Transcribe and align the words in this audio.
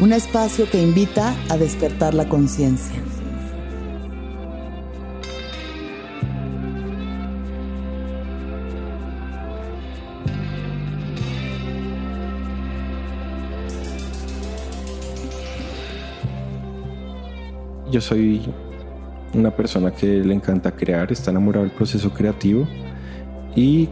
un 0.00 0.12
espacio 0.12 0.68
que 0.68 0.82
invita 0.82 1.34
a 1.48 1.56
despertar 1.56 2.14
la 2.14 2.28
conciencia. 2.28 2.96
Yo 17.90 18.00
soy 18.00 18.42
una 19.32 19.54
persona 19.54 19.92
que 19.92 20.06
le 20.06 20.34
encanta 20.34 20.72
crear, 20.72 21.12
está 21.12 21.30
enamorado 21.30 21.64
del 21.64 21.72
proceso 21.72 22.12
creativo 22.12 22.66
y 23.54 23.88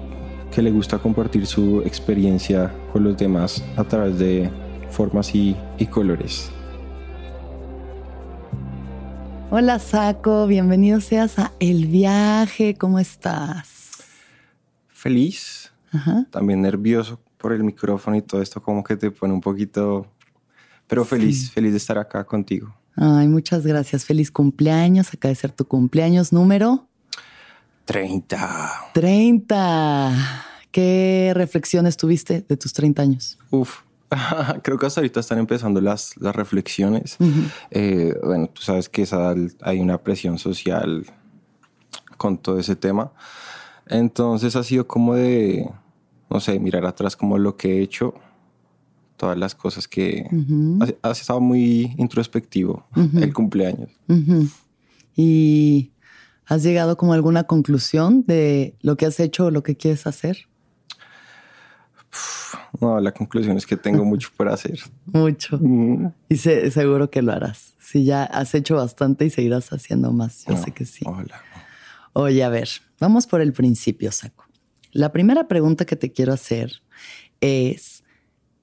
que 0.53 0.61
le 0.61 0.73
gusta 0.73 0.99
compartir 0.99 1.47
su 1.47 1.83
experiencia 1.83 2.73
con 2.93 3.05
los 3.05 3.17
demás 3.17 3.65
a 3.77 3.85
través 3.85 4.19
de 4.19 4.51
formas 4.93 5.35
y, 5.35 5.57
colores. 5.91 6.51
Hola 9.51 9.79
Saco, 9.79 10.47
bienvenido 10.47 11.01
seas 11.01 11.39
a 11.39 11.53
El 11.59 11.87
Viaje, 11.87 12.75
¿cómo 12.75 12.99
estás? 12.99 14.05
Feliz, 14.89 15.73
también 16.31 16.63
nervioso 16.63 17.21
por 17.37 17.53
el 17.53 17.65
micrófono 17.65 18.17
y 18.17 18.23
todo 18.23 18.41
esto 18.41 18.63
como 18.63 18.85
que 18.85 18.97
te 18.97 19.11
pone 19.11 19.35
un 19.35 19.41
poquito, 19.41 20.07
pero 20.87 21.05
feliz, 21.05 21.51
feliz 21.51 21.73
de 21.73 21.79
estar 21.79 21.99
acá 21.99 22.25
contigo. 22.25 22.75
Ay, 22.97 23.29
muchas 23.29 23.67
gracias, 23.67 24.05
feliz 24.05 24.31
cumpleaños, 24.31 25.13
acá 25.13 25.29
de 25.29 25.35
ser 25.35 25.51
tu 25.53 25.67
cumpleaños 25.67 26.33
número 26.33 26.87
30. 27.85 28.91
30. 28.95 30.47
¿Qué 30.71 31.33
reflexiones 31.35 31.97
tuviste 31.97 32.43
de 32.49 32.57
tus 32.57 32.73
30 32.73 33.03
años? 33.03 33.39
Uf, 33.51 33.81
Creo 34.63 34.79
que 34.79 34.87
hasta 34.87 35.01
ahorita 35.01 35.21
están 35.21 35.39
empezando 35.39 35.81
las, 35.81 36.17
las 36.19 36.35
reflexiones. 36.35 37.17
Eh, 37.71 38.15
bueno, 38.23 38.49
tú 38.49 38.63
sabes 38.63 38.89
que 38.89 39.07
hay 39.63 39.81
una 39.81 39.99
presión 39.99 40.39
social 40.39 41.07
con 42.17 42.39
todo 42.39 42.59
ese 42.59 42.77
tema. 42.77 43.13
Entonces 43.87 44.57
ha 44.57 44.63
sido 44.63 44.87
como 44.87 45.15
de, 45.15 45.69
no 46.31 46.41
sé, 46.41 46.59
mirar 46.59 46.87
atrás 46.87 47.17
como 47.17 47.39
lo 47.39 47.57
que 47.57 47.79
he 47.79 47.83
hecho, 47.83 48.15
todas 49.17 49.37
las 49.39 49.55
cosas 49.55 49.89
que... 49.89 50.27
ha, 51.03 51.11
estado 51.11 51.41
muy 51.41 51.95
introspectivo 51.99 52.87
el 52.97 53.33
cumpleaños. 53.33 53.91
¿Y 55.15 55.93
has 56.47 56.63
llegado 56.63 56.97
como 56.97 57.13
a 57.13 57.17
alguna 57.17 57.45
conclusión 57.45 58.25
de 58.27 58.77
lo 58.81 58.97
que 58.97 59.07
has 59.07 59.21
hecho 59.21 59.47
o 59.47 59.51
lo 59.51 59.63
que 59.63 59.77
quieres 59.77 60.07
hacer? 60.07 60.49
No, 62.81 62.99
la 63.01 63.13
conclusión 63.13 63.57
es 63.57 63.67
que 63.67 63.77
tengo 63.77 64.05
mucho 64.05 64.31
por 64.37 64.49
hacer. 64.49 64.79
Mucho. 65.07 65.59
Mm. 65.61 66.13
Y 66.29 66.37
seguro 66.37 67.11
que 67.11 67.23
lo 67.23 67.33
harás. 67.33 67.75
Si 67.79 68.05
ya 68.05 68.25
has 68.25 68.55
hecho 68.55 68.77
bastante 68.77 69.27
y 69.27 69.31
seguirás 69.31 69.73
haciendo 69.73 70.13
más. 70.13 70.45
Yo 70.47 70.57
sé 70.57 70.71
que 70.71 70.87
sí. 70.87 71.05
Oye, 72.15 72.43
a 72.43 72.49
ver, 72.49 72.69
vamos 73.01 73.27
por 73.27 73.41
el 73.41 73.53
principio, 73.53 74.11
Saco. 74.13 74.45
La 74.93 75.13
primera 75.13 75.49
pregunta 75.49 75.85
que 75.85 75.97
te 75.97 76.13
quiero 76.13 76.33
hacer 76.33 76.83
es, 77.41 78.05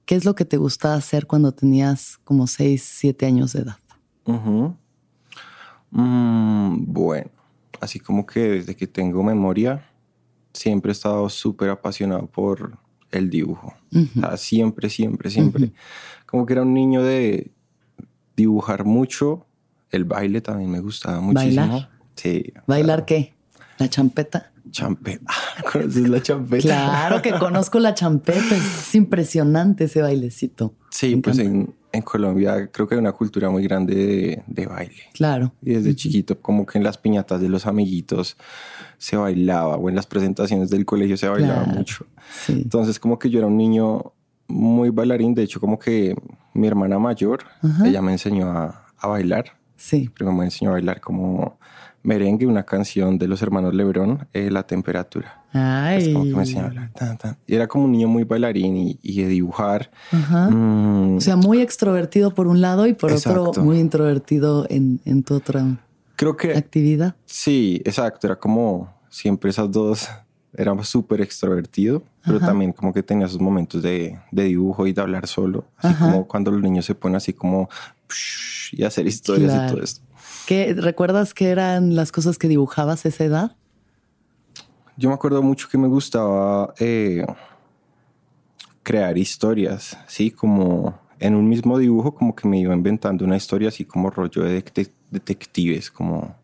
¿qué 0.04 0.14
es 0.14 0.24
lo 0.24 0.34
que 0.34 0.44
te 0.44 0.56
gustaba 0.56 0.94
hacer 0.94 1.26
cuando 1.26 1.52
tenías 1.52 2.18
como 2.24 2.46
6, 2.46 2.82
7 2.82 3.26
años 3.26 3.52
de 3.52 3.62
edad? 3.62 3.76
Mm, 5.90 6.84
bueno, 6.86 7.30
así 7.80 7.98
como 7.98 8.24
que 8.26 8.40
desde 8.40 8.76
que 8.76 8.86
tengo 8.86 9.22
memoria, 9.22 9.84
siempre 10.52 10.90
he 10.90 10.92
estado 10.92 11.28
súper 11.28 11.70
apasionado 11.70 12.26
por 12.26 12.78
el 13.12 13.30
dibujo. 13.30 13.74
siempre, 14.36 14.88
siempre, 14.90 15.30
siempre. 15.30 15.72
Como 16.26 16.46
que 16.46 16.52
era 16.52 16.62
un 16.62 16.74
niño 16.74 17.02
de 17.02 17.50
dibujar 18.36 18.84
mucho. 18.84 19.46
El 19.90 20.04
baile 20.04 20.40
también 20.40 20.70
me 20.70 20.80
gustaba 20.80 21.20
muchísimo. 21.20 21.66
¿Bailar? 21.66 21.90
Sí. 22.14 22.52
¿Bailar 22.66 23.04
qué? 23.04 23.34
¿La 23.78 23.88
champeta? 23.88 24.49
Champeta. 24.70 25.32
¿Conoces 25.72 26.08
la 26.08 26.22
champeta? 26.22 26.62
Claro 26.62 27.22
que 27.22 27.32
conozco 27.32 27.78
la 27.78 27.94
champeta. 27.94 28.56
Es 28.56 28.94
impresionante 28.94 29.84
ese 29.84 30.02
bailecito. 30.02 30.74
Sí, 30.90 31.16
pues 31.16 31.38
en, 31.38 31.74
en, 31.92 32.02
Colombia 32.02 32.70
creo 32.72 32.88
que 32.88 32.94
hay 32.94 33.00
una 33.00 33.12
cultura 33.12 33.50
muy 33.50 33.62
grande 33.62 34.42
de, 34.46 34.66
baile. 34.66 35.02
Claro. 35.14 35.52
Y 35.62 35.74
desde 35.74 35.94
chiquito, 35.94 36.40
como 36.40 36.66
que 36.66 36.78
en 36.78 36.84
las 36.84 36.98
piñatas 36.98 37.40
de 37.40 37.48
los 37.48 37.66
amiguitos 37.66 38.36
se 38.98 39.16
bailaba 39.16 39.76
o 39.76 39.88
en 39.88 39.96
las 39.96 40.06
presentaciones 40.06 40.70
del 40.70 40.84
colegio 40.84 41.16
se 41.16 41.28
bailaba 41.28 41.64
mucho. 41.64 42.06
Entonces 42.48 42.98
como 42.98 43.18
que 43.18 43.30
yo 43.30 43.38
era 43.38 43.46
un 43.46 43.56
niño 43.56 44.12
muy 44.48 44.90
bailarín, 44.90 45.34
de 45.34 45.44
hecho 45.44 45.60
como 45.60 45.78
que 45.78 46.14
mi 46.54 46.66
hermana 46.66 46.98
mayor, 46.98 47.44
ella 47.84 48.02
me 48.02 48.12
enseñó 48.12 48.50
a, 48.50 48.86
bailar. 49.02 49.56
Sí. 49.76 50.10
Primero 50.10 50.36
me 50.36 50.44
enseñó 50.44 50.70
a 50.70 50.74
bailar 50.74 51.00
como 51.00 51.58
merengue, 52.02 52.46
una 52.46 52.64
canción 52.64 53.18
de 53.18 53.28
los 53.28 53.42
hermanos 53.42 53.74
Lebrón, 53.74 54.26
eh, 54.32 54.50
La 54.50 54.62
Temperatura. 54.66 55.44
Ay. 55.52 56.12
como 56.12 56.24
que 56.24 56.34
me 56.34 56.40
enseñó 56.40 56.60
a 56.60 56.66
bailar. 56.66 56.90
Y 57.46 57.54
era 57.54 57.66
como 57.66 57.84
un 57.84 57.92
niño 57.92 58.08
muy 58.08 58.24
bailarín 58.24 58.98
y, 59.02 59.22
de 59.22 59.28
dibujar. 59.28 59.90
Mm. 60.12 61.16
O 61.16 61.20
sea, 61.20 61.36
muy 61.36 61.60
extrovertido 61.60 62.34
por 62.34 62.46
un 62.46 62.60
lado 62.60 62.86
y 62.86 62.94
por 62.94 63.12
otro 63.12 63.52
muy 63.58 63.78
introvertido 63.78 64.66
en, 64.70 65.00
en 65.04 65.22
tu 65.22 65.34
otra 65.34 65.64
Creo 66.20 66.36
que... 66.36 66.52
Actividad. 66.52 67.16
Sí, 67.24 67.80
exacto. 67.82 68.26
Era 68.26 68.36
como 68.36 68.92
siempre 69.08 69.48
esas 69.48 69.70
dos. 69.70 70.06
Era 70.52 70.76
súper 70.84 71.22
extrovertido, 71.22 72.02
pero 72.24 72.40
también 72.40 72.72
como 72.72 72.92
que 72.92 73.02
tenía 73.02 73.26
esos 73.26 73.40
momentos 73.40 73.80
de, 73.80 74.18
dibujo 74.30 74.86
y 74.86 74.92
de 74.92 75.00
hablar 75.00 75.26
solo. 75.26 75.64
Así 75.78 75.94
como 75.94 76.28
cuando 76.28 76.50
los 76.50 76.60
niños 76.60 76.84
se 76.84 76.94
ponen 76.94 77.16
así 77.16 77.32
como 77.32 77.70
y 78.72 78.84
hacer 78.84 79.06
historias 79.06 79.52
y 79.52 79.72
todo 79.72 79.82
esto. 79.82 80.02
¿Qué, 80.50 80.74
¿Recuerdas 80.74 81.32
qué 81.32 81.50
eran 81.50 81.94
las 81.94 82.10
cosas 82.10 82.36
que 82.36 82.48
dibujabas 82.48 83.04
a 83.04 83.08
esa 83.08 83.22
edad? 83.22 83.56
Yo 84.96 85.08
me 85.08 85.14
acuerdo 85.14 85.44
mucho 85.44 85.68
que 85.68 85.78
me 85.78 85.86
gustaba 85.86 86.74
eh, 86.80 87.24
crear 88.82 89.16
historias, 89.16 89.96
sí, 90.08 90.32
como 90.32 90.98
en 91.20 91.36
un 91.36 91.48
mismo 91.48 91.78
dibujo, 91.78 92.16
como 92.16 92.34
que 92.34 92.48
me 92.48 92.58
iba 92.58 92.74
inventando 92.74 93.24
una 93.24 93.36
historia 93.36 93.68
así 93.68 93.84
como 93.84 94.10
rollo 94.10 94.42
de 94.42 94.64
detectives, 95.12 95.88
como 95.88 96.34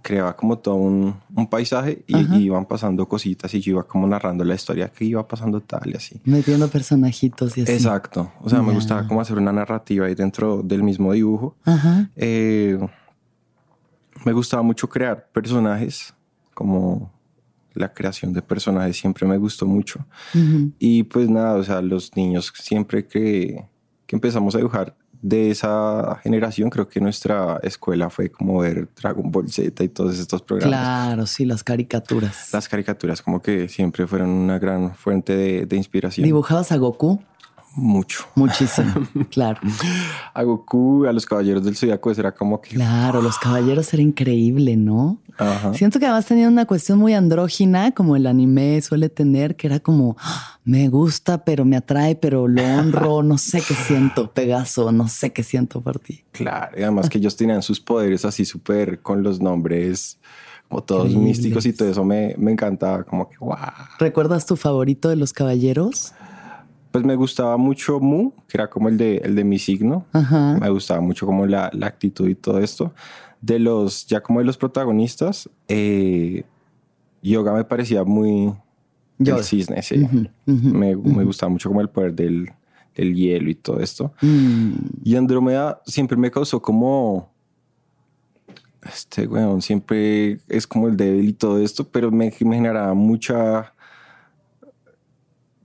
creaba 0.00 0.36
como 0.36 0.58
todo 0.58 0.76
un, 0.76 1.16
un 1.34 1.46
paisaje 1.48 2.04
y, 2.06 2.36
iban 2.36 2.66
pasando 2.66 3.08
cositas 3.08 3.52
y 3.54 3.60
yo 3.60 3.72
iba 3.72 3.82
como 3.82 4.06
narrando 4.06 4.44
la 4.44 4.54
historia 4.54 4.92
que 4.92 5.06
iba 5.06 5.26
pasando 5.26 5.60
tal 5.60 5.90
y 5.90 5.96
así. 5.96 6.20
Metiendo 6.22 6.68
personajitos 6.68 7.58
y 7.58 7.62
así. 7.62 7.72
Exacto. 7.72 8.30
O 8.42 8.48
sea, 8.48 8.62
me 8.62 8.72
gustaba 8.72 9.08
como 9.08 9.20
hacer 9.20 9.38
una 9.38 9.50
narrativa 9.50 10.06
ahí 10.06 10.14
dentro 10.14 10.62
del 10.62 10.84
mismo 10.84 11.12
dibujo. 11.14 11.56
Eh, 12.14 12.78
me 14.24 14.32
gustaba 14.32 14.62
mucho 14.62 14.88
crear 14.88 15.28
personajes 15.32 16.14
como 16.54 17.12
la 17.74 17.92
creación 17.92 18.32
de 18.32 18.40
personajes 18.40 18.96
siempre 18.96 19.26
me 19.26 19.36
gustó 19.36 19.66
mucho. 19.66 20.06
Y 20.78 21.02
pues 21.04 21.28
nada, 21.28 21.54
o 21.54 21.64
sea, 21.64 21.82
los 21.82 22.16
niños 22.16 22.52
siempre 22.56 23.06
que, 23.06 23.66
que 24.06 24.16
empezamos 24.16 24.54
a 24.54 24.58
dibujar 24.58 24.96
de 25.20 25.50
esa 25.50 26.20
generación, 26.22 26.68
creo 26.68 26.86
que 26.86 27.00
nuestra 27.00 27.58
escuela 27.62 28.10
fue 28.10 28.30
como 28.30 28.58
ver 28.58 28.88
Dragon 28.94 29.30
Ball 29.30 29.50
Z 29.50 29.82
y 29.82 29.88
todos 29.88 30.18
estos 30.18 30.42
programas. 30.42 30.78
Claro, 30.78 31.26
sí, 31.26 31.46
las 31.46 31.64
caricaturas. 31.64 32.52
Las 32.52 32.68
caricaturas 32.68 33.22
como 33.22 33.40
que 33.40 33.68
siempre 33.70 34.06
fueron 34.06 34.28
una 34.28 34.58
gran 34.58 34.94
fuente 34.94 35.34
de, 35.34 35.64
de 35.64 35.76
inspiración. 35.76 36.26
¿Dibujabas 36.26 36.72
a 36.72 36.76
Goku? 36.76 37.22
Mucho. 37.76 38.24
Muchísimo, 38.36 38.92
claro. 39.30 39.60
A 40.32 40.42
Goku, 40.42 41.06
a 41.06 41.12
los 41.12 41.26
Caballeros 41.26 41.64
del 41.64 41.76
Zodiaco, 41.76 42.12
era 42.12 42.32
como 42.32 42.60
que... 42.60 42.70
Claro, 42.70 43.20
los 43.20 43.38
Caballeros 43.38 43.92
era 43.92 44.02
increíble, 44.02 44.76
¿no? 44.76 45.18
Siento 45.74 45.98
que 45.98 46.06
además 46.06 46.26
tenía 46.26 46.46
una 46.46 46.64
cuestión 46.64 46.98
muy 46.98 47.12
andrógina, 47.14 47.90
como 47.90 48.14
el 48.14 48.26
anime 48.28 48.80
suele 48.82 49.08
tener, 49.08 49.56
que 49.56 49.66
era 49.66 49.80
como, 49.80 50.16
ah, 50.20 50.60
me 50.64 50.88
gusta, 50.88 51.44
pero 51.44 51.64
me 51.64 51.76
atrae, 51.76 52.14
pero 52.14 52.46
lo 52.46 52.62
honro, 52.62 53.22
no 53.24 53.36
sé 53.36 53.60
qué 53.60 53.74
siento, 53.74 54.30
Pegaso, 54.30 54.92
no 54.92 55.08
sé 55.08 55.32
qué 55.32 55.42
siento 55.42 55.80
por 55.80 55.98
ti. 55.98 56.22
Claro, 56.30 56.78
y 56.78 56.82
además 56.82 57.08
que 57.08 57.18
ellos 57.18 57.36
tenían 57.36 57.62
sus 57.62 57.80
poderes 57.80 58.24
así 58.24 58.44
súper 58.44 59.00
con 59.00 59.24
los 59.24 59.40
nombres 59.40 60.18
como 60.68 60.82
todos 60.82 61.10
místicos 61.10 61.66
y 61.66 61.72
todo 61.72 61.90
eso 61.90 62.04
me, 62.04 62.34
me 62.38 62.50
encantaba, 62.52 63.04
como 63.04 63.28
que, 63.28 63.36
wow. 63.38 63.56
¿Recuerdas 63.98 64.46
tu 64.46 64.56
favorito 64.56 65.08
de 65.08 65.16
los 65.16 65.32
Caballeros? 65.32 66.14
Pues 66.94 67.04
me 67.04 67.16
gustaba 67.16 67.56
mucho 67.56 67.98
Mu, 67.98 68.30
que 68.46 68.56
era 68.56 68.70
como 68.70 68.88
el 68.88 68.96
de, 68.96 69.16
el 69.16 69.34
de 69.34 69.42
mi 69.42 69.58
signo. 69.58 70.06
Me 70.12 70.68
gustaba 70.70 71.00
mucho 71.00 71.26
como 71.26 71.44
la, 71.44 71.68
la, 71.72 71.88
actitud 71.88 72.28
y 72.28 72.36
todo 72.36 72.60
esto. 72.60 72.94
De 73.40 73.58
los, 73.58 74.06
ya 74.06 74.20
como 74.20 74.38
de 74.38 74.44
los 74.44 74.56
protagonistas, 74.56 75.50
eh, 75.66 76.44
Yoga 77.20 77.52
me 77.52 77.64
parecía 77.64 78.04
muy 78.04 78.54
el 79.18 79.42
cisne, 79.42 79.82
sí. 79.82 80.08
me, 80.46 80.94
me, 80.94 81.24
gustaba 81.24 81.50
mucho 81.50 81.68
como 81.68 81.80
el 81.80 81.88
poder 81.88 82.14
del, 82.14 82.52
del 82.94 83.16
hielo 83.16 83.50
y 83.50 83.56
todo 83.56 83.80
esto. 83.80 84.12
Mm. 84.22 84.74
Y 85.02 85.16
Andrómeda 85.16 85.82
siempre 85.86 86.16
me 86.16 86.30
causó 86.30 86.62
como 86.62 87.28
este 88.84 89.26
weón 89.26 89.62
siempre 89.62 90.38
es 90.48 90.64
como 90.64 90.86
el 90.86 90.96
débil 90.96 91.30
y 91.30 91.32
todo 91.32 91.58
esto, 91.58 91.88
pero 91.88 92.12
me, 92.12 92.26
me 92.26 92.56
generaba 92.56 92.94
mucha 92.94 93.73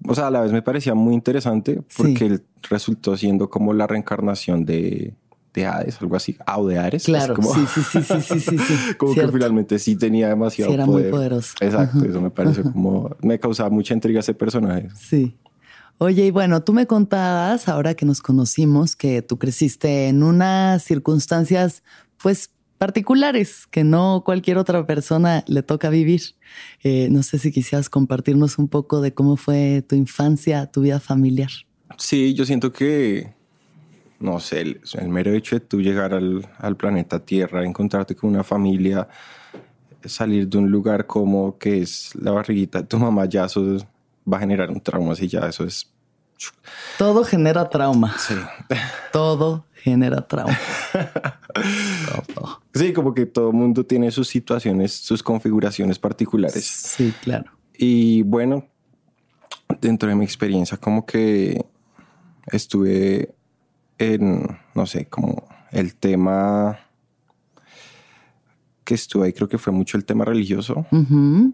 o 0.10 0.16
sea, 0.16 0.28
a 0.28 0.32
la 0.32 0.42
vez 0.42 0.52
me 0.52 0.64
parecía 0.64 0.96
muy 0.96 1.14
interesante 1.14 1.84
porque 1.96 2.26
él 2.26 2.44
resultó 2.68 3.16
siendo 3.16 3.48
como 3.48 3.74
la 3.74 3.86
reencarnación 3.86 4.66
de, 4.66 5.14
de 5.54 5.66
Hades, 5.68 6.02
algo 6.02 6.16
así, 6.16 6.36
o 6.58 6.68
de 6.68 6.80
Ares. 6.80 7.04
Claro, 7.04 7.36
como, 7.36 7.54
sí, 7.54 7.62
sí, 7.72 7.82
sí, 7.84 8.02
sí, 8.02 8.40
sí, 8.40 8.58
sí, 8.58 8.74
como 8.98 9.14
que 9.14 9.28
finalmente 9.28 9.78
sí 9.78 9.96
tenía 9.96 10.30
demasiado 10.30 10.72
sí, 10.72 10.74
era 10.74 10.88
muy 10.88 11.04
poderoso. 11.04 11.54
Exacto, 11.62 12.04
eso 12.04 12.20
me 12.22 12.32
parece 12.32 12.64
como, 12.64 13.16
me 13.22 13.40
causaba 13.40 13.70
mucha 13.70 13.94
intriga 13.94 14.22
ese 14.22 14.34
personaje. 14.34 14.90
Sí. 14.96 15.38
Oye, 16.00 16.26
y 16.26 16.32
bueno, 16.32 16.64
tú 16.64 16.74
me 16.74 16.88
contabas, 16.88 17.68
ahora 17.68 17.94
que 17.94 18.08
nos 18.08 18.22
conocimos, 18.24 18.96
que 18.96 19.22
tú 19.22 19.38
creciste 19.38 20.08
en 20.08 20.24
unas 20.24 20.82
circunstancias, 20.82 21.84
pues, 22.18 22.50
particulares 22.80 23.68
que 23.68 23.84
no 23.84 24.24
cualquier 24.26 24.58
otra 24.58 24.86
persona 24.86 25.44
le 25.48 25.62
toca 25.62 25.90
vivir. 25.90 26.22
Eh, 26.82 27.10
no 27.12 27.22
sé 27.22 27.38
si 27.38 27.52
quisieras 27.52 27.90
compartirnos 27.90 28.58
un 28.58 28.70
poco 28.70 29.02
de 29.02 29.14
cómo 29.14 29.38
fue 29.38 29.84
tu 29.88 29.96
infancia, 29.96 30.66
tu 30.72 30.82
vida 30.82 31.00
familiar. 31.00 31.52
Sí, 31.98 32.34
yo 32.34 32.46
siento 32.46 32.72
que, 32.72 33.34
no 34.20 34.40
sé, 34.40 34.62
el, 34.62 35.10
mero 35.10 35.34
hecho 35.34 35.58
de 35.58 35.60
tú 35.60 35.82
llegar 35.82 36.14
al, 36.14 36.50
al, 36.58 36.78
planeta 36.78 37.20
Tierra, 37.20 37.66
encontrarte 37.66 38.16
con 38.16 38.30
una 38.30 38.46
familia, 38.46 39.10
salir 40.06 40.48
de 40.48 40.58
un 40.58 40.72
lugar 40.72 41.06
como 41.06 41.58
que 41.58 41.82
es 41.82 42.16
la 42.16 42.32
barriguita 42.32 42.82
de 42.82 42.88
tu 42.88 42.98
mamá, 42.98 43.26
ya 43.26 43.46
eso 43.46 43.78
va 44.32 44.38
a 44.38 44.40
generar 44.40 44.72
un 44.72 44.80
trauma, 44.80 45.14
así 45.14 45.28
ya 45.28 45.42
eso 45.42 45.66
es... 45.66 45.92
Todo 46.98 47.26
genera 47.26 47.70
trauma. 47.70 48.16
Sí. 48.18 48.36
Todo 49.12 49.66
genera 49.84 50.28
trauma. 50.28 50.58
Sí, 52.74 52.94
como 52.94 53.14
que 53.14 53.26
todo 53.26 53.52
mundo 53.52 53.86
tiene 53.86 54.12
sus 54.12 54.28
situaciones, 54.28 54.94
sus 54.94 55.24
configuraciones 55.24 56.00
particulares. 56.00 56.64
Sí, 56.64 57.14
claro. 57.22 57.52
Y 57.76 58.22
bueno, 58.22 58.68
dentro 59.82 60.08
de 60.08 60.16
mi 60.16 60.24
experiencia, 60.24 60.78
como 60.78 61.06
que 61.06 61.66
estuve 62.52 63.34
en, 63.98 64.60
no 64.76 64.86
sé, 64.86 65.08
como 65.08 65.48
el 65.72 65.96
tema 65.96 66.80
que 68.84 68.94
estuve 68.96 69.28
ahí, 69.28 69.34
creo 69.34 69.50
que 69.50 69.58
fue 69.58 69.74
mucho 69.74 69.98
el 69.98 70.06
tema 70.06 70.26
religioso. 70.26 70.86
Mm, 70.92 71.50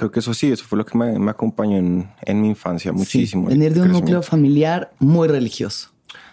creo 0.00 0.10
que 0.10 0.20
eso 0.20 0.32
sí, 0.32 0.50
eso 0.50 0.64
fue 0.64 0.78
lo 0.78 0.86
que 0.86 0.96
me, 0.96 1.30
acompañó 1.30 1.76
en, 1.76 2.40
mi 2.40 2.48
infancia 2.48 2.90
muchísimo. 2.90 3.48
venir 3.48 3.74
de 3.74 3.82
un 3.82 3.92
núcleo 3.92 4.22
familiar 4.22 4.94
muy 4.98 5.28
religioso. 5.28 5.90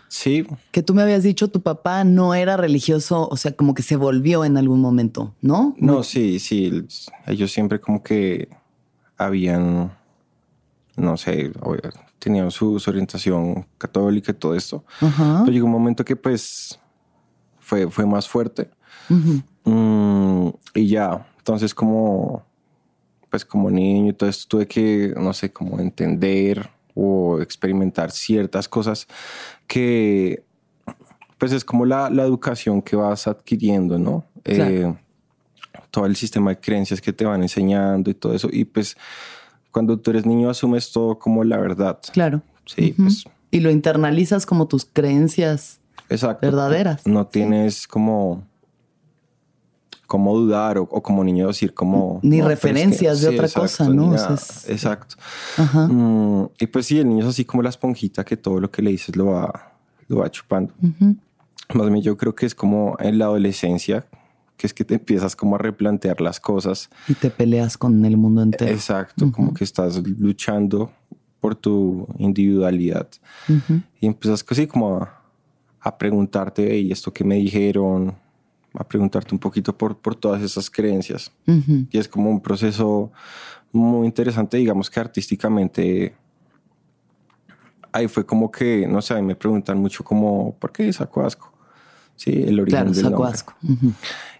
Sí. 0.08 0.48
Que 0.72 0.82
tú 0.82 0.94
me 0.94 1.02
habías 1.02 1.22
dicho 1.22 1.50
tu 1.50 1.62
papá 1.62 2.06
no 2.06 2.34
era 2.34 2.56
religioso, 2.56 3.28
o 3.30 3.36
sea, 3.36 3.52
como 3.52 3.74
que 3.74 3.84
se 3.84 3.98
volvió 3.98 4.46
en 4.46 4.56
algún 4.56 4.80
momento, 4.80 5.36
¿no? 5.42 5.76
No, 5.80 6.02
sí, 6.04 6.40
sí. 6.40 6.88
Ellos 7.26 7.52
siempre 7.52 7.82
como 7.82 8.02
que 8.02 8.48
habían, 9.18 9.92
no 10.96 11.18
sé, 11.18 11.52
tenían 12.20 12.52
su, 12.52 12.82
orientación 12.88 13.68
católica 13.78 14.32
y 14.32 14.36
todo 14.36 14.56
esto. 14.56 14.86
Pero 15.02 15.48
llegó 15.48 15.66
un 15.66 15.74
momento 15.74 16.06
que 16.06 16.16
pues 16.16 16.80
fue, 17.60 17.92
fue 17.92 18.06
más 18.06 18.30
fuerte. 18.30 18.70
Mm, 19.66 20.48
y 20.74 20.88
ya, 20.88 21.28
entonces 21.40 21.76
como, 21.76 22.47
pues 23.30 23.46
como 23.46 23.70
niño 23.70 24.12
y 24.12 24.14
todo 24.14 24.30
esto 24.30 24.46
tuve 24.48 24.68
que, 24.68 25.14
no 25.18 25.34
sé, 25.34 25.52
como 25.52 25.80
entender 25.80 26.70
o 26.96 27.40
experimentar 27.42 28.12
ciertas 28.12 28.68
cosas 28.68 29.08
que 29.68 30.44
pues 31.38 31.52
es 31.52 31.64
como 31.64 31.86
la, 31.86 32.10
la 32.10 32.24
educación 32.24 32.82
que 32.82 32.96
vas 32.96 33.28
adquiriendo, 33.28 34.00
¿no? 34.00 34.26
Eh, 34.44 34.92
todo 35.92 36.06
el 36.06 36.16
sistema 36.16 36.52
de 36.52 36.60
creencias 36.60 37.00
que 37.00 37.14
te 37.14 37.26
van 37.26 37.42
enseñando 37.44 38.10
y 38.10 38.14
todo 38.14 38.34
eso. 38.34 38.50
Y 38.52 38.66
pues 38.66 38.98
cuando 39.72 40.00
tú 40.00 40.12
eres 40.12 40.26
niño 40.26 40.50
asumes 40.50 40.92
todo 40.92 41.20
como 41.20 41.44
la 41.44 41.58
verdad. 41.58 42.00
Claro. 42.12 42.42
Sí, 42.66 42.94
pues. 42.98 43.26
Y 43.52 43.60
lo 43.60 43.70
internalizas 43.70 44.46
como 44.46 44.68
tus 44.68 44.86
creencias 44.86 45.80
verdaderas. 46.42 47.06
No 47.06 47.28
tienes 47.28 47.88
como 47.88 48.44
cómo 50.08 50.36
dudar 50.36 50.78
o, 50.78 50.88
como 50.88 51.24
niño 51.24 51.48
decir 51.48 51.74
como... 51.74 52.20
Ni 52.24 52.42
referencias 52.42 53.22
de 53.22 53.30
otra 53.30 53.50
cosa, 53.50 53.88
¿no? 53.90 54.16
Exacto. 54.16 55.16
Mm, 55.74 56.46
y 56.60 56.68
pues 56.68 56.88
sí, 56.88 56.98
el 56.98 57.10
niño 57.10 57.24
es 57.24 57.30
así 57.30 57.46
como 57.46 57.62
la 57.62 57.70
esponjita 57.70 58.24
que 58.24 58.38
todo 58.38 58.60
lo 58.60 58.72
que 58.72 58.82
le 58.82 58.92
dices 58.92 59.16
lo 59.16 59.28
va, 59.28 59.74
lo 60.08 60.18
va 60.18 60.32
chupando. 60.32 60.74
Más 61.74 61.90
bien 61.90 62.02
yo 62.02 62.18
creo 62.18 62.34
que 62.34 62.46
es 62.46 62.56
como 62.56 62.96
en 63.00 63.20
la 63.20 63.26
adolescencia, 63.26 64.08
que 64.56 64.66
es 64.66 64.74
que 64.74 64.86
te 64.86 64.96
empiezas 64.96 65.36
como 65.36 65.56
a 65.56 65.60
replantear 65.60 66.22
las 66.22 66.40
cosas. 66.40 66.90
Y 67.08 67.14
te 67.14 67.30
peleas 67.30 67.78
con 67.78 68.04
el 68.06 68.18
mundo 68.18 68.42
entero. 68.42 68.72
Exacto, 68.72 69.32
como 69.32 69.54
que 69.54 69.66
estás 69.66 70.02
luchando 70.08 70.92
por 71.42 71.56
tu 71.56 72.08
individualidad. 72.18 73.10
Y 74.00 74.08
empiezas 74.08 74.46
así 74.50 74.68
como 74.68 74.98
a, 74.98 75.22
a 75.82 75.98
preguntarte, 75.98 76.78
¿y 76.78 76.94
esto 76.94 77.12
que 77.12 77.26
me 77.26 77.36
dijeron? 77.36 78.16
A 78.78 78.88
preguntarte 78.88 79.34
un 79.34 79.40
poquito 79.40 79.76
por, 79.76 79.98
por 79.98 80.16
todas 80.16 80.42
esas 80.42 80.70
creencias. 80.70 81.32
Y 81.90 81.98
es 81.98 82.08
como 82.08 82.30
un 82.30 82.40
proceso 82.40 83.12
muy 83.72 84.06
interesante, 84.06 84.58
digamos 84.58 84.90
que 84.90 85.00
artísticamente. 85.00 86.16
Ahí 87.92 88.08
fue 88.08 88.26
como 88.26 88.52
que, 88.52 88.88
no 88.88 89.02
sé, 89.02 89.20
me 89.22 89.36
preguntan 89.36 89.80
mucho 89.80 90.04
como, 90.04 90.56
¿por 90.60 90.72
qué 90.72 90.94
saco 90.94 91.26
asco? 91.26 91.52
Sí, 92.16 92.32
el 92.32 92.60
origen 92.60 92.86
del 92.86 92.96
saco 92.96 93.26
asco. 93.26 93.56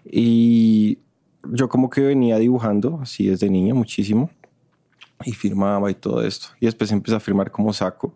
Y 0.04 0.98
yo 1.50 1.68
como 1.68 1.90
que 1.90 2.00
venía 2.00 2.38
dibujando 2.38 3.00
así 3.02 3.26
desde 3.26 3.50
niña 3.50 3.74
muchísimo 3.74 4.30
y 5.24 5.32
firmaba 5.32 5.90
y 5.90 5.94
todo 5.94 6.22
esto. 6.22 6.48
Y 6.60 6.66
después 6.66 6.92
empecé 6.92 7.16
a 7.16 7.20
firmar 7.20 7.50
como 7.50 7.72
saco. 7.72 8.14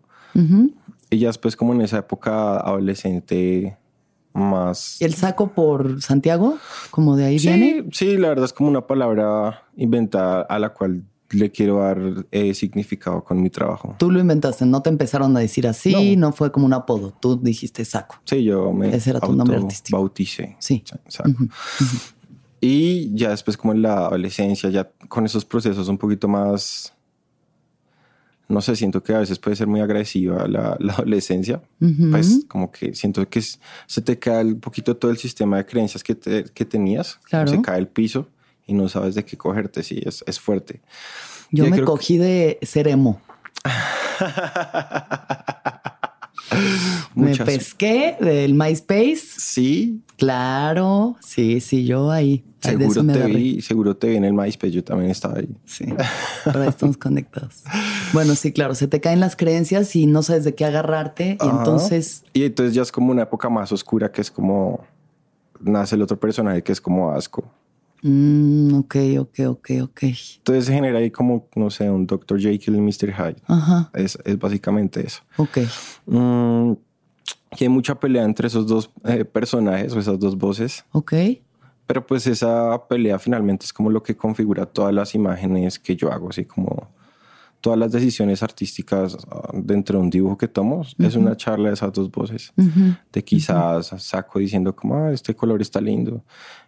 Y 1.09 1.17
ya 1.19 1.27
después 1.27 1.57
como 1.57 1.73
en 1.73 1.81
esa 1.81 1.97
época 1.97 2.57
adolescente 2.57 3.77
más. 4.33 5.01
¿El 5.01 5.13
saco 5.13 5.49
por 5.49 6.01
Santiago? 6.01 6.57
¿Como 6.91 7.15
de 7.15 7.25
ahí 7.25 7.37
viene? 7.37 7.85
Sí, 7.91 8.17
la 8.17 8.29
verdad 8.29 8.45
es 8.45 8.53
como 8.53 8.69
una 8.69 8.87
palabra 8.87 9.63
inventada 9.75 10.41
a 10.41 10.59
la 10.59 10.69
cual 10.69 11.03
le 11.31 11.51
quiero 11.51 11.79
dar 11.79 12.25
eh, 12.31 12.53
significado 12.53 13.23
con 13.23 13.41
mi 13.41 13.49
trabajo. 13.49 13.95
Tú 13.97 14.11
lo 14.11 14.19
inventaste, 14.19 14.65
no 14.65 14.81
te 14.81 14.89
empezaron 14.89 15.35
a 15.35 15.39
decir 15.39 15.67
así, 15.67 16.15
no, 16.15 16.31
fue 16.31 16.51
como 16.51 16.65
un 16.65 16.73
apodo, 16.73 17.11
tú 17.19 17.39
dijiste 17.41 17.85
saco. 17.85 18.15
Sí, 18.25 18.43
yo 18.43 18.71
me 18.71 18.95
Ese 18.95 19.11
era 19.11 19.19
tu 19.19 19.33
nombre 19.33 19.57
artístico. 19.57 19.97
bauticé. 19.97 20.55
Sí. 20.59 20.83
Saco. 21.07 21.31
Y 22.61 23.13
ya 23.13 23.31
después 23.31 23.57
como 23.57 23.73
en 23.73 23.81
la 23.81 24.05
adolescencia, 24.05 24.69
ya 24.69 24.89
con 25.09 25.25
esos 25.25 25.43
procesos 25.43 25.87
un 25.89 25.97
poquito 25.97 26.27
más 26.27 26.93
no 28.53 28.61
sé, 28.61 28.75
siento 28.75 29.03
que 29.03 29.13
a 29.13 29.19
veces 29.19 29.39
puede 29.39 29.55
ser 29.55 29.67
muy 29.67 29.81
agresiva 29.81 30.47
la, 30.47 30.77
la 30.79 30.93
adolescencia. 30.93 31.61
Pues 32.11 32.45
como 32.47 32.71
que 32.71 32.93
siento 32.93 33.27
que 33.27 33.41
se 33.41 34.01
te 34.01 34.19
cae 34.19 34.45
un 34.45 34.59
poquito 34.59 34.95
todo 34.95 35.11
el 35.11 35.17
sistema 35.17 35.57
de 35.57 35.65
creencias 35.65 36.03
que, 36.03 36.15
que 36.15 36.65
tenías. 36.65 37.19
Se 37.29 37.61
cae 37.61 37.79
el 37.79 37.87
piso 37.87 38.29
y 38.65 38.73
no 38.73 38.87
sabes 38.87 39.15
de 39.15 39.25
qué 39.25 39.35
cogerte, 39.37 39.83
sí, 39.83 40.01
es, 40.05 40.23
es 40.27 40.39
fuerte. 40.39 40.81
Yo 41.51 41.67
me 41.69 41.81
cogí 41.81 42.17
de 42.17 42.59
ser 42.61 42.87
emo. 42.87 43.21
me 47.15 47.35
pesqué 47.35 48.17
del 48.19 48.53
MySpace. 48.53 49.21
Sí. 49.37 50.01
Claro, 50.17 51.17
sí, 51.21 51.59
sí, 51.59 51.85
yo 51.85 52.11
ahí. 52.11 52.43
Seguro 52.59 53.05
te 53.05 53.25
vi, 53.25 53.61
seguro 53.61 53.97
te 53.97 54.07
vi 54.07 54.15
en 54.15 54.25
el 54.25 54.33
MySpace, 54.33 54.71
yo 54.71 54.83
también 54.83 55.11
estaba 55.11 55.39
ahí. 55.39 55.49
Sí, 55.65 55.85
ahora 56.45 56.67
estamos 56.67 56.97
conectados. 56.97 57.63
Bueno, 58.13 58.35
sí, 58.35 58.53
claro, 58.53 58.75
se 58.75 58.87
te 58.87 59.01
caen 59.01 59.19
las 59.19 59.35
creencias 59.35 59.95
y 59.95 60.05
no 60.05 60.23
sabes 60.23 60.43
de 60.45 60.55
qué 60.55 60.65
agarrarte, 60.65 61.37
y 61.41 61.45
entonces... 61.45 62.23
Y 62.33 62.43
entonces 62.43 62.73
ya 62.73 62.83
es 62.83 62.91
como 62.91 63.11
una 63.11 63.23
época 63.23 63.49
más 63.49 63.71
oscura 63.71 64.11
que 64.11 64.21
es 64.21 64.31
como... 64.31 64.85
Nace 65.59 65.95
el 65.95 66.01
otro 66.01 66.19
personaje 66.19 66.61
que 66.61 66.73
es 66.73 66.81
como 66.81 67.11
asco. 67.11 67.49
Mm, 68.01 68.73
ok, 68.75 68.95
ok, 69.19 69.39
ok, 69.47 69.69
ok. 69.81 70.03
Entonces 70.03 70.65
se 70.65 70.73
genera 70.73 70.99
ahí 70.99 71.09
como, 71.09 71.47
no 71.55 71.69
sé, 71.69 71.89
un 71.89 72.05
Dr. 72.05 72.37
Jekyll 72.37 72.75
y 72.75 72.81
Mr. 72.81 73.13
Hyde. 73.13 73.41
Ajá. 73.47 73.89
Es, 73.93 74.19
es 74.25 74.37
básicamente 74.37 75.05
eso. 75.05 75.21
Ok. 75.37 75.59
Mm, 76.05 76.73
y 77.57 77.63
hay 77.63 77.69
mucha 77.69 77.95
pelea 77.95 78.23
entre 78.23 78.47
esos 78.47 78.67
dos 78.67 78.89
eh, 79.05 79.25
personajes 79.25 79.93
o 79.93 79.99
esas 79.99 80.19
dos 80.19 80.37
voces. 80.37 80.85
Ok. 80.91 81.13
Pero 81.85 82.05
pues 82.05 82.27
esa 82.27 82.87
pelea 82.87 83.19
finalmente 83.19 83.65
es 83.65 83.73
como 83.73 83.89
lo 83.89 84.01
que 84.01 84.15
configura 84.15 84.65
todas 84.65 84.93
las 84.93 85.15
imágenes 85.15 85.79
que 85.79 85.95
yo 85.95 86.11
hago, 86.11 86.29
así 86.29 86.45
como 86.45 86.89
todas 87.63 87.79
las 87.79 87.91
decisiones 87.91 88.43
artísticas 88.43 89.17
ah, 89.31 89.49
dentro 89.53 89.97
de 89.97 90.03
un 90.03 90.09
dibujo 90.09 90.37
que 90.37 90.47
tomo. 90.47 90.85
Es 90.99 91.15
una 91.15 91.35
charla 91.37 91.69
de 91.69 91.75
esas 91.75 91.93
dos 91.93 92.11
voces. 92.11 92.53
De 93.11 93.23
quizás 93.23 93.87
saco 93.97 94.39
diciendo 94.39 94.75
como, 94.75 94.95
ah, 94.95 95.11
este 95.11 95.35
color 95.35 95.61
está 95.61 95.79
lindo. 95.79 96.23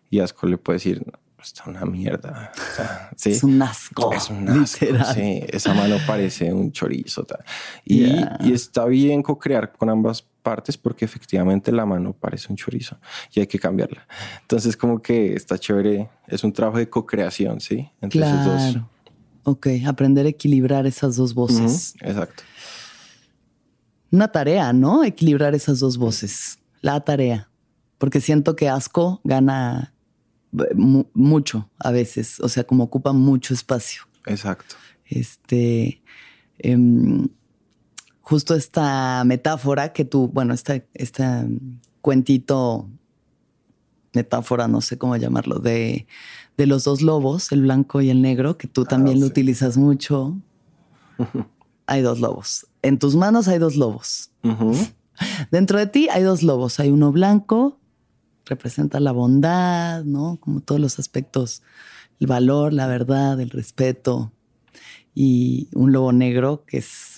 Y 0.10 0.20
Asco 0.20 0.48
le 0.48 0.58
puede 0.58 0.78
decir, 0.78 1.06
está 1.42 1.70
una 1.70 1.86
mierda. 1.86 2.52
¿sí? 3.16 3.32
Es 3.32 3.44
un 3.44 3.62
asco. 3.62 4.14
Es 4.14 4.30
un 4.30 4.48
asco. 4.48 4.86
Sí, 5.14 5.44
esa 5.48 5.74
mano 5.74 5.98
parece 6.08 6.54
un 6.54 6.72
chorizo. 6.72 7.26
Y, 7.84 8.06
y, 8.42 8.54
está 8.54 8.86
bien 8.86 9.22
co-crear 9.22 9.72
con 9.74 9.90
ambas 9.90 10.26
partes 10.46 10.78
porque 10.78 11.06
efectivamente 11.06 11.72
la 11.72 11.86
mano 11.86 12.14
parece 12.14 12.48
un 12.52 12.56
chorizo 12.56 12.98
y 13.34 13.40
hay 13.40 13.48
que 13.48 13.58
cambiarla. 13.58 14.08
Entonces, 14.42 14.78
como 14.78 15.02
que 15.02 15.34
está 15.34 15.58
chévere. 15.58 16.08
Es 16.28 16.44
un 16.44 16.54
trabajo 16.54 16.78
de 16.78 16.88
co-creación, 16.88 17.60
¿sí? 17.60 17.90
Entre 18.00 18.20
claro. 18.20 18.54
esos 18.54 18.76
dos. 18.76 18.84
Ok, 19.44 19.68
aprender 19.88 20.28
a 20.28 20.30
equilibrar 20.30 20.86
esas 20.86 21.16
dos 21.16 21.34
voces. 21.34 21.96
Exacto. 22.02 22.44
Una 24.12 24.28
tarea, 24.28 24.72
¿no? 24.72 25.04
Equilibrar 25.04 25.56
esas 25.56 25.80
dos 25.80 25.98
voces. 25.98 26.60
La 26.82 27.00
tarea. 27.00 27.50
Porque 27.98 28.22
siento 28.22 28.56
que 28.56 28.70
asco 28.70 29.22
gana 29.24 29.94
mucho 31.14 31.70
a 31.80 31.92
veces, 31.92 32.40
o 32.40 32.48
sea, 32.48 32.64
como 32.64 32.84
ocupa 32.84 33.14
mucho 33.14 33.54
espacio. 33.54 34.04
Exacto. 34.26 34.76
Este, 35.06 36.02
em, 36.60 37.28
justo 38.26 38.56
esta 38.56 39.24
metáfora 39.24 39.94
que 39.94 40.04
tú, 40.04 40.28
bueno, 40.28 40.54
este, 40.54 40.88
este 40.96 41.24
cuentito, 42.02 42.90
metáfora, 44.14 44.68
no 44.68 44.82
sé 44.82 44.98
cómo 44.98 45.16
llamarlo, 45.16 45.60
de, 45.60 46.08
de 46.58 46.66
los 46.66 46.84
dos 46.86 47.02
lobos, 47.02 47.52
el 47.52 47.62
blanco 47.62 48.02
y 48.02 48.10
el 48.10 48.22
negro, 48.22 48.58
que 48.58 48.68
tú 48.68 48.82
ah, 48.82 48.90
también 48.90 49.20
lo 49.20 49.28
utilizas 49.28 49.78
mucho. 49.78 50.36
hay 51.86 52.02
dos 52.02 52.20
lobos. 52.20 52.66
En 52.82 52.98
tus 52.98 53.16
manos 53.16 53.48
hay 53.48 53.60
dos 53.60 53.76
lobos. 53.76 54.32
Dentro 55.52 55.78
de 55.78 55.88
ti 55.88 56.10
hay 56.10 56.24
dos 56.24 56.42
lobos. 56.42 56.80
Hay 56.80 56.90
uno 56.90 57.12
blanco 57.12 57.80
representa 58.46 59.00
la 59.00 59.12
bondad, 59.12 60.04
¿no? 60.04 60.38
Como 60.40 60.62
todos 60.62 60.80
los 60.80 61.00
aspectos, 61.00 61.64
el 62.20 62.28
valor, 62.28 62.74
la 62.74 62.88
verdad, 62.88 63.40
el 63.40 63.50
respeto. 63.50 64.32
Y 65.14 65.70
un 65.74 65.92
lobo 65.92 66.12
negro, 66.12 66.64
que 66.66 66.78
es 66.78 67.15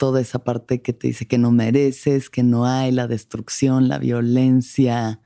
toda 0.00 0.20
esa 0.22 0.38
parte 0.38 0.80
que 0.80 0.94
te 0.94 1.08
dice 1.08 1.26
que 1.26 1.36
no 1.36 1.50
mereces, 1.50 2.30
que 2.30 2.42
no 2.42 2.64
hay, 2.64 2.90
la 2.90 3.06
destrucción, 3.06 3.86
la 3.86 3.98
violencia. 3.98 5.20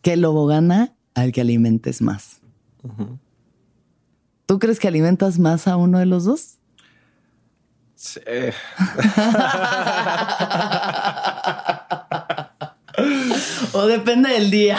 ¿Qué 0.00 0.16
lobo 0.16 0.46
gana? 0.46 0.96
Al 1.14 1.30
que 1.30 1.42
alimentes 1.42 2.02
más. 2.02 2.40
¿Tú 4.46 4.58
crees 4.58 4.80
que 4.80 4.88
alimentas 4.88 5.38
más 5.38 5.68
a 5.68 5.76
uno 5.76 6.00
de 6.00 6.06
los 6.06 6.24
dos? 6.24 6.58
Sí. 7.94 8.18
o 13.74 13.86
depende 13.86 14.30
del 14.30 14.50
día. 14.50 14.78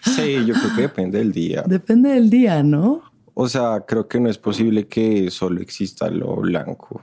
Sí, 0.00 0.42
yo 0.46 0.54
creo 0.54 0.74
que 0.74 0.80
depende 0.80 1.18
del 1.18 1.32
día. 1.32 1.64
Depende 1.66 2.14
del 2.14 2.30
día, 2.30 2.62
¿no? 2.62 3.02
O 3.34 3.46
sea, 3.46 3.84
creo 3.86 4.08
que 4.08 4.20
no 4.20 4.30
es 4.30 4.38
posible 4.38 4.88
que 4.88 5.30
solo 5.30 5.60
exista 5.60 6.08
lo 6.08 6.36
blanco. 6.36 7.02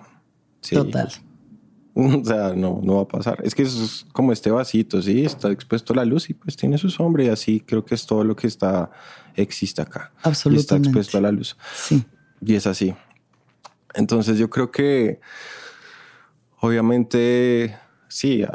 Total. 0.62 1.10
O 1.96 2.24
sea, 2.24 2.54
no, 2.54 2.80
no 2.82 2.96
va 2.96 3.02
a 3.02 3.08
pasar. 3.08 3.40
Es 3.44 3.54
que 3.54 3.64
es 3.64 4.06
como 4.14 4.32
este 4.32 4.52
vasito, 4.52 5.02
sí, 5.02 5.26
está 5.26 5.52
expuesto 5.52 5.92
a 5.92 5.98
la 5.98 6.06
luz 6.06 6.30
y 6.30 6.34
pues 6.34 6.56
tiene 6.56 6.78
su 6.78 6.90
sombra 6.90 7.26
y 7.26 7.28
así 7.28 7.60
creo 7.60 7.84
que 7.84 7.96
es 7.96 8.06
todo 8.06 8.24
lo 8.24 8.38
que 8.38 8.48
está, 8.48 8.90
existe 9.36 9.82
acá. 9.82 10.14
Absolutamente. 10.24 10.62
está 10.62 10.76
expuesto 10.78 11.18
a 11.18 11.22
la 11.22 11.32
luz. 11.32 11.58
Sí. 11.76 12.06
Y 12.42 12.56
es 12.56 12.68
así. 12.68 12.94
Entonces 13.94 14.38
yo 14.38 14.50
creo 14.50 14.72
que 14.72 15.20
obviamente 16.62 17.76
sí, 18.08 18.46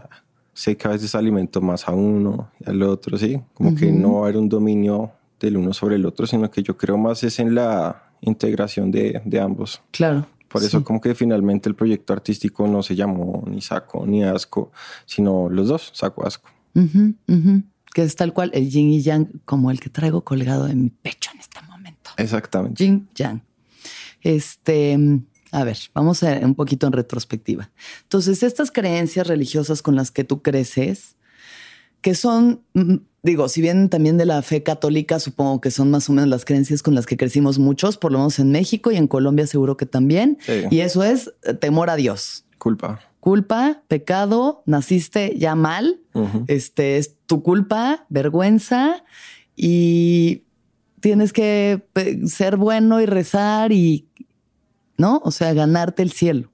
sé 0.53 0.77
que 0.77 0.89
a 0.89 0.93
veces 0.93 1.15
alimento 1.15 1.61
más 1.61 1.89
a 1.89 1.93
uno 1.93 2.51
y 2.61 2.71
al 2.71 2.83
otro, 2.83 3.19
sí, 3.19 3.43
como 3.53 3.75
que 3.75 3.91
no 3.91 4.15
va 4.15 4.21
a 4.21 4.23
haber 4.25 4.37
un 4.39 4.49
dominio 4.49 5.13
del 5.41 5.57
uno 5.57 5.73
sobre 5.75 5.97
el 5.97 6.07
otro, 6.07 6.27
sino 6.27 6.51
que 6.51 6.63
yo 6.63 6.77
creo 6.77 6.97
más 6.97 7.23
es 7.25 7.39
en 7.39 7.55
la 7.55 8.13
integración 8.21 8.91
de, 8.91 9.21
de 9.25 9.41
ambos. 9.41 9.83
Claro. 9.91 10.27
Por 10.55 10.63
eso 10.63 10.85
como 10.85 11.01
que 11.01 11.17
finalmente 11.17 11.69
el 11.69 11.75
proyecto 11.75 12.13
artístico 12.13 12.69
no 12.69 12.85
se 12.85 12.95
llamó 12.95 13.43
ni 13.49 13.61
Saco 13.61 14.07
ni 14.07 14.23
Asco, 14.23 14.71
sino 15.05 15.49
los 15.49 15.67
dos, 15.67 15.91
Saco 15.93 16.25
Asco. 16.25 16.49
Que 17.93 18.03
es 18.03 18.15
tal 18.15 18.33
cual 18.33 18.53
el 18.55 18.71
yin 18.71 18.89
y 18.93 19.03
yang 19.03 19.41
como 19.47 19.73
el 19.73 19.81
que 19.81 19.91
traigo 19.91 20.23
colgado 20.23 20.69
en 20.69 20.85
mi 20.85 20.91
pecho 20.91 21.33
en 21.35 21.41
este 21.41 21.61
momento. 21.63 22.13
Exactamente. 22.19 22.85
Yin, 22.85 23.09
yang. 23.17 23.43
Este, 24.21 24.97
a 25.51 25.65
ver, 25.65 25.77
vamos 25.93 26.23
a 26.23 26.39
un 26.45 26.55
poquito 26.55 26.87
en 26.87 26.93
retrospectiva. 26.93 27.73
Entonces, 28.03 28.45
estas 28.45 28.71
creencias 28.71 29.27
religiosas 29.27 29.83
con 29.83 29.97
las 29.97 30.13
que 30.13 30.23
tú 30.23 30.41
creces, 30.41 31.17
que 32.01 32.15
son, 32.15 32.63
mm, 32.75 32.99
digo, 33.25 33.49
si 33.49 33.61
bien 33.61 33.89
también 33.89 34.17
de 34.17 34.27
la 34.27 34.43
fe 34.43 34.63
católica, 34.63 35.19
supongo 35.19 35.61
que 35.61 35.73
son 35.73 35.91
más 35.91 36.09
o 36.09 36.13
menos 36.13 36.29
las 36.29 36.45
creencias 36.45 36.83
con 36.83 36.95
las 36.95 37.07
que 37.07 37.17
crecimos 37.17 37.59
muchos, 37.59 37.97
por 37.97 38.13
lo 38.13 38.19
menos 38.19 38.39
en 38.39 38.53
México 38.53 38.93
y 38.93 38.97
en 38.97 39.09
Colombia 39.09 39.47
seguro 39.47 39.77
que 39.77 39.87
también. 39.87 40.39
Y 40.71 40.81
eso 40.81 41.03
es 41.03 41.33
eh, 41.43 41.55
temor 41.55 41.91
a 41.91 41.97
Dios. 41.97 42.45
Culpa. 42.59 43.01
Culpa, 43.19 43.83
pecado, 43.89 44.63
naciste 44.67 45.35
ya 45.39 45.55
mal, 45.55 46.01
este 46.47 46.99
es 46.99 47.17
tu 47.27 47.43
culpa, 47.43 48.05
vergüenza 48.11 49.03
y 49.57 50.43
tienes 51.01 51.33
que 51.33 51.87
ser 52.27 52.59
bueno 52.59 53.01
y 53.01 53.07
rezar 53.07 53.73
y 53.73 54.07
¿no? 54.99 55.23
O 55.25 55.31
sea, 55.31 55.55
ganarte 55.55 56.03
el 56.03 56.13
cielo. 56.13 56.51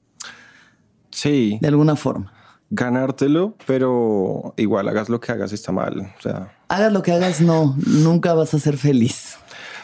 Sí. 1.11 1.59
De 1.61 1.69
alguna 1.69 1.97
forma. 1.97 2.33
Ganártelo, 2.71 3.57
pero 3.67 4.55
igual 4.57 4.89
hagas 4.89 5.09
lo 5.09 5.19
que 5.21 5.33
hagas 5.33 5.53
está 5.53 5.73
mal. 5.73 6.15
O 6.17 6.23
sea. 6.23 6.57
Hagas 6.71 6.93
lo 6.93 7.03
que 7.03 7.11
hagas, 7.11 7.41
no, 7.41 7.75
nunca 7.85 8.33
vas 8.33 8.55
a 8.55 8.61
ser 8.61 8.79
feliz. 8.79 9.37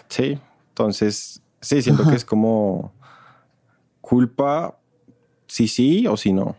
Sí. 0.08 0.38
Entonces, 0.68 1.42
sí, 1.60 1.82
siento 1.82 2.08
que 2.08 2.14
es 2.14 2.24
como 2.24 2.92
culpa, 4.00 4.78
si 5.48 5.66
sí 5.66 6.06
o 6.06 6.16
si 6.16 6.32
no. 6.32 6.54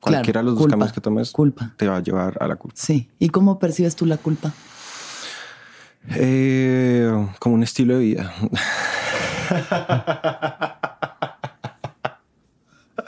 Cualquiera 0.00 0.40
de 0.40 0.44
los 0.44 0.58
dos 0.58 0.66
caminos 0.66 0.92
que 0.92 1.00
tomes 1.00 1.30
culpa. 1.30 1.72
te 1.78 1.88
va 1.88 1.96
a 1.96 2.00
llevar 2.00 2.36
a 2.40 2.46
la 2.46 2.56
culpa. 2.56 2.76
Sí. 2.78 3.08
¿Y 3.18 3.30
cómo 3.30 3.58
percibes 3.58 3.96
tú 3.96 4.04
la 4.04 4.18
culpa? 4.18 4.52
Eh, 6.10 7.10
como 7.38 7.54
un 7.54 7.62
estilo 7.62 7.94
de 7.94 8.00
vida. 8.00 8.34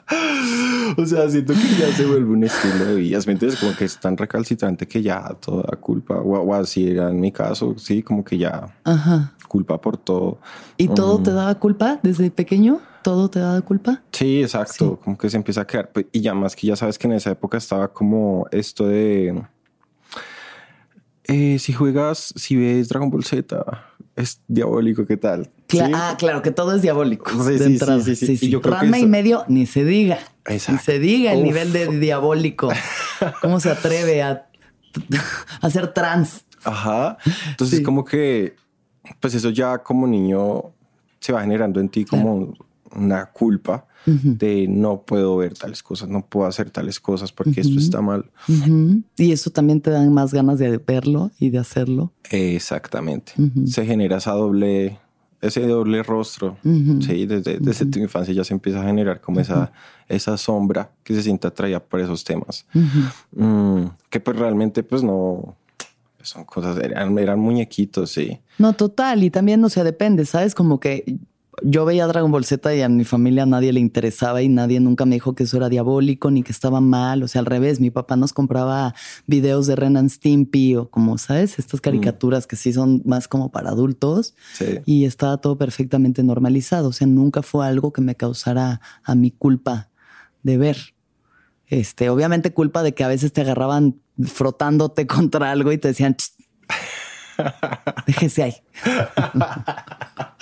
o 0.96 1.06
sea, 1.06 1.28
siento 1.28 1.52
que 1.52 1.68
ya 1.78 1.92
se 1.92 2.06
vuelve 2.06 2.30
un 2.32 2.44
estilo 2.44 2.84
de 2.84 2.94
vida. 2.96 3.18
¿Me 3.26 3.32
entiendes? 3.32 3.60
Como 3.60 3.74
que 3.76 3.84
es 3.84 3.98
tan 3.98 4.16
recalcitrante 4.16 4.86
que 4.86 5.02
ya 5.02 5.36
toda 5.40 5.76
culpa, 5.76 6.14
o, 6.20 6.54
así 6.54 6.88
era 6.88 7.10
en 7.10 7.20
mi 7.20 7.32
caso, 7.32 7.74
sí, 7.78 8.02
como 8.02 8.24
que 8.24 8.38
ya 8.38 8.74
culpa 9.48 9.80
por 9.80 9.96
todo. 9.96 10.38
¿Y 10.76 10.88
todo 10.88 11.22
te 11.22 11.30
mm. 11.30 11.34
daba 11.34 11.54
culpa 11.56 12.00
desde 12.02 12.30
pequeño? 12.30 12.80
¿Todo 13.02 13.30
te 13.30 13.40
daba 13.40 13.60
culpa? 13.62 14.02
Sí, 14.12 14.42
exacto. 14.42 14.98
Como 15.02 15.16
que 15.16 15.30
se 15.30 15.36
empieza 15.36 15.62
a 15.62 15.66
crear. 15.66 15.90
Pues, 15.90 16.06
y 16.12 16.20
ya 16.20 16.34
más 16.34 16.54
que 16.54 16.66
ya 16.66 16.76
sabes 16.76 16.98
que 16.98 17.06
en 17.06 17.14
esa 17.14 17.30
época 17.30 17.56
estaba 17.58 17.88
como 17.88 18.46
esto 18.50 18.86
de. 18.86 19.42
Eh, 21.28 21.58
si 21.58 21.72
juegas, 21.72 22.32
si 22.36 22.56
ves 22.56 22.88
Dragon 22.88 23.10
Ball 23.10 23.24
Z, 23.24 23.62
es 24.16 24.40
diabólico, 24.48 25.06
¿qué 25.06 25.16
tal? 25.16 25.50
Ah, 25.94 26.16
claro, 26.18 26.42
que 26.42 26.50
todo 26.50 26.74
es 26.74 26.82
diabólico. 26.82 27.30
Sí, 27.44 27.58
sí, 27.58 28.16
sí, 28.16 28.36
sí, 28.36 28.46
Y 28.46 28.50
yo 28.50 28.60
y 28.82 29.06
medio, 29.06 29.44
ni 29.46 29.66
se 29.66 29.84
diga. 29.84 30.18
Ni 30.48 30.58
se 30.58 30.98
diga 30.98 31.32
el 31.32 31.42
nivel 31.42 31.72
de 31.72 31.86
diabólico. 31.98 32.70
¿Cómo 33.42 33.60
se 33.60 33.70
atreve 33.70 34.22
a, 34.22 34.48
hacer 35.60 35.92
trans? 35.92 36.46
Ajá. 36.64 37.18
Entonces, 37.50 37.82
como 37.82 38.04
que 38.04 38.56
pues 39.20 39.34
eso 39.34 39.50
ya 39.50 39.78
como 39.78 40.06
niño 40.06 40.72
se 41.20 41.32
va 41.32 41.42
generando 41.42 41.80
en 41.80 41.88
ti 41.88 42.04
como 42.04 42.54
una 42.94 43.26
culpa 43.26 43.86
de 44.06 44.66
no 44.68 45.02
puedo 45.02 45.36
ver 45.36 45.54
tales 45.54 45.82
cosas, 45.82 46.08
no 46.08 46.24
puedo 46.24 46.46
hacer 46.46 46.70
tales 46.70 46.98
cosas 46.98 47.30
porque 47.30 47.60
esto 47.60 47.78
está 47.78 48.00
mal. 48.00 48.30
Y 49.16 49.32
eso 49.32 49.50
también 49.50 49.80
te 49.80 49.90
dan 49.90 50.12
más 50.12 50.32
ganas 50.32 50.58
de 50.58 50.78
verlo 50.78 51.30
y 51.38 51.50
de 51.50 51.58
hacerlo. 51.58 52.12
Exactamente. 52.30 53.32
Se 53.66 53.84
genera 53.84 54.16
esa 54.16 54.32
doble, 54.32 54.98
ese 55.42 55.66
doble 55.66 56.02
rostro. 56.02 56.56
Sí, 56.62 57.26
desde, 57.26 57.58
desde 57.58 57.86
tu 57.86 57.98
infancia 57.98 58.32
ya 58.32 58.44
se 58.44 58.54
empieza 58.54 58.80
a 58.80 58.84
generar 58.84 59.20
como 59.20 59.40
esa, 59.40 59.72
esa 60.08 60.36
sombra 60.38 60.90
que 61.02 61.14
se 61.14 61.22
siente 61.22 61.46
atraída 61.46 61.80
por 61.80 62.00
esos 62.00 62.24
temas. 62.24 62.66
Mm, 63.32 63.84
que 64.08 64.20
pues 64.20 64.38
realmente 64.38 64.82
pues 64.82 65.02
no, 65.02 65.54
son 66.22 66.44
cosas, 66.44 66.78
eran, 66.78 67.18
eran 67.18 67.38
muñequitos, 67.38 68.10
sí. 68.10 68.38
No, 68.58 68.72
total. 68.72 69.22
Y 69.24 69.30
también, 69.30 69.60
no 69.60 69.68
sé, 69.68 69.84
depende, 69.84 70.24
¿sabes? 70.26 70.54
Como 70.54 70.80
que 70.80 71.18
yo 71.62 71.84
veía 71.84 72.06
Dragon 72.06 72.30
Ball 72.30 72.44
Z 72.44 72.74
y 72.74 72.82
a 72.82 72.88
mi 72.88 73.04
familia 73.04 73.46
nadie 73.46 73.72
le 73.72 73.80
interesaba 73.80 74.42
y 74.42 74.48
nadie 74.48 74.80
nunca 74.80 75.04
me 75.04 75.16
dijo 75.16 75.34
que 75.34 75.44
eso 75.44 75.56
era 75.56 75.68
diabólico 75.68 76.30
ni 76.30 76.42
que 76.42 76.52
estaba 76.52 76.80
mal. 76.80 77.22
O 77.22 77.28
sea, 77.28 77.40
al 77.40 77.46
revés, 77.46 77.80
mi 77.80 77.90
papá 77.90 78.16
nos 78.16 78.32
compraba 78.32 78.94
videos 79.26 79.66
de 79.66 79.76
Ren 79.76 79.96
and 79.96 80.10
Stimpy 80.10 80.76
o 80.76 80.90
como, 80.90 81.18
¿sabes? 81.18 81.58
Estas 81.58 81.80
caricaturas 81.80 82.46
que 82.46 82.56
sí 82.56 82.72
son 82.72 83.02
más 83.04 83.28
como 83.28 83.50
para 83.50 83.70
adultos. 83.70 84.34
Y 84.84 85.04
estaba 85.04 85.38
todo 85.38 85.58
perfectamente 85.58 86.22
normalizado. 86.22 86.88
O 86.88 86.92
sea, 86.92 87.06
nunca 87.06 87.42
fue 87.42 87.66
algo 87.66 87.92
que 87.92 88.00
me 88.00 88.14
causara 88.14 88.80
a 89.04 89.14
mi 89.14 89.30
culpa 89.30 89.88
de 90.42 90.58
ver. 90.58 90.76
Este, 91.66 92.08
obviamente 92.08 92.54
culpa 92.54 92.82
de 92.82 92.94
que 92.94 93.04
a 93.04 93.08
veces 93.08 93.32
te 93.32 93.42
agarraban 93.42 94.00
frotándote 94.24 95.06
contra 95.08 95.50
algo 95.50 95.72
y 95.72 95.78
te 95.78 95.88
decían, 95.88 96.16
déjese 98.06 98.42
ahí. 98.42 98.54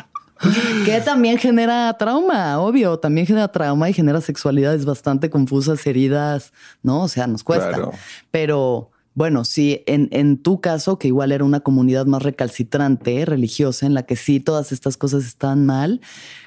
que 0.85 1.01
también 1.01 1.39
genera 1.39 1.97
trauma, 1.99 2.59
obvio, 2.61 2.99
también 2.99 3.27
genera 3.27 3.49
trauma 3.49 3.89
y 3.89 3.93
genera 3.93 4.21
sexualidades 4.21 4.85
bastante 4.85 5.31
confusas, 5.31 5.87
heridas, 5.87 6.53
¿no? 6.83 7.03
O 7.03 7.09
sea, 7.09 7.27
nos 7.27 7.43
cuesta. 7.43 7.91
Pero 8.31 8.91
bueno, 9.15 9.45
sí, 9.45 9.83
en, 9.87 10.09
en, 10.13 10.37
tu 10.37 10.61
caso, 10.61 10.99
que 10.99 11.09
igual 11.09 11.33
era 11.33 11.43
una 11.43 11.61
comunidad 11.61 12.05
más 12.05 12.23
recalcitrante, 12.23 13.25
religiosa, 13.25 13.87
en 13.87 13.95
la 13.95 14.03
que 14.03 14.15
sí 14.15 14.41
todas 14.41 14.73
estas 14.73 14.99
cosas 14.99 15.25
están 15.25 15.65
mal, 15.65 16.03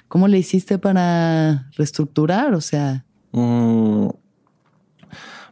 ¿cómo 0.08 0.28
le 0.28 0.38
hiciste 0.38 0.78
para 0.78 1.70
reestructurar? 1.76 2.54
O 2.54 2.62
sea... 2.62 3.06
Mm, 3.32 4.10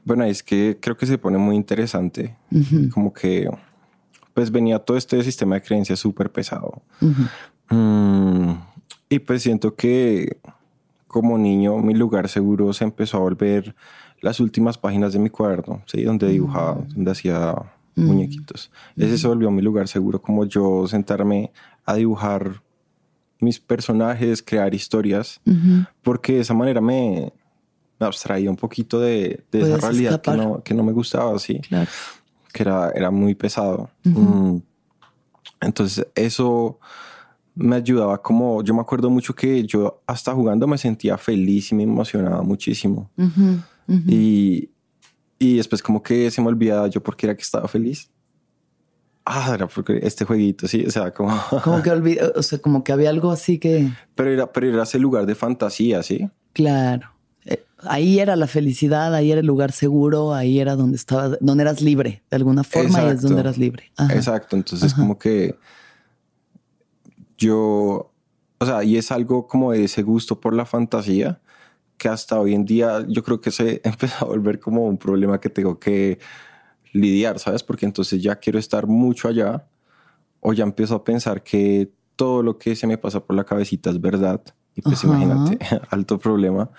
bueno, 0.05 0.23
es 0.25 0.43
que 0.43 0.77
creo 0.79 0.95
que 0.95 1.05
se 1.05 1.17
pone 1.17 1.37
muy 1.37 1.55
interesante, 1.55 2.37
como 2.93 3.11
que 3.11 3.49
pues 4.33 4.51
venía 4.51 4.77
todo 4.77 4.95
este 4.95 5.23
sistema 5.23 5.55
de 5.55 5.63
creencias 5.63 5.99
súper 5.99 6.31
pesado. 6.31 6.83
Mm, 7.69 8.51
y 9.09 9.19
pues 9.19 9.43
siento 9.43 9.75
que 9.75 10.37
como 11.07 11.37
niño 11.37 11.77
mi 11.77 11.93
lugar 11.93 12.29
seguro 12.29 12.73
se 12.73 12.83
empezó 12.83 13.17
a 13.17 13.21
volver 13.21 13.75
las 14.21 14.39
últimas 14.39 14.77
páginas 14.77 15.13
de 15.13 15.19
mi 15.19 15.29
cuaderno, 15.29 15.83
¿sí? 15.85 16.03
donde 16.03 16.27
dibujaba, 16.29 16.75
mm. 16.75 16.89
donde 16.89 17.11
hacía 17.11 17.55
mm. 17.95 18.05
muñequitos. 18.05 18.71
Ese 18.95 19.17
se 19.17 19.27
volvió 19.27 19.51
mi 19.51 19.61
lugar 19.61 19.87
seguro, 19.87 20.21
como 20.21 20.45
yo 20.45 20.87
sentarme 20.87 21.51
a 21.85 21.95
dibujar 21.95 22.61
mis 23.39 23.59
personajes, 23.59 24.41
crear 24.41 24.73
historias, 24.73 25.39
porque 26.01 26.33
de 26.33 26.39
esa 26.39 26.55
manera 26.55 26.81
me, 26.81 27.31
abstraía 27.99 28.49
un 28.49 28.55
poquito 28.55 28.99
de, 28.99 29.43
esa 29.51 29.77
realidad 29.77 30.21
que 30.21 30.31
no, 30.31 30.63
que 30.63 30.73
no, 30.73 30.83
me 30.83 30.91
gustaba, 30.91 31.35
así, 31.35 31.61
que 32.51 32.63
era, 32.63 32.91
era 32.95 33.11
muy 33.11 33.35
pesado. 33.35 33.91
Entonces 35.61 36.07
eso 36.15 36.79
me 37.57 37.75
ayudaba 37.75 38.21
como, 38.21 38.63
yo 38.63 38.73
me 38.73 38.81
acuerdo 38.81 39.09
mucho 39.09 39.33
que 39.33 39.63
yo 39.65 40.01
hasta 40.05 40.33
jugando 40.33 40.67
me 40.67 40.77
sentía 40.77 41.17
feliz 41.17 41.71
y 41.71 41.75
me 41.75 41.83
emocionaba 41.83 42.43
muchísimo. 42.43 43.09
Y, 43.87 44.69
y 45.39 45.57
después 45.57 45.81
como 45.81 46.03
que 46.03 46.29
se 46.29 46.41
me 46.41 46.47
olvidaba 46.47 46.87
yo 46.87 47.01
porque 47.01 47.25
era 47.25 47.35
que 47.35 47.41
estaba 47.41 47.67
feliz. 47.67 48.09
Ah, 49.25 49.51
era 49.55 49.67
porque 49.67 49.99
este 50.03 50.23
jueguito, 50.23 50.67
sí, 50.67 50.85
o 50.85 50.91
sea, 50.91 51.11
como... 51.11 51.37
Como 51.63 51.81
que 51.81 51.89
olvidé, 51.89 52.31
o 52.33 52.41
sea, 52.41 52.59
como 52.59 52.85
que 52.85 52.93
había 52.93 53.09
algo 53.09 53.29
así 53.29 53.59
que... 53.59 53.91
Pero 54.15 54.31
era, 54.31 54.53
pero 54.53 54.69
era 54.69 54.83
ese 54.83 54.99
lugar 54.99 55.25
de 55.25 55.35
fantasía, 55.35 56.01
¿sí? 56.01 56.29
Claro. 56.53 57.11
Eh, 57.43 57.65
ahí 57.79 58.19
era 58.19 58.37
la 58.37 58.47
felicidad, 58.47 59.13
ahí 59.13 59.31
era 59.31 59.41
el 59.41 59.47
lugar 59.47 59.73
seguro, 59.73 60.33
ahí 60.33 60.61
era 60.61 60.77
donde 60.77 60.95
estaba, 60.95 61.35
donde 61.41 61.63
eras 61.63 61.81
libre, 61.81 62.23
de 62.29 62.37
alguna 62.37 62.63
forma, 62.63 63.03
y 63.03 63.07
es 63.07 63.21
donde 63.21 63.41
eras 63.41 63.57
libre. 63.57 63.91
Exacto, 64.11 64.55
entonces 64.55 64.93
como 64.93 65.19
que 65.19 65.57
yo, 67.37 68.11
o 68.59 68.65
sea, 68.65 68.83
y 68.83 68.97
es 68.97 69.11
algo 69.11 69.47
como 69.47 69.71
de 69.71 69.83
ese 69.85 70.03
gusto 70.03 70.39
por 70.39 70.53
la 70.53 70.65
fantasía 70.65 71.39
que 71.97 72.09
hasta 72.09 72.39
hoy 72.39 72.53
en 72.53 72.65
día 72.65 73.05
yo 73.07 73.23
creo 73.23 73.41
que 73.41 73.51
se 73.51 73.81
empezó 73.83 74.25
a 74.25 74.27
volver 74.27 74.59
como 74.59 74.85
un 74.85 74.97
problema 74.97 75.39
que 75.39 75.49
tengo 75.49 75.79
que 75.79 76.19
lidiar, 76.93 77.39
¿sabes? 77.39 77.63
Porque 77.63 77.85
entonces 77.85 78.21
ya 78.21 78.35
quiero 78.37 78.59
estar 78.59 78.87
mucho 78.87 79.27
allá 79.27 79.65
o 80.39 80.53
ya 80.53 80.63
empiezo 80.63 80.95
a 80.95 81.03
pensar 81.03 81.43
que 81.43 81.91
todo 82.15 82.43
lo 82.43 82.57
que 82.57 82.75
se 82.75 82.87
me 82.87 82.97
pasa 82.97 83.19
por 83.19 83.35
la 83.35 83.43
cabecita 83.43 83.89
es 83.89 83.99
verdad. 83.99 84.41
Y 84.75 84.81
pues 84.81 85.03
imagínate, 85.03 85.57
alto 85.89 86.19
problema. 86.19 86.69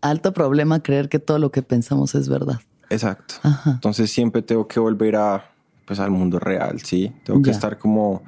Alto 0.00 0.32
problema 0.32 0.82
creer 0.82 1.08
que 1.08 1.18
todo 1.18 1.38
lo 1.38 1.50
que 1.50 1.62
pensamos 1.62 2.14
es 2.14 2.28
verdad. 2.28 2.60
Exacto. 2.88 3.34
Entonces 3.66 4.10
siempre 4.10 4.42
tengo 4.42 4.66
que 4.66 4.80
volver 4.80 5.16
a, 5.16 5.50
pues, 5.86 6.00
al 6.00 6.10
mundo 6.10 6.38
real, 6.38 6.80
¿sí? 6.80 7.12
Tengo 7.24 7.42
que 7.42 7.50
estar 7.50 7.78
como 7.78 8.22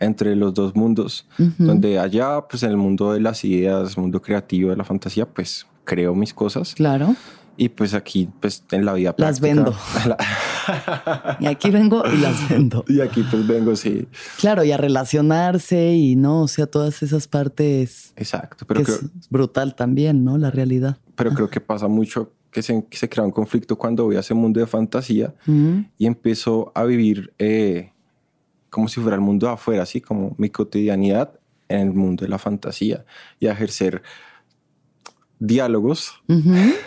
entre 0.00 0.36
los 0.36 0.54
dos 0.54 0.74
mundos, 0.74 1.26
donde 1.58 1.98
allá, 1.98 2.42
pues 2.48 2.62
en 2.62 2.70
el 2.70 2.76
mundo 2.76 3.12
de 3.12 3.20
las 3.20 3.44
ideas, 3.44 3.96
mundo 3.96 4.20
creativo, 4.20 4.70
de 4.70 4.76
la 4.76 4.84
fantasía, 4.84 5.26
pues 5.26 5.66
creo 5.84 6.14
mis 6.14 6.34
cosas. 6.34 6.74
Claro. 6.74 7.14
Y 7.56 7.68
pues 7.68 7.94
aquí, 7.94 8.28
pues 8.40 8.64
en 8.72 8.84
la 8.84 8.94
vida 8.94 9.14
Las 9.16 9.40
vendo. 9.40 9.72
y 11.40 11.46
aquí 11.46 11.70
vengo 11.70 12.02
y 12.06 12.16
las 12.18 12.48
vendo. 12.48 12.84
Y 12.88 13.00
aquí 13.00 13.22
pues 13.30 13.46
vengo, 13.46 13.76
sí. 13.76 14.08
Claro, 14.38 14.64
y 14.64 14.72
a 14.72 14.76
relacionarse 14.76 15.92
y 15.94 16.16
no, 16.16 16.42
o 16.42 16.48
sea, 16.48 16.66
todas 16.66 17.02
esas 17.02 17.28
partes. 17.28 18.12
Exacto. 18.16 18.64
Pero 18.66 18.80
es 18.80 19.02
brutal 19.30 19.76
también, 19.76 20.24
¿no? 20.24 20.36
La 20.36 20.50
realidad. 20.50 20.98
Pero 21.14 21.32
creo 21.32 21.48
que 21.48 21.60
pasa 21.60 21.86
mucho 21.86 22.32
que 22.50 22.62
se, 22.62 22.86
se 22.90 23.08
crea 23.08 23.24
un 23.24 23.32
conflicto 23.32 23.76
cuando 23.76 24.04
voy 24.04 24.16
a 24.16 24.20
ese 24.20 24.32
mundo 24.32 24.60
de 24.60 24.66
fantasía 24.66 25.34
y 25.98 26.06
empiezo 26.06 26.72
a 26.74 26.84
vivir 26.84 27.32
eh, 27.38 27.92
como 28.74 28.88
si 28.88 29.00
fuera 29.00 29.14
el 29.14 29.20
mundo 29.20 29.48
afuera, 29.48 29.84
así 29.84 30.00
como 30.00 30.34
mi 30.36 30.50
cotidianidad 30.50 31.38
en 31.68 31.78
el 31.78 31.94
mundo 31.94 32.24
de 32.24 32.28
la 32.28 32.38
fantasía 32.38 33.04
y 33.38 33.46
a 33.46 33.52
ejercer 33.52 34.02
diálogos 35.38 36.20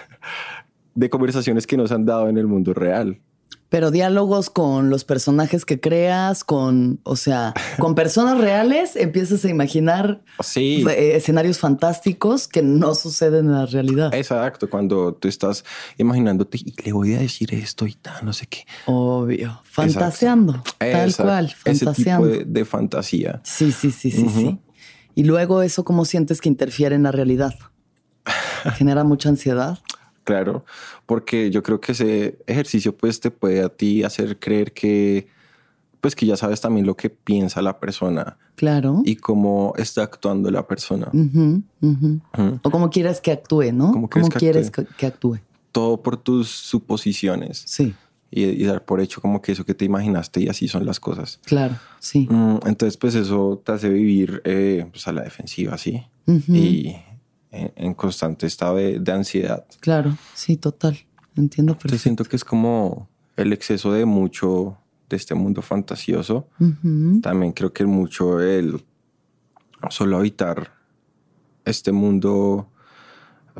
de 0.96 1.10
conversaciones 1.10 1.66
que 1.66 1.78
nos 1.78 1.94
han 1.94 2.06
dado 2.06 2.28
en 2.28 2.38
el 2.38 2.46
mundo 2.46 2.74
real. 2.74 3.22
Pero 3.70 3.92
diálogos 3.92 4.50
con 4.50 4.90
los 4.90 5.04
personajes 5.04 5.66
que 5.66 5.80
creas, 5.80 6.44
con, 6.44 7.00
o 7.04 7.16
sea, 7.16 7.54
con 7.80 7.96
personas 7.96 8.38
reales, 8.38 8.96
empiezas 8.96 9.44
a 9.44 9.50
imaginar 9.50 10.22
eh, 10.56 11.12
escenarios 11.16 11.60
fantásticos 11.60 12.48
que 12.48 12.62
no 12.62 12.96
suceden 12.96 13.48
en 13.48 13.52
la 13.54 13.66
realidad. 13.66 14.14
Exacto, 14.14 14.70
cuando 14.70 15.14
tú 15.14 15.28
estás 15.28 15.66
imaginándote 15.98 16.60
y 16.60 16.74
le 16.82 16.94
voy 16.94 17.14
a 17.16 17.20
decir 17.20 17.54
esto 17.54 17.86
y 17.86 17.94
tal, 17.94 18.26
no 18.26 18.34
sé 18.34 18.48
qué. 18.48 18.66
Obvio, 18.86 19.62
fantaseando, 19.64 20.64
tal 20.78 21.16
cual, 21.16 21.50
fantaseando. 21.50 22.28
Ese 22.28 22.38
tipo 22.40 22.52
de, 22.52 22.66
fantasía. 22.66 23.42
Sí, 23.44 23.72
sí, 23.72 23.92
sí, 23.92 24.12
sí, 24.12 24.28
sí. 24.30 24.60
Y 25.14 25.24
luego 25.24 25.62
eso, 25.62 25.84
¿cómo 25.84 26.06
sientes 26.06 26.42
que 26.42 26.48
interfiere 26.48 26.96
en 26.96 27.04
la 27.04 27.12
realidad? 27.12 27.56
¿Genera 28.76 29.04
mucha 29.04 29.30
ansiedad? 29.30 29.80
Claro, 30.28 30.66
porque 31.06 31.52
yo 31.52 31.64
creo 31.64 31.80
que 31.80 31.94
ese 31.94 32.38
ejercicio 32.48 32.94
pues 32.98 33.22
te 33.22 33.32
puede 33.32 33.64
a 33.64 33.70
ti 33.70 34.04
hacer 34.04 34.38
creer 34.38 34.74
que 34.74 35.26
pues 36.02 36.18
que 36.18 36.26
ya 36.26 36.36
sabes 36.36 36.60
también 36.60 36.86
lo 36.86 36.98
que 36.98 37.10
piensa 37.10 37.62
la 37.62 37.80
persona. 37.80 38.38
Claro. 38.56 39.04
Y 39.06 39.16
cómo 39.16 39.72
está 39.78 40.04
actuando 40.04 40.52
la 40.52 40.68
persona. 40.68 41.10
O 42.62 42.70
cómo 42.70 42.90
quieres 42.90 43.22
que 43.22 43.32
actúe, 43.32 43.72
¿no? 43.72 43.94
¿Cómo, 43.94 44.10
quieres 44.10 44.70
que, 44.70 45.06
actúe? 45.06 45.38
Todo 45.72 46.04
por 46.04 46.18
tus 46.18 46.50
suposiciones. 46.50 47.64
Sí. 47.66 47.96
Y, 48.30 48.66
dar 48.66 48.84
por 48.84 49.00
hecho 49.00 49.22
como 49.22 49.42
que 49.42 49.54
eso 49.54 49.64
que 49.64 49.76
te 49.76 49.86
imaginaste 49.86 50.42
y 50.42 50.50
así 50.50 50.68
son 50.68 50.86
las 50.86 51.00
cosas. 51.00 51.40
Claro, 51.46 51.78
sí. 52.00 52.28
Mm, 52.30 52.58
entonces 52.66 52.98
pues 52.98 53.16
eso 53.16 53.62
te 53.64 53.72
hace 53.72 53.88
vivir 53.88 54.42
eh, 54.44 54.86
pues 54.92 55.08
a 55.08 55.14
la 55.14 55.22
defensiva, 55.22 55.78
¿sí? 55.78 56.06
Y 56.26 56.98
en, 57.52 57.94
constante 57.94 58.46
estado 58.46 58.76
de, 58.76 59.12
ansiedad. 59.12 59.66
Claro, 59.80 60.18
sí, 60.34 60.58
total. 60.58 60.98
Entiendo 61.36 61.74
perfecto. 61.74 62.02
siento 62.02 62.24
que 62.26 62.36
es 62.36 62.44
como 62.44 63.08
el 63.36 63.54
exceso 63.54 63.94
de 63.94 64.06
mucho 64.06 64.78
de 65.10 65.16
este 65.16 65.36
mundo 65.36 65.62
fantasioso. 65.62 66.48
También 67.22 67.54
creo 67.54 67.72
que 67.72 67.86
mucho 67.86 68.42
el 68.42 68.84
solo 69.90 70.18
habitar 70.18 70.74
este 71.64 71.92
mundo 71.92 72.70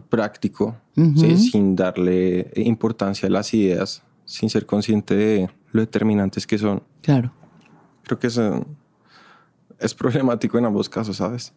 práctico, 0.10 0.78
sin 0.96 1.76
darle 1.76 2.52
importancia 2.56 3.28
a 3.28 3.32
las 3.32 3.54
ideas, 3.54 4.04
sin 4.26 4.50
ser 4.50 4.66
consciente 4.66 5.16
de 5.16 5.50
lo 5.72 5.82
determinantes 5.82 6.48
que 6.48 6.58
son. 6.58 6.84
Claro. 7.02 7.32
Creo 8.04 8.20
que 8.20 8.28
eso 8.28 8.66
es 9.80 9.94
problemático 9.94 10.58
en 10.58 10.66
ambos 10.66 10.90
casos, 10.90 11.18
¿sabes? 11.18 11.54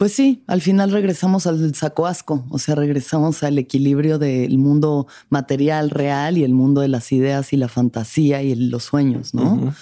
Pues 0.00 0.14
sí, 0.14 0.42
al 0.46 0.62
final 0.62 0.92
regresamos 0.92 1.46
al 1.46 1.74
saco 1.74 2.06
asco, 2.06 2.46
o 2.48 2.58
sea, 2.58 2.74
regresamos 2.74 3.42
al 3.42 3.58
equilibrio 3.58 4.18
del 4.18 4.56
mundo 4.56 5.06
material 5.28 5.90
real 5.90 6.38
y 6.38 6.44
el 6.44 6.54
mundo 6.54 6.80
de 6.80 6.88
las 6.88 7.12
ideas 7.12 7.52
y 7.52 7.58
la 7.58 7.68
fantasía 7.68 8.40
y 8.40 8.54
los 8.54 8.84
sueños, 8.84 9.34
¿no? 9.34 9.74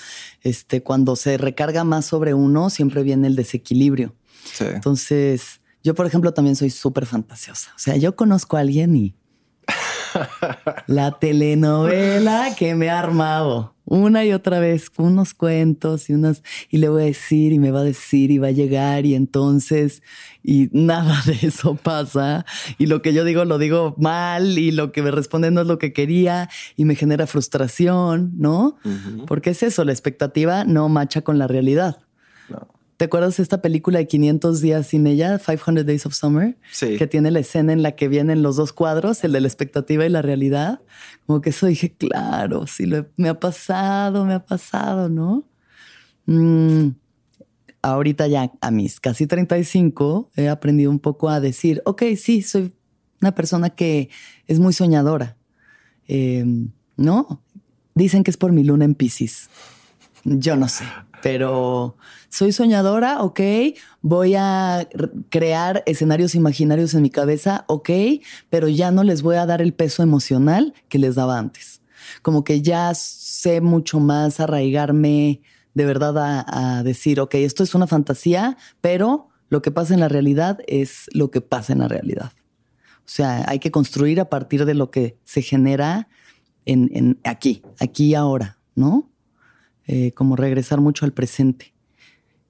Este, 0.43 0.83
cuando 0.83 1.15
se 1.15 1.39
recarga 1.39 1.85
más 1.85 2.07
sobre 2.07 2.35
uno, 2.35 2.69
siempre 2.69 3.05
viene 3.05 3.29
el 3.29 3.37
desequilibrio. 3.37 4.13
Sí. 4.43 4.65
Entonces, 4.65 5.61
yo, 5.85 5.95
por 5.95 6.05
ejemplo, 6.07 6.35
también 6.35 6.57
soy 6.57 6.71
súper 6.71 7.07
fantasiosa. 7.07 7.71
O 7.77 7.79
sea, 7.79 7.95
yo 7.95 8.17
conozco 8.17 8.57
a 8.57 8.61
alguien 8.61 8.97
y 8.97 9.15
la 10.89 11.13
telenovela 11.13 12.57
que 12.57 12.75
me 12.75 12.91
ha 12.91 12.99
armado 12.99 13.77
una 13.89 14.25
y 14.25 14.33
otra 14.33 14.61
vez 14.61 14.91
unos 14.97 15.35
cuentos 15.35 16.11
y 16.11 16.15
unas 16.15 16.43
y 16.71 16.79
le 16.79 16.89
voy 16.89 17.03
a 17.03 17.07
decir 17.07 17.53
y 17.53 17.59
me 17.59 17.71
va 17.71 17.81
a 17.81 17.85
decir 17.85 18.31
y 18.31 18.39
va 18.39 18.49
a 18.49 18.53
llegar 18.53 19.07
y 19.07 19.15
entonces 19.15 20.03
y 20.43 20.69
nada 20.73 21.23
de 21.27 21.39
eso 21.43 21.75
pasa 21.75 22.45
y 22.79 22.87
lo 22.87 23.03
que 23.03 23.13
yo 23.13 23.25
digo 23.25 23.45
lo 23.45 23.59
digo 23.59 23.95
mal 23.99 24.59
y 24.59 24.71
lo 24.71 24.93
que 24.93 25.03
me 25.03 25.11
responde 25.11 25.51
no 25.51 25.63
es 25.63 25.67
lo 25.67 25.79
que 25.79 25.93
quería 25.93 26.49
y 26.77 26.85
me 26.85 26.95
genera 26.95 27.27
frustración, 27.27 28.33
¿no? 28.37 28.79
Porque 29.27 29.51
es 29.51 29.63
eso, 29.63 29.85
la 29.85 29.93
expectativa 29.93 30.65
no 30.65 30.89
macha 30.89 31.23
con 31.23 31.39
la 31.39 31.47
realidad. 31.47 31.99
¿Te 32.99 33.05
acuerdas 33.05 33.37
de 33.37 33.45
esta 33.45 33.63
película 33.63 34.01
de 34.01 34.09
500 34.09 34.61
días 34.61 34.89
sin 34.89 35.07
ella, 35.07 35.39
500 35.39 35.87
Days 35.87 36.05
of 36.05 36.15
Summer? 36.15 36.59
Sí. 36.73 36.97
Que 36.97 37.07
tiene 37.07 37.31
la 37.31 37.39
escena 37.39 37.73
en 37.73 37.85
la 37.85 37.93
que 37.93 38.09
vienen 38.09 38.43
los 38.43 38.57
dos 38.57 38.73
cuadros, 38.73 39.23
el 39.23 39.31
de 39.31 39.41
la 39.41 39.47
expectativa 39.47 40.05
y 40.05 40.09
la 40.09 40.21
realidad. 40.21 40.81
Como 41.25 41.41
que 41.41 41.51
eso 41.51 41.67
dije, 41.67 41.95
claro, 41.95 42.67
sí, 42.67 42.91
me 43.17 43.29
ha 43.29 43.39
pasado, 43.39 44.25
me 44.25 44.35
ha 44.35 44.45
pasado, 44.45 45.09
¿no? 45.09 45.45
Mm, 46.27 46.89
ahorita 47.83 48.27
ya 48.27 48.51
a 48.61 48.71
mis 48.73 48.99
casi 48.99 49.29
35 49.29 50.33
he 50.35 50.49
aprendido 50.49 50.91
un 50.91 50.99
poco 50.99 51.29
a 51.29 51.39
decir, 51.39 51.81
ok, 51.85 52.03
sí, 52.17 52.43
soy 52.43 52.75
una 53.21 53.33
persona 53.33 53.71
que 53.71 54.11
es 54.49 54.59
muy 54.59 54.73
soñadora. 54.73 55.37
Em, 56.09 56.73
no, 56.97 57.45
dicen 57.95 58.25
que 58.25 58.33
es 58.33 58.37
por 58.37 58.51
mi 58.51 58.65
luna 58.65 58.85
en 58.85 58.97
Pisces. 58.97 59.49
Yo 60.25 60.57
no 60.57 60.67
sé, 60.67 60.85
pero 61.23 61.97
soy 62.29 62.53
soñadora, 62.53 63.23
ok, 63.23 63.41
voy 64.03 64.35
a 64.37 64.89
crear 65.31 65.83
escenarios 65.87 66.35
imaginarios 66.35 66.95
en 66.95 67.03
mi 67.03 67.11
cabeza, 67.11 67.65
ok, 67.69 67.91
pero 68.51 68.69
ya 68.69 68.91
no 68.91 69.03
les 69.03 69.23
voy 69.23 69.37
a 69.37 69.47
dar 69.47 69.63
el 69.63 69.73
peso 69.73 70.03
emocional 70.03 70.75
que 70.89 70.99
les 70.99 71.15
daba 71.15 71.39
antes. 71.39 71.81
Como 72.23 72.45
que 72.45 72.63
ya 72.63 72.95
sé 72.95 73.61
mucho 73.61 74.01
más 74.01 74.41
arraigarme 74.41 75.43
de 75.75 75.85
verdad 75.87 76.45
a, 76.49 76.83
decir, 76.83 77.21
ok, 77.21 77.35
esto 77.37 77.63
es 77.63 77.75
una 77.75 77.87
fantasía, 77.87 78.57
pero 78.81 79.29
lo 79.49 79.63
que 79.63 79.71
pasa 79.71 79.95
en 79.95 80.01
la 80.01 80.09
realidad 80.09 80.59
es 80.67 81.07
lo 81.13 81.31
que 81.31 81.41
pasa 81.41 81.73
en 81.73 81.79
la 81.79 81.89
realidad. 81.89 82.33
O 82.99 83.11
sea, 83.11 83.45
hay 83.49 83.59
que 83.59 83.71
construir 83.71 84.21
a 84.21 84.29
partir 84.29 84.65
de 84.65 84.75
lo 84.75 84.91
que 84.91 85.19
se 85.25 85.41
genera 85.41 86.09
en, 86.67 87.19
aquí, 87.25 87.63
aquí 87.79 88.09
y 88.09 88.15
ahora, 88.15 88.59
¿no? 88.75 89.09
Eh, 89.91 90.13
como 90.13 90.37
regresar 90.37 90.83
mucho 90.83 91.07
al 91.07 91.15
presente 91.15 91.73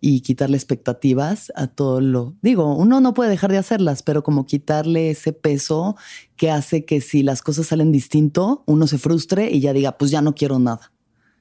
y 0.01 0.23
quitarle 0.23 0.57
expectativas 0.57 1.53
a 1.55 1.69
todo 1.69 2.01
lo. 2.01 2.35
Digo, 2.43 2.75
uno 2.75 3.01
no 3.01 3.15
puede 3.15 3.31
dejar 3.31 3.53
de 3.53 3.59
hacerlas, 3.59 4.03
pero 4.03 4.25
como 4.25 4.45
quitarle 4.45 5.11
ese 5.11 5.33
peso 5.33 5.97
que 6.35 6.51
hace 6.51 6.85
que 6.85 7.01
si 7.01 7.23
las 7.23 7.41
cosas 7.43 7.69
salen 7.69 7.93
distinto, 7.93 8.65
uno 8.67 8.89
se 8.89 8.99
frustre 8.99 9.53
y 9.53 9.61
ya 9.61 9.73
diga, 9.73 9.97
pues 9.99 10.11
ya 10.11 10.21
no 10.21 10.35
quiero 10.35 10.59
nada. 10.59 10.93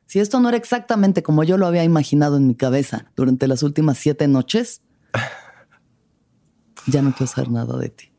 Si 0.05 0.19
esto 0.19 0.39
no 0.39 0.49
era 0.49 0.57
exactamente 0.57 1.23
como 1.23 1.43
yo 1.43 1.57
lo 1.57 1.65
había 1.65 1.83
imaginado 1.83 2.37
en 2.37 2.45
mi 2.45 2.53
cabeza 2.53 3.11
durante 3.15 3.47
las 3.47 3.63
últimas 3.63 3.97
siete 3.97 4.27
noches, 4.27 4.83
ya 6.85 7.01
no 7.01 7.11
quiero 7.11 7.25
saber 7.25 7.49
nada 7.49 7.75
de 7.75 7.89
ti. 7.89 8.11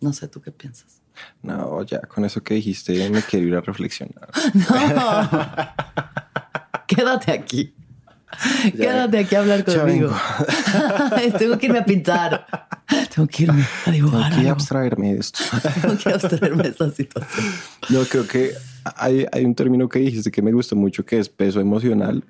No 0.00 0.12
sé, 0.12 0.26
¿tú 0.26 0.42
qué 0.42 0.50
piensas? 0.50 1.00
No, 1.42 1.84
ya 1.84 2.00
con 2.00 2.24
eso 2.24 2.42
que 2.42 2.54
dijiste 2.54 3.08
me 3.08 3.22
quiero 3.22 3.46
ir 3.46 3.54
a 3.54 3.60
reflexionar. 3.60 4.30
Quédate 6.94 7.32
aquí. 7.32 7.74
Quédate 8.76 9.18
aquí 9.18 9.34
a 9.34 9.40
hablar 9.40 9.64
conmigo. 9.64 10.10
Tengo 11.38 11.58
que 11.58 11.66
irme 11.66 11.78
a 11.80 11.84
pintar. 11.84 12.46
Tengo 13.14 13.28
que 13.28 13.44
irme 13.44 13.64
a 13.86 13.90
dibujar. 13.90 14.30
Tengo 14.30 14.42
que 14.42 14.48
abstraerme 14.50 15.14
de 15.14 15.20
esto. 15.20 15.38
Tengo 15.82 15.96
que 15.98 16.08
abstraerme 16.10 16.62
de 16.62 16.68
esta 16.70 16.90
situación. 16.90 17.46
Yo 17.88 18.04
creo 18.08 18.26
que 18.26 18.52
hay, 18.96 19.26
hay, 19.32 19.44
un 19.44 19.54
término 19.54 19.88
que 19.88 19.98
dijiste 20.00 20.30
que 20.30 20.42
me 20.42 20.52
gustó 20.52 20.76
mucho 20.76 21.04
que 21.04 21.18
es 21.18 21.28
peso 21.28 21.60
emocional. 21.60 22.24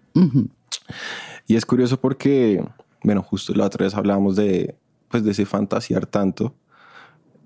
Y 1.47 1.57
es 1.57 1.67
curioso 1.67 2.01
porque, 2.01 2.65
bueno, 3.03 3.23
justo 3.23 3.55
la 3.55 3.67
otra 3.67 3.85
vez 3.85 3.95
hablábamos 3.95 4.37
de, 4.37 4.77
pues, 5.09 5.25
de 5.25 5.33
ese 5.33 5.47
fantasear 5.47 6.07
tanto. 6.07 6.55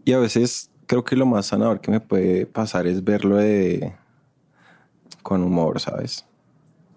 Y 0.04 0.12
a 0.12 0.18
veces 0.18 0.70
creo 0.86 1.04
que 1.04 1.16
lo 1.16 1.26
más 1.26 1.46
sanador 1.46 1.80
que 1.80 1.90
me 1.90 2.00
puede 2.00 2.46
pasar 2.46 2.86
es 2.86 3.02
verlo 3.02 3.36
de, 3.36 3.94
con 5.22 5.42
humor, 5.42 5.80
¿sabes? 5.80 6.25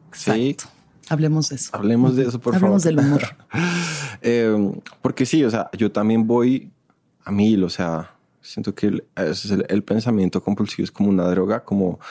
Exacto. 0.09 0.65
Sí 0.65 0.79
Hablemos 1.09 1.49
de 1.49 1.55
eso. 1.55 1.69
Hablemos 1.73 2.15
de 2.15 2.23
eso, 2.27 2.39
por 2.39 2.53
favor. 2.53 2.67
Hablemos 2.67 2.83
del 2.83 2.99
humor. 2.99 3.21
Eh, 4.21 4.73
porque 5.01 5.25
sí, 5.25 5.45
o 5.45 5.49
sea, 5.49 5.69
yo 5.77 5.93
también 5.93 6.27
voy 6.27 6.73
a 7.23 7.31
mil, 7.31 7.63
o 7.63 7.69
sea, 7.69 8.13
siento 8.41 8.75
que 8.75 9.01
el, 9.15 9.83
pensamiento 9.83 10.43
compulsivo 10.43 10.83
es 10.83 10.91
como 10.91 11.07
una 11.07 11.23
droga, 11.29 11.63
como 11.63 12.01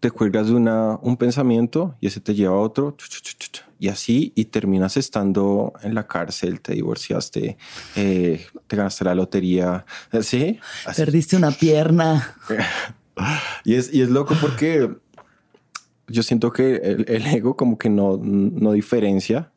te 0.00 0.10
cuelgas 0.10 0.48
de 0.48 0.54
una, 0.54 0.98
un 1.02 1.16
pensamiento 1.16 1.94
y 2.00 2.08
ese 2.08 2.18
te 2.20 2.34
lleva 2.34 2.56
a 2.56 2.58
otro, 2.58 2.96
y 3.78 3.88
así, 3.88 4.32
y 4.34 4.46
terminas 4.46 4.96
estando 4.96 5.72
en 5.84 5.94
la 5.94 6.08
cárcel, 6.08 6.60
te 6.60 6.74
divorciaste, 6.74 7.56
eh, 7.94 8.44
te 8.66 8.76
ganaste 8.76 9.04
la 9.04 9.14
lotería, 9.14 9.86
¿sí? 10.22 10.58
Perdiste 10.96 11.36
una 11.36 11.52
pierna. 11.52 12.34
y, 13.64 13.74
es, 13.74 13.94
y 13.94 14.02
es 14.02 14.10
loco 14.10 14.34
porque 14.40 14.90
yo 16.10 16.22
siento 16.22 16.52
que 16.52 16.76
el, 16.76 17.26
ego 17.26 17.56
como 17.56 17.78
que 17.78 17.88
no, 17.88 18.18
no 18.22 18.72
diferencia 18.72 19.52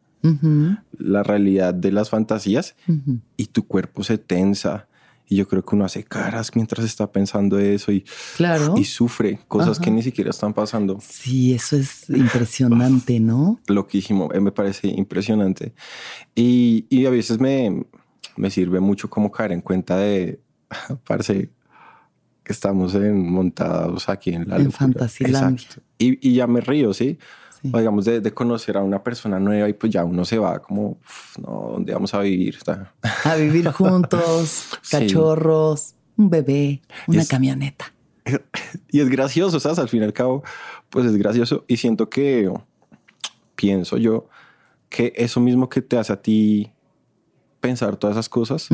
la 0.98 1.22
realidad 1.22 1.74
de 1.74 1.92
las 1.92 2.10
fantasías 2.10 2.76
y 3.36 3.48
tu 3.48 3.68
cuerpo 3.68 4.04
se 4.04 4.18
tensa. 4.18 4.88
Y 5.28 5.38
yo 5.38 5.48
creo 5.48 5.64
que 5.64 5.76
uno 5.76 5.86
hace 5.86 6.04
caras 6.04 6.52
mientras 6.54 6.86
está 6.86 7.12
pensando 7.12 7.58
eso 7.58 7.92
y, 7.92 8.06
claro. 8.36 8.76
y 8.78 8.84
sufre 8.84 9.40
cosas 9.48 9.80
que 9.80 9.90
ni 9.90 10.04
siquiera 10.04 10.30
están 10.30 10.54
pasando. 10.54 11.00
Sí, 11.02 11.54
eso 11.54 11.78
es 11.78 12.10
impresionante, 12.10 13.20
¿no? 13.20 13.60
Loquísimo, 13.68 14.32
eh, 14.34 14.40
me 14.42 14.52
parece 14.52 14.90
impresionante. 14.90 15.74
Y, 16.36 16.86
y 16.90 17.06
a 17.06 17.10
veces 17.10 17.40
me, 17.40 17.86
me 18.36 18.50
sirve 18.50 18.80
mucho 18.80 19.10
como 19.10 19.32
caer 19.32 19.54
en 19.54 19.62
cuenta 19.62 19.98
de, 19.98 20.40
parce, 21.08 21.50
estamos 22.52 22.94
en, 22.96 23.32
montados 23.32 24.10
aquí 24.10 24.32
en 24.32 24.50
la 24.50 24.58
en 24.58 24.72
Fantasyland. 24.72 25.60
Y, 25.98 26.28
y, 26.28 26.36
ya 26.36 26.48
me 26.48 26.60
río, 26.62 26.94
¿sí? 26.94 27.18
O 27.72 27.78
digamos, 27.78 28.04
de, 28.04 28.20
de, 28.20 28.34
conocer 28.34 28.76
a 28.76 28.84
una 28.84 29.02
persona 29.02 29.40
nueva 29.40 29.70
y 29.70 29.74
pues 29.74 29.94
ya 29.94 30.04
uno 30.04 30.26
se 30.26 30.38
va 30.38 30.62
como, 30.62 30.98
no, 31.42 31.70
¿dónde 31.74 31.94
vamos 31.94 32.14
a 32.14 32.20
vivir? 32.20 32.58
A 33.24 33.36
vivir 33.36 33.72
juntos, 33.72 34.72
cachorros, 34.92 35.96
un 36.18 36.30
bebé, 36.30 36.82
una 37.08 37.26
camioneta. 37.26 37.94
Y 38.90 39.00
es 39.00 39.10
gracioso, 39.10 39.60
¿sabes? 39.60 39.80
Al 39.80 39.90
fin 39.90 40.02
y 40.02 40.06
al 40.06 40.14
cabo, 40.14 40.44
pues 40.90 41.06
es 41.06 41.18
gracioso. 41.18 41.66
Y 41.68 41.78
siento 41.78 42.10
que, 42.10 42.52
pienso 43.56 43.98
yo, 43.98 44.28
que 44.90 45.14
eso 45.16 45.40
mismo 45.40 45.68
que 45.68 45.82
te 45.82 45.98
hace 45.98 46.14
a 46.14 46.22
ti 46.22 46.72
pensar 47.60 47.96
todas 47.98 48.16
esas 48.16 48.30
cosas, 48.30 48.70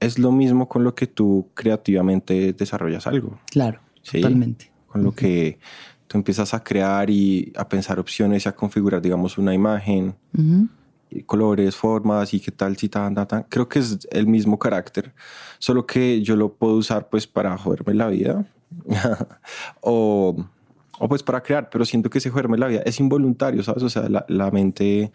es 0.00 0.18
lo 0.18 0.32
mismo 0.32 0.68
con 0.68 0.84
lo 0.84 0.94
que 0.94 1.06
tú 1.06 1.48
creativamente 1.54 2.52
desarrollas 2.52 3.06
algo. 3.06 3.38
Claro, 3.50 3.80
totalmente. 4.02 4.70
Con 4.86 5.02
lo 5.02 5.12
que 5.12 5.58
tú 6.06 6.18
empiezas 6.18 6.54
a 6.54 6.62
crear 6.62 7.10
y 7.10 7.52
a 7.56 7.68
pensar 7.68 7.98
opciones 7.98 8.46
y 8.46 8.48
a 8.48 8.54
configurar, 8.54 9.02
digamos, 9.02 9.38
una 9.38 9.52
imagen, 9.54 10.14
colores, 11.24 11.76
formas 11.76 12.32
y 12.34 12.40
qué 12.40 12.50
tal, 12.50 12.76
si 12.76 12.88
tan, 12.88 13.14
tan, 13.14 13.26
tan. 13.26 13.42
Creo 13.44 13.68
que 13.68 13.78
es 13.78 13.98
el 14.10 14.26
mismo 14.26 14.58
carácter, 14.58 15.14
solo 15.58 15.86
que 15.86 16.22
yo 16.22 16.36
lo 16.36 16.52
puedo 16.52 16.74
usar 16.74 17.08
pues 17.08 17.26
para 17.26 17.56
joderme 17.56 17.94
la 17.94 18.08
vida 18.08 18.44
o, 19.80 20.36
o, 20.98 21.08
pues 21.08 21.22
para 21.22 21.42
crear, 21.42 21.70
pero 21.70 21.84
siento 21.84 22.10
que 22.10 22.18
ese 22.18 22.30
joderme 22.30 22.58
la 22.58 22.68
vida 22.68 22.82
es 22.84 23.00
involuntario, 23.00 23.62
¿sabes? 23.62 23.82
O 23.82 23.90
sea, 23.90 24.08
la, 24.08 24.24
la 24.28 24.50
mente 24.50 25.12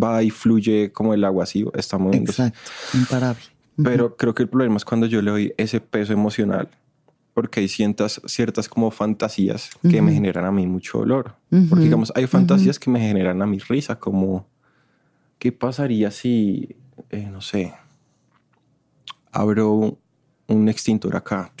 va 0.00 0.22
y 0.22 0.30
fluye 0.30 0.92
como 0.92 1.14
el 1.14 1.24
agua 1.24 1.44
así, 1.44 1.64
está 1.74 1.98
moviéndose. 1.98 2.46
Exacto, 2.46 2.70
imparable. 2.94 3.55
Pero 3.82 4.16
creo 4.16 4.34
que 4.34 4.42
el 4.42 4.48
problema 4.48 4.76
es 4.76 4.84
cuando 4.84 5.06
yo 5.06 5.20
le 5.20 5.30
doy 5.30 5.54
ese 5.56 5.80
peso 5.80 6.12
emocional, 6.12 6.68
porque 7.34 7.60
hay 7.60 7.68
ciertas, 7.68 8.22
ciertas 8.24 8.68
como 8.68 8.90
fantasías 8.90 9.68
que 9.82 10.00
me 10.00 10.12
generan 10.12 10.46
a 10.46 10.52
mí 10.52 10.66
mucho 10.66 10.98
dolor. 10.98 11.34
Porque 11.68 11.84
digamos, 11.84 12.10
hay 12.14 12.26
fantasías 12.26 12.78
que 12.78 12.88
me 12.88 12.98
generan 12.98 13.42
a 13.42 13.46
mí 13.46 13.58
risa, 13.58 13.98
como, 13.98 14.46
¿qué 15.38 15.52
pasaría 15.52 16.10
si, 16.10 16.76
eh, 17.10 17.28
no 17.30 17.42
sé, 17.42 17.74
abro 19.32 19.98
un 20.46 20.68
extintor 20.70 21.14
acá 21.14 21.52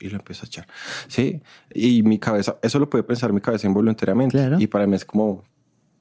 y 0.00 0.08
lo 0.08 0.16
empiezo 0.16 0.44
a 0.44 0.46
echar? 0.46 0.66
Sí, 1.06 1.40
y 1.72 2.02
mi 2.02 2.18
cabeza, 2.18 2.56
eso 2.60 2.80
lo 2.80 2.90
puede 2.90 3.04
pensar 3.04 3.32
mi 3.32 3.40
cabeza 3.40 3.68
involuntariamente. 3.68 4.56
Y 4.58 4.66
para 4.66 4.88
mí 4.88 4.96
es 4.96 5.04
como, 5.04 5.44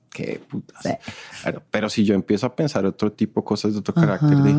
qué 0.10 0.42
putas. 0.50 0.98
pero 1.70 1.90
si 1.90 2.06
yo 2.06 2.16
empiezo 2.16 2.48
a 2.48 2.56
pensar 2.56 2.88
otro 2.88 3.12
tipo 3.12 3.42
de 3.42 3.46
cosas 3.46 3.74
de 3.74 3.80
otro 3.80 3.94
carácter, 3.94 4.38
de, 4.38 4.56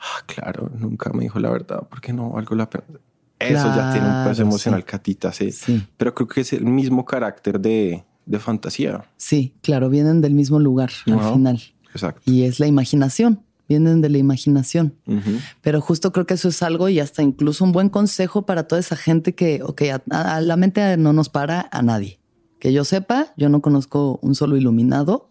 ah, 0.00 0.24
claro, 0.26 0.70
nunca 0.76 1.12
me 1.12 1.22
dijo 1.22 1.38
la 1.38 1.50
verdad, 1.50 1.86
¿por 1.88 2.00
qué 2.00 2.12
no 2.12 2.36
algo 2.36 2.54
la 2.54 2.68
pena? 2.68 2.84
Eso 3.38 3.74
ya 3.74 3.92
tiene 3.92 4.06
un 4.06 4.24
peso 4.24 4.42
emocional, 4.42 4.84
Catita, 4.84 5.32
sí. 5.32 5.50
sí. 5.50 5.86
Pero 5.96 6.14
creo 6.14 6.28
que 6.28 6.42
es 6.42 6.52
el 6.52 6.66
mismo 6.66 7.06
carácter 7.06 7.58
de, 7.58 8.04
de 8.26 8.38
fantasía. 8.38 9.04
Sí, 9.16 9.54
claro, 9.62 9.88
vienen 9.88 10.20
del 10.20 10.34
mismo 10.34 10.60
lugar 10.60 10.90
al 11.06 11.32
final. 11.32 11.62
Exacto. 11.92 12.30
Y 12.30 12.42
es 12.42 12.60
la 12.60 12.66
imaginación, 12.66 13.42
vienen 13.66 14.02
de 14.02 14.10
la 14.10 14.18
imaginación. 14.18 14.94
Pero 15.62 15.80
justo 15.80 16.12
creo 16.12 16.26
que 16.26 16.34
eso 16.34 16.48
es 16.48 16.62
algo 16.62 16.88
y 16.88 17.00
hasta 17.00 17.22
incluso 17.22 17.64
un 17.64 17.72
buen 17.72 17.88
consejo 17.88 18.44
para 18.44 18.68
toda 18.68 18.78
esa 18.80 18.96
gente 18.96 19.34
que, 19.34 19.62
ok, 19.62 19.82
a 20.10 20.40
la 20.40 20.56
mente 20.56 20.96
no 20.96 21.12
nos 21.12 21.28
para 21.30 21.68
a 21.72 21.82
nadie. 21.82 22.20
Que 22.58 22.74
yo 22.74 22.84
sepa, 22.84 23.32
yo 23.38 23.48
no 23.48 23.62
conozco 23.62 24.18
un 24.22 24.34
solo 24.34 24.56
iluminado 24.56 25.30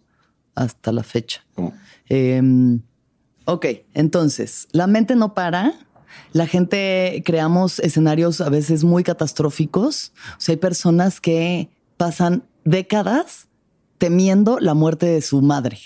hasta 0.56 0.92
la 0.92 1.04
fecha. 1.04 1.46
Ok, 3.50 3.66
entonces, 3.94 4.68
la 4.72 4.88
mente 4.88 5.16
no 5.16 5.34
para. 5.34 5.74
La 6.34 6.46
gente 6.46 7.24
creamos 7.26 7.80
escenarios 7.80 8.42
a 8.42 8.50
veces 8.50 8.84
muy 8.84 9.04
catastróficos. 9.04 10.14
O 10.38 10.42
sea, 10.42 10.54
hay 10.54 10.58
personas 10.58 11.20
que 11.20 11.70
pasan 11.98 12.44
décadas 12.64 13.48
temiendo 13.98 14.60
la 14.60 14.74
muerte 14.74 15.08
de 15.08 15.22
su 15.22 15.42
madre. 15.42 15.80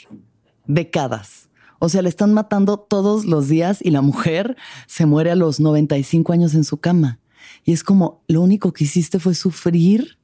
Décadas. 0.65 1.49
O 1.79 1.89
sea, 1.89 2.01
le 2.01 2.09
están 2.09 2.33
matando 2.33 2.77
todos 2.77 3.25
los 3.25 3.47
días 3.47 3.79
y 3.81 3.91
la 3.91 4.01
mujer 4.01 4.57
se 4.87 5.05
muere 5.05 5.31
a 5.31 5.35
los 5.35 5.59
95 5.59 6.33
años 6.33 6.55
en 6.55 6.63
su 6.63 6.77
cama. 6.77 7.19
Y 7.63 7.73
es 7.73 7.83
como, 7.83 8.23
lo 8.27 8.41
único 8.41 8.73
que 8.73 8.83
hiciste 8.83 9.19
fue 9.19 9.35
sufrir 9.35 10.17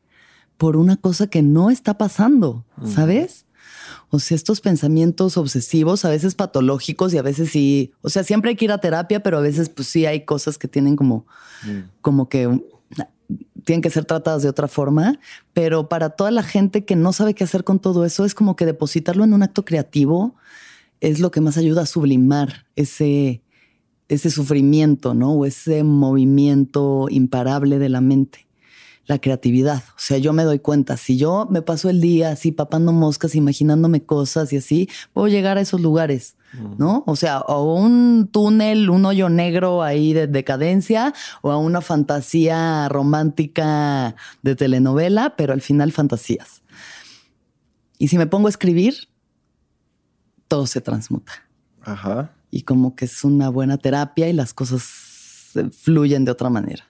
por 0.58 0.76
una 0.76 0.98
cosa 0.98 1.28
que 1.28 1.42
no 1.42 1.70
está 1.70 1.98
pasando, 1.98 2.66
¿sabes? 2.86 3.46
O 4.12 4.20
sea, 4.20 4.36
estos 4.36 4.60
pensamientos 4.60 5.38
obsesivos, 5.38 6.04
a 6.04 6.10
veces 6.10 6.34
patológicos 6.34 7.14
y 7.14 7.18
a 7.18 7.22
veces 7.22 7.52
sí, 7.52 7.92
o 8.02 8.10
sea, 8.10 8.24
siempre 8.24 8.50
hay 8.50 8.56
que 8.56 8.66
ir 8.66 8.72
a 8.72 8.80
terapia, 8.80 9.22
pero 9.22 9.38
a 9.38 9.42
veces 9.42 9.70
pues 9.70 9.88
sí 9.88 10.06
hay 10.06 10.26
cosas 10.26 10.58
que 10.58 10.68
tienen 10.68 10.96
como, 10.96 11.28
como 12.02 12.28
que 12.28 12.62
tienen 13.64 13.82
que 13.82 13.92
ser 13.92 14.06
tratadas 14.06 14.42
de 14.42 14.50
otra 14.50 14.68
forma, 14.68 15.20
pero 15.54 15.90
para 15.90 16.10
toda 16.10 16.32
la 16.32 16.42
gente 16.42 16.86
que 16.86 16.96
no 16.96 17.14
sabe 17.14 17.36
qué 17.36 17.44
hacer 17.44 17.64
con 17.64 17.78
todo 17.78 18.04
eso, 18.04 18.26
es 18.26 18.34
como 18.34 18.56
que 18.56 18.66
depositarlo 18.66 19.24
en 19.24 19.34
un 19.34 19.44
acto 19.44 19.64
creativo 19.64 20.36
es 21.02 21.20
lo 21.20 21.32
que 21.32 21.40
más 21.40 21.58
ayuda 21.58 21.84
a 21.84 21.86
sublimar 21.86 22.66
ese, 22.76 23.42
ese 24.08 24.32
sufrimiento, 24.32 25.14
¿no? 25.14 25.34
O 25.34 25.46
ese 25.46 25.84
movimiento 25.84 27.08
imparable 27.10 27.80
de 27.80 27.90
la 27.90 28.02
mente 28.02 28.49
la 29.10 29.20
creatividad. 29.20 29.84
O 29.90 29.98
sea, 29.98 30.20
yo 30.20 30.34
me 30.34 30.44
doy 30.44 30.60
cuenta, 30.60 30.96
si 30.96 31.18
yo 31.18 31.48
me 31.50 31.64
paso 31.64 31.90
el 31.90 32.00
día 32.00 32.30
así 32.30 32.52
papando 32.52 32.94
moscas, 32.94 33.34
imaginándome 33.34 34.04
cosas 34.04 34.54
y 34.54 34.58
así, 34.58 34.88
puedo 35.14 35.28
llegar 35.28 35.58
a 35.58 35.62
esos 35.62 35.82
lugares, 35.82 36.36
¿no? 36.78 37.04
O 37.08 37.16
sea, 37.16 37.40
o 37.40 37.74
un 37.74 38.30
túnel, 38.32 38.88
un 38.92 39.06
hoyo 39.08 39.28
negro 39.30 39.82
ahí 39.82 40.14
de 40.14 40.28
decadencia, 40.28 41.12
o 41.42 41.50
a 41.52 41.58
una 41.58 41.82
fantasía 41.82 42.88
romántica 42.88 44.16
de 44.44 44.56
telenovela, 44.56 45.36
pero 45.36 45.54
al 45.54 45.62
final 45.62 45.92
fantasías. 45.92 46.62
Y 47.98 48.10
si 48.10 48.18
me 48.20 48.28
pongo 48.28 48.46
a 48.46 48.52
escribir, 48.52 49.10
todo 50.48 50.68
se 50.68 50.82
transmuta. 50.82 51.34
Ajá. 51.82 52.32
Y 52.52 52.62
como 52.62 52.96
que 52.96 53.06
es 53.06 53.24
una 53.24 53.50
buena 53.50 53.80
terapia 53.80 54.30
y 54.30 54.34
las 54.34 54.54
cosas 54.54 54.84
fluyen 55.72 56.26
de 56.26 56.32
otra 56.32 56.52
manera. 56.52 56.89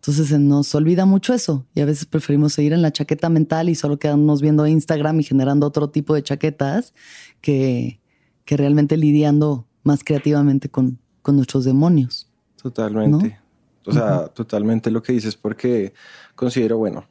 Entonces 0.00 0.28
se 0.28 0.38
nos 0.38 0.74
olvida 0.74 1.04
mucho 1.04 1.34
eso 1.34 1.66
y 1.74 1.82
a 1.82 1.84
veces 1.84 2.06
preferimos 2.06 2.54
seguir 2.54 2.72
en 2.72 2.80
la 2.80 2.90
chaqueta 2.90 3.28
mental 3.28 3.68
y 3.68 3.74
solo 3.74 3.98
quedarnos 3.98 4.40
viendo 4.40 4.66
Instagram 4.66 5.20
y 5.20 5.24
generando 5.24 5.66
otro 5.66 5.90
tipo 5.90 6.14
de 6.14 6.22
chaquetas 6.22 6.94
que, 7.42 8.00
que 8.46 8.56
realmente 8.56 8.96
lidiando 8.96 9.66
más 9.82 10.02
creativamente 10.02 10.70
con, 10.70 10.98
con 11.20 11.36
nuestros 11.36 11.66
demonios. 11.66 12.30
Totalmente. 12.62 13.38
O 13.84 13.92
sea, 13.92 14.28
totalmente 14.28 14.90
lo 14.90 15.02
que 15.02 15.12
dices 15.12 15.36
porque 15.36 15.92
considero, 16.34 16.78
bueno, 16.78 17.04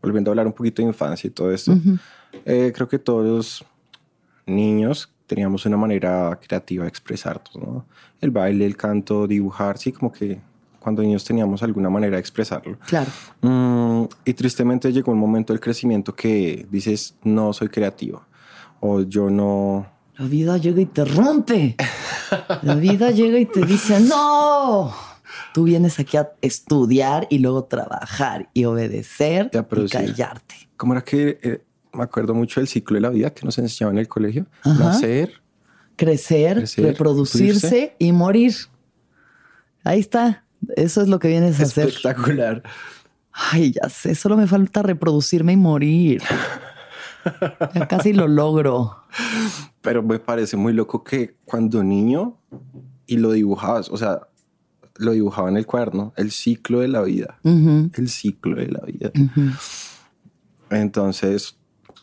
volviendo 0.00 0.30
a 0.30 0.32
hablar 0.32 0.46
un 0.46 0.54
poquito 0.54 0.80
de 0.80 0.88
infancia 0.88 1.28
y 1.28 1.30
todo 1.30 1.52
esto, 1.52 1.76
eh, 2.46 2.72
creo 2.74 2.88
que 2.88 2.98
todos 2.98 3.26
los 3.26 3.64
niños 4.46 5.10
teníamos 5.26 5.66
una 5.66 5.76
manera 5.76 6.38
creativa 6.42 6.84
de 6.84 6.88
expresarnos, 6.88 7.54
¿no? 7.56 7.86
El 8.20 8.30
baile, 8.30 8.64
el 8.64 8.76
canto, 8.76 9.26
dibujar, 9.26 9.76
sí, 9.76 9.92
como 9.92 10.10
que 10.10 10.40
cuando 10.84 11.00
niños 11.00 11.24
teníamos 11.24 11.62
alguna 11.62 11.88
manera 11.88 12.16
de 12.16 12.20
expresarlo. 12.20 12.78
Claro. 12.86 13.10
Mm, 13.40 14.04
y 14.26 14.34
tristemente 14.34 14.92
llegó 14.92 15.12
un 15.12 15.18
momento 15.18 15.54
del 15.54 15.60
crecimiento 15.60 16.14
que 16.14 16.66
dices, 16.70 17.14
no 17.24 17.54
soy 17.54 17.68
creativo 17.68 18.22
o 18.80 19.00
yo 19.00 19.30
no... 19.30 19.86
La 20.18 20.26
vida 20.26 20.58
llega 20.58 20.82
y 20.82 20.86
te 20.86 21.06
rompe. 21.06 21.74
La 22.62 22.74
vida 22.74 23.10
llega 23.10 23.38
y 23.38 23.46
te 23.46 23.64
dice, 23.64 23.98
no. 23.98 24.92
Tú 25.54 25.64
vienes 25.64 25.98
aquí 25.98 26.18
a 26.18 26.32
estudiar 26.42 27.26
y 27.30 27.38
luego 27.38 27.64
trabajar 27.64 28.50
y 28.52 28.66
obedecer 28.66 29.50
y, 29.52 29.88
callarte. 29.88 30.68
¿Cómo 30.76 30.92
era 30.92 31.02
que 31.02 31.38
eh, 31.42 31.64
me 31.94 32.04
acuerdo 32.04 32.34
mucho 32.34 32.60
del 32.60 32.68
ciclo 32.68 32.96
de 32.96 33.00
la 33.00 33.08
vida 33.08 33.32
que 33.32 33.46
nos 33.46 33.56
enseñaban 33.56 33.96
en 33.96 34.00
el 34.00 34.08
colegio? 34.08 34.46
Nacer, 34.64 35.40
crecer, 35.96 36.64
reproducirse 36.76 37.96
y 37.98 38.12
morir. 38.12 38.54
Ahí 39.82 40.00
está. 40.00 40.43
Eso 40.76 41.02
es 41.02 41.08
lo 41.08 41.18
que 41.18 41.28
vienes 41.28 41.60
a 41.60 41.64
hacer. 41.64 41.88
Espectacular. 41.88 42.62
Ay, 43.32 43.72
ya 43.72 43.88
sé, 43.88 44.14
solo 44.14 44.36
me 44.36 44.46
falta 44.46 44.82
reproducirme 44.82 45.52
y 45.52 45.56
morir. 45.56 46.22
ya 47.74 47.88
casi 47.88 48.12
lo 48.12 48.28
logro. 48.28 48.96
Pero 49.80 50.02
me 50.02 50.18
parece 50.18 50.56
muy 50.56 50.72
loco 50.72 51.02
que 51.02 51.36
cuando 51.44 51.82
niño 51.82 52.38
y 53.06 53.16
lo 53.16 53.32
dibujabas, 53.32 53.88
o 53.90 53.96
sea, 53.96 54.28
lo 54.96 55.12
dibujaba 55.12 55.48
en 55.48 55.56
el 55.56 55.66
cuaderno, 55.66 56.12
el 56.16 56.30
ciclo 56.30 56.80
de 56.80 56.88
la 56.88 57.02
vida, 57.02 57.38
el 57.42 58.08
ciclo 58.08 58.56
de 58.56 58.68
la 58.68 58.80
vida. 58.80 59.10
Entonces, 60.70 61.56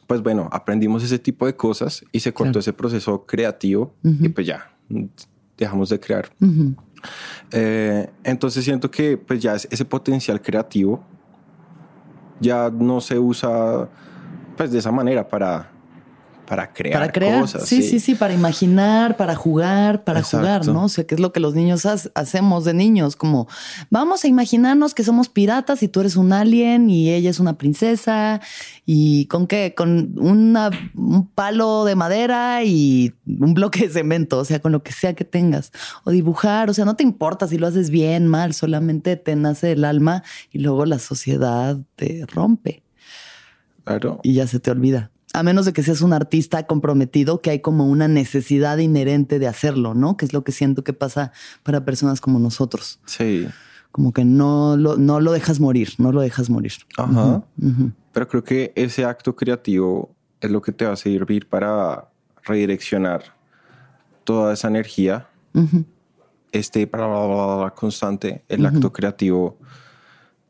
pues 0.07 0.21
bueno, 0.21 0.49
aprendimos 0.51 1.03
ese 1.03 1.19
tipo 1.19 1.45
de 1.45 1.55
cosas 1.55 2.03
y 2.11 2.19
se 2.19 2.33
cortó 2.33 2.59
ese 2.59 2.73
proceso 2.73 3.25
creativo 3.25 3.95
y 4.03 4.29
pues 4.29 4.45
ya 4.47 4.75
dejamos 5.57 5.89
de 5.89 5.99
crear. 5.99 6.29
Eh, 7.51 8.09
entonces 8.23 8.63
siento 8.63 8.89
que 8.89 9.17
pues 9.17 9.41
ya 9.41 9.55
ese 9.55 9.85
potencial 9.85 10.41
creativo 10.41 11.03
ya 12.39 12.69
no 12.69 13.01
se 13.01 13.19
usa 13.19 13.89
pues 14.57 14.71
de 14.71 14.79
esa 14.79 14.91
manera 14.91 15.27
para 15.27 15.69
para 16.51 16.73
crear, 16.73 16.99
para 16.99 17.11
crear. 17.13 17.39
cosas. 17.39 17.65
Sí, 17.65 17.81
sí, 17.81 18.01
sí, 18.01 18.13
para 18.13 18.33
imaginar, 18.33 19.15
para 19.15 19.35
jugar, 19.35 20.03
para 20.03 20.21
jugar, 20.21 20.67
¿no? 20.67 20.83
O 20.83 20.89
sea, 20.89 21.05
que 21.05 21.15
es 21.15 21.21
lo 21.21 21.31
que 21.31 21.39
los 21.39 21.55
niños 21.55 21.85
hacemos 21.85 22.65
de 22.65 22.73
niños, 22.73 23.15
como 23.15 23.47
vamos 23.89 24.25
a 24.25 24.27
imaginarnos 24.27 24.93
que 24.93 25.05
somos 25.05 25.29
piratas 25.29 25.81
y 25.81 25.87
tú 25.87 26.01
eres 26.01 26.17
un 26.17 26.33
alien 26.33 26.89
y 26.89 27.09
ella 27.09 27.29
es 27.29 27.39
una 27.39 27.57
princesa 27.57 28.41
y 28.85 29.27
con 29.27 29.47
qué, 29.47 29.73
con 29.77 30.19
una, 30.19 30.71
un 30.93 31.25
palo 31.29 31.85
de 31.85 31.95
madera 31.95 32.65
y 32.65 33.13
un 33.25 33.53
bloque 33.53 33.87
de 33.87 33.89
cemento, 33.93 34.39
o 34.39 34.43
sea, 34.43 34.59
con 34.59 34.73
lo 34.73 34.83
que 34.83 34.91
sea 34.91 35.13
que 35.13 35.23
tengas. 35.23 35.71
O 36.03 36.11
dibujar, 36.11 36.69
o 36.69 36.73
sea, 36.73 36.83
no 36.83 36.97
te 36.97 37.03
importa 37.03 37.47
si 37.47 37.59
lo 37.59 37.67
haces 37.67 37.89
bien, 37.89 38.27
mal, 38.27 38.53
solamente 38.53 39.15
te 39.15 39.37
nace 39.37 39.71
el 39.71 39.85
alma 39.85 40.21
y 40.51 40.59
luego 40.59 40.85
la 40.85 40.99
sociedad 40.99 41.77
te 41.95 42.25
rompe. 42.27 42.83
Claro. 43.85 44.19
Y 44.21 44.33
ya 44.33 44.47
se 44.47 44.59
te 44.59 44.69
olvida 44.69 45.11
a 45.33 45.43
menos 45.43 45.65
de 45.65 45.73
que 45.73 45.83
seas 45.83 46.01
un 46.01 46.13
artista 46.13 46.65
comprometido, 46.67 47.41
que 47.41 47.51
hay 47.51 47.59
como 47.59 47.87
una 47.87 48.07
necesidad 48.07 48.77
inherente 48.77 49.39
de 49.39 49.47
hacerlo, 49.47 49.93
¿no? 49.93 50.17
Que 50.17 50.25
es 50.25 50.33
lo 50.33 50.43
que 50.43 50.51
siento 50.51 50.83
que 50.83 50.93
pasa 50.93 51.31
para 51.63 51.85
personas 51.85 52.21
como 52.21 52.39
nosotros. 52.39 52.99
Sí. 53.05 53.47
Como 53.91 54.13
que 54.13 54.25
no 54.25 54.77
lo, 54.77 54.97
no 54.97 55.19
lo 55.19 55.31
dejas 55.31 55.59
morir, 55.59 55.93
no 55.97 56.11
lo 56.11 56.21
dejas 56.21 56.49
morir. 56.49 56.73
Ajá. 56.97 57.43
Pero 58.13 58.27
creo 58.27 58.43
que 58.43 58.71
ese 58.75 59.05
acto 59.05 59.35
creativo 59.35 60.13
es 60.39 60.51
lo 60.51 60.61
que 60.61 60.71
te 60.71 60.85
va 60.85 60.93
a 60.93 60.97
servir 60.97 61.47
para 61.47 62.09
redireccionar 62.43 63.35
toda 64.23 64.53
esa 64.53 64.67
energía. 64.67 65.27
Este 66.51 66.89
constante, 67.75 68.43
el 68.49 68.65
acto 68.65 68.91
creativo, 68.91 69.57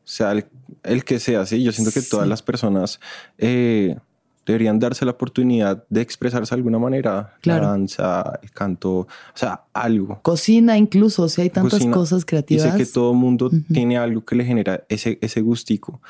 sea 0.03 0.31
el, 0.31 1.03
que 1.03 1.19
sea, 1.19 1.45
sí. 1.45 1.63
Yo 1.63 1.71
siento 1.71 1.91
que 1.91 2.01
todas 2.01 2.27
las 2.27 2.41
personas 2.41 2.99
eh, 3.37 3.97
deberían 4.45 4.79
darse 4.79 5.05
la 5.05 5.11
oportunidad 5.11 5.83
de 5.89 6.01
expresarse 6.01 6.53
de 6.53 6.59
alguna 6.59 6.79
manera. 6.79 7.35
La 7.43 7.59
danza, 7.59 8.39
el 8.41 8.51
canto, 8.51 8.91
o 8.99 9.07
sea, 9.35 9.63
algo. 9.73 10.19
Cocina 10.21 10.77
incluso, 10.77 11.27
si 11.29 11.41
hay 11.41 11.49
tantas 11.49 11.85
cosas 11.85 12.25
creativas. 12.25 12.65
Dice 12.65 12.77
que 12.77 12.85
todo 12.85 13.13
mundo 13.13 13.49
tiene 13.71 13.97
algo 13.97 14.25
que 14.25 14.35
le 14.35 14.45
genera 14.45 14.83
ese, 14.89 15.17
ese 15.21 15.41
gustico, 15.41 16.01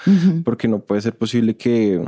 porque 0.43 0.67
no 0.67 0.79
puede 0.79 1.01
ser 1.01 1.17
posible 1.17 1.55
que 1.55 2.03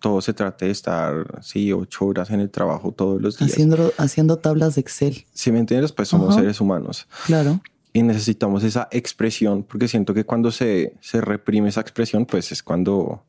todo 0.00 0.20
se 0.22 0.32
trate 0.32 0.64
de 0.64 0.70
estar, 0.70 1.40
sí, 1.42 1.72
ocho 1.72 2.06
horas 2.06 2.30
en 2.30 2.40
el 2.40 2.50
trabajo 2.50 2.92
todos 2.92 3.20
los 3.20 3.38
días. 3.38 3.52
Haciendo, 3.52 3.92
haciendo 3.98 4.38
tablas 4.38 4.74
de 4.74 4.80
Excel. 4.80 5.26
Si 5.32 5.52
me 5.52 5.58
entiendes, 5.58 5.92
pues 5.92 6.08
somos 6.08 6.34
seres 6.34 6.60
humanos. 6.60 7.06
Claro. 7.26 7.60
Y 7.92 8.02
necesitamos 8.02 8.64
esa 8.64 8.88
expresión, 8.92 9.62
porque 9.62 9.88
siento 9.88 10.14
que 10.14 10.24
cuando 10.24 10.52
se, 10.52 10.94
se 11.00 11.20
reprime 11.20 11.68
esa 11.68 11.80
expresión, 11.80 12.24
pues 12.24 12.50
es 12.50 12.62
cuando 12.62 13.24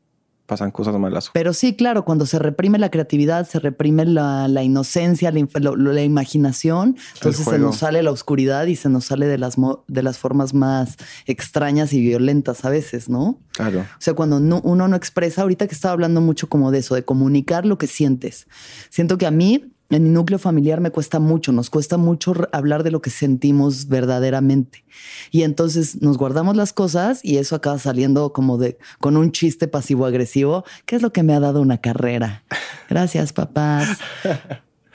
pasan 0.52 0.70
cosas 0.70 0.94
malas. 0.98 1.30
Pero 1.32 1.54
sí, 1.54 1.74
claro, 1.74 2.04
cuando 2.04 2.26
se 2.26 2.38
reprime 2.38 2.78
la 2.78 2.90
creatividad, 2.90 3.48
se 3.48 3.58
reprime 3.58 4.04
la, 4.04 4.62
inocencia, 4.62 5.32
la, 5.32 6.02
imaginación, 6.02 6.96
entonces 7.14 7.46
se 7.46 7.58
nos 7.58 7.76
sale 7.78 8.02
la 8.02 8.10
oscuridad 8.10 8.66
y 8.66 8.76
se 8.76 8.90
nos 8.90 9.06
sale 9.06 9.26
de 9.26 9.38
las, 9.38 9.56
de 9.88 10.02
las 10.02 10.18
formas 10.18 10.52
más 10.52 10.96
extrañas 11.24 11.94
y 11.94 12.00
violentas 12.00 12.66
a 12.66 12.68
veces, 12.68 13.08
¿no? 13.08 13.38
Claro. 13.52 13.80
O 13.80 14.00
sea, 14.00 14.12
cuando 14.12 14.36
uno 14.36 14.88
no 14.88 14.94
expresa, 14.94 15.40
ahorita 15.40 15.66
que 15.66 15.74
estaba 15.74 15.92
hablando 15.92 16.20
mucho 16.20 16.50
como 16.50 16.70
de 16.70 16.80
eso, 16.80 16.94
de 16.94 17.04
comunicar 17.04 17.64
lo 17.64 17.78
que 17.78 17.86
sientes. 17.86 18.46
Siento 18.90 19.16
que 19.16 19.24
a 19.24 19.30
mí 19.30 19.72
en 19.90 20.04
mi 20.04 20.08
núcleo 20.08 20.38
familiar 20.38 20.80
me 20.80 20.90
cuesta 20.90 21.18
mucho, 21.18 21.52
nos 21.52 21.68
cuesta 21.68 21.96
mucho 21.96 22.34
hablar 22.52 22.82
de 22.82 22.90
lo 22.90 23.02
que 23.02 23.10
sentimos 23.10 23.88
verdaderamente. 23.88 24.84
Y 25.30 25.42
entonces 25.42 26.00
nos 26.00 26.18
guardamos 26.18 26.56
las 26.56 26.72
cosas 26.72 27.24
y 27.24 27.38
eso 27.38 27.56
acaba 27.56 27.78
saliendo 27.78 28.32
como 28.32 28.58
de 28.58 28.78
con 29.00 29.16
un 29.16 29.32
chiste 29.32 29.68
pasivo 29.68 30.06
agresivo, 30.06 30.64
que 30.86 30.96
es 30.96 31.02
lo 31.02 31.12
que 31.12 31.22
me 31.22 31.34
ha 31.34 31.40
dado 31.40 31.60
una 31.60 31.78
carrera. 31.78 32.44
Gracias, 32.88 33.32
papás. 33.32 33.98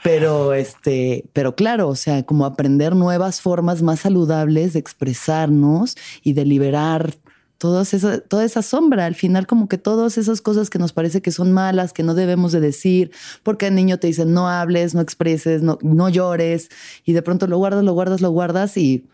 Pero 0.02 0.54
este, 0.54 1.24
pero 1.32 1.56
claro, 1.56 1.88
o 1.88 1.96
sea, 1.96 2.22
como 2.22 2.44
aprender 2.44 2.94
nuevas 2.94 3.40
formas 3.40 3.82
más 3.82 4.00
saludables 4.00 4.72
de 4.72 4.78
expresarnos 4.78 5.96
y 6.22 6.34
de 6.34 6.44
liberar 6.44 7.14
todas 7.58 7.92
esa, 7.92 8.20
toda 8.20 8.44
esa 8.44 8.62
sombra, 8.62 9.04
al 9.04 9.16
final 9.16 9.46
como 9.46 9.68
que 9.68 9.78
todas 9.78 10.16
esas 10.16 10.40
cosas 10.40 10.70
que 10.70 10.78
nos 10.78 10.92
parece 10.92 11.20
que 11.20 11.32
son 11.32 11.52
malas, 11.52 11.92
que 11.92 12.04
no 12.04 12.14
debemos 12.14 12.52
de 12.52 12.60
decir, 12.60 13.10
porque 13.42 13.66
el 13.66 13.74
niño 13.74 13.98
te 13.98 14.06
dice 14.06 14.24
no 14.24 14.48
hables, 14.48 14.94
no 14.94 15.00
expreses, 15.00 15.62
no, 15.62 15.78
no 15.82 16.08
llores, 16.08 16.70
y 17.04 17.12
de 17.12 17.22
pronto 17.22 17.48
lo 17.48 17.58
guardas, 17.58 17.84
lo 17.84 17.92
guardas, 17.92 18.20
lo 18.20 18.30
guardas 18.30 18.76
y 18.76 19.06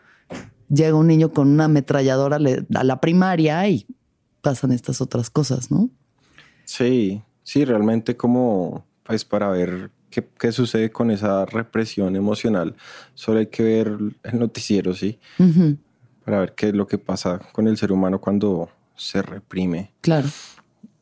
llega 0.69 0.95
un 0.95 1.07
niño 1.07 1.33
con 1.33 1.49
una 1.49 1.65
ametralladora 1.65 2.37
a 2.37 2.85
la 2.85 3.01
primaria 3.01 3.67
y 3.69 3.87
pasan 4.43 4.73
estas 4.73 5.01
otras 5.01 5.31
cosas, 5.31 5.71
¿no? 5.71 5.89
Sí, 6.65 7.23
sí, 7.43 7.65
realmente 7.65 8.17
como 8.17 8.85
pues 9.05 9.25
para 9.25 9.49
ver 9.49 9.91
qué, 10.11 10.27
qué 10.39 10.53
sucede 10.53 10.91
con 10.91 11.11
esa 11.11 11.47
represión 11.47 12.15
emocional, 12.15 12.75
solo 13.15 13.39
hay 13.39 13.47
que 13.47 13.63
ver 13.63 13.99
el 14.23 14.39
noticiero, 14.39 14.95
sí 14.95 15.19
para 16.25 16.41
ver 16.41 16.55
qué 16.55 16.69
es 16.69 16.75
lo 16.75 16.87
que 16.87 16.99
pasa 16.99 17.39
con 17.53 17.69
el 17.69 17.77
ser 17.77 17.93
humano 17.93 18.21
cuando 18.21 18.71
se 18.97 19.23
reprime. 19.23 19.93
Claro. 20.01 20.29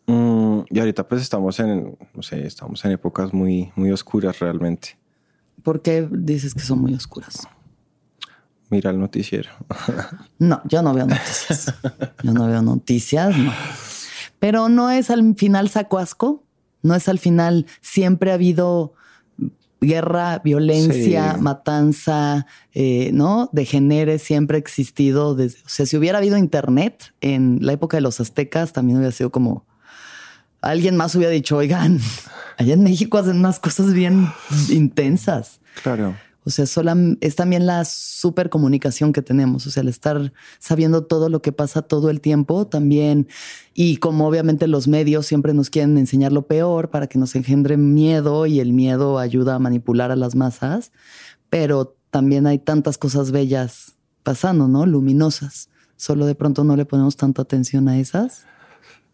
Mm, 0.07 0.61
y 0.69 0.79
ahorita 0.79 1.07
pues 1.07 1.23
estamos 1.23 1.61
en, 1.61 1.97
no 2.15 2.23
sé, 2.23 2.47
estamos 2.47 2.85
en 2.85 2.93
épocas 2.93 3.33
muy, 3.33 3.73
muy 3.77 3.93
oscuras 3.93 4.39
realmente. 4.41 4.99
¿Por 5.63 5.81
qué 5.83 6.09
dices 6.11 6.55
que 6.55 6.61
son 6.61 6.81
muy 6.81 6.95
oscuras? 6.95 7.47
Mira 8.69 8.91
el 8.91 8.99
noticiero. 8.99 9.51
no, 10.39 10.61
yo 10.65 10.83
no 10.83 10.95
veo 10.95 11.07
noticias. 11.07 11.75
Yo 12.23 12.33
no 12.33 12.47
veo 12.47 12.63
noticias, 12.63 13.37
no. 13.37 13.53
Pero 14.39 14.69
no 14.69 14.91
es 14.91 15.11
al 15.11 15.37
final 15.37 15.69
saco 15.69 15.99
asco, 15.99 16.43
no 16.83 16.95
es 16.95 17.09
al 17.09 17.21
final 17.21 17.67
siempre 17.81 18.33
ha 18.33 18.35
habido 18.35 18.95
guerra, 19.83 20.41
violencia, 20.45 21.37
matanza, 21.39 22.47
eh, 22.73 23.11
¿no? 23.13 23.51
Degenere 23.53 24.19
siempre 24.19 24.57
ha 24.57 24.61
existido. 24.61 25.35
Desde, 25.35 25.59
o 25.61 25.69
sea, 25.69 25.87
si 25.87 25.97
hubiera 25.97 26.19
habido 26.19 26.39
internet 26.39 27.13
en 27.21 27.59
la 27.61 27.73
época 27.73 27.97
de 27.97 28.01
los 28.01 28.21
aztecas, 28.21 28.73
también 28.73 28.99
hubiera 28.99 29.13
sido 29.13 29.31
como 29.31 29.67
alguien 30.61 30.97
más 30.97 31.15
hubiera 31.15 31.33
dicho, 31.33 31.57
oigan, 31.57 31.99
allá 32.57 32.75
en 32.75 32.83
México 32.83 33.19
hacen 33.19 33.37
unas 33.37 33.61
cosas 33.61 33.93
bien 33.93 34.29
intensas. 34.71 35.61
Claro. 35.83 36.15
O 36.45 36.51
sea, 36.51 36.65
es 37.21 37.37
también 37.37 37.67
la 37.67 37.85
supercomunicación 37.85 39.13
que 39.13 39.23
tenemos, 39.23 39.67
o 39.67 39.71
sea, 39.71 39.83
el 39.83 39.89
estar 39.89 40.33
sabiendo 40.59 41.05
todo 41.05 41.29
lo 41.29 41.41
que 41.41 41.53
pasa 41.53 41.83
todo 41.83 42.11
el 42.11 42.21
tiempo 42.21 42.67
también. 42.67 43.29
Y 43.75 43.99
como 43.99 44.27
obviamente 44.27 44.67
los 44.67 44.89
medios 44.89 45.27
siempre 45.27 45.55
nos 45.55 45.71
quieren 45.71 45.97
enseñar 45.99 46.33
lo 46.33 46.47
peor 46.47 46.91
para 46.91 47.07
que 47.07 47.19
nos 47.19 47.37
engendre 47.37 47.77
miedo 47.77 48.47
y 48.47 48.59
el 48.59 48.73
miedo 48.73 49.19
ayuda 49.19 49.55
a 49.55 49.59
manipular 49.61 50.11
a 50.11 50.17
las 50.17 50.35
masas, 50.35 50.91
pero 51.49 51.97
también 52.11 52.47
hay 52.47 52.59
tantas 52.59 52.99
cosas 52.99 53.31
bellas 53.31 53.95
pasando, 54.25 54.67
¿no? 54.67 54.85
Luminosas. 54.85 55.69
Solo 55.97 56.27
de 56.27 56.35
pronto 56.35 56.65
no 56.65 56.75
le 56.75 56.85
ponemos 56.85 57.17
tanta 57.17 57.43
atención 57.43 57.89
a 57.89 58.01
esas. 58.01 58.47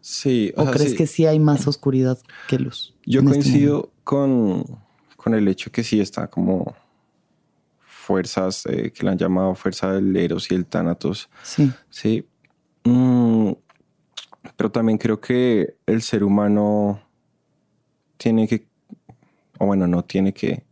Sí. 0.01 0.51
¿O, 0.57 0.65
crees 0.65 0.95
que 0.95 1.05
sí 1.05 1.27
hay 1.27 1.39
más 1.39 1.67
oscuridad 1.67 2.17
que 2.47 2.57
luz? 2.57 2.95
Yo 3.05 3.19
este 3.19 3.31
coincido 3.31 3.91
con, 4.03 4.65
con 5.15 5.35
el 5.35 5.47
hecho 5.47 5.71
que 5.71 5.83
sí 5.83 5.99
está 5.99 6.27
como 6.27 6.75
fuerzas 8.09 8.65
eh, 8.65 8.91
que 8.91 9.03
le 9.03 9.11
han 9.11 9.19
llamado 9.19 9.53
fuerza 9.53 9.93
del 9.93 10.17
Eros 10.17 10.49
y 10.49 10.55
el 10.55 10.65
Thanatos. 10.65 11.29
Sí. 11.43 11.71
Sí. 11.91 12.25
Mm, 12.83 13.51
pero 14.57 14.71
también 14.71 14.97
creo 14.97 15.21
que 15.21 15.75
el 15.85 16.01
ser 16.01 16.23
humano 16.23 16.99
tiene 18.17 18.47
que, 18.47 18.65
o 19.59 19.67
bueno, 19.67 19.85
no 19.85 20.03
tiene 20.03 20.33
que, 20.33 20.63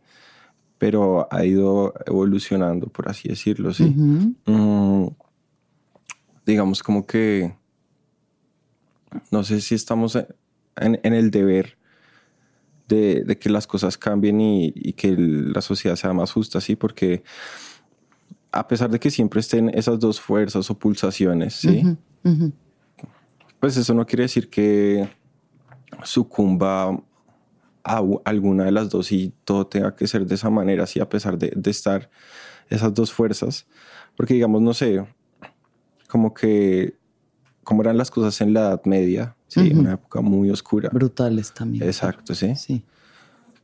pero 0.78 1.28
ha 1.30 1.44
ido 1.44 1.94
evolucionando, 2.06 2.88
por 2.88 3.08
así 3.08 3.28
decirlo, 3.28 3.72
sí. 3.72 3.84
Mm, 3.84 5.06
digamos 6.44 6.82
como 6.82 7.06
que, 7.06 7.54
no 9.30 9.44
sé 9.44 9.60
si 9.60 9.76
estamos 9.76 10.16
en, 10.16 10.98
en 11.04 11.14
el 11.14 11.30
deber 11.30 11.77
de, 12.88 13.38
que 13.40 13.50
las 13.50 13.66
cosas 13.66 13.98
cambien 13.98 14.40
y, 14.40 14.92
que 14.94 15.14
la 15.16 15.60
sociedad 15.60 15.96
sea 15.96 16.12
más 16.12 16.32
justa, 16.32 16.60
¿sí? 16.60 16.76
Porque 16.76 17.22
a 18.50 18.66
pesar 18.66 18.90
de 18.90 18.98
que 18.98 19.10
siempre 19.10 19.40
estén 19.40 19.68
esas 19.70 19.98
dos 19.98 20.20
fuerzas 20.20 20.70
o 20.70 20.78
pulsaciones, 20.78 21.54
¿sí? 21.54 21.82
Pues 23.60 23.76
eso 23.76 23.94
no 23.94 24.06
quiere 24.06 24.22
decir 24.22 24.48
que 24.48 25.08
sucumba 26.02 27.00
a 27.84 28.02
alguna 28.24 28.64
de 28.64 28.72
las 28.72 28.90
dos 28.90 29.12
y 29.12 29.32
todo 29.44 29.66
tenga 29.66 29.94
que 29.94 30.06
ser 30.06 30.26
de 30.26 30.34
esa 30.34 30.50
manera, 30.50 30.86
sí, 30.86 31.00
a 31.00 31.08
pesar 31.08 31.38
de, 31.38 31.52
de 31.54 31.70
estar 31.70 32.10
esas 32.68 32.92
dos 32.94 33.12
fuerzas. 33.12 33.66
Porque 34.16 34.34
digamos, 34.34 34.62
no 34.62 34.74
sé, 34.74 35.06
como 36.08 36.34
que 36.34 36.98
como 37.68 37.82
eran 37.82 37.98
las 37.98 38.10
cosas 38.10 38.40
en 38.40 38.54
la 38.54 38.60
Edad 38.60 38.84
Media, 38.86 39.36
sí, 39.48 39.72
una 39.74 39.94
época 39.94 40.20
muy 40.20 40.50
oscura. 40.50 40.90
Brutales 40.92 41.52
también. 41.52 41.84
Exacto, 41.84 42.34
sí. 42.34 42.54
Sí. 42.54 42.84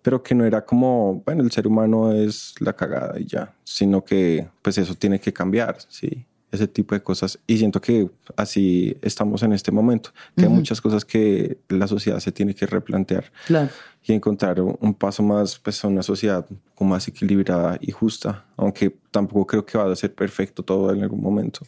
Pero 0.02 0.22
que 0.22 0.34
no 0.34 0.44
era 0.44 0.64
como, 0.64 1.22
bueno, 1.24 1.42
el 1.42 1.50
ser 1.50 1.66
humano 1.66 2.12
es 2.12 2.54
la 2.60 2.74
cagada 2.74 3.18
y 3.18 3.24
ya, 3.24 3.54
sino 3.64 4.04
que 4.04 4.48
pues 4.60 4.76
eso 4.76 4.94
tiene 4.94 5.18
que 5.18 5.32
cambiar, 5.32 5.78
sí, 5.88 6.26
ese 6.50 6.68
tipo 6.68 6.94
de 6.94 7.02
cosas. 7.02 7.38
Y 7.46 7.58
siento 7.58 7.80
que 7.80 8.10
así 8.36 8.96
estamos 9.00 9.42
en 9.42 9.52
este 9.52 9.72
momento, 9.72 10.10
que 10.36 10.44
hay 10.44 10.50
muchas 10.50 10.80
cosas 10.80 11.04
que 11.04 11.58
la 11.68 11.86
sociedad 11.86 12.18
se 12.20 12.32
tiene 12.32 12.54
que 12.54 12.66
replantear. 12.66 13.32
Claro. 13.46 13.70
Y 14.06 14.12
encontrar 14.12 14.60
un 14.60 14.94
paso 14.94 15.22
más, 15.22 15.58
pues, 15.58 15.82
a 15.82 15.88
una 15.88 16.02
sociedad 16.02 16.46
como 16.74 16.90
más 16.90 17.08
equilibrada 17.08 17.78
y 17.80 17.90
justa, 17.90 18.44
aunque 18.56 18.94
tampoco 19.10 19.46
creo 19.46 19.64
que 19.64 19.78
vaya 19.78 19.92
a 19.92 19.96
ser 19.96 20.14
perfecto 20.14 20.62
todo 20.62 20.92
en 20.92 21.02
algún 21.02 21.22
momento. 21.22 21.60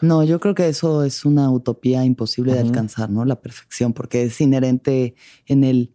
No, 0.00 0.24
yo 0.24 0.40
creo 0.40 0.54
que 0.54 0.68
eso 0.68 1.04
es 1.04 1.24
una 1.24 1.50
utopía 1.50 2.04
imposible 2.04 2.54
de 2.54 2.60
alcanzar, 2.60 3.10
¿no? 3.10 3.24
La 3.24 3.40
perfección, 3.40 3.92
porque 3.92 4.24
es 4.24 4.40
inherente 4.40 5.14
en 5.46 5.64
el, 5.64 5.92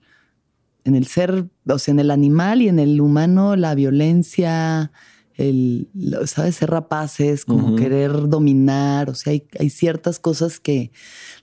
en 0.84 0.96
el 0.96 1.08
ser, 1.08 1.50
o 1.68 1.80
sea, 1.80 1.92
en 1.94 2.00
el 2.00 2.12
animal 2.12 2.62
y 2.62 2.68
en 2.68 2.80
el 2.80 3.00
humano, 3.00 3.56
la 3.56 3.76
violencia, 3.76 4.92
el, 5.36 5.90
¿sabes? 6.26 6.56
Ser 6.56 6.72
rapaces, 6.72 7.46
como 7.46 7.76
querer 7.76 8.28
dominar, 8.28 9.10
o 9.10 9.16
sea, 9.16 9.32
hay, 9.32 9.48
hay, 9.60 9.70
ciertas 9.70 10.20
cosas 10.20 10.60
que 10.60 10.92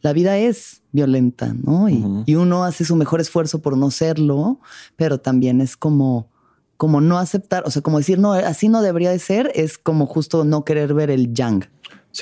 la 0.03 0.12
vida 0.12 0.38
es 0.38 0.83
violenta, 0.92 1.55
¿no? 1.55 1.88
Y, 1.88 2.05
y, 2.27 2.35
uno 2.35 2.64
hace 2.64 2.85
su 2.85 2.97
mejor 2.97 3.21
esfuerzo 3.21 3.61
por 3.61 3.77
no 3.77 3.90
serlo, 3.90 4.61
pero 4.97 5.18
también 5.18 5.61
es 5.61 5.77
como, 5.77 6.29
como 6.77 7.01
no 7.01 7.18
aceptar, 7.18 7.64
o 7.66 7.71
sea, 7.71 7.83
como 7.83 7.99
decir, 7.99 8.18
no, 8.18 8.33
así 8.33 8.68
no 8.68 8.83
debería 8.83 9.11
de 9.11 9.18
ser, 9.18 9.51
es 9.55 9.79
como 9.79 10.07
justo 10.07 10.44
no 10.44 10.64
querer 10.64 10.94
ver 10.94 11.11
el 11.11 11.35
yang. 11.35 11.68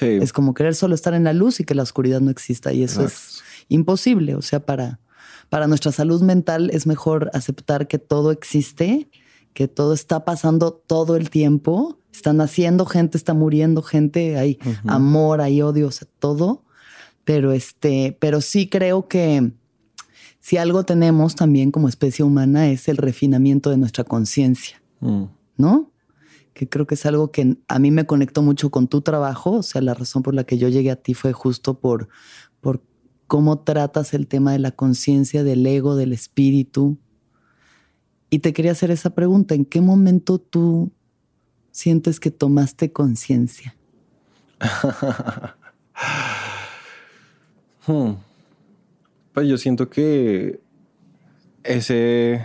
Es 0.00 0.32
como 0.32 0.54
querer 0.54 0.74
solo 0.74 0.94
estar 0.94 1.14
en 1.14 1.24
la 1.24 1.32
luz 1.32 1.60
y 1.60 1.64
que 1.64 1.74
la 1.74 1.82
oscuridad 1.82 2.20
no 2.20 2.30
exista. 2.30 2.72
Y 2.72 2.82
eso 2.82 3.04
es 3.04 3.42
imposible. 3.68 4.34
O 4.34 4.42
sea, 4.42 4.64
para, 4.64 5.00
para 5.48 5.66
nuestra 5.66 5.92
salud 5.92 6.22
mental 6.22 6.70
es 6.72 6.86
mejor 6.86 7.30
aceptar 7.32 7.88
que 7.88 7.98
todo 7.98 8.30
existe, 8.30 9.08
que 9.54 9.68
todo 9.68 9.94
está 9.94 10.24
pasando 10.24 10.72
todo 10.72 11.16
el 11.16 11.30
tiempo. 11.30 11.98
Está 12.12 12.32
naciendo 12.32 12.86
gente, 12.86 13.16
está 13.16 13.34
muriendo 13.34 13.82
gente, 13.82 14.38
hay 14.38 14.58
amor, 14.86 15.40
hay 15.40 15.62
odio, 15.62 15.88
o 15.88 15.92
sea, 15.92 16.08
todo. 16.18 16.64
Pero 17.24 17.52
este, 17.52 18.16
pero 18.20 18.40
sí 18.40 18.68
creo 18.68 19.08
que 19.08 19.52
si 20.40 20.58
algo 20.58 20.84
tenemos 20.84 21.34
también 21.34 21.72
como 21.72 21.88
especie 21.88 22.24
humana 22.24 22.68
es 22.70 22.88
el 22.88 22.98
refinamiento 22.98 23.68
de 23.70 23.78
nuestra 23.78 24.04
conciencia, 24.04 24.80
mm. 25.00 25.24
¿no? 25.56 25.90
Que 26.56 26.66
creo 26.70 26.86
que 26.86 26.94
es 26.94 27.04
algo 27.04 27.30
que 27.30 27.58
a 27.68 27.78
mí 27.78 27.90
me 27.90 28.06
conectó 28.06 28.40
mucho 28.40 28.70
con 28.70 28.88
tu 28.88 29.02
trabajo. 29.02 29.52
O 29.52 29.62
sea, 29.62 29.82
la 29.82 29.92
razón 29.92 30.22
por 30.22 30.34
la 30.34 30.44
que 30.44 30.56
yo 30.56 30.68
llegué 30.68 30.90
a 30.90 30.96
ti 30.96 31.12
fue 31.12 31.34
justo 31.34 31.78
por, 31.78 32.08
por 32.62 32.82
cómo 33.26 33.58
tratas 33.58 34.14
el 34.14 34.26
tema 34.26 34.52
de 34.52 34.58
la 34.58 34.70
conciencia, 34.70 35.44
del 35.44 35.66
ego, 35.66 35.96
del 35.96 36.14
espíritu. 36.14 36.96
Y 38.30 38.38
te 38.38 38.54
quería 38.54 38.72
hacer 38.72 38.90
esa 38.90 39.10
pregunta, 39.10 39.54
¿en 39.54 39.66
qué 39.66 39.82
momento 39.82 40.38
tú 40.38 40.90
sientes 41.72 42.18
que 42.18 42.30
tomaste 42.30 42.90
conciencia? 42.90 43.76
Hmm. 47.88 48.14
Pues 49.32 49.46
yo 49.46 49.56
siento 49.58 49.88
que 49.88 50.58
ese 51.62 52.44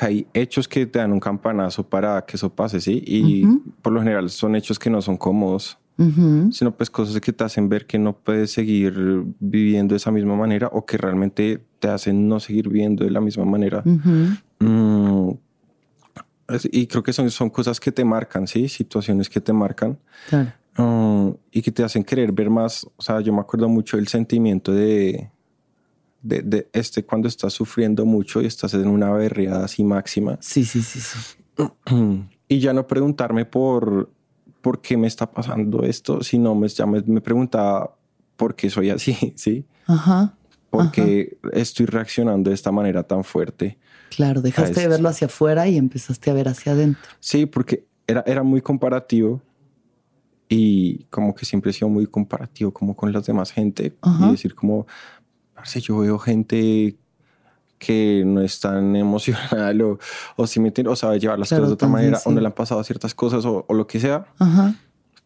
hay 0.00 0.26
hechos 0.32 0.68
que 0.68 0.86
te 0.86 0.98
dan 0.98 1.12
un 1.12 1.20
campanazo 1.20 1.88
para 1.88 2.24
que 2.24 2.36
eso 2.36 2.54
pase, 2.54 2.80
¿sí? 2.80 3.02
Y 3.06 3.46
por 3.82 3.92
lo 3.92 4.00
general 4.00 4.30
son 4.30 4.56
hechos 4.56 4.78
que 4.78 4.90
no 4.90 5.02
son 5.02 5.16
cómodos, 5.16 5.78
sino 6.50 6.74
pues 6.74 6.88
cosas 6.88 7.20
que 7.20 7.32
te 7.32 7.44
hacen 7.44 7.68
ver 7.68 7.86
que 7.86 7.98
no 7.98 8.16
puedes 8.16 8.52
seguir 8.52 8.94
viviendo 9.38 9.92
de 9.92 9.98
esa 9.98 10.10
misma 10.10 10.34
manera 10.34 10.68
o 10.72 10.86
que 10.86 10.96
realmente 10.96 11.62
te 11.78 11.88
hacen 11.88 12.26
no 12.26 12.40
seguir 12.40 12.68
viviendo 12.68 13.04
de 13.04 13.10
la 13.10 13.20
misma 13.20 13.44
manera. 13.44 13.82
Mm, 14.60 15.30
y 16.72 16.86
creo 16.86 17.02
que 17.02 17.12
son, 17.12 17.30
son 17.30 17.50
cosas 17.50 17.78
que 17.78 17.92
te 17.92 18.04
marcan, 18.04 18.46
¿sí? 18.46 18.68
Situaciones 18.68 19.28
que 19.28 19.40
te 19.40 19.52
marcan. 19.52 19.98
Mm, 20.76 21.30
y 21.52 21.62
que 21.62 21.70
te 21.70 21.84
hacen 21.84 22.02
querer 22.02 22.32
ver 22.32 22.48
más. 22.48 22.86
O 22.96 23.02
sea, 23.02 23.20
yo 23.20 23.32
me 23.32 23.40
acuerdo 23.40 23.68
mucho 23.68 23.98
del 23.98 24.08
sentimiento 24.08 24.72
de, 24.72 25.30
de, 26.22 26.68
este 26.72 27.04
cuando 27.04 27.28
estás 27.28 27.52
sufriendo 27.52 28.04
mucho 28.04 28.42
y 28.42 28.46
estás 28.46 28.74
en 28.74 28.88
una 28.88 29.10
berreada 29.12 29.64
así 29.64 29.84
máxima. 29.84 30.38
Sí, 30.40 30.64
sí, 30.64 30.82
sí, 30.82 31.00
sí. 31.00 31.18
Y 32.52 32.58
ya 32.58 32.72
no 32.72 32.84
preguntarme 32.84 33.44
por 33.44 34.10
por 34.60 34.80
qué 34.80 34.96
me 34.96 35.06
está 35.06 35.30
pasando 35.30 35.84
esto, 35.84 36.22
sino 36.22 36.54
me, 36.54 36.68
ya 36.68 36.86
me, 36.86 37.00
preguntaba 37.20 37.96
por 38.36 38.54
qué 38.54 38.70
soy 38.70 38.90
así, 38.90 39.32
¿sí? 39.36 39.64
Ajá. 39.86 40.34
Porque 40.68 41.38
estoy 41.52 41.86
reaccionando 41.86 42.50
de 42.50 42.54
esta 42.54 42.70
manera 42.70 43.02
tan 43.02 43.24
fuerte. 43.24 43.78
Claro, 44.10 44.40
dejaste 44.40 44.80
de 44.80 44.88
verlo 44.88 45.08
hacia 45.08 45.26
afuera 45.26 45.68
y 45.68 45.76
empezaste 45.76 46.30
a 46.30 46.34
ver 46.34 46.48
hacia 46.48 46.72
adentro. 46.72 47.02
Sí, 47.18 47.46
porque 47.46 47.86
era, 48.06 48.22
era 48.26 48.42
muy 48.42 48.60
comparativo 48.60 49.40
y 50.48 51.04
como 51.04 51.34
que 51.34 51.44
siempre 51.44 51.70
he 51.70 51.74
sido 51.74 51.88
muy 51.88 52.06
comparativo 52.06 52.72
como 52.72 52.94
con 52.96 53.12
las 53.12 53.26
demás 53.26 53.52
gente 53.52 53.94
y 54.04 54.30
decir 54.30 54.54
como, 54.54 54.86
si 55.64 55.80
yo 55.80 55.98
veo 55.98 56.18
gente 56.18 56.96
que 57.78 58.22
no 58.26 58.42
es 58.42 58.60
tan 58.60 58.94
emocional 59.06 59.82
o, 59.82 59.98
o 60.36 60.46
si 60.46 60.60
me 60.60 60.72
o 60.86 60.96
sabe 60.96 61.18
llevar 61.18 61.38
las 61.38 61.48
cosas 61.48 61.66
de 61.66 61.74
otra 61.74 61.88
manera 61.88 62.20
o 62.24 62.30
no 62.30 62.40
le 62.40 62.46
han 62.46 62.52
pasado 62.52 62.82
ciertas 62.84 63.14
cosas 63.14 63.44
o, 63.44 63.66
lo 63.68 63.86
que 63.86 63.98
sea. 63.98 64.26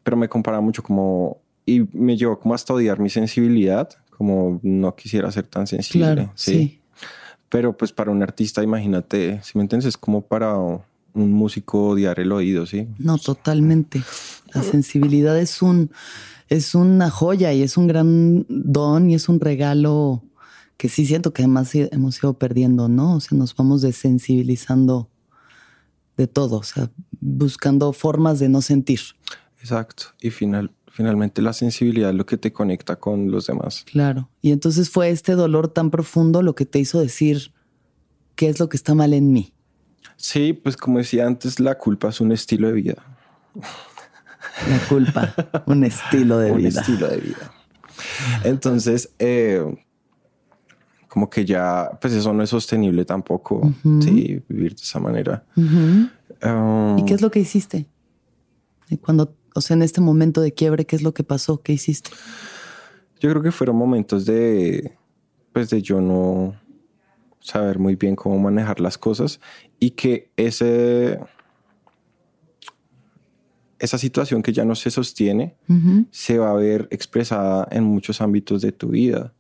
Pero 0.03 0.17
me 0.17 0.29
compara 0.29 0.61
mucho 0.61 0.83
como 0.83 1.39
y 1.67 1.87
me 1.93 2.17
llevó 2.17 2.39
como 2.39 2.55
hasta 2.55 2.75
odiar 2.75 2.99
mi 2.99 3.11
sensibilidad, 3.11 3.89
como 4.11 4.61
no 4.63 4.95
quisiera 4.95 5.31
ser 5.33 5.47
tan 5.47 5.67
sensible. 5.67 6.31
¿sí? 6.35 6.79
Pero 7.49 7.77
pues 7.77 7.93
para 7.93 8.11
un 8.11 8.23
artista, 8.23 8.63
imagínate, 8.63 9.41
si 9.43 9.57
me 9.57 9.63
entiendes, 9.63 9.87
es 9.87 9.97
como 9.97 10.21
para 10.21 10.57
un 10.57 11.33
músico 11.33 11.89
odiar 11.89 12.21
el 12.21 12.33
oído, 12.33 12.67
¿sí? 12.67 12.89
No, 12.99 13.19
totalmente. 13.19 14.03
La 14.53 14.63
sensibilidad 14.63 15.39
es 15.39 15.63
un 15.63 15.91
es 16.49 16.75
una 16.75 17.11
joya 17.11 17.53
y 17.53 17.63
es 17.63 17.77
un 17.77 17.87
gran 17.87 18.47
don 18.49 19.11
y 19.11 19.15
es 19.15 19.29
un 19.29 19.41
regalo 19.41 20.23
que 20.77 20.89
sí 20.89 21.07
siento 21.07 21.33
que 21.33 21.43
además 21.43 21.75
hemos 21.75 22.19
ido 22.19 22.39
perdiendo, 22.39 22.89
¿no? 22.89 23.17
O 23.17 23.21
sea, 23.21 23.39
nos 23.39 23.55
vamos 23.55 23.83
desensibilizando 23.83 25.09
de 26.17 26.27
todo, 26.27 26.59
o 26.59 26.63
sea, 26.63 26.91
buscando 27.21 27.93
formas 27.93 28.39
de 28.39 28.49
no 28.49 28.61
sentir. 28.61 29.01
Exacto. 29.61 30.07
Y 30.21 30.31
final, 30.31 30.73
finalmente 30.89 31.43
la 31.43 31.53
sensibilidad 31.53 32.11
es 32.11 32.17
lo 32.17 32.27
que 32.27 32.37
te 32.37 32.53
conecta 32.53 32.97
con 32.97 33.31
los 33.31 33.47
demás. 33.47 33.85
Claro. 33.91 34.29
Y 34.43 34.53
entonces 34.53 34.91
fue 34.91 35.11
este 35.11 35.33
dolor 35.33 35.69
tan 35.69 35.91
profundo 35.91 36.43
lo 36.43 36.55
que 36.55 36.67
te 36.67 36.79
hizo 36.79 37.01
decir 37.01 37.53
qué 38.35 38.49
es 38.49 38.61
lo 38.61 38.69
que 38.69 38.77
está 38.77 38.95
mal 38.95 39.13
en 39.13 39.33
mí. 39.33 39.55
Sí, 40.17 40.53
pues 40.53 40.77
como 40.77 40.99
decía 40.99 41.27
antes, 41.27 41.61
la 41.61 41.77
culpa 41.79 42.09
es 42.09 42.21
un 42.21 42.33
estilo 42.33 42.69
de 42.69 42.75
vida. 42.75 43.19
La 44.69 44.79
culpa, 44.89 45.35
un 45.67 45.85
estilo 45.85 46.39
de 46.39 46.53
vida. 46.57 46.69
Un 46.69 46.79
estilo 46.79 47.09
de 47.09 47.17
vida. 47.19 47.53
Entonces, 48.45 49.15
eh, 49.19 49.65
como 51.09 51.31
que 51.31 51.45
ya, 51.45 51.91
pues 52.01 52.13
eso 52.13 52.33
no 52.33 52.43
es 52.43 52.51
sostenible 52.51 53.05
tampoco, 53.05 53.73
sí, 54.01 54.43
vivir 54.49 54.75
de 54.75 54.83
esa 54.83 54.99
manera. 54.99 55.45
Um, 55.57 56.99
¿Y 56.99 57.05
qué 57.05 57.15
es 57.15 57.23
lo 57.23 57.31
que 57.31 57.39
hiciste? 57.39 57.87
Cuando, 59.01 59.37
o 59.55 59.61
sea, 59.61 59.75
en 59.77 59.83
este 59.83 60.01
momento 60.01 60.41
de 60.41 60.53
quiebre, 60.53 60.87
¿qué 60.87 60.97
es 60.97 61.03
lo 61.03 61.15
que 61.15 61.23
pasó? 61.23 61.63
¿Qué 61.63 61.73
hiciste? 61.73 62.11
Yo 63.21 63.31
creo 63.31 63.43
que 63.43 63.53
fueron 63.53 63.77
momentos 63.77 64.27
de, 64.27 64.99
pues 65.53 65.71
de 65.71 65.83
yo 65.83 66.01
no 66.01 66.57
saber 67.39 67.79
muy 67.79 67.95
bien 67.95 68.17
cómo 68.17 68.39
manejar 68.39 68.81
las 68.81 68.99
cosas 68.99 69.39
y 69.79 69.93
que 69.93 70.33
ese, 70.37 71.21
esa 73.85 73.99
situación 73.99 74.43
que 74.43 74.53
ya 74.53 74.65
no 74.65 74.75
se 74.75 74.91
sostiene 74.91 75.57
se 76.11 76.39
va 76.39 76.51
a 76.51 76.55
ver 76.55 76.89
expresada 76.91 77.69
en 77.71 77.85
muchos 77.85 78.21
ámbitos 78.21 78.63
de 78.63 78.73
tu 78.73 78.89
vida. 78.89 79.33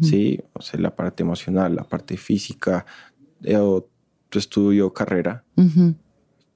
¿sí? 0.00 0.40
O 0.52 0.62
sea, 0.62 0.80
la 0.80 0.94
parte 0.94 1.22
emocional, 1.22 1.74
la 1.74 1.84
parte 1.84 2.16
física, 2.16 2.86
eh, 3.42 3.56
o 3.56 3.88
tu 4.28 4.38
estudio, 4.38 4.92
carrera. 4.92 5.44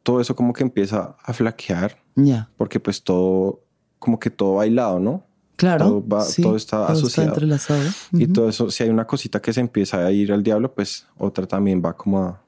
Todo 0.02 0.20
eso 0.20 0.36
como 0.36 0.52
que 0.52 0.62
empieza 0.62 1.16
a 1.22 1.32
flaquear. 1.32 2.02
Ya. 2.14 2.50
Porque 2.56 2.80
pues 2.80 3.02
todo, 3.02 3.62
como 3.98 4.18
que 4.18 4.30
todo 4.30 4.54
bailado, 4.54 5.00
¿no? 5.00 5.26
Claro. 5.56 6.04
Todo, 6.06 6.56
está 6.56 6.86
asociado. 6.86 7.30
entrelazado. 7.30 7.82
Y 8.12 8.26
todo 8.28 8.48
eso, 8.48 8.70
si 8.70 8.84
hay 8.84 8.90
una 8.90 9.06
cosita 9.06 9.40
que 9.40 9.52
se 9.52 9.60
empieza 9.60 10.04
a 10.04 10.12
ir 10.12 10.32
al 10.32 10.42
diablo, 10.42 10.74
pues 10.74 11.06
otra 11.16 11.46
también 11.46 11.82
va 11.84 11.96
como 11.96 12.22
a, 12.22 12.42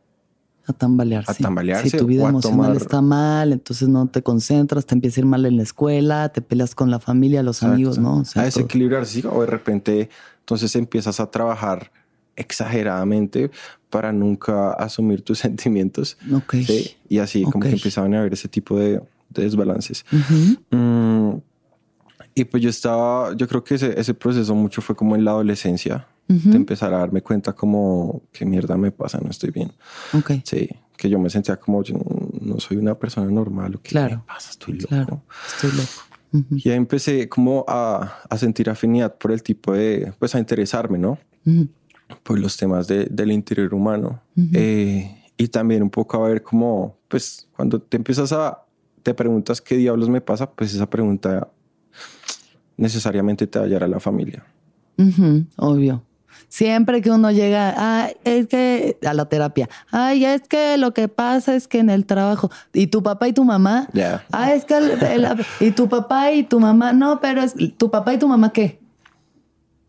a 0.69 0.73
tambalearse. 0.73 1.33
A 1.33 1.35
tambalearse. 1.35 1.91
Si 1.91 1.97
tu 1.97 2.07
vida 2.07 2.29
emocional 2.29 2.77
está 2.77 3.01
mal, 3.01 3.53
entonces 3.53 3.89
no 3.89 4.07
te 4.09 4.23
concentras, 4.23 4.87
te 4.87 4.95
empieza 4.95 5.21
a 5.21 5.23
ir 5.23 5.27
mal 5.27 5.47
en 5.47 5.57
la 5.57 5.63
escuela, 5.63 6.29
te 6.29 6.43
peleas 6.43 6.75
con 6.75 6.91
la 6.91 7.01
familia, 7.01 7.43
los 7.43 7.63
amigos, 7.63 7.99
¿no? 7.99 8.23
a 8.35 8.43
desequilibrarse, 8.43 9.27
o 9.27 9.41
de 9.41 9.47
repente 9.47 10.11
entonces 10.41 10.75
empiezas 10.77 11.21
a 11.21 11.31
trabajar 11.31 11.91
exageradamente 12.37 13.51
para 13.91 14.13
nunca 14.13 14.73
asumir 14.73 15.23
tus 15.23 15.39
sentimientos. 15.47 16.17
Y 17.09 17.19
así 17.19 17.43
como 17.45 17.61
que 17.61 17.71
empezaban 17.71 18.15
a 18.15 18.21
haber 18.21 18.33
ese 18.33 18.49
tipo 18.49 18.79
de, 18.79 19.03
desbalances. 19.31 20.05
Mm, 20.71 21.33
y 22.35 22.45
pues 22.45 22.63
yo 22.63 22.71
estaba, 22.71 23.35
yo 23.35 23.49
creo 23.49 23.65
que 23.65 23.75
ese, 23.75 23.99
ese, 23.99 24.15
proceso 24.15 24.55
mucho 24.55 24.81
fue 24.81 24.95
como 24.95 25.17
en 25.17 25.25
la 25.25 25.33
adolescencia, 25.33 26.07
de 26.29 26.57
empezar 26.57 26.93
a 26.93 26.99
darme 26.99 27.23
cuenta 27.23 27.55
como, 27.55 28.23
qué 28.33 28.45
mierda 28.45 28.77
me 28.77 28.93
pasa, 28.93 29.19
no 29.19 29.31
estoy 29.31 29.51
bien. 29.51 29.73
Sí, 30.45 30.69
que 30.97 31.09
yo 31.09 31.19
me 31.19 31.31
sentía 31.31 31.57
como, 31.57 31.83
yo 31.83 31.95
no 32.41 32.61
soy 32.61 32.77
una 32.77 32.95
persona 32.99 33.31
normal, 33.31 33.81
¿qué 33.83 33.91
claro. 33.91 34.19
me 34.19 34.23
pasa? 34.25 34.51
Estoy 34.51 34.75
loco. 34.75 34.89
Claro, 34.89 35.23
estoy 35.55 35.73
loco. 35.73 36.09
Y 36.51 36.69
ahí 36.69 36.77
empecé 36.77 37.29
como 37.29 37.65
a, 37.67 38.21
a, 38.29 38.37
sentir 38.37 38.69
afinidad 38.69 39.17
por 39.17 39.33
el 39.33 39.43
tipo 39.43 39.73
de, 39.73 40.13
pues 40.19 40.35
a 40.35 40.39
interesarme, 40.39 40.99
¿no? 40.99 41.19
Por 42.23 42.39
los 42.39 42.57
temas 42.57 42.87
de, 42.87 43.07
del 43.07 43.33
interior 43.33 43.73
humano. 43.73 44.21
Eh, 44.53 45.25
y 45.39 45.49
también 45.49 45.83
un 45.83 45.91
poco 45.91 46.23
a 46.23 46.29
ver 46.29 46.43
cómo, 46.43 46.99
pues 47.09 47.49
cuando 47.57 47.81
te 47.81 47.97
empiezas 47.97 48.33
a, 48.33 48.67
te 49.03 49.15
preguntas 49.15 49.63
qué 49.63 49.77
diablos 49.77 50.11
me 50.11 50.21
pasa, 50.21 50.51
pues 50.51 50.75
esa 50.75 50.91
pregunta 50.91 51.49
necesariamente 52.77 53.47
te 53.47 53.59
va 53.59 53.65
a 53.65 53.69
hallar 53.69 53.85
a 53.85 53.89
la 53.89 54.01
familia. 54.01 54.45
obvio. 55.57 56.03
Siempre 56.49 57.03
que 57.03 57.11
uno 57.11 57.31
llega, 57.31 57.75
ah, 57.77 58.11
es 58.25 58.47
que 58.47 58.99
a 59.05 59.13
la 59.15 59.29
terapia, 59.29 59.69
ay, 59.91 60.25
es 60.25 60.43
que 60.43 60.79
lo 60.79 60.95
que 60.95 61.09
pasa 61.09 61.55
es 61.55 61.69
que 61.69 61.79
en 61.79 61.91
el 61.91 62.07
trabajo, 62.07 62.51
y 62.73 62.87
tu 62.87 63.03
papá 63.03 63.29
y 63.29 63.33
tu 63.33 63.45
mamá, 63.45 63.89
ah, 64.33 64.53
es 64.53 64.65
que, 64.65 64.79
y 65.61 65.71
tu 65.73 65.89
papá 65.89 66.33
y 66.33 66.45
tu 66.45 66.61
mamá, 66.61 66.93
no, 66.93 67.21
pero 67.21 67.43
es, 67.43 67.55
tu 67.77 67.91
papá 67.91 68.15
y 68.15 68.19
tu 68.19 68.29
mamá, 68.29 68.53
¿qué? 68.53 68.81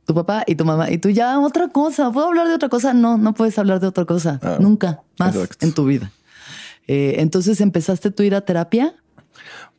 Tu 0.06 0.14
papá 0.14 0.44
y 0.48 0.56
tu 0.56 0.66
mamá, 0.66 0.92
y 0.92 0.98
tú 0.98 1.10
ya 1.10 1.40
otra 1.40 1.70
cosa, 1.70 2.12
¿puedo 2.12 2.28
hablar 2.28 2.48
de 2.48 2.56
otra 2.56 2.68
cosa? 2.68 2.94
No, 2.94 3.18
no 3.18 3.34
puedes 3.34 3.58
hablar 3.58 3.80
de 3.80 3.88
otra 3.88 4.06
cosa, 4.06 4.40
ah, 4.44 4.58
nunca 4.60 5.02
más 5.18 5.36
en 5.62 5.74
tu 5.74 5.86
vida. 5.86 6.12
Eh, 6.88 7.22
entonces, 7.22 7.62
¿empezaste 7.62 8.10
tú 8.10 8.24
a 8.24 8.26
ir 8.26 8.36
a 8.36 8.42
terapia? 8.42 8.96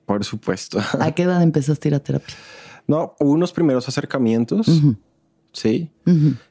Por 0.07 0.25
supuesto. 0.25 0.81
¿A 1.01 1.13
qué 1.13 1.25
edad 1.25 1.43
empezaste 1.43 1.89
a 1.89 1.91
ir 1.91 1.95
a 1.97 2.01
terapia? 2.01 2.37
No, 2.87 3.15
hubo 3.19 3.33
unos 3.33 3.53
primeros 3.53 3.89
acercamientos. 3.89 4.69
Sí. 5.53 5.91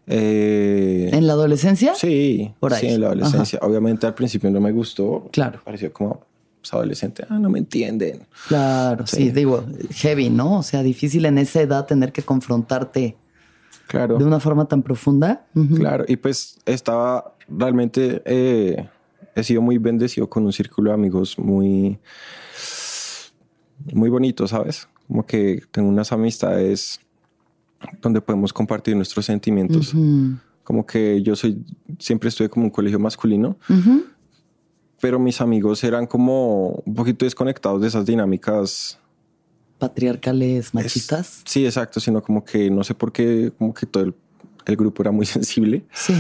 Eh, 0.08 1.10
¿En 1.12 1.28
la 1.28 1.34
adolescencia? 1.34 1.94
Sí, 1.96 2.54
por 2.60 2.74
ahí. 2.74 2.82
Sí, 2.82 2.88
en 2.88 3.02
la 3.02 3.08
adolescencia. 3.08 3.60
Obviamente 3.62 4.08
al 4.08 4.14
principio 4.14 4.50
no 4.52 4.60
me 4.60 4.72
gustó. 4.72 5.30
Claro. 5.32 5.62
Pareció 5.64 5.92
como 5.94 6.26
pues, 6.62 6.74
adolescente. 6.74 7.26
Ah, 7.30 7.40
no 7.40 7.50
me 7.50 7.60
entienden. 7.60 8.28
Claro, 8.48 9.08
sí. 9.08 9.32
digo, 9.32 9.66
heavy, 9.92 10.30
¿no? 10.30 10.60
O 10.60 10.64
sea, 10.64 10.84
difícil 10.84 11.26
en 11.26 11.38
esa 11.38 11.62
edad 11.62 11.86
tener 11.86 12.12
que 12.12 12.22
confrontarte 12.22 13.16
claro. 13.88 14.18
de 14.18 14.26
una 14.26 14.40
forma 14.40 14.66
tan 14.66 14.84
profunda. 14.84 15.46
Claro, 15.76 16.06
y 16.08 16.18
pues 16.18 16.60
estaba 16.66 17.36
realmente, 17.48 18.22
eh, 18.26 18.88
he 19.36 19.44
sido 19.44 19.62
muy 19.62 19.78
bendecido 19.78 20.30
con 20.30 20.46
un 20.46 20.54
círculo 20.54 20.92
de 20.92 20.96
amigos 20.96 21.40
muy, 21.40 22.00
muy 23.94 24.10
bonito, 24.10 24.48
¿sabes? 24.48 24.88
Como 25.08 25.26
que 25.26 25.64
tengo 25.72 25.90
unas 25.90 26.12
amistades 26.12 27.00
donde 28.02 28.22
podemos 28.22 28.54
compartir 28.54 28.96
nuestros 28.96 29.26
sentimientos. 29.26 29.94
Como 30.64 30.86
que 30.86 31.22
yo 31.24 31.36
soy, 31.36 31.64
siempre 31.98 32.30
estuve 32.30 32.50
como 32.50 32.66
un 32.66 32.72
colegio 32.72 33.00
masculino, 33.00 33.58
pero 35.02 35.20
mis 35.20 35.42
amigos 35.42 35.84
eran 35.84 36.06
como 36.06 36.82
un 36.86 36.94
poquito 36.94 37.26
desconectados 37.26 37.82
de 37.82 37.88
esas 37.88 38.06
dinámicas 38.06 39.00
patriarcales, 39.78 40.74
machistas. 40.74 41.42
sí, 41.46 41.66
exacto, 41.66 42.02
sino 42.02 42.22
como 42.22 42.44
que 42.44 42.70
no 42.70 42.84
sé 42.84 42.94
por 42.94 43.14
qué, 43.14 43.52
como 43.58 43.74
que 43.74 43.86
todo 43.86 44.04
el, 44.04 44.14
el 44.66 44.76
grupo 44.76 45.02
era 45.02 45.12
muy 45.12 45.26
sensible. 45.26 45.86
Sí. 45.94 46.14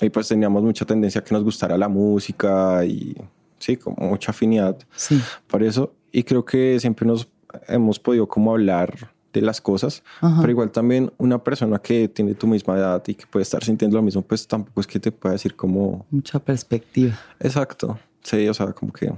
Y 0.00 0.10
pues 0.10 0.28
teníamos 0.28 0.62
mucha 0.62 0.84
tendencia 0.84 1.20
a 1.20 1.24
que 1.24 1.34
nos 1.34 1.44
gustara 1.44 1.76
la 1.76 1.88
música 1.88 2.84
y 2.84 3.16
sí, 3.58 3.76
como 3.76 4.08
mucha 4.08 4.30
afinidad. 4.30 4.78
Sí. 4.94 5.20
Por 5.46 5.62
eso, 5.62 5.92
y 6.12 6.22
creo 6.22 6.44
que 6.44 6.78
siempre 6.80 7.06
nos 7.06 7.28
hemos 7.68 7.98
podido 7.98 8.28
como 8.28 8.52
hablar 8.52 9.13
de 9.40 9.46
las 9.46 9.60
cosas, 9.60 10.02
pero 10.20 10.50
igual 10.50 10.70
también 10.70 11.12
una 11.18 11.42
persona 11.42 11.78
que 11.78 12.08
tiene 12.08 12.34
tu 12.34 12.46
misma 12.46 12.76
edad 12.76 13.02
y 13.06 13.14
que 13.14 13.26
puede 13.26 13.42
estar 13.42 13.62
sintiendo 13.64 13.96
lo 13.96 14.02
mismo, 14.02 14.22
pues 14.22 14.46
tampoco 14.46 14.80
es 14.80 14.86
que 14.86 15.00
te 15.00 15.12
pueda 15.12 15.32
decir 15.32 15.56
como... 15.56 16.06
Mucha 16.10 16.38
perspectiva. 16.38 17.18
Exacto. 17.40 17.98
Sí, 18.22 18.48
o 18.48 18.54
sea, 18.54 18.72
como 18.72 18.92
que 18.92 19.12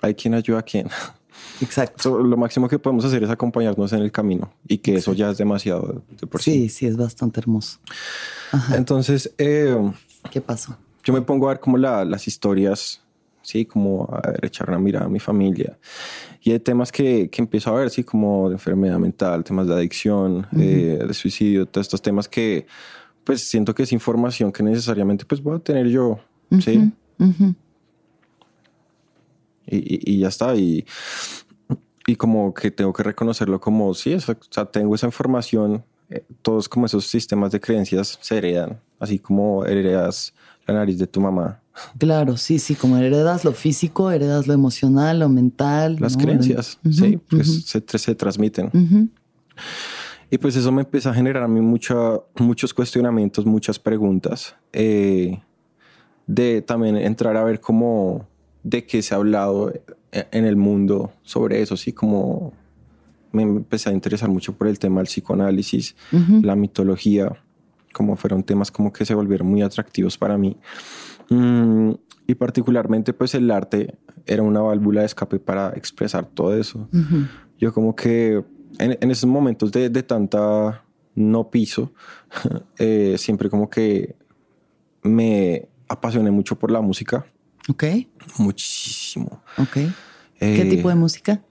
hay 0.00 0.14
quien 0.14 0.34
ayuda 0.34 0.60
a 0.60 0.62
quien. 0.62 0.88
Exacto. 1.60 2.18
lo 2.22 2.36
máximo 2.36 2.68
que 2.68 2.78
podemos 2.78 3.04
hacer 3.04 3.22
es 3.22 3.30
acompañarnos 3.30 3.92
en 3.92 4.00
el 4.00 4.12
camino 4.12 4.52
y 4.68 4.78
que 4.78 4.96
eso 4.96 5.12
ya 5.12 5.30
es 5.30 5.38
demasiado 5.38 6.02
de 6.20 6.26
por 6.26 6.42
sí. 6.42 6.52
Sí, 6.52 6.68
sí, 6.68 6.86
es 6.86 6.96
bastante 6.96 7.40
hermoso. 7.40 7.78
Entonces, 8.74 9.32
eh, 9.38 9.76
¿qué 10.30 10.40
pasó? 10.40 10.76
Yo 11.02 11.12
me 11.12 11.22
pongo 11.22 11.46
a 11.46 11.50
ver 11.50 11.60
como 11.60 11.76
las 11.76 12.28
historias, 12.28 13.02
sí, 13.44 13.64
como 13.64 14.08
a 14.12 14.20
ver, 14.30 14.44
echar 14.44 14.68
una 14.68 14.78
mirada 14.78 15.06
a 15.06 15.08
mi 15.08 15.20
familia. 15.20 15.78
Y 16.40 16.52
hay 16.52 16.58
temas 16.58 16.90
que, 16.90 17.30
que 17.30 17.40
empiezo 17.40 17.70
a 17.70 17.78
ver, 17.78 17.90
sí, 17.90 18.02
como 18.02 18.48
de 18.48 18.56
enfermedad 18.56 18.98
mental, 18.98 19.44
temas 19.44 19.68
de 19.68 19.74
adicción, 19.74 20.46
eh, 20.58 20.98
de 21.06 21.14
suicidio, 21.14 21.66
todos 21.66 21.86
estos 21.86 22.02
temas 22.02 22.28
que, 22.28 22.66
pues, 23.22 23.48
siento 23.48 23.74
que 23.74 23.84
es 23.84 23.92
información 23.92 24.50
que 24.50 24.62
necesariamente, 24.62 25.24
pues, 25.24 25.42
voy 25.42 25.56
a 25.56 25.60
tener 25.60 25.86
yo, 25.88 26.18
sí. 26.60 26.92
y, 29.66 30.12
y, 30.12 30.18
ya 30.18 30.28
está. 30.28 30.56
Y, 30.56 30.84
y 32.06 32.16
como 32.16 32.52
que 32.52 32.70
tengo 32.70 32.92
que 32.92 33.02
reconocerlo 33.02 33.60
como, 33.60 33.94
sí, 33.94 34.14
o 34.14 34.20
sea, 34.20 34.66
tengo 34.66 34.94
esa 34.94 35.06
información, 35.06 35.84
eh, 36.10 36.24
todos 36.42 36.68
como 36.68 36.86
esos 36.86 37.06
sistemas 37.06 37.52
de 37.52 37.60
creencias 37.60 38.18
se 38.20 38.38
heredan, 38.38 38.80
así 38.98 39.18
como 39.18 39.64
heredas 39.64 40.34
la 40.66 40.74
nariz 40.74 40.98
de 40.98 41.06
tu 41.06 41.20
mamá. 41.20 41.60
Claro, 41.98 42.36
sí, 42.36 42.58
sí, 42.58 42.74
como 42.74 42.98
heredas 42.98 43.44
lo 43.44 43.52
físico, 43.52 44.10
heredas 44.10 44.46
lo 44.46 44.54
emocional, 44.54 45.18
lo 45.18 45.28
mental. 45.28 45.96
Las 45.98 46.16
creencias, 46.16 46.78
sí, 46.90 47.18
pues 47.28 47.64
se, 47.64 47.82
se, 47.98 48.14
transmiten. 48.14 49.10
Y 50.30 50.38
pues 50.38 50.56
eso 50.56 50.70
me 50.72 50.82
empieza 50.82 51.10
a 51.10 51.14
generar 51.14 51.42
a 51.42 51.48
mí 51.48 51.60
mucha, 51.60 51.94
muchos 52.38 52.72
cuestionamientos, 52.72 53.46
muchas 53.46 53.78
preguntas, 53.78 54.56
eh, 54.72 55.40
de 56.26 56.62
también 56.62 56.96
entrar 56.96 57.36
a 57.36 57.44
ver 57.44 57.60
cómo 57.60 58.26
de 58.62 58.86
qué 58.86 59.02
se 59.02 59.14
ha 59.14 59.18
hablado 59.18 59.72
en 60.10 60.44
el 60.44 60.56
mundo 60.56 61.12
sobre 61.22 61.60
eso, 61.60 61.76
sí, 61.76 61.92
como 61.92 62.52
me 63.32 63.42
empecé 63.42 63.90
a 63.90 63.92
interesar 63.92 64.28
mucho 64.28 64.54
por 64.54 64.68
el 64.68 64.78
tema 64.78 65.00
del 65.00 65.06
psicoanálisis, 65.06 65.96
la 66.42 66.54
mitología, 66.54 67.30
como 67.92 68.16
fueron 68.16 68.42
temas 68.42 68.70
como 68.70 68.92
que 68.92 69.04
se 69.04 69.14
volvieron 69.14 69.48
muy 69.48 69.62
atractivos 69.62 70.16
para 70.16 70.38
mí. 70.38 70.56
Mm, 71.30 71.92
y 72.26 72.34
particularmente 72.34 73.12
pues 73.12 73.34
el 73.34 73.50
arte 73.50 73.98
era 74.26 74.42
una 74.42 74.60
válvula 74.60 75.00
de 75.00 75.06
escape 75.06 75.38
para 75.38 75.70
expresar 75.70 76.26
todo 76.26 76.56
eso. 76.56 76.88
Yo 77.58 77.72
como 77.72 77.94
que 77.94 78.42
en, 78.78 79.10
esos 79.10 79.28
momentos 79.28 79.70
de, 79.72 79.90
tanta 80.02 80.84
no 81.14 81.50
piso, 81.50 81.92
eh, 82.78 83.16
siempre 83.18 83.50
como 83.50 83.68
que 83.68 84.16
me 85.02 85.68
apasioné 85.88 86.30
mucho 86.30 86.58
por 86.58 86.70
la 86.70 86.80
música 86.80 87.26
Ok. 87.68 87.84
Muchísimo. 88.38 89.42
Ok. 89.56 89.72
¿Qué 90.38 90.62
eh, 90.62 90.64
tipo 90.66 90.88
de 90.88 90.94
música? 90.94 91.42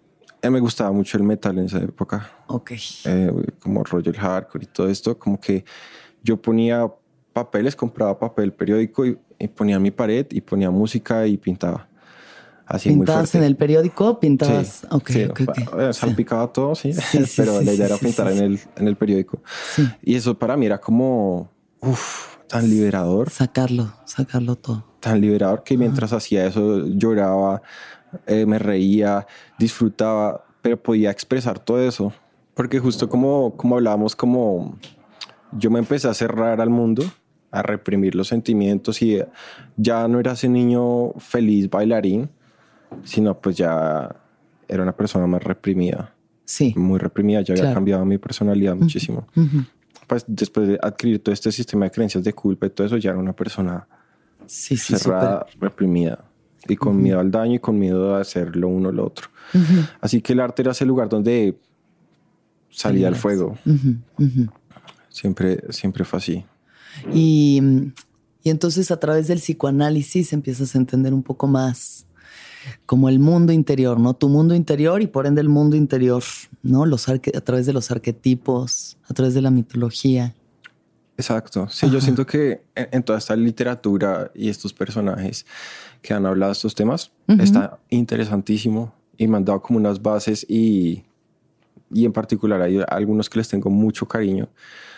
Eh, 0.42 0.50
me 0.50 0.60
gustaba 0.60 0.92
mucho 0.92 1.18
el 1.18 1.24
metal 1.24 1.58
en 1.58 1.66
esa 1.66 1.80
época. 1.80 2.30
Ok. 2.48 2.74
Como 3.60 3.84
el 3.84 4.18
hardcore 4.18 4.66
y 4.66 4.68
todo 4.68 4.90
esto. 4.90 5.18
Como 5.18 5.40
que 5.40 5.66
yo 6.22 6.42
ponía 6.42 6.88
papeles, 7.34 7.76
compraba 7.76 8.18
papel 8.18 8.54
periódico 8.54 9.06
y, 9.06 9.18
ponía 9.56 9.80
mi 9.80 9.92
pared 9.92 10.26
y 10.30 10.42
ponía 10.42 10.70
música 10.72 11.28
y 11.28 11.38
pintaba. 11.38 11.88
Así 12.66 12.90
¿Pintabas 12.90 13.36
en 13.36 13.44
el 13.44 13.58
periódico? 13.58 14.20
¿Pintabas? 14.20 14.82
Sí, 14.82 14.88
okay, 14.90 15.30
salpicaba 15.92 16.48
todo, 16.54 16.76
sí. 16.76 16.92
Pero 17.36 17.62
la 17.62 17.74
idea 17.74 17.88
era 17.88 17.98
pintar 17.98 18.32
en, 18.32 18.38
el, 18.38 18.60
en 18.78 18.88
el 18.88 18.96
periódico. 18.96 19.42
Y 20.02 20.16
eso 20.16 20.38
para 20.40 20.56
mí 20.56 20.66
era 20.66 20.80
como, 20.80 21.50
uff, 21.82 22.38
tan 22.48 22.70
liberador. 22.70 23.30
Sacarlo, 23.30 23.94
sacarlo 24.06 24.56
todo 24.56 24.94
tan 25.04 25.20
liberador 25.20 25.64
que 25.64 25.78
mientras 25.78 26.14
hacía 26.14 26.46
eso 26.46 26.88
lloraba, 26.88 27.62
eh, 28.26 28.46
me 28.46 28.58
reía, 28.58 29.28
disfrutaba, 29.60 30.46
pero 30.62 30.82
podía 30.82 31.12
expresar 31.12 31.60
todo 31.60 31.82
eso. 31.82 32.14
Porque 32.54 32.80
justo 32.80 33.10
como, 33.10 33.58
como 33.58 33.76
hablábamos, 33.76 34.16
como 34.16 34.78
yo 35.52 35.70
me 35.70 35.80
empecé 35.80 36.08
a 36.08 36.14
cerrar 36.14 36.62
al 36.62 36.70
mundo, 36.70 37.04
a 37.54 37.62
reprimir 37.62 38.16
los 38.16 38.28
sentimientos 38.28 39.02
y 39.04 39.22
ya 39.78 40.08
no 40.08 40.20
era 40.20 40.32
ese 40.32 40.50
niño 40.50 41.14
feliz 41.20 41.70
bailarín, 41.70 42.30
sino 43.04 43.40
pues 43.40 43.56
ya 43.56 44.16
era 44.68 44.82
una 44.82 44.96
persona 44.96 45.28
más 45.28 45.44
reprimida. 45.44 46.16
Sí. 46.46 46.74
Muy 46.76 46.98
reprimida, 47.00 47.42
ya 47.42 47.54
había 47.54 47.72
cambiado 47.72 48.04
mi 48.06 48.18
personalidad 48.18 48.76
muchísimo. 48.76 49.28
Pues 50.08 50.26
después 50.28 50.68
de 50.68 50.80
adquirir 50.82 51.22
todo 51.22 51.32
este 51.32 51.52
sistema 51.52 51.86
de 51.86 51.92
creencias 51.92 52.24
de 52.24 52.34
culpa 52.34 52.66
y 52.66 52.72
todo 52.72 52.88
eso, 52.88 52.98
ya 52.98 53.12
era 53.12 53.20
una 53.20 53.34
persona 53.34 53.88
sí, 54.48 54.76
sí, 54.76 54.98
cerrada, 54.98 55.46
reprimida 55.60 56.26
y 56.68 56.76
con 56.76 57.02
miedo 57.02 57.20
al 57.20 57.30
daño 57.30 57.56
y 57.56 57.60
con 57.60 57.78
miedo 57.78 58.16
a 58.16 58.22
hacer 58.22 58.56
lo 58.56 58.68
uno 58.68 58.90
o 58.90 58.92
lo 58.92 59.06
otro. 59.06 59.28
Así 60.02 60.22
que 60.22 60.34
el 60.34 60.40
arte 60.40 60.64
era 60.64 60.72
ese 60.72 60.86
lugar 60.86 61.08
donde 61.08 61.56
salía 62.72 63.10
el 63.10 63.16
fuego. 63.16 63.60
Siempre, 65.10 65.62
siempre 65.70 66.04
fue 66.04 66.18
así. 66.18 66.46
Y, 67.14 67.62
y, 68.44 68.50
entonces 68.50 68.92
a 68.92 69.00
través 69.00 69.28
del 69.28 69.40
psicoanálisis 69.40 70.34
empiezas 70.34 70.76
a 70.76 70.78
entender 70.78 71.14
un 71.14 71.24
poco 71.24 71.48
más 71.48 72.06
como 72.86 73.10
el 73.10 73.20
mundo 73.20 73.52
interior, 73.52 74.00
¿no? 74.00 74.14
Tu 74.14 74.30
mundo 74.30 74.56
interior 74.56 75.02
y 75.02 75.08
por 75.08 75.28
ende 75.28 75.42
el 75.42 75.50
mundo 75.50 75.76
interior, 75.76 76.24
¿no? 76.62 76.86
Los 76.86 77.10
a 77.10 77.18
través 77.20 77.66
de 77.66 77.74
los 77.74 77.92
arquetipos, 77.92 78.98
a 79.08 79.14
través 79.14 79.34
de 79.34 79.42
la 79.42 79.52
mitología. 79.52 80.34
Exacto. 81.18 81.68
Sí, 81.70 81.90
yo 81.92 82.02
siento 82.02 82.26
que 82.26 82.64
en, 82.76 83.04
toda 83.04 83.20
esta 83.20 83.36
literatura 83.36 84.32
y 84.34 84.50
estos 84.50 84.74
personajes 84.74 85.46
que 86.02 86.14
han 86.14 86.26
hablado 86.26 86.52
de 86.52 86.54
estos 86.54 86.74
temas 86.74 87.12
está 87.28 87.78
interesantísimo 87.90 88.94
y 89.18 89.28
me 89.28 89.38
han 89.38 89.46
dado 89.46 89.62
como 89.62 89.78
unas 89.78 90.02
bases 90.02 90.46
y, 90.50 91.04
y 91.92 92.06
en 92.06 92.14
particular 92.14 92.62
hay 92.62 92.82
algunos 92.88 93.30
que 93.30 93.38
les 93.38 93.48
tengo 93.48 93.70
mucho 93.70 94.08
cariño. 94.08 94.50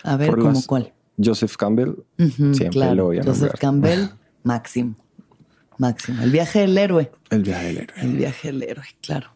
A 0.03 0.15
ver, 0.15 0.35
¿cómo 0.35 0.61
cuál? 0.65 0.93
Joseph 1.23 1.55
Campbell, 1.55 1.93
siempre 2.53 2.95
lo 2.95 3.05
voy 3.05 3.19
a 3.19 3.23
Joseph 3.23 3.55
Campbell, 3.59 4.09
máximo. 4.43 4.95
Máximo. 5.77 6.21
El 6.23 6.31
viaje 6.31 6.59
del 6.59 6.77
héroe. 6.77 7.11
El 7.29 7.43
viaje 7.43 7.65
del 7.65 7.77
héroe. 7.77 8.01
El 8.01 8.17
viaje 8.17 8.47
del 8.47 8.63
héroe, 8.63 8.85
claro. 9.01 9.35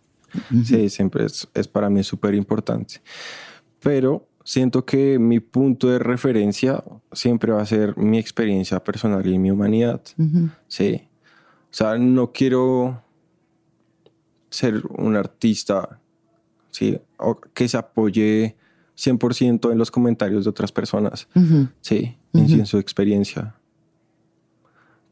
Sí, 0.63 0.89
siempre 0.89 1.25
es, 1.25 1.47
es 1.53 1.67
para 1.67 1.89
mí 1.89 2.03
súper 2.03 2.35
importante. 2.35 3.01
Pero 3.81 4.27
siento 4.43 4.85
que 4.85 5.19
mi 5.19 5.39
punto 5.39 5.89
de 5.89 5.99
referencia 5.99 6.83
siempre 7.11 7.51
va 7.51 7.61
a 7.61 7.65
ser 7.65 7.97
mi 7.97 8.17
experiencia 8.17 8.83
personal 8.83 9.25
y 9.25 9.37
mi 9.37 9.51
humanidad. 9.51 10.01
Sí. 10.67 11.07
O 11.65 11.73
sea, 11.73 11.97
no 11.97 12.31
quiero 12.31 13.03
ser 14.49 14.81
un 14.97 15.15
artista, 15.15 15.99
sí, 16.71 16.99
o 17.17 17.39
que 17.39 17.67
se 17.67 17.77
apoye 17.77 18.55
100% 18.99 19.71
en 19.71 19.77
los 19.77 19.91
comentarios 19.91 20.43
de 20.43 20.49
otras 20.49 20.71
personas, 20.71 21.27
sí, 21.81 22.17
en, 22.33 22.65
su 22.65 22.77
experiencia. 22.77 23.55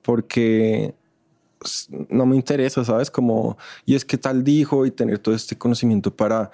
Porque 0.01 0.93
no 2.09 2.25
me 2.25 2.35
interesa, 2.35 2.83
¿sabes? 2.83 3.09
Como, 3.09 3.57
y 3.85 3.95
es 3.95 4.03
que 4.03 4.17
tal 4.17 4.43
dijo 4.43 4.85
y 4.85 4.91
tener 4.91 5.19
todo 5.19 5.33
este 5.33 5.57
conocimiento 5.57 6.15
para... 6.15 6.51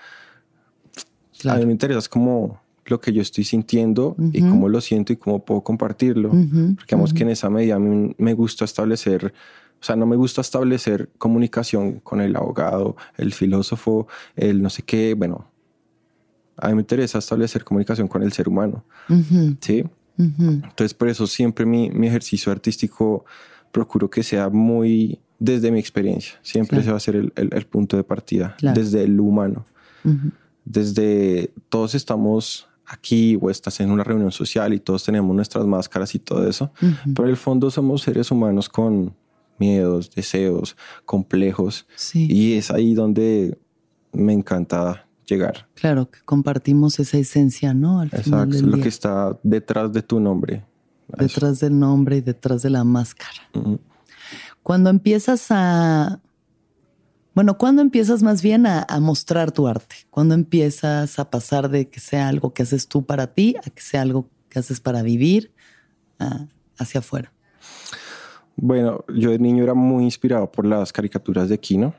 A 1.45 1.55
mí 1.55 1.65
me 1.65 1.71
interesa, 1.71 2.07
como 2.07 2.61
lo 2.85 3.01
que 3.01 3.11
yo 3.11 3.21
estoy 3.21 3.43
sintiendo 3.43 4.15
y 4.31 4.41
cómo 4.41 4.69
lo 4.69 4.79
siento 4.79 5.11
y 5.11 5.17
cómo 5.17 5.43
puedo 5.43 5.61
compartirlo. 5.61 6.29
Porque 6.29 6.85
digamos 6.87 7.13
que 7.13 7.23
en 7.23 7.29
esa 7.29 7.49
medida 7.49 7.79
me 7.79 8.33
gusta 8.33 8.65
establecer, 8.65 9.33
o 9.81 9.83
sea, 9.83 9.95
no 9.95 10.05
me 10.05 10.15
gusta 10.15 10.41
establecer 10.41 11.09
comunicación 11.17 11.99
con 11.99 12.21
el 12.21 12.35
abogado, 12.35 12.95
el 13.17 13.33
filósofo, 13.33 14.07
el 14.35 14.61
no 14.61 14.69
sé 14.69 14.83
qué, 14.83 15.13
bueno, 15.15 15.52
a 16.57 16.67
mí 16.67 16.75
me 16.75 16.81
interesa 16.81 17.17
establecer 17.17 17.63
comunicación 17.63 18.07
con 18.07 18.23
el 18.23 18.31
ser 18.31 18.47
humano. 18.47 18.83
¿Sí? 19.59 19.83
Entonces, 20.17 20.93
por 20.93 21.09
eso 21.09 21.25
siempre 21.25 21.65
mi, 21.65 21.89
mi, 21.89 22.07
ejercicio 22.07 22.51
artístico 22.51 23.25
procuro 23.71 24.09
que 24.09 24.21
sea 24.21 24.49
muy 24.49 25.19
desde 25.39 25.71
mi 25.71 25.79
experiencia. 25.79 26.39
Siempre 26.41 26.83
se 26.83 26.91
va 26.91 26.97
a 26.97 26.99
ser 26.99 27.15
el, 27.15 27.33
el, 27.35 27.65
punto 27.65 27.97
de 27.97 28.03
partida, 28.03 28.55
desde 28.61 29.03
el 29.03 29.19
humano. 29.19 29.65
Desde 30.65 31.51
todos 31.69 31.95
estamos 31.95 32.67
aquí 32.85 33.37
o 33.41 33.49
estás 33.49 33.79
en 33.79 33.91
una 33.91 34.03
reunión 34.03 34.31
social 34.31 34.73
y 34.73 34.79
todos 34.79 35.03
tenemos 35.03 35.35
nuestras 35.35 35.65
máscaras 35.65 36.13
y 36.15 36.19
todo 36.19 36.47
eso, 36.47 36.71
pero 37.15 37.25
en 37.25 37.31
el 37.31 37.37
fondo 37.37 37.71
somos 37.71 38.01
seres 38.03 38.29
humanos 38.31 38.69
con 38.69 39.15
miedos, 39.57 40.11
deseos, 40.13 40.75
complejos 41.05 41.87
y 42.13 42.53
es 42.53 42.71
ahí 42.71 42.93
donde 42.93 43.57
me 44.11 44.33
encanta 44.33 45.07
llegar. 45.25 45.67
Claro, 45.75 46.09
que 46.09 46.19
compartimos 46.25 46.99
esa 46.99 47.17
esencia, 47.17 47.73
¿no? 47.73 47.99
Al 47.99 48.07
Exacto, 48.07 48.57
final 48.57 48.71
lo 48.71 48.77
que 48.79 48.89
está 48.89 49.37
detrás 49.43 49.93
de 49.93 50.01
tu 50.01 50.19
nombre. 50.19 50.65
Detrás 51.17 51.59
del 51.59 51.77
nombre 51.77 52.17
y 52.17 52.21
detrás 52.21 52.61
de 52.61 52.69
la 52.69 52.83
máscara. 52.83 53.49
Cuando 54.63 54.89
empiezas 54.89 55.47
a... 55.49 56.21
Bueno, 57.35 57.57
¿cuándo 57.57 57.81
empiezas 57.81 58.21
más 58.21 58.41
bien 58.43 58.67
a, 58.67 58.85
mostrar 58.99 59.51
tu 59.51 59.67
arte? 59.67 59.95
¿Cuándo 60.11 60.35
empiezas 60.35 61.17
a 61.17 61.29
pasar 61.29 61.69
de 61.69 61.89
que 61.89 61.99
sea 61.99 62.27
algo 62.27 62.53
que 62.53 62.61
haces 62.61 62.87
tú 62.87 63.05
para 63.05 63.33
ti 63.33 63.55
a 63.65 63.69
que 63.71 63.81
sea 63.81 64.01
algo 64.03 64.29
que 64.49 64.59
haces 64.59 64.79
para 64.79 65.01
vivir 65.01 65.51
hacia 66.77 66.99
afuera? 66.99 67.33
Bueno, 68.55 69.03
yo 69.15 69.31
de 69.31 69.39
niño 69.39 69.63
era 69.63 69.73
muy 69.73 70.03
inspirado 70.03 70.51
por 70.51 70.65
las 70.65 70.93
caricaturas 70.93 71.49
de 71.49 71.59
Kino 71.59 71.95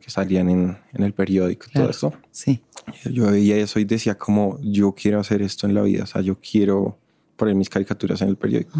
que 0.00 0.10
salían 0.10 0.48
en, 0.48 0.78
el 0.94 1.12
periódico 1.12 1.66
y 1.68 1.72
todo 1.72 1.90
eso. 1.90 2.12
Sí. 2.30 2.62
Yo 3.04 3.30
veía 3.30 3.56
eso 3.56 3.78
y 3.78 3.84
decía 3.84 4.16
como 4.16 4.58
yo 4.60 4.92
quiero 4.92 5.20
hacer 5.20 5.42
esto 5.42 5.66
en 5.66 5.74
la 5.74 5.82
vida, 5.82 6.04
o 6.04 6.06
sea, 6.06 6.20
yo 6.20 6.38
quiero 6.40 6.98
poner 7.36 7.54
mis 7.54 7.68
caricaturas 7.68 8.20
en 8.22 8.28
el 8.28 8.36
periódico. 8.36 8.78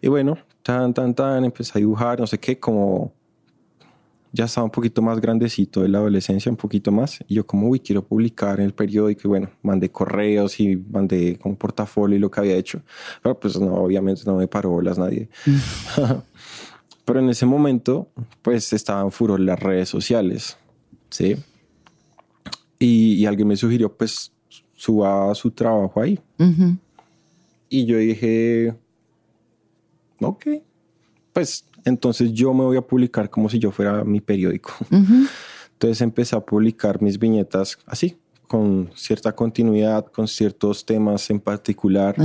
Y 0.00 0.08
bueno, 0.08 0.38
tan, 0.62 0.92
tan, 0.92 1.14
tan, 1.14 1.44
empecé 1.44 1.72
a 1.74 1.78
dibujar, 1.78 2.20
no 2.20 2.26
sé 2.26 2.38
qué, 2.38 2.58
como 2.58 3.12
ya 4.32 4.44
estaba 4.44 4.66
un 4.66 4.70
poquito 4.70 5.00
más 5.00 5.18
grandecito 5.20 5.82
de 5.82 5.88
la 5.88 5.98
adolescencia, 5.98 6.50
un 6.50 6.56
poquito 6.56 6.92
más, 6.92 7.20
y 7.26 7.34
yo 7.36 7.46
como, 7.46 7.68
uy, 7.68 7.80
quiero 7.80 8.04
publicar 8.04 8.60
en 8.60 8.66
el 8.66 8.74
periódico, 8.74 9.22
y 9.24 9.28
bueno, 9.28 9.50
mandé 9.62 9.90
correos 9.90 10.60
y 10.60 10.76
mandé 10.76 11.38
como 11.38 11.56
portafolio 11.56 12.16
y 12.16 12.20
lo 12.20 12.30
que 12.30 12.40
había 12.40 12.54
hecho, 12.56 12.82
pero 13.22 13.38
pues 13.40 13.58
no, 13.58 13.74
obviamente 13.74 14.22
no 14.26 14.36
me 14.36 14.46
paró 14.46 14.70
bolas 14.70 14.98
nadie. 14.98 15.28
Pero 17.06 17.20
en 17.20 17.30
ese 17.30 17.46
momento, 17.46 18.10
pues 18.42 18.72
estaban 18.74 19.10
furor 19.10 19.40
las 19.40 19.58
redes 19.58 19.88
sociales, 19.88 20.58
¿sí? 21.08 21.36
Y, 22.78 23.24
alguien 23.24 23.48
me 23.48 23.56
sugirió, 23.56 23.96
pues, 23.96 24.32
suba 24.74 25.34
su 25.34 25.50
trabajo 25.52 26.02
ahí. 26.02 26.20
Y 27.70 27.86
yo 27.86 27.96
dije, 27.96 28.74
ok, 30.20 30.46
pues 31.32 31.64
entonces 31.84 32.32
yo 32.32 32.52
me 32.52 32.64
voy 32.64 32.76
a 32.76 32.82
publicar 32.82 33.30
como 33.30 33.48
si 33.48 33.58
yo 33.58 33.70
fuera 33.70 34.04
mi 34.04 34.20
periódico. 34.20 34.72
Entonces 35.72 36.00
empecé 36.00 36.34
a 36.34 36.40
publicar 36.40 37.02
mis 37.02 37.18
viñetas 37.18 37.78
así, 37.84 38.16
con 38.48 38.90
cierta 38.94 39.34
continuidad, 39.34 40.06
con 40.06 40.26
ciertos 40.26 40.86
temas 40.86 41.28
en 41.28 41.38
particular, 41.38 42.16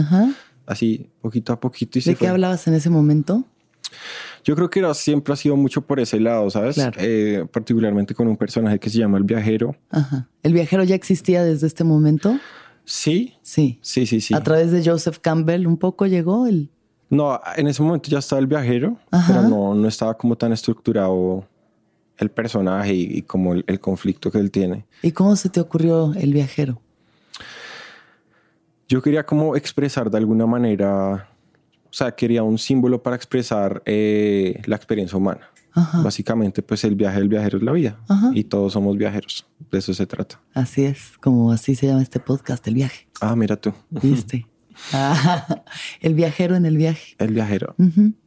así 0.65 1.09
poquito 1.21 1.51
a 1.51 1.59
poquito. 1.59 1.99
Y 1.99 2.01
¿De 2.01 2.15
qué 2.15 2.29
hablabas 2.29 2.65
en 2.67 2.75
ese 2.75 2.89
momento? 2.89 3.43
Yo 4.43 4.55
creo 4.55 4.69
que 4.69 4.79
era, 4.79 4.93
siempre 4.93 5.33
ha 5.33 5.35
sido 5.35 5.55
mucho 5.55 5.81
por 5.81 5.99
ese 5.99 6.19
lado, 6.19 6.49
¿sabes? 6.49 6.77
Eh, 6.97 7.45
particularmente 7.51 8.15
con 8.15 8.27
un 8.27 8.37
personaje 8.37 8.79
que 8.79 8.89
se 8.89 8.97
llama 8.97 9.17
El 9.17 9.23
Viajero. 9.23 9.75
Ajá. 9.89 10.27
¿El 10.43 10.53
Viajero 10.53 10.83
ya 10.83 10.95
existía 10.95 11.43
desde 11.43 11.67
este 11.67 11.83
momento? 11.83 12.37
Sí. 12.85 13.35
Sí. 13.41 13.79
Sí, 13.81 14.05
sí, 14.05 14.21
sí. 14.21 14.33
A 14.33 14.41
través 14.41 14.71
de 14.71 14.83
Joseph 14.83 15.19
Campbell 15.19 15.67
un 15.67 15.77
poco 15.77 16.07
llegó 16.07 16.47
el... 16.47 16.69
No, 17.09 17.39
en 17.55 17.67
ese 17.67 17.83
momento 17.83 18.09
ya 18.09 18.19
estaba 18.19 18.39
El 18.39 18.47
Viajero, 18.47 18.97
pero 19.27 19.41
no, 19.41 19.75
no 19.75 19.87
estaba 19.87 20.17
como 20.17 20.37
tan 20.37 20.53
estructurado 20.53 21.45
el 22.17 22.31
personaje 22.31 22.93
y, 22.93 23.21
como 23.23 23.53
el, 23.53 23.65
el 23.67 23.79
conflicto 23.81 24.31
que 24.31 24.37
él 24.37 24.49
tiene. 24.49 24.85
¿Y 25.01 25.11
cómo 25.11 25.35
se 25.35 25.49
te 25.49 25.59
ocurrió 25.59 26.13
El 26.13 26.33
Viajero? 26.33 26.81
Yo 28.87 29.01
quería 29.01 29.25
como 29.25 29.55
expresar 29.55 30.09
de 30.09 30.17
alguna 30.17 30.45
manera 30.45 31.30
o 31.91 31.93
sea, 31.93 32.13
quería 32.13 32.41
un 32.41 32.57
símbolo 32.57 33.03
para 33.03 33.17
expresar 33.17 33.83
eh, 33.85 34.61
la 34.65 34.77
experiencia 34.77 35.17
humana. 35.17 35.51
Básicamente, 36.03 36.61
pues 36.61 36.83
el 36.83 36.95
viaje 36.95 37.19
del 37.19 37.29
viajero 37.29 37.57
es 37.57 37.63
la 37.63 37.71
vida 37.71 37.97
y 38.33 38.43
todos 38.45 38.73
somos 38.73 38.97
viajeros. 38.97 39.45
De 39.71 39.79
eso 39.79 39.93
se 39.93 40.05
trata. 40.05 40.41
Así 40.53 40.83
es, 40.83 41.13
como 41.21 41.51
así 41.51 41.75
se 41.75 41.87
llama 41.87 42.01
este 42.01 42.19
podcast, 42.19 42.65
el 42.67 42.75
viaje. 42.75 43.07
Ah, 43.21 43.35
mira 43.35 43.55
tú. 43.55 43.73
Viste. 43.89 44.47
el 46.01 46.13
viajero 46.13 46.55
en 46.55 46.65
el 46.65 46.77
viaje. 46.77 47.15
El 47.19 47.33
viajero. 47.33 47.75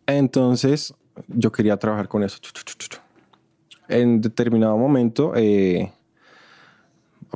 Entonces, 0.07 0.95
yo 1.29 1.53
quería 1.53 1.77
trabajar 1.77 2.09
con 2.09 2.23
eso. 2.23 2.39
En 3.89 4.21
determinado 4.21 4.79
momento, 4.79 5.33
eh, 5.37 5.93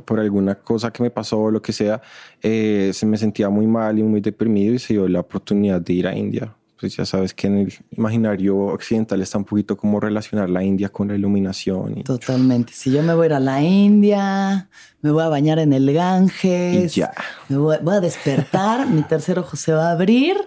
por 0.05 0.19
alguna 0.19 0.55
cosa 0.55 0.91
que 0.91 1.03
me 1.03 1.09
pasó 1.09 1.39
o 1.39 1.51
lo 1.51 1.61
que 1.61 1.73
sea, 1.73 2.01
eh, 2.41 2.91
se 2.93 3.05
me 3.05 3.17
sentía 3.17 3.49
muy 3.49 3.67
mal 3.67 3.99
y 3.99 4.03
muy 4.03 4.21
deprimido 4.21 4.73
y 4.73 4.79
se 4.79 4.93
dio 4.93 5.07
la 5.07 5.19
oportunidad 5.19 5.81
de 5.81 5.93
ir 5.93 6.07
a 6.07 6.15
India. 6.15 6.53
Pues 6.79 6.95
ya 6.95 7.05
sabes 7.05 7.33
que 7.33 7.47
en 7.47 7.57
el 7.57 7.73
imaginario 7.91 8.57
occidental 8.57 9.21
está 9.21 9.37
un 9.37 9.43
poquito 9.43 9.75
como 9.75 9.99
relacionar 9.99 10.49
la 10.49 10.63
India 10.63 10.87
con 10.87 11.09
la 11.09 11.15
iluminación. 11.15 11.97
Y... 11.97 12.03
Totalmente. 12.03 12.71
Si 12.73 12.89
yo 12.89 13.03
me 13.03 13.13
voy 13.13 13.23
a 13.23 13.25
ir 13.25 13.33
a 13.33 13.39
la 13.41 13.61
India, 13.61 14.69
me 15.01 15.11
voy 15.11 15.23
a 15.23 15.27
bañar 15.27 15.59
en 15.59 15.73
el 15.73 15.91
Ganges, 15.91 16.95
ya. 16.95 17.11
me 17.49 17.57
voy, 17.57 17.77
a 17.91 17.99
despertar, 17.99 18.87
mi 18.87 19.01
tercer 19.01 19.39
ojo 19.39 19.57
se 19.57 19.73
va 19.73 19.89
a 19.89 19.91
abrir 19.91 20.37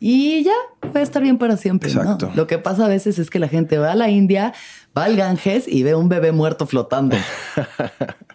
y 0.00 0.44
ya 0.44 0.52
voy 0.82 1.00
a 1.00 1.02
estar 1.02 1.22
bien 1.22 1.38
para 1.38 1.56
siempre. 1.56 1.90
Exacto. 1.90 2.30
Lo 2.34 2.46
que 2.46 2.58
pasa 2.58 2.84
a 2.84 2.88
veces 2.88 3.18
es 3.18 3.30
que 3.30 3.38
la 3.38 3.48
gente 3.48 3.78
va 3.78 3.92
a 3.92 3.94
la 3.94 4.10
India, 4.10 4.52
va 4.96 5.04
al 5.04 5.16
Ganges 5.16 5.66
y 5.66 5.82
ve 5.82 5.94
un 5.94 6.10
bebé 6.10 6.32
muerto 6.32 6.66
flotando. 6.66 7.16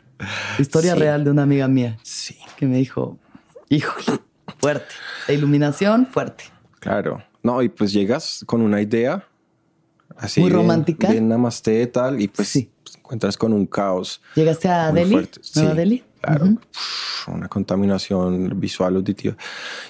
Historia 0.59 0.95
real 0.95 1.23
de 1.23 1.31
una 1.31 1.43
amiga 1.43 1.67
mía. 1.67 1.97
Sí. 2.03 2.37
Que 2.57 2.65
me 2.65 2.77
dijo, 2.77 3.17
híjole, 3.69 4.19
fuerte. 4.59 4.93
La 5.27 5.33
iluminación, 5.33 6.07
fuerte. 6.07 6.45
Claro. 6.79 7.23
No, 7.43 7.61
y 7.61 7.69
pues 7.69 7.91
llegas 7.93 8.43
con 8.45 8.61
una 8.61 8.81
idea 8.81 9.27
así. 10.17 10.41
Muy 10.41 10.49
romántica. 10.49 11.11
De 11.11 11.21
namaste 11.21 11.85
tal, 11.87 12.21
y 12.21 12.27
pues, 12.27 12.47
sí. 12.47 12.71
Pues, 12.83 12.97
encuentras 12.97 13.37
con 13.37 13.53
un 13.53 13.65
caos. 13.65 14.21
¿Llegaste 14.35 14.69
a 14.69 14.91
Delhi? 14.91 15.29
Sí, 15.41 15.65
Delhi? 15.65 16.03
Claro. 16.21 16.57
una 17.27 17.47
contaminación 17.47 18.59
visual 18.59 18.95
auditiva. 18.95 19.35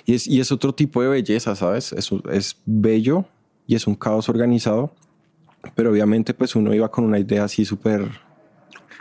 Y 0.05 0.15
es, 0.15 0.27
y 0.27 0.41
es 0.41 0.51
otro 0.51 0.75
tipo 0.75 1.01
de 1.01 1.07
belleza, 1.07 1.55
¿sabes? 1.55 1.93
Es, 1.93 2.09
es 2.31 2.57
bello 2.65 3.25
y 3.67 3.75
es 3.75 3.87
un 3.87 3.95
caos 3.95 4.27
organizado. 4.27 4.93
Pero 5.75 5.91
obviamente, 5.91 6.33
pues 6.33 6.55
uno 6.55 6.73
iba 6.73 6.91
con 6.91 7.05
una 7.05 7.19
idea 7.19 7.45
así 7.45 7.65
súper 7.65 8.09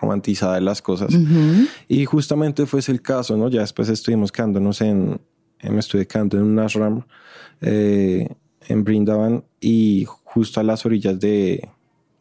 romantizada 0.01 0.55
de 0.55 0.61
las 0.61 0.83
cosas. 0.83 1.15
Y 1.89 2.05
justamente 2.05 2.67
fue 2.67 2.81
ese 2.81 2.93
el 2.93 3.03
caso, 3.03 3.37
¿no? 3.37 3.49
Ya 3.49 3.61
después 3.61 3.89
estuvimos 3.89 4.33
quedándonos 4.33 4.81
en, 4.81 5.21
me 5.63 5.81
estuve 5.81 6.07
quedando 6.07 6.37
en 6.37 6.45
un 6.45 6.59
ashram 6.59 7.03
eh, 7.61 8.29
en 8.69 8.85
Brindavan 8.85 9.45
y 9.61 10.07
justo 10.25 10.61
a 10.61 10.63
las 10.63 10.85
orillas 10.87 11.19
de, 11.19 11.69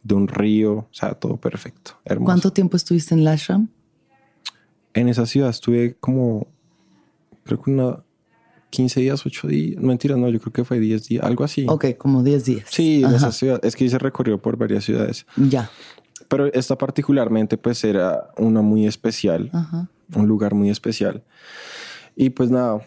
de, 0.04 0.14
un 0.14 0.28
río, 0.28 0.74
o 0.74 0.88
sea, 0.92 1.14
todo 1.14 1.38
perfecto, 1.38 1.98
hermoso. 2.06 2.26
¿Cuánto 2.26 2.52
tiempo 2.52 2.78
estuviste 2.78 3.14
en 3.14 3.22
el 3.22 3.28
ashram? 3.28 3.70
En 4.94 5.10
esa 5.10 5.26
ciudad 5.26 5.50
estuve 5.50 5.96
como, 6.00 6.48
creo 7.44 7.62
que 7.62 7.72
una 7.72 8.04
15 8.74 9.02
días, 9.02 9.24
8 9.24 9.48
días. 9.48 9.82
Mentira, 9.82 10.18
no, 10.18 10.28
yo 10.30 10.40
creo 10.40 10.52
que 10.52 10.64
fue 10.64 10.80
10 10.80 11.08
días, 11.08 11.24
algo 11.24 11.44
así. 11.44 11.66
Ok, 11.70 11.96
como 11.96 12.24
10 12.24 12.46
días. 12.46 12.66
Sí, 12.70 13.04
en 13.04 13.14
esa 13.14 13.32
ciudad. 13.32 13.64
Es 13.64 13.76
que 13.76 13.88
se 13.88 14.00
recorrió 14.00 14.42
por 14.42 14.58
varias 14.58 14.84
ciudades. 14.84 15.28
Ya. 15.38 15.70
Pero 16.34 16.52
esta 16.52 16.76
particularmente 16.76 17.60
pues 17.60 17.84
era 17.84 18.32
una 18.38 18.64
muy 18.64 18.88
especial, 18.88 19.52
un 20.16 20.28
lugar 20.28 20.56
muy 20.56 20.72
especial. 20.72 21.24
Y 22.16 22.32
pues 22.32 22.50
nada, 22.50 22.82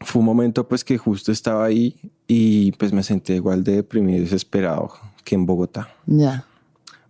fue 0.00 0.20
un 0.20 0.26
momento 0.26 0.68
pues 0.68 0.84
que 0.84 0.96
justo 0.96 1.32
estaba 1.32 1.64
ahí 1.64 1.96
y 2.28 2.70
pues 2.70 2.92
me 2.92 3.02
sentí 3.02 3.32
igual 3.32 3.64
de 3.64 3.74
deprimido 3.74 4.18
y 4.18 4.20
desesperado 4.22 4.92
que 5.24 5.34
en 5.34 5.44
Bogotá. 5.44 5.88
Ya. 6.06 6.46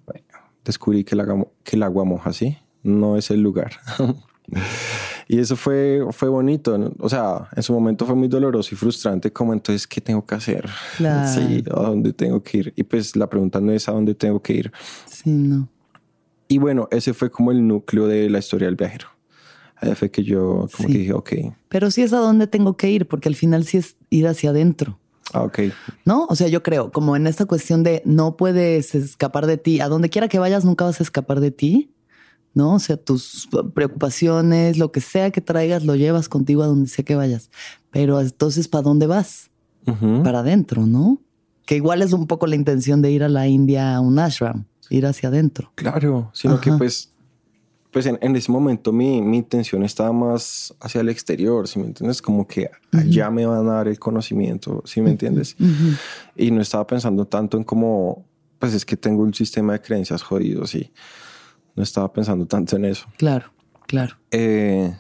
Bueno, 0.07 0.25
descubrí 0.65 1.05
que 1.05 1.17
el, 1.17 1.21
agua, 1.21 1.47
que 1.63 1.77
el 1.77 1.83
agua 1.83 2.05
moja, 2.05 2.33
¿sí? 2.33 2.57
No 2.83 3.19
es 3.19 3.31
el 3.31 3.43
lugar. 3.43 3.73
Y 5.33 5.39
eso 5.39 5.57
fue, 5.57 6.05
fue 6.11 6.29
bonito. 6.29 6.79
O 6.99 7.09
sea, 7.09 7.49
en 7.57 7.63
su 7.63 7.73
momento 7.73 8.05
fue 8.05 8.15
muy 8.15 8.29
doloroso 8.29 8.75
y 8.75 8.77
frustrante. 8.77 9.33
Como 9.33 9.55
entonces, 9.55 9.87
¿qué 9.87 10.03
tengo 10.03 10.27
que 10.27 10.35
hacer? 10.35 10.69
Sí, 10.99 11.65
¿a 11.75 11.81
dónde 11.85 12.13
tengo 12.13 12.43
que 12.43 12.59
ir? 12.59 12.73
Y 12.77 12.83
pues 12.83 13.17
la 13.17 13.31
pregunta 13.31 13.59
no 13.59 13.73
es 13.73 13.89
a 13.89 13.93
dónde 13.93 14.15
tengo 14.15 14.43
que 14.43 14.53
ir. 14.53 14.73
Sí, 15.07 15.31
no. 15.31 15.71
Y 16.49 16.59
bueno, 16.59 16.87
ese 16.91 17.15
fue 17.15 17.31
como 17.31 17.51
el 17.51 17.67
núcleo 17.67 18.07
de 18.07 18.29
la 18.29 18.41
historia 18.41 18.67
del 18.67 18.77
viajero. 18.77 19.07
Ahí 19.77 19.95
fue 19.95 20.11
que 20.11 20.23
yo 20.23 20.69
como 20.77 20.89
que 20.91 20.99
dije, 20.99 21.15
ok. 21.15 21.33
Pero 21.71 21.91
sí 21.91 22.03
es 22.03 22.13
a 22.13 22.19
dónde 22.19 22.47
tengo 22.47 22.77
que 22.77 22.91
ir, 22.91 23.09
porque 23.09 23.31
al 23.31 23.35
final 23.35 23.65
sí 23.65 23.79
es 23.79 23.97
ir 24.11 24.29
hacia 24.29 24.51
adentro. 24.51 24.99
Ah, 25.33 25.45
ok. 25.45 25.61
¿No? 26.05 26.27
O 26.29 26.37
sea, 26.37 26.49
yo 26.49 26.63
creo, 26.63 26.93
como 26.93 27.17
en 27.17 27.27
esta 27.27 27.47
cuestión 27.47 27.83
de 27.83 28.03
no 28.05 28.37
puedes 28.37 28.95
escapar 28.95 29.47
de 29.47 29.57
ti, 29.57 29.81
a 29.81 29.89
donde 29.89 30.11
quiera 30.11 30.29
que 30.29 30.39
vayas 30.39 30.67
nunca 30.67 30.85
vas 30.85 31.01
a 31.01 31.03
escapar 31.03 31.41
de 31.41 31.53
ti. 31.53 31.92
¿No? 32.55 32.75
O 32.75 32.79
sea, 32.79 32.97
tus 32.97 33.49
preocupaciones, 33.75 34.79
lo 34.79 34.93
que 34.93 35.01
sea 35.01 35.31
que 35.31 35.41
traigas, 35.41 35.85
lo 35.85 35.97
llevas 35.97 36.29
contigo 36.29 36.63
a 36.63 36.67
donde 36.67 36.89
sea 36.89 37.05
que 37.05 37.15
vayas. 37.15 37.51
Pero 37.91 38.21
entonces, 38.21 38.69
¿para 38.69 38.83
dónde 38.83 39.07
vas? 39.07 39.51
Para 40.23 40.41
adentro, 40.41 40.87
¿no? 40.87 41.21
Que 41.67 41.75
igual 41.77 42.03
es 42.03 42.13
un 42.13 42.27
poco 42.27 42.47
la 42.47 42.55
intención 42.55 43.03
de 43.03 43.11
ir 43.11 43.25
a 43.25 43.29
la 43.29 43.49
India 43.49 43.97
a 43.97 44.01
un 44.01 44.19
ashram, 44.19 44.67
ir 44.91 45.07
hacia 45.07 45.29
adentro. 45.29 45.73
Claro, 45.75 46.31
sino 46.35 46.61
que 46.61 46.71
pues, 46.73 47.11
pues 47.91 48.07
en, 48.07 48.37
ese 48.37 48.53
momento 48.53 48.93
mi, 48.93 49.17
intención 49.17 49.83
estaba 49.83 50.13
más 50.13 50.73
hacia 50.81 51.01
el 51.01 51.09
exterior, 51.09 51.67
si 51.67 51.81
me 51.81 51.87
entiendes? 51.87 52.23
Como 52.23 52.47
que 52.47 52.71
allá 52.93 53.29
me 53.31 53.45
van 53.45 53.67
a 53.67 53.73
dar 53.73 53.89
el 53.89 53.99
conocimiento, 53.99 54.83
si 54.85 55.01
me 55.01 55.11
entiendes? 55.11 55.57
Y 56.37 56.51
no 56.53 56.61
estaba 56.61 56.87
pensando 56.87 57.27
tanto 57.27 57.57
en 57.57 57.65
cómo, 57.65 58.25
pues 58.61 58.73
es 58.75 58.85
que 58.85 58.97
tengo 58.97 59.23
un 59.23 59.35
sistema 59.35 59.73
de 59.73 59.81
creencias 59.81 60.23
jodido, 60.23 60.65
sí 60.67 60.93
no 61.75 61.83
estaba 61.83 62.13
pensando 62.13 62.47
tanto 62.47 62.77
en 62.77 62.85
eso. 62.85 63.07
Claro, 63.17 63.53
claro. 63.87 64.17
Eh, 64.31 64.95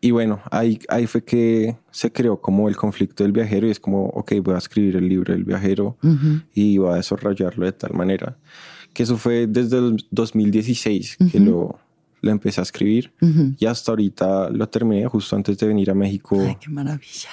y 0.00 0.10
bueno, 0.12 0.40
ahí, 0.50 0.78
ahí 0.88 1.06
fue 1.06 1.24
que 1.24 1.76
se 1.90 2.12
creó 2.12 2.40
como 2.40 2.68
el 2.68 2.76
conflicto 2.76 3.24
del 3.24 3.32
viajero 3.32 3.66
y 3.66 3.70
es 3.70 3.80
como, 3.80 4.06
ok, 4.06 4.34
voy 4.42 4.54
a 4.54 4.58
escribir 4.58 4.96
el 4.96 5.08
libro 5.08 5.32
del 5.32 5.44
viajero 5.44 5.96
y 6.54 6.78
voy 6.78 6.92
a 6.92 6.94
desarrollarlo 6.96 7.66
de 7.66 7.72
tal 7.72 7.94
manera. 7.94 8.36
Que 8.92 9.02
eso 9.02 9.16
fue 9.16 9.46
desde 9.48 9.78
el 9.78 10.06
2016 10.10 11.16
que 11.32 11.40
lo, 11.40 11.78
lo 12.20 12.30
empecé 12.30 12.60
a 12.60 12.62
escribir 12.62 13.12
y 13.58 13.66
hasta 13.66 13.90
ahorita 13.90 14.50
lo 14.50 14.68
terminé 14.68 15.06
justo 15.06 15.34
antes 15.34 15.58
de 15.58 15.66
venir 15.66 15.90
a 15.90 15.94
México. 15.94 16.36
Ay, 16.40 16.56
qué 16.60 16.70
maravilla. 16.70 17.30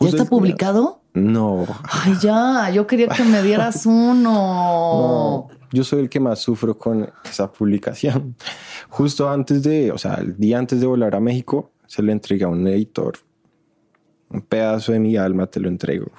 ¿Ya 0.00 0.08
está 0.08 0.24
publicado? 0.24 1.02
No. 1.14 1.66
Ay, 1.82 2.14
ya, 2.20 2.70
yo 2.70 2.86
quería 2.86 3.08
que 3.08 3.24
me 3.24 3.42
dieras 3.42 3.86
uno. 3.86 5.48
Yo 5.72 5.84
soy 5.84 6.00
el 6.00 6.08
que 6.08 6.20
más 6.20 6.38
sufro 6.40 6.78
con 6.78 7.10
esa 7.24 7.50
publicación. 7.52 8.36
Justo 8.88 9.28
antes 9.28 9.62
de, 9.62 9.92
o 9.92 9.98
sea, 9.98 10.14
el 10.14 10.36
día 10.36 10.58
antes 10.58 10.80
de 10.80 10.86
volar 10.86 11.14
a 11.14 11.20
México, 11.20 11.72
se 11.86 12.02
le 12.02 12.12
entrega 12.12 12.46
a 12.46 12.50
un 12.50 12.66
editor. 12.66 13.18
Un 14.30 14.42
pedazo 14.42 14.92
de 14.92 15.00
mi 15.00 15.16
alma 15.16 15.46
te 15.46 15.60
lo 15.60 15.68
entrego. 15.68 16.10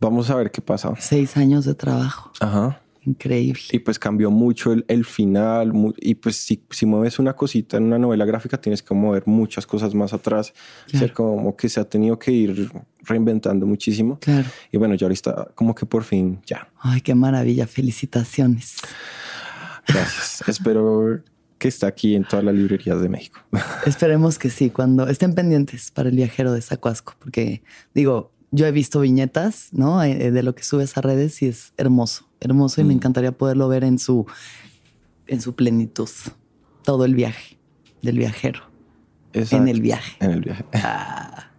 Vamos 0.00 0.28
a 0.30 0.36
ver 0.36 0.50
qué 0.50 0.60
pasa. 0.60 0.92
Seis 0.98 1.36
años 1.36 1.64
de 1.64 1.74
trabajo. 1.74 2.30
Ajá. 2.40 2.80
Increíble. 3.06 3.60
Y 3.70 3.78
pues 3.78 4.00
cambió 4.00 4.32
mucho 4.32 4.72
el, 4.72 4.84
el 4.88 5.04
final. 5.04 5.72
y 5.98 6.16
pues 6.16 6.36
si, 6.36 6.62
si, 6.70 6.86
mueves 6.86 7.20
una 7.20 7.34
cosita 7.34 7.76
en 7.76 7.84
una 7.84 7.98
novela 7.98 8.24
gráfica, 8.24 8.60
tienes 8.60 8.82
que 8.82 8.94
mover 8.94 9.22
muchas 9.26 9.64
cosas 9.64 9.94
más 9.94 10.12
atrás. 10.12 10.52
O 10.92 10.98
sea, 10.98 11.12
como 11.12 11.56
que 11.56 11.68
se 11.68 11.78
ha 11.78 11.88
tenido 11.88 12.18
que 12.18 12.32
ir 12.32 12.68
reinventando 13.02 13.64
muchísimo. 13.64 14.18
Claro. 14.18 14.48
Y 14.72 14.76
bueno, 14.76 14.96
ya 14.96 15.06
ahorita 15.06 15.52
como 15.54 15.74
que 15.74 15.86
por 15.86 16.02
fin 16.02 16.40
ya. 16.44 16.68
Ay, 16.80 17.00
qué 17.00 17.14
maravilla. 17.14 17.68
Felicitaciones. 17.68 18.78
Gracias. 19.86 20.42
Espero 20.48 21.22
que 21.58 21.68
está 21.68 21.86
aquí 21.86 22.16
en 22.16 22.24
todas 22.24 22.44
las 22.44 22.56
librerías 22.56 23.00
de 23.00 23.08
México. 23.08 23.38
Esperemos 23.86 24.36
que 24.38 24.50
sí, 24.50 24.70
cuando 24.70 25.08
estén 25.08 25.34
pendientes 25.34 25.92
para 25.92 26.08
el 26.08 26.16
viajero 26.16 26.52
de 26.52 26.60
Zacuasco, 26.60 27.14
porque 27.20 27.62
digo, 27.94 28.32
yo 28.50 28.66
he 28.66 28.72
visto 28.72 29.00
viñetas, 29.00 29.68
¿no? 29.72 30.02
Eh, 30.02 30.30
de 30.30 30.42
lo 30.42 30.54
que 30.54 30.62
subes 30.62 30.96
a 30.96 31.00
redes 31.00 31.42
y 31.42 31.46
es 31.46 31.72
hermoso, 31.76 32.28
hermoso 32.40 32.80
y 32.80 32.84
me 32.84 32.94
mm. 32.94 32.96
encantaría 32.96 33.32
poderlo 33.32 33.68
ver 33.68 33.84
en 33.84 33.98
su, 33.98 34.26
en 35.26 35.40
su 35.40 35.54
plenitud, 35.54 36.08
todo 36.82 37.04
el 37.04 37.14
viaje 37.14 37.58
del 38.02 38.18
viajero. 38.18 38.60
En 39.32 39.68
el 39.68 39.82
viaje. 39.82 40.16
En 40.20 40.30
el 40.30 40.40
viaje. 40.40 40.64
Ah. 40.72 41.50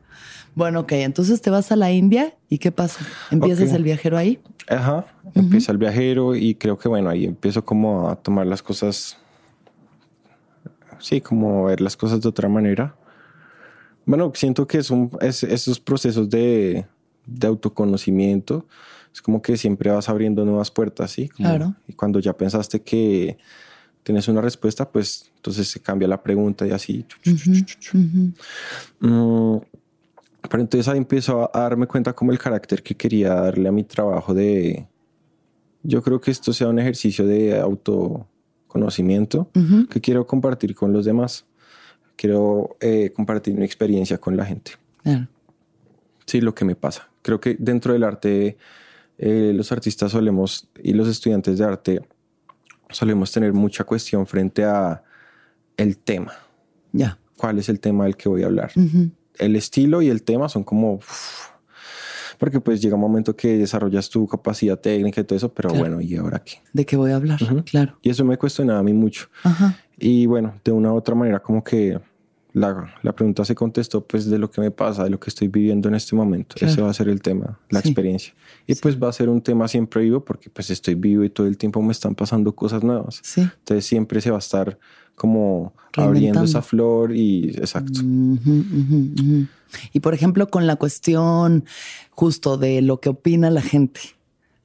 Bueno, 0.55 0.79
ok, 0.79 0.93
entonces 0.93 1.39
te 1.41 1.51
vas 1.51 1.71
a 1.71 1.75
la 1.75 1.91
India 1.91 2.35
y 2.49 2.57
¿qué 2.57 2.71
pasa? 2.71 3.05
¿Empiezas 3.29 3.73
el 3.73 3.83
viajero 3.83 4.17
ahí? 4.17 4.39
Ajá, 4.67 5.05
empieza 5.35 5.71
el 5.71 5.77
viajero 5.77 6.35
y 6.35 6.55
creo 6.55 6.79
que 6.79 6.89
bueno, 6.89 7.09
ahí 7.09 7.25
empiezo 7.25 7.63
como 7.63 8.09
a 8.09 8.15
tomar 8.15 8.47
las 8.47 8.63
cosas 8.63 9.17
sí, 10.99 11.21
como 11.21 11.65
ver 11.65 11.81
las 11.81 11.95
cosas 11.97 12.21
de 12.21 12.29
otra 12.29 12.49
manera. 12.49 12.95
Bueno, 14.07 14.31
siento 14.33 14.65
que 14.65 14.77
es, 14.77 14.89
un, 14.89 15.11
esos 15.19 15.81
procesos 15.81 16.29
de, 16.29 16.85
autoconocimiento, 17.43 18.65
es 19.13 19.21
como 19.21 19.41
que 19.41 19.57
siempre 19.57 19.91
vas 19.91 20.07
abriendo 20.07 20.45
nuevas 20.45 20.71
puertas, 20.71 21.11
¿sí? 21.11 21.27
claro. 21.27 21.75
Y 21.87 21.93
cuando 21.93 22.19
ya 22.19 22.31
pensaste 22.35 22.81
que 22.81 23.37
tienes 24.03 24.29
una 24.29 24.39
respuesta, 24.39 24.89
pues 24.89 25.29
entonces 25.35 25.67
se 25.67 25.81
cambia 25.81 26.07
la 26.07 26.23
pregunta 26.23 26.65
y 26.65 26.71
así. 26.71 27.05
Mm, 29.01 29.57
pero 30.49 30.63
entonces 30.63 30.87
ahí 30.87 30.97
empiezo 30.97 31.51
a 31.53 31.59
darme 31.59 31.85
cuenta 31.85 32.13
como 32.13 32.31
el 32.31 32.39
carácter 32.39 32.81
que 32.81 32.95
quería 32.95 33.33
darle 33.33 33.67
a 33.67 33.73
mi 33.73 33.83
trabajo 33.83 34.33
de... 34.33 34.87
Yo 35.83 36.01
creo 36.01 36.21
que 36.21 36.31
esto 36.31 36.53
sea 36.53 36.69
un 36.69 36.79
ejercicio 36.79 37.27
de 37.27 37.59
auto 37.59 38.25
conocimiento 38.67 39.49
que 39.89 39.99
quiero 39.99 40.25
compartir 40.25 40.75
con 40.75 40.93
los 40.93 41.03
demás. 41.03 41.45
Quiero 42.17 42.75
eh, 42.81 43.13
compartir 43.15 43.53
mi 43.55 43.63
experiencia 43.63 44.17
con 44.17 44.35
la 44.35 44.45
gente. 44.45 44.71
Sí, 46.25 46.41
lo 46.41 46.53
que 46.53 46.65
me 46.65 46.75
pasa. 46.75 47.07
Creo 47.21 47.39
que 47.39 47.55
dentro 47.57 47.93
del 47.93 48.03
arte, 48.03 48.57
eh, 49.17 49.53
los 49.55 49.71
artistas 49.71 50.11
solemos, 50.11 50.67
y 50.83 50.91
los 50.91 51.07
estudiantes 51.07 51.57
de 51.57 51.63
arte, 51.63 52.01
solemos 52.89 53.31
tener 53.31 53.53
mucha 53.53 53.85
cuestión 53.85 54.27
frente 54.27 54.65
a 54.65 55.03
el 55.77 55.97
tema. 55.97 56.33
Ya. 56.91 57.17
¿Cuál 57.37 57.59
es 57.59 57.69
el 57.69 57.79
tema 57.79 58.03
del 58.05 58.17
que 58.17 58.27
voy 58.27 58.43
a 58.43 58.47
hablar? 58.47 58.71
El 59.37 59.55
estilo 59.55 60.01
y 60.01 60.09
el 60.09 60.23
tema 60.23 60.49
son 60.49 60.63
como 60.63 60.99
porque 62.37 62.59
pues 62.59 62.81
llega 62.81 62.95
un 62.95 63.01
momento 63.01 63.35
que 63.35 63.57
desarrollas 63.57 64.09
tu 64.09 64.27
capacidad 64.27 64.79
técnica 64.79 65.21
y 65.21 65.23
todo 65.23 65.37
eso, 65.37 65.53
pero 65.53 65.69
bueno, 65.69 66.01
¿y 66.01 66.15
ahora 66.15 66.39
qué? 66.43 66.61
¿De 66.73 66.85
qué 66.85 66.95
voy 66.95 67.11
a 67.11 67.15
hablar? 67.15 67.39
Claro. 67.65 67.97
Y 68.01 68.09
eso 68.09 68.23
me 68.25 68.37
cuestionaba 68.37 68.79
a 68.79 68.83
mí 68.83 68.93
mucho. 68.93 69.27
Y 69.97 70.25
bueno, 70.25 70.53
de 70.63 70.71
una 70.71 70.93
u 70.93 70.95
otra 70.95 71.15
manera 71.15 71.39
como 71.39 71.63
que 71.63 71.99
la, 72.53 72.93
la, 73.03 73.13
pregunta 73.13 73.45
se 73.45 73.53
contestó 73.53 74.05
pues 74.05 74.29
de 74.29 74.37
lo 74.37 74.49
que 74.49 74.61
me 74.61 74.71
pasa, 74.71 75.03
de 75.03 75.09
lo 75.09 75.19
que 75.19 75.29
estoy 75.29 75.47
viviendo 75.47 75.89
en 75.89 75.95
este 75.95 76.15
momento. 76.15 76.55
Ese 76.59 76.81
va 76.81 76.89
a 76.89 76.93
ser 76.93 77.09
el 77.09 77.21
tema, 77.21 77.59
la 77.69 77.79
experiencia. 77.79 78.33
Y 78.65 78.75
pues 78.75 79.01
va 79.01 79.09
a 79.09 79.13
ser 79.13 79.29
un 79.29 79.41
tema 79.41 79.67
siempre 79.67 80.01
vivo 80.01 80.23
porque 80.23 80.49
pues 80.49 80.69
estoy 80.69 80.95
vivo 80.95 81.23
y 81.23 81.29
todo 81.29 81.47
el 81.47 81.57
tiempo 81.57 81.81
me 81.81 81.91
están 81.91 82.15
pasando 82.15 82.53
cosas 82.55 82.83
nuevas. 82.83 83.19
Sí. 83.23 83.41
Entonces 83.41 83.85
siempre 83.85 84.21
se 84.21 84.31
va 84.31 84.37
a 84.37 84.39
estar 84.39 84.77
como 85.17 85.73
abriendo 85.95 86.43
esa 86.43 86.61
flor 86.61 87.13
y 87.13 87.49
exacto. 87.49 88.01
Y 89.91 89.99
por 89.99 90.13
ejemplo, 90.13 90.47
con 90.47 90.67
la 90.67 90.75
cuestión 90.75 91.65
justo 92.11 92.57
de 92.57 92.81
lo 92.81 93.01
que 93.01 93.09
opina 93.09 93.49
la 93.49 93.61
gente, 93.61 93.99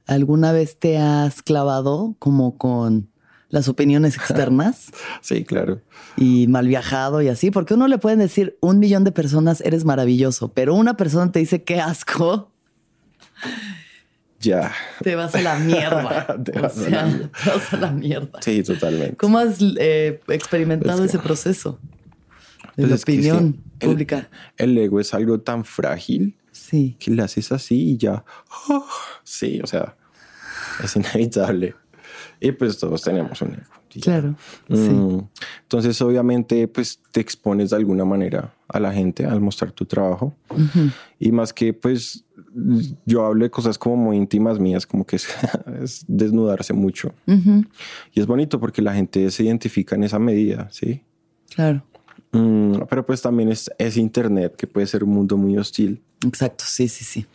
¿alguna 0.05 0.51
vez 0.51 0.77
te 0.77 0.99
has 0.99 1.41
clavado 1.41 2.15
como 2.19 2.57
con 2.57 3.09
las 3.49 3.67
opiniones 3.67 4.15
externas? 4.15 4.91
sí, 5.21 5.43
claro. 5.43 5.81
Y 6.17 6.47
mal 6.47 6.67
viajado 6.67 7.21
y 7.23 7.29
así, 7.29 7.49
porque 7.49 7.73
uno 7.73 7.87
le 7.87 7.97
pueden 7.97 8.19
decir 8.19 8.57
un 8.61 8.77
millón 8.77 9.03
de 9.03 9.11
personas 9.11 9.59
eres 9.61 9.85
maravilloso, 9.85 10.53
pero 10.53 10.75
una 10.75 10.95
persona 10.97 11.31
te 11.31 11.39
dice 11.39 11.63
qué 11.63 11.81
asco. 11.81 12.51
Ya. 14.43 14.73
Te 15.01 15.15
vas 15.15 15.33
a 15.35 15.41
la 15.41 15.55
mierda. 15.59 16.37
te, 16.43 16.59
vas 16.59 16.77
a 17.73 17.77
la 17.77 17.91
mierda. 17.91 18.39
Sí, 18.41 18.61
totalmente. 18.63 19.15
¿Cómo 19.15 19.37
has 19.37 19.57
eh, 19.79 20.19
experimentado 20.27 21.03
ese 21.03 21.19
proceso? 21.19 21.79
de 22.75 22.87
la 22.87 22.95
opinión 22.95 23.57
pública. 23.79 24.29
El, 24.57 24.77
ego 24.77 24.99
es 24.99 25.13
algo 25.13 25.39
tan 25.39 25.63
frágil 25.63 26.35
sí. 26.51 26.95
que 26.99 27.11
le 27.11 27.21
haces 27.21 27.51
así 27.51 27.91
y 27.91 27.97
ya. 27.97 28.23
¡ah! 28.69 28.85
sí, 29.23 29.59
o 29.63 29.67
sea, 29.67 29.95
es 30.83 30.95
inevitable. 30.95 31.75
Y 32.39 32.51
pues 32.51 32.77
todos 32.77 33.01
tenemos 33.01 33.41
un 33.41 33.53
ego. 33.53 33.63
Claro. 34.01 34.35
sí. 34.69 34.75
Mm, 34.75 35.27
entonces, 35.61 36.01
obviamente, 36.01 36.67
pues 36.67 36.99
te 37.11 37.21
expones 37.21 37.69
de 37.69 37.75
alguna 37.75 38.05
manera 38.05 38.51
a 38.67 38.79
la 38.79 38.91
gente 38.91 39.25
al 39.25 39.39
mostrar 39.39 39.71
tu 39.71 39.85
trabajo. 39.85 40.35
Y 41.19 41.31
más 41.31 41.53
que, 41.53 41.73
pues, 41.73 42.25
yo 43.05 43.25
hablo 43.25 43.43
de 43.43 43.49
cosas 43.49 43.77
como 43.77 43.95
muy 43.95 44.17
íntimas 44.17 44.59
mías, 44.59 44.85
como 44.85 45.05
que 45.05 45.17
es, 45.17 45.27
desnudarse 46.07 46.73
mucho. 46.73 47.13
Y 47.25 48.19
es 48.19 48.27
bonito 48.27 48.59
porque 48.59 48.81
la 48.81 48.93
gente 48.93 49.29
se 49.31 49.43
identifica 49.43 49.95
en 49.95 50.03
esa 50.03 50.19
medida, 50.19 50.67
¿sí? 50.71 51.01
Claro. 51.55 51.83
Mm, 52.31 52.81
pero 52.89 53.05
pues 53.05 53.21
también 53.21 53.49
es, 53.49 53.69
es 53.77 53.97
Internet, 53.97 54.55
que 54.55 54.67
puede 54.67 54.87
ser 54.87 55.03
un 55.03 55.11
mundo 55.11 55.37
muy 55.37 55.57
hostil. 55.57 56.01
Exacto, 56.25 56.63
sí, 56.67 56.87
sí, 56.87 57.03
sí. 57.03 57.25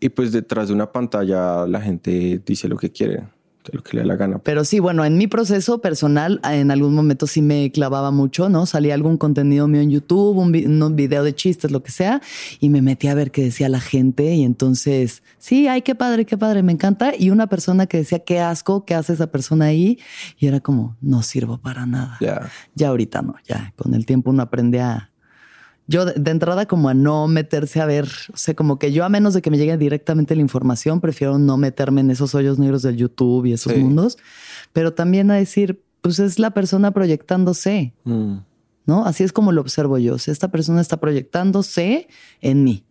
Y 0.00 0.08
pues 0.08 0.32
detrás 0.32 0.68
de 0.68 0.74
una 0.74 0.90
pantalla 0.90 1.66
la 1.66 1.80
gente 1.80 2.40
dice 2.44 2.68
lo 2.68 2.76
que 2.76 2.90
quiere 2.90 3.24
lo 3.72 3.82
que 3.82 3.96
le 3.96 4.02
da 4.02 4.08
la 4.08 4.16
gana. 4.16 4.38
Pero 4.38 4.64
sí, 4.64 4.78
bueno, 4.78 5.04
en 5.04 5.16
mi 5.16 5.26
proceso 5.26 5.80
personal, 5.80 6.40
en 6.44 6.70
algún 6.70 6.94
momento 6.94 7.26
sí 7.26 7.42
me 7.42 7.70
clavaba 7.70 8.10
mucho, 8.10 8.48
¿no? 8.48 8.66
Salía 8.66 8.94
algún 8.94 9.16
contenido 9.16 9.68
mío 9.68 9.80
en 9.80 9.90
YouTube, 9.90 10.36
un, 10.36 10.96
video 10.96 11.24
de 11.24 11.34
chistes, 11.34 11.70
lo 11.70 11.82
que 11.82 11.90
sea, 11.90 12.20
y 12.60 12.68
me 12.68 12.82
metí 12.82 13.08
a 13.08 13.14
ver 13.14 13.30
qué 13.30 13.42
decía 13.42 13.68
la 13.68 13.80
gente. 13.80 14.34
Y 14.34 14.44
entonces, 14.44 15.22
sí, 15.38 15.66
ay, 15.66 15.82
qué 15.82 15.94
padre, 15.94 16.24
qué 16.26 16.36
padre, 16.36 16.62
me 16.62 16.72
encanta. 16.72 17.12
Y 17.18 17.30
una 17.30 17.46
persona 17.46 17.86
que 17.86 17.98
decía, 17.98 18.18
qué 18.18 18.40
asco, 18.40 18.84
qué 18.84 18.94
hace 18.94 19.14
esa 19.14 19.28
persona 19.28 19.66
ahí. 19.66 19.98
Y 20.38 20.46
era 20.46 20.60
como, 20.60 20.96
no 21.00 21.22
sirvo 21.22 21.58
para 21.58 21.86
nada. 21.86 22.18
Ya. 22.20 22.50
Ya 22.74 22.88
ahorita 22.88 23.22
no, 23.22 23.36
ya. 23.46 23.72
Con 23.76 23.94
el 23.94 24.04
tiempo 24.06 24.30
uno 24.30 24.42
aprende 24.42 24.80
a, 24.80 25.10
yo 25.86 26.06
de, 26.06 26.30
entrada 26.30 26.66
como 26.66 26.88
a 26.88 26.94
no 26.94 27.28
meterse 27.28 27.80
a 27.80 27.86
ver, 27.86 28.08
o 28.32 28.36
sea, 28.36 28.54
como 28.54 28.78
que 28.78 28.92
yo 28.92 29.04
a 29.04 29.08
menos 29.08 29.34
de 29.34 29.42
que 29.42 29.50
me 29.50 29.58
llegue 29.58 29.76
directamente 29.76 30.34
la 30.34 30.40
información, 30.40 31.00
prefiero 31.00 31.38
no 31.38 31.56
meterme 31.56 32.00
en 32.00 32.10
esos 32.10 32.34
hoyos 32.34 32.58
negros 32.58 32.82
del 32.82 32.96
YouTube 32.96 33.46
y 33.46 33.52
esos 33.52 33.76
mundos, 33.76 34.18
pero 34.72 34.94
también 34.94 35.30
a 35.30 35.34
decir, 35.34 35.82
pues 36.00 36.18
es 36.18 36.38
la 36.38 36.52
persona 36.52 36.92
proyectándose, 36.92 37.92
mm. 38.04 38.36
¿no? 38.86 39.04
Así 39.04 39.24
es 39.24 39.32
como 39.32 39.52
lo 39.52 39.60
observo 39.60 39.98
yo, 39.98 40.16
esta 40.16 40.50
persona 40.50 40.80
está 40.80 40.98
proyectándose 40.98 42.08
en 42.40 42.64
mí. 42.64 42.84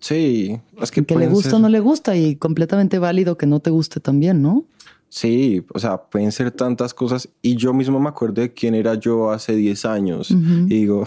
Sí, 0.00 0.60
es 0.82 0.90
que, 0.90 1.04
que 1.04 1.16
le 1.16 1.28
gusta 1.28 1.56
o 1.56 1.58
no 1.58 1.70
le 1.70 1.80
gusta 1.80 2.14
y 2.14 2.36
completamente 2.36 2.98
válido 2.98 3.38
que 3.38 3.46
no 3.46 3.60
te 3.60 3.70
guste 3.70 4.00
también, 4.00 4.42
¿no? 4.42 4.64
Sí, 5.08 5.64
o 5.72 5.78
sea, 5.78 5.96
pueden 5.96 6.32
ser 6.32 6.50
tantas 6.50 6.92
cosas 6.92 7.28
y 7.40 7.54
yo 7.56 7.72
mismo 7.72 8.00
me 8.00 8.08
acuerdo 8.08 8.42
de 8.42 8.52
quién 8.52 8.74
era 8.74 8.96
yo 8.96 9.30
hace 9.30 9.54
10 9.54 9.84
años 9.84 10.30
y 10.30 10.64
digo, 10.64 11.06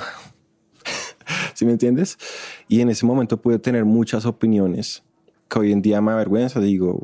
¿Sí 1.57 1.65
me 1.65 1.71
entiendes? 1.71 2.19
Y 2.67 2.81
en 2.81 2.89
ese 2.89 3.03
momento 3.03 3.41
pude 3.41 3.57
tener 3.57 3.83
muchas 3.83 4.27
opiniones 4.27 5.01
que 5.49 5.57
hoy 5.57 5.71
en 5.71 5.81
día 5.81 5.99
me 6.01 6.11
avergüenza. 6.11 6.59
Digo, 6.59 7.01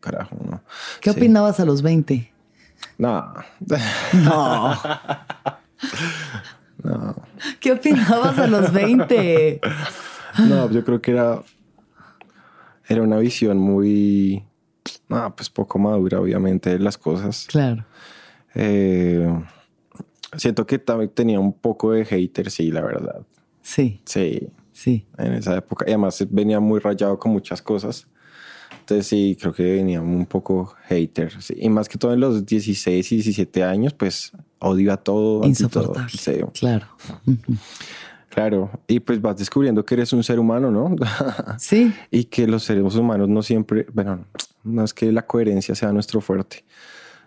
carajo, 0.00 0.38
¿no? 0.42 0.62
¿Qué 1.02 1.10
opinabas 1.10 1.60
a 1.60 1.66
los 1.66 1.82
20? 1.82 2.32
No. 2.96 3.30
No. 4.14 4.74
no. 6.82 7.16
¿Qué 7.60 7.72
opinabas 7.72 8.38
a 8.38 8.46
los 8.46 8.72
20? 8.72 9.60
No, 10.48 10.70
yo 10.70 10.82
creo 10.82 11.02
que 11.02 11.10
era, 11.10 11.42
era 12.88 13.02
una 13.02 13.18
visión 13.18 13.58
muy, 13.58 14.42
no, 15.10 15.36
pues 15.36 15.50
poco 15.50 15.78
madura, 15.78 16.20
obviamente, 16.20 16.70
de 16.70 16.78
las 16.78 16.96
cosas. 16.96 17.46
Claro. 17.50 17.84
Eh, 18.54 19.30
siento 20.38 20.66
que 20.66 20.78
también 20.78 21.10
tenía 21.10 21.38
un 21.38 21.52
poco 21.52 21.92
de 21.92 22.06
hater, 22.06 22.50
sí, 22.50 22.70
la 22.70 22.80
verdad. 22.80 23.26
Sí. 23.70 24.00
Sí. 24.04 24.48
Sí. 24.72 25.06
En 25.16 25.34
esa 25.34 25.56
época. 25.56 25.84
Y 25.86 25.90
además 25.90 26.26
venía 26.28 26.58
muy 26.58 26.80
rayado 26.80 27.18
con 27.18 27.30
muchas 27.30 27.62
cosas. 27.62 28.08
Entonces 28.80 29.06
sí, 29.06 29.36
creo 29.40 29.52
que 29.52 29.62
venía 29.62 30.00
un 30.00 30.26
poco 30.26 30.74
hater. 30.88 31.32
Y 31.54 31.68
más 31.68 31.88
que 31.88 31.96
todo 31.96 32.12
en 32.12 32.18
los 32.18 32.44
16 32.44 33.12
y 33.12 33.14
17 33.16 33.62
años, 33.62 33.94
pues 33.94 34.32
odio 34.58 34.92
a 34.92 34.96
todo. 34.96 35.46
Insoportable. 35.46 36.10
Sí. 36.10 36.32
Claro. 36.58 36.86
Claro, 38.28 38.70
y 38.86 39.00
pues 39.00 39.20
vas 39.20 39.36
descubriendo 39.36 39.84
que 39.84 39.94
eres 39.94 40.12
un 40.12 40.22
ser 40.22 40.38
humano, 40.38 40.70
¿no? 40.70 40.94
Sí. 41.58 41.92
y 42.10 42.24
que 42.24 42.46
los 42.46 42.62
seres 42.62 42.94
humanos 42.94 43.28
no 43.28 43.42
siempre, 43.42 43.86
bueno, 43.92 44.24
no 44.62 44.84
es 44.84 44.94
que 44.94 45.10
la 45.10 45.26
coherencia 45.26 45.74
sea 45.74 45.92
nuestro 45.92 46.20
fuerte. 46.20 46.64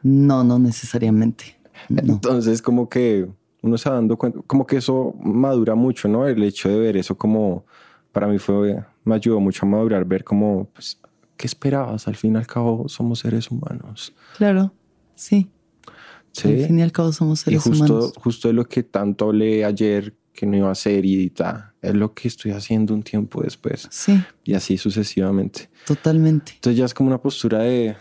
No, 0.01 0.43
no 0.45 0.59
necesariamente. 0.59 1.57
Entonces, 1.89 2.61
como 2.61 2.87
que 2.87 3.27
uno 3.63 3.77
se 3.77 3.89
va 3.89 3.95
dando 3.95 4.17
cuenta, 4.17 4.39
como 4.45 4.67
que 4.67 4.77
eso 4.77 5.15
madura 5.23 5.73
mucho, 5.73 6.07
¿no? 6.07 6.27
El 6.27 6.43
hecho 6.43 6.69
de 6.69 6.77
ver 6.77 6.97
eso 6.97 7.17
como, 7.17 7.65
para 8.11 8.27
mí 8.27 8.37
fue, 8.37 8.83
me 9.05 9.15
ayudó 9.15 9.39
mucho 9.39 9.65
a 9.65 9.69
madurar, 9.69 10.05
ver 10.05 10.23
como, 10.23 10.65
pues, 10.73 10.99
¿qué 11.37 11.47
esperabas? 11.47 12.07
Al 12.07 12.15
fin 12.15 12.33
y 12.33 12.37
al 12.37 12.45
cabo 12.45 12.87
somos 12.89 13.19
seres 13.19 13.49
humanos. 13.49 14.13
Claro, 14.37 14.73
sí. 15.15 15.49
Sí. 16.33 16.49
Al 16.49 16.67
fin 16.67 16.79
y 16.79 16.81
al 16.81 16.91
cabo 16.91 17.13
somos 17.13 17.39
seres 17.39 17.65
y 17.65 17.69
justo, 17.69 17.85
humanos. 17.85 18.13
Justo 18.17 18.47
de 18.49 18.53
lo 18.53 18.65
que 18.65 18.83
tanto 18.83 19.25
hablé 19.25 19.63
ayer 19.63 20.13
que 20.33 20.45
no 20.45 20.57
iba 20.57 20.69
a 20.69 20.75
ser 20.75 21.05
y 21.05 21.29
tal, 21.29 21.71
es 21.81 21.93
lo 21.93 22.13
que 22.13 22.27
estoy 22.27 22.51
haciendo 22.51 22.93
un 22.93 23.03
tiempo 23.03 23.41
después. 23.41 23.87
Sí. 23.91 24.21
Y 24.43 24.55
así 24.55 24.77
sucesivamente. 24.77 25.69
Totalmente. 25.87 26.53
Entonces 26.55 26.77
ya 26.77 26.85
es 26.85 26.93
como 26.93 27.07
una 27.07 27.21
postura 27.21 27.59
de 27.59 27.95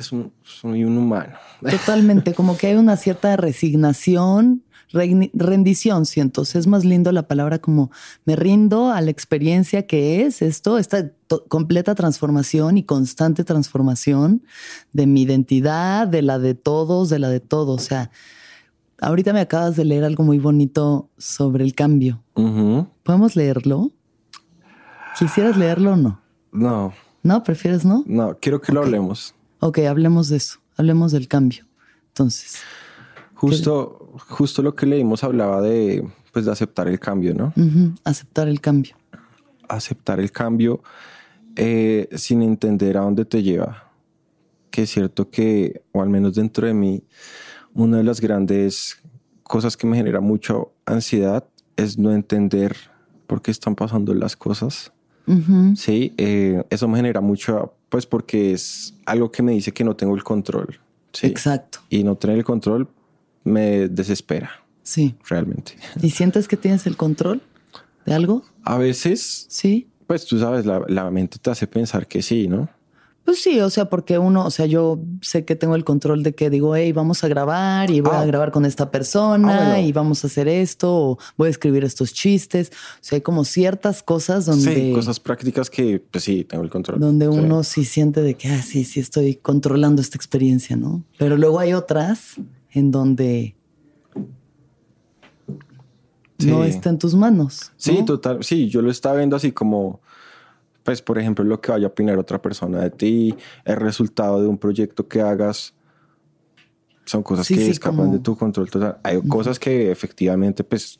es 0.00 0.12
un, 0.12 0.32
soy 0.42 0.84
un 0.84 0.98
humano. 0.98 1.34
Totalmente, 1.60 2.34
como 2.34 2.56
que 2.56 2.68
hay 2.68 2.74
una 2.74 2.96
cierta 2.96 3.36
resignación, 3.36 4.64
rendición, 4.92 6.04
siento. 6.04 6.42
es 6.42 6.66
más 6.66 6.84
lindo 6.84 7.12
la 7.12 7.28
palabra 7.28 7.60
como 7.60 7.90
me 8.24 8.34
rindo 8.34 8.90
a 8.90 9.00
la 9.00 9.10
experiencia 9.10 9.86
que 9.86 10.22
es 10.22 10.42
esto, 10.42 10.78
esta 10.78 11.12
completa 11.48 11.94
transformación 11.94 12.76
y 12.76 12.82
constante 12.82 13.44
transformación 13.44 14.42
de 14.92 15.06
mi 15.06 15.22
identidad, 15.22 16.08
de 16.08 16.22
la 16.22 16.38
de 16.40 16.54
todos, 16.54 17.08
de 17.08 17.20
la 17.20 17.28
de 17.28 17.38
todo. 17.38 17.72
O 17.72 17.78
sea, 17.78 18.10
ahorita 19.00 19.32
me 19.32 19.40
acabas 19.40 19.76
de 19.76 19.84
leer 19.84 20.02
algo 20.02 20.24
muy 20.24 20.38
bonito 20.38 21.08
sobre 21.18 21.62
el 21.62 21.74
cambio. 21.74 22.22
¿Podemos 23.04 23.36
leerlo? 23.36 23.92
¿Quisieras 25.16 25.56
leerlo 25.56 25.92
o 25.92 25.96
no? 25.96 26.20
No. 26.50 26.92
¿No? 27.22 27.42
¿Prefieres 27.42 27.84
no? 27.84 28.02
No, 28.06 28.36
quiero 28.40 28.60
que 28.60 28.72
lo 28.72 28.82
hablemos. 28.82 29.34
Ok, 29.60 29.78
hablemos 29.80 30.28
de 30.28 30.38
eso, 30.38 30.58
hablemos 30.76 31.12
del 31.12 31.28
cambio. 31.28 31.66
Entonces. 32.08 32.56
Justo, 33.34 34.14
justo 34.28 34.62
lo 34.62 34.74
que 34.74 34.86
leímos 34.86 35.24
hablaba 35.24 35.60
de, 35.62 36.06
pues, 36.32 36.44
de 36.44 36.52
aceptar 36.52 36.88
el 36.88 36.98
cambio, 36.98 37.34
¿no? 37.34 37.54
Aceptar 38.04 38.48
el 38.48 38.60
cambio. 38.60 38.96
Aceptar 39.68 40.20
el 40.20 40.32
cambio 40.32 40.82
eh, 41.56 42.08
sin 42.16 42.42
entender 42.42 42.96
a 42.96 43.02
dónde 43.02 43.24
te 43.24 43.42
lleva. 43.42 43.90
Que 44.70 44.82
es 44.82 44.90
cierto 44.90 45.30
que, 45.30 45.82
o 45.92 46.02
al 46.02 46.08
menos 46.08 46.34
dentro 46.34 46.66
de 46.66 46.74
mí, 46.74 47.02
una 47.74 47.98
de 47.98 48.04
las 48.04 48.20
grandes 48.20 49.00
cosas 49.42 49.76
que 49.76 49.86
me 49.86 49.96
genera 49.96 50.20
mucha 50.20 50.54
ansiedad 50.86 51.44
es 51.76 51.98
no 51.98 52.12
entender 52.12 52.76
por 53.26 53.42
qué 53.42 53.50
están 53.50 53.74
pasando 53.74 54.14
las 54.14 54.36
cosas. 54.36 54.92
Sí, 55.76 56.12
eh, 56.16 56.64
eso 56.70 56.88
me 56.88 56.96
genera 56.96 57.20
mucho 57.20 57.74
pues 57.90 58.06
porque 58.06 58.52
es 58.52 58.94
algo 59.04 59.30
que 59.30 59.42
me 59.42 59.52
dice 59.52 59.72
que 59.72 59.84
no 59.84 59.94
tengo 59.94 60.14
el 60.14 60.24
control. 60.24 60.80
Sí. 61.12 61.26
Exacto. 61.26 61.80
Y 61.90 62.02
no 62.04 62.16
tener 62.16 62.38
el 62.38 62.44
control 62.44 62.88
me 63.44 63.88
desespera. 63.88 64.64
Sí. 64.82 65.14
Realmente. 65.28 65.76
¿Y 66.00 66.10
sientes 66.10 66.48
que 66.48 66.56
tienes 66.56 66.86
el 66.86 66.96
control 66.96 67.42
de 68.06 68.14
algo? 68.14 68.44
A 68.64 68.78
veces. 68.78 69.46
Sí. 69.48 69.88
Pues 70.06 70.24
tú 70.24 70.38
sabes, 70.38 70.64
la, 70.64 70.82
la 70.88 71.10
mente 71.10 71.38
te 71.38 71.50
hace 71.50 71.66
pensar 71.66 72.06
que 72.06 72.22
sí, 72.22 72.48
¿no? 72.48 72.68
Pues 73.24 73.42
sí, 73.42 73.60
o 73.60 73.70
sea, 73.70 73.88
porque 73.88 74.18
uno, 74.18 74.46
o 74.46 74.50
sea, 74.50 74.66
yo 74.66 74.98
sé 75.20 75.44
que 75.44 75.54
tengo 75.54 75.76
el 75.76 75.84
control 75.84 76.22
de 76.22 76.34
que 76.34 76.50
digo, 76.50 76.74
hey, 76.74 76.92
vamos 76.92 77.22
a 77.22 77.28
grabar 77.28 77.90
y 77.90 78.00
voy 78.00 78.14
a 78.14 78.22
ah. 78.22 78.24
grabar 78.24 78.50
con 78.50 78.64
esta 78.64 78.90
persona 78.90 79.74
ah, 79.74 79.80
y 79.80 79.92
vamos 79.92 80.24
a 80.24 80.26
hacer 80.26 80.48
esto 80.48 80.92
o 80.92 81.18
voy 81.36 81.48
a 81.48 81.50
escribir 81.50 81.84
estos 81.84 82.12
chistes. 82.12 82.70
O 82.70 82.98
sea, 83.00 83.16
hay 83.16 83.22
como 83.22 83.44
ciertas 83.44 84.02
cosas 84.02 84.46
donde... 84.46 84.74
Sí, 84.74 84.92
cosas 84.94 85.20
prácticas 85.20 85.68
que, 85.68 86.02
pues 86.10 86.24
sí, 86.24 86.44
tengo 86.44 86.64
el 86.64 86.70
control. 86.70 86.98
Donde 86.98 87.28
uno 87.28 87.62
sí 87.62 87.84
siente 87.84 88.22
de 88.22 88.34
que, 88.34 88.48
ah, 88.48 88.62
sí, 88.62 88.84
sí, 88.84 89.00
estoy 89.00 89.36
controlando 89.36 90.00
esta 90.00 90.16
experiencia, 90.16 90.76
¿no? 90.76 91.04
Pero 91.18 91.36
luego 91.36 91.60
hay 91.60 91.74
otras 91.74 92.36
en 92.70 92.90
donde... 92.90 93.54
No 96.38 96.64
está 96.64 96.88
en 96.88 96.98
tus 96.98 97.14
manos. 97.14 97.70
Sí, 97.76 98.02
total. 98.06 98.42
Sí, 98.42 98.70
yo 98.70 98.80
lo 98.80 98.90
estaba 98.90 99.16
viendo 99.16 99.36
así 99.36 99.52
como 99.52 100.00
pues, 100.90 101.02
por 101.02 101.20
ejemplo, 101.20 101.44
lo 101.44 101.60
que 101.60 101.70
vaya 101.70 101.86
a 101.86 101.90
opinar 101.90 102.18
otra 102.18 102.42
persona 102.42 102.80
de 102.80 102.90
ti, 102.90 103.32
el 103.64 103.76
resultado 103.76 104.42
de 104.42 104.48
un 104.48 104.58
proyecto 104.58 105.06
que 105.06 105.20
hagas, 105.20 105.72
son 107.04 107.22
cosas 107.22 107.46
que 107.46 107.70
escapan 107.70 108.10
de 108.10 108.18
tu 108.18 108.36
control 108.36 108.68
total. 108.68 108.98
Hay 109.04 109.22
cosas 109.22 109.60
que 109.60 109.92
efectivamente, 109.92 110.64
pues, 110.64 110.98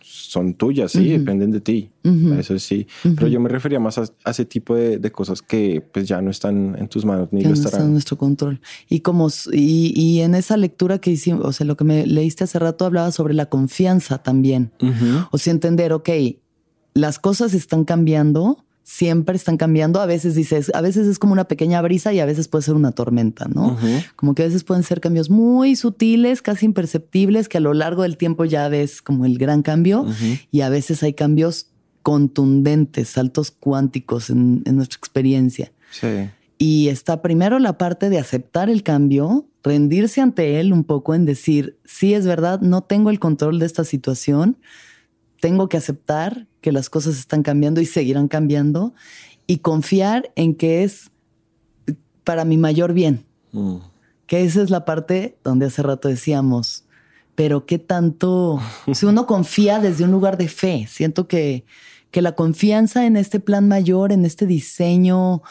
son 0.00 0.54
tuyas, 0.54 0.90
sí, 0.90 1.08
dependen 1.08 1.52
de 1.52 1.60
ti. 1.60 1.92
Eso 2.36 2.58
sí. 2.58 2.88
Pero 3.14 3.28
yo 3.28 3.38
me 3.38 3.48
refería 3.48 3.78
más 3.78 3.98
a, 3.98 4.06
ese 4.28 4.44
tipo 4.44 4.74
de, 4.74 5.12
cosas 5.12 5.40
que 5.40 5.80
pues 5.92 6.08
ya 6.08 6.20
no 6.20 6.32
están 6.32 6.74
en 6.76 6.88
tus 6.88 7.04
manos 7.04 7.28
ni 7.30 7.44
lo 7.44 7.50
estarán. 7.50 7.74
están 7.74 7.86
en 7.86 7.92
nuestro 7.92 8.18
control. 8.18 8.60
Y 8.88 9.00
como 9.00 9.28
y, 9.52 9.92
y, 9.94 10.22
en 10.22 10.34
esa 10.34 10.56
lectura 10.56 10.98
que 10.98 11.12
hicimos, 11.12 11.44
o 11.44 11.52
sea, 11.52 11.64
lo 11.64 11.76
que 11.76 11.84
me 11.84 12.08
leíste 12.08 12.42
hace 12.42 12.58
rato 12.58 12.86
hablaba 12.86 13.12
sobre 13.12 13.34
la 13.34 13.46
confianza 13.46 14.18
también. 14.18 14.72
O 15.30 15.38
sea, 15.38 15.52
entender, 15.52 15.92
ok, 15.92 16.10
las 16.92 17.20
cosas 17.20 17.54
están 17.54 17.84
cambiando, 17.84 18.64
siempre 18.84 19.36
están 19.36 19.56
cambiando. 19.56 20.00
A 20.00 20.06
veces 20.06 20.34
dices, 20.34 20.70
a 20.74 20.80
veces 20.80 21.06
es 21.06 21.18
como 21.18 21.32
una 21.32 21.44
pequeña 21.44 21.80
brisa 21.82 22.12
y 22.12 22.20
a 22.20 22.26
veces 22.26 22.48
puede 22.48 22.62
ser 22.62 22.74
una 22.74 22.92
tormenta, 22.92 23.46
¿no? 23.46 23.78
Como 24.16 24.34
que 24.34 24.42
a 24.42 24.46
veces 24.46 24.64
pueden 24.64 24.82
ser 24.82 25.00
cambios 25.00 25.30
muy 25.30 25.76
sutiles, 25.76 26.42
casi 26.42 26.66
imperceptibles, 26.66 27.48
que 27.48 27.58
a 27.58 27.60
lo 27.60 27.74
largo 27.74 28.02
del 28.02 28.16
tiempo 28.16 28.44
ya 28.44 28.68
ves 28.68 29.02
como 29.02 29.24
el 29.24 29.38
gran 29.38 29.62
cambio. 29.62 30.06
Y 30.50 30.60
a 30.62 30.68
veces 30.68 31.02
hay 31.02 31.14
cambios 31.14 31.68
contundentes, 32.02 33.08
saltos 33.08 33.50
cuánticos 33.50 34.30
en, 34.30 34.62
nuestra 34.64 34.98
experiencia. 34.98 35.72
Sí. 35.90 36.28
Y 36.58 36.88
está 36.88 37.22
primero 37.22 37.58
la 37.58 37.78
parte 37.78 38.08
de 38.08 38.18
aceptar 38.18 38.70
el 38.70 38.82
cambio, 38.82 39.46
rendirse 39.62 40.20
ante 40.20 40.60
él 40.60 40.72
un 40.72 40.84
poco 40.84 41.14
en 41.14 41.24
decir, 41.24 41.78
sí 41.84 42.14
es 42.14 42.26
verdad, 42.26 42.60
no 42.60 42.82
tengo 42.82 43.10
el 43.10 43.18
control 43.18 43.58
de 43.58 43.66
esta 43.66 43.84
situación, 43.84 44.58
tengo 45.40 45.68
que 45.68 45.76
aceptar 45.76 46.46
que 46.62 46.72
las 46.72 46.88
cosas 46.88 47.18
están 47.18 47.42
cambiando 47.42 47.82
y 47.82 47.86
seguirán 47.86 48.28
cambiando 48.28 48.94
y 49.46 49.58
confiar 49.58 50.32
en 50.36 50.54
que 50.54 50.84
es 50.84 51.10
para 52.24 52.46
mi 52.46 52.56
mayor 52.56 52.94
bien. 52.94 53.26
Mm. 53.50 53.76
Que 54.26 54.44
esa 54.44 54.62
es 54.62 54.70
la 54.70 54.86
parte 54.86 55.36
donde 55.44 55.66
hace 55.66 55.82
rato 55.82 56.08
decíamos, 56.08 56.84
pero 57.34 57.66
qué 57.66 57.78
tanto, 57.78 58.60
si 58.94 59.04
uno 59.04 59.26
confía 59.26 59.80
desde 59.80 60.04
un 60.04 60.12
lugar 60.12 60.38
de 60.38 60.48
fe, 60.48 60.86
siento 60.88 61.28
que, 61.28 61.64
que 62.10 62.22
la 62.22 62.32
confianza 62.32 63.04
en 63.04 63.16
este 63.16 63.40
plan 63.40 63.68
mayor, 63.68 64.12
en 64.12 64.24
este 64.24 64.46
diseño 64.46 65.42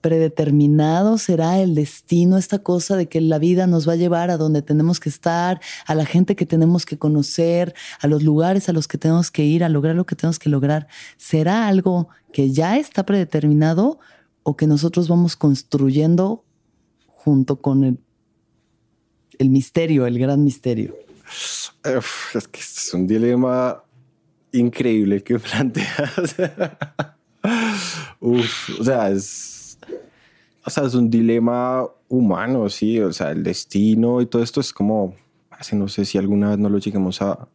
predeterminado 0.00 1.18
será 1.18 1.58
el 1.58 1.74
destino, 1.74 2.36
esta 2.36 2.60
cosa 2.60 2.96
de 2.96 3.08
que 3.08 3.20
la 3.20 3.38
vida 3.38 3.66
nos 3.66 3.88
va 3.88 3.92
a 3.92 3.96
llevar 3.96 4.30
a 4.30 4.36
donde 4.36 4.62
tenemos 4.62 5.00
que 5.00 5.08
estar, 5.08 5.60
a 5.86 5.94
la 5.94 6.06
gente 6.06 6.36
que 6.36 6.46
tenemos 6.46 6.86
que 6.86 6.98
conocer, 6.98 7.74
a 8.00 8.06
los 8.06 8.22
lugares 8.22 8.68
a 8.68 8.72
los 8.72 8.88
que 8.88 8.98
tenemos 8.98 9.30
que 9.30 9.44
ir, 9.44 9.64
a 9.64 9.68
lograr 9.68 9.94
lo 9.94 10.06
que 10.06 10.16
tenemos 10.16 10.38
que 10.38 10.48
lograr. 10.48 10.88
¿Será 11.16 11.68
algo 11.68 12.08
que 12.32 12.50
ya 12.50 12.78
está 12.78 13.04
predeterminado 13.04 13.98
o 14.42 14.56
que 14.56 14.66
nosotros 14.66 15.08
vamos 15.08 15.36
construyendo 15.36 16.44
junto 17.06 17.60
con 17.60 17.84
el, 17.84 17.98
el 19.38 19.50
misterio, 19.50 20.06
el 20.06 20.18
gran 20.18 20.42
misterio? 20.44 20.96
es 21.84 22.48
que 22.48 22.60
es 22.60 22.90
un 22.92 23.06
dilema 23.06 23.82
increíble 24.52 25.22
que 25.22 25.38
planteas. 25.38 26.36
O 28.20 28.84
sea, 28.84 29.10
es 29.10 29.59
o 30.64 30.70
sea, 30.70 30.84
es 30.84 30.94
un 30.94 31.10
dilema 31.10 31.86
humano, 32.08 32.68
sí, 32.68 33.00
o 33.00 33.12
sea, 33.12 33.30
el 33.30 33.42
destino 33.42 34.20
y 34.20 34.26
todo 34.26 34.42
esto 34.42 34.60
es 34.60 34.72
como, 34.72 35.14
no 35.72 35.88
sé 35.88 36.04
si 36.04 36.18
alguna 36.18 36.50
vez 36.50 36.58
no 36.58 36.68
lo 36.68 36.78
lleguemos 36.78 37.22
a, 37.22 37.48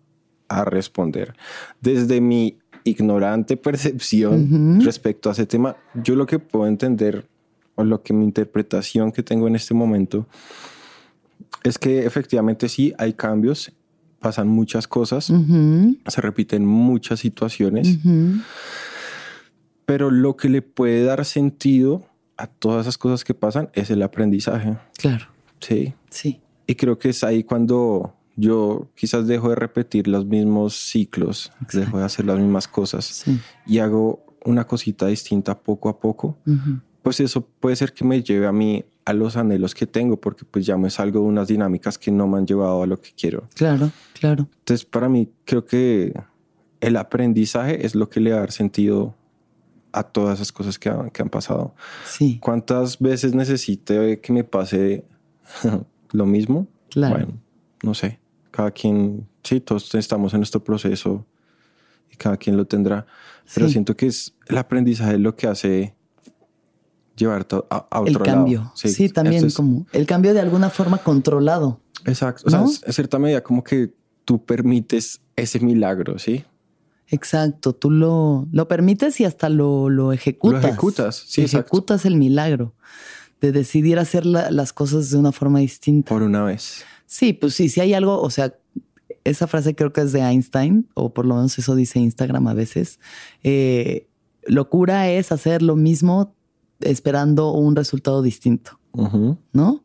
a 0.47 0.65
responder. 0.65 1.35
Desde 1.81 2.21
mi 2.21 2.57
ignorante 2.83 3.57
percepción 3.57 4.79
respecto 4.83 5.29
a 5.29 5.33
ese 5.33 5.45
tema, 5.45 5.75
yo 6.03 6.15
lo 6.15 6.25
que 6.25 6.39
puedo 6.39 6.67
entender 6.67 7.27
o 7.75 7.83
lo 7.83 8.01
que 8.01 8.13
mi 8.13 8.23
interpretación 8.23 9.11
que 9.11 9.23
tengo 9.23 9.47
en 9.47 9.55
este 9.55 9.73
momento 9.73 10.27
es 11.63 11.77
que 11.77 12.05
efectivamente 12.05 12.69
sí 12.69 12.93
hay 12.97 13.13
cambios, 13.13 13.71
pasan 14.19 14.47
muchas 14.47 14.87
cosas, 14.87 15.25
se 16.07 16.21
repiten 16.21 16.65
muchas 16.65 17.19
situaciones, 17.19 17.97
pero 19.85 20.11
lo 20.11 20.37
que 20.37 20.49
le 20.49 20.61
puede 20.61 21.03
dar 21.03 21.25
sentido 21.25 22.05
a 22.37 22.47
todas 22.47 22.81
esas 22.81 22.97
cosas 22.97 23.23
que 23.23 23.33
pasan 23.33 23.69
es 23.73 23.89
el 23.89 24.01
aprendizaje. 24.03 24.77
Claro. 24.97 25.25
Sí. 25.59 25.93
Sí. 26.09 26.41
Y 26.67 26.75
creo 26.75 26.97
que 26.97 27.09
es 27.09 27.23
ahí 27.23 27.43
cuando 27.43 28.15
yo 28.35 28.89
quizás 28.95 29.27
dejo 29.27 29.49
de 29.49 29.55
repetir 29.55 30.07
los 30.07 30.25
mismos 30.25 30.75
ciclos, 30.75 31.51
dejo 31.71 31.99
de 31.99 32.05
hacer 32.05 32.25
las 32.25 32.37
mismas 32.37 32.67
cosas 32.67 33.23
y 33.65 33.79
hago 33.79 34.25
una 34.43 34.67
cosita 34.67 35.07
distinta 35.07 35.57
poco 35.57 35.89
a 35.89 35.99
poco, 35.99 36.37
pues 37.01 37.19
eso 37.19 37.45
puede 37.59 37.75
ser 37.75 37.93
que 37.93 38.03
me 38.03 38.21
lleve 38.21 38.47
a 38.47 38.51
mí 38.51 38.83
a 39.05 39.13
los 39.13 39.37
anhelos 39.37 39.75
que 39.75 39.85
tengo, 39.85 40.19
porque 40.19 40.43
pues 40.45 40.65
ya 40.65 40.77
me 40.77 40.89
salgo 40.89 41.19
de 41.19 41.25
unas 41.27 41.47
dinámicas 41.47 41.97
que 41.97 42.11
no 42.11 42.27
me 42.27 42.39
han 42.39 42.47
llevado 42.47 42.81
a 42.81 42.87
lo 42.87 42.99
que 42.99 43.11
quiero. 43.15 43.47
Claro, 43.53 43.91
claro. 44.19 44.47
Entonces, 44.59 44.85
para 44.85 45.07
mí, 45.07 45.29
creo 45.45 45.65
que 45.65 46.13
el 46.81 46.97
aprendizaje 46.97 47.85
es 47.85 47.93
lo 47.93 48.09
que 48.09 48.19
le 48.19 48.31
va 48.31 48.37
a 48.37 48.39
dar 48.41 48.51
sentido 48.51 49.15
a 49.95 50.03
todas 50.03 50.35
esas 50.39 50.51
cosas 50.51 50.77
que 50.77 50.89
han, 50.89 51.09
que 51.09 51.21
han 51.21 51.29
pasado. 51.29 51.73
Sí. 52.05 52.37
¿Cuántas 52.41 52.99
veces 52.99 53.33
necesite 53.33 54.19
que 54.19 54.33
me 54.33 54.43
pase 54.43 55.05
lo 56.11 56.25
mismo? 56.25 56.67
Claro. 56.89 57.15
Bueno, 57.15 57.41
no 57.81 57.93
sé. 57.93 58.19
Cada 58.51 58.71
quien, 58.71 59.27
sí, 59.43 59.61
todos 59.61 59.95
estamos 59.95 60.33
en 60.33 60.41
nuestro 60.41 60.63
proceso 60.63 61.25
y 62.11 62.15
cada 62.17 62.37
quien 62.37 62.57
lo 62.57 62.65
tendrá. 62.65 63.05
Pero 63.53 63.69
siento 63.69 63.95
que 63.95 64.07
es 64.07 64.33
el 64.47 64.57
aprendizaje 64.57 65.17
lo 65.17 65.35
que 65.35 65.47
hace 65.47 65.95
llevar 67.15 67.47
a, 67.69 67.87
a 67.89 68.01
otro 68.01 68.19
el 68.19 68.25
cambio. 68.25 68.59
lado. 68.59 68.71
Sí, 68.75 69.09
también 69.09 69.49
como 69.51 69.85
el 69.93 70.05
cambio 70.05 70.33
de 70.33 70.41
alguna 70.41 70.69
forma 70.69 70.97
controlado. 70.97 71.79
Exacto. 72.05 72.43
O 72.47 72.49
sea, 72.49 72.61
en 72.61 72.93
cierta 72.93 73.17
medida 73.17 73.41
como 73.41 73.63
que 73.63 73.93
tú 74.25 74.43
permites 74.43 75.21
ese 75.35 75.59
milagro, 75.59 76.19
¿sí? 76.19 76.43
Exacto, 77.07 77.73
tú 77.73 77.91
lo, 77.91 78.47
lo 78.51 78.67
permites 78.67 79.19
y 79.19 79.25
hasta 79.25 79.49
lo, 79.49 79.89
lo 79.89 80.11
ejecutas. 80.11 80.63
Lo 80.63 80.67
ejecutas, 80.69 81.23
sí. 81.27 81.41
Ejecutas 81.43 82.05
el 82.05 82.15
milagro 82.15 82.73
de 83.41 83.51
decidir 83.51 83.99
hacer 83.99 84.25
las 84.25 84.73
cosas 84.73 85.11
de 85.11 85.17
una 85.17 85.31
forma 85.31 85.59
distinta. 85.59 86.09
Por 86.09 86.23
una 86.23 86.43
vez. 86.43 86.83
Sí, 87.05 87.33
pues 87.33 87.53
sí, 87.53 87.69
si 87.69 87.81
hay 87.81 87.93
algo, 87.93 88.19
o 88.21 88.29
sea, 88.29 88.55
esa 89.23 89.47
frase 89.47 89.75
creo 89.75 89.93
que 89.93 90.01
es 90.01 90.11
de 90.11 90.21
Einstein, 90.21 90.87
o 90.93 91.13
por 91.13 91.25
lo 91.25 91.35
menos 91.35 91.57
eso 91.59 91.75
dice 91.75 91.99
Instagram 91.99 92.47
a 92.47 92.53
veces. 92.53 92.99
Eh, 93.43 94.07
locura 94.45 95.09
es 95.09 95.31
hacer 95.31 95.61
lo 95.61 95.75
mismo 95.75 96.35
esperando 96.79 97.51
un 97.51 97.75
resultado 97.75 98.21
distinto, 98.21 98.79
¿no? 99.53 99.84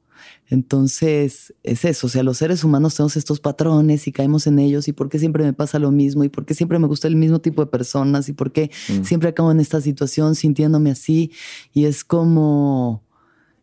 Entonces, 0.50 1.54
es 1.62 1.84
eso, 1.84 2.08
o 2.08 2.10
sea, 2.10 2.24
los 2.24 2.38
seres 2.38 2.64
humanos 2.64 2.96
tenemos 2.96 3.16
estos 3.16 3.38
patrones 3.38 4.08
y 4.08 4.12
caemos 4.12 4.48
en 4.48 4.58
ellos 4.58 4.88
y 4.88 4.92
por 4.92 5.08
qué 5.08 5.20
siempre 5.20 5.44
me 5.44 5.52
pasa 5.52 5.78
lo 5.78 5.92
mismo 5.92 6.24
y 6.24 6.28
por 6.28 6.44
qué 6.44 6.54
siempre 6.54 6.80
me 6.80 6.88
gusta 6.88 7.06
el 7.06 7.14
mismo 7.14 7.38
tipo 7.38 7.64
de 7.64 7.70
personas 7.70 8.28
y 8.28 8.32
por 8.32 8.50
qué 8.50 8.70
mm. 8.88 9.04
siempre 9.04 9.28
acabo 9.28 9.52
en 9.52 9.60
esta 9.60 9.80
situación 9.80 10.34
sintiéndome 10.34 10.90
así 10.90 11.30
y 11.72 11.84
es 11.84 12.02
como, 12.02 13.04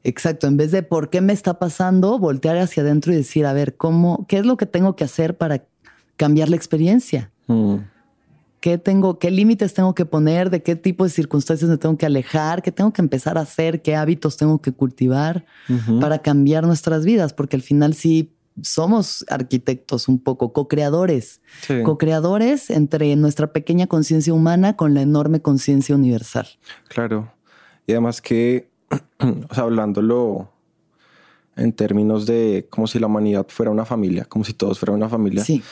exacto, 0.05 0.47
en 0.47 0.55
vez 0.55 0.71
de 0.71 0.81
por 0.81 1.09
qué 1.09 1.19
me 1.19 1.33
está 1.33 1.59
pasando, 1.59 2.19
voltear 2.19 2.57
hacia 2.57 2.83
adentro 2.83 3.11
y 3.11 3.17
decir, 3.17 3.45
a 3.45 3.51
ver, 3.51 3.75
¿cómo, 3.75 4.25
qué 4.29 4.37
es 4.37 4.45
lo 4.45 4.55
que 4.55 4.65
tengo 4.65 4.95
que 4.95 5.03
hacer 5.03 5.35
para 5.35 5.67
cambiar 6.15 6.47
la 6.47 6.55
experiencia? 6.55 7.31
Mm 7.47 7.79
qué 8.67 8.77
tengo, 8.77 9.17
qué 9.17 9.31
límites 9.31 9.73
tengo 9.73 9.95
que 9.95 10.05
poner, 10.05 10.49
de 10.49 10.61
qué 10.61 10.75
tipo 10.75 11.05
de 11.05 11.09
circunstancias 11.09 11.69
me 11.69 11.77
tengo 11.77 11.97
que 11.97 12.05
alejar, 12.05 12.61
qué 12.61 12.73
tengo 12.73 12.91
que 12.91 13.01
empezar 13.01 13.37
a 13.37 13.41
hacer, 13.41 13.81
qué 13.81 13.95
hábitos 13.95 14.35
tengo 14.35 14.61
que 14.61 14.73
cultivar 14.73 15.45
para 16.01 16.19
cambiar 16.19 16.67
nuestras 16.67 17.05
vidas, 17.05 17.31
porque 17.31 17.55
al 17.55 17.61
final 17.61 17.93
sí 17.93 18.35
somos 18.61 19.23
arquitectos 19.29 20.09
un 20.09 20.19
poco, 20.19 20.51
co-creadores, 20.51 21.39
co-creadores 21.85 22.69
entre 22.69 23.15
nuestra 23.15 23.53
pequeña 23.53 23.87
conciencia 23.87 24.33
humana 24.33 24.75
con 24.75 24.93
la 24.93 25.01
enorme 25.01 25.41
conciencia 25.41 25.95
universal. 25.95 26.49
Claro. 26.89 27.31
Y 27.85 27.93
además 27.93 28.21
que, 28.21 28.69
o 29.49 29.53
sea, 29.55 29.63
hablándolo 29.63 30.51
en 31.55 31.71
términos 31.71 32.25
de 32.25 32.67
como 32.69 32.85
si 32.85 32.99
la 32.99 33.07
humanidad 33.07 33.45
fuera 33.47 33.71
una 33.71 33.85
familia, 33.85 34.25
como 34.25 34.43
si 34.43 34.51
todos 34.51 34.77
fueran 34.77 34.97
una 34.97 35.07
familia. 35.07 35.45
Sí 35.45 35.63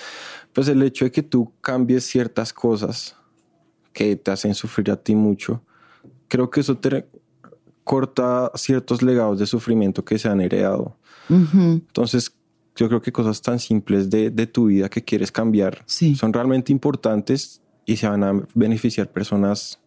pues 0.55 0.69
el 0.69 0.81
hecho 0.81 1.03
de 1.03 1.11
que 1.11 1.21
tú 1.21 1.51
cambies 1.59 2.05
ciertas 2.05 2.53
cosas 2.53 3.17
que 3.91 4.15
te 4.15 4.31
hacen 4.31 4.55
sufrir 4.55 4.89
a 4.89 4.95
ti 4.95 5.13
mucho, 5.13 5.61
creo 6.29 6.49
que 6.49 6.61
eso 6.61 6.77
te 6.77 7.09
corta 7.83 8.49
ciertos 8.55 9.01
legados 9.01 9.37
de 9.37 9.47
sufrimiento 9.47 10.05
que 10.05 10.17
se 10.17 10.29
han 10.29 10.39
heredado. 10.39 10.97
Entonces, 11.29 12.33
yo 12.73 12.87
creo 12.87 13.01
que 13.01 13.11
cosas 13.11 13.41
tan 13.41 13.59
simples 13.59 14.09
de, 14.09 14.31
tu 14.47 14.67
vida 14.67 14.87
que 14.87 15.03
quieres 15.03 15.29
cambiar 15.29 15.83
son 15.87 16.31
realmente 16.31 16.71
importantes 16.71 17.61
y 17.85 17.97
se 17.97 18.07
van 18.07 18.23
a 18.23 18.47
beneficiar 18.53 19.11
personas 19.11 19.81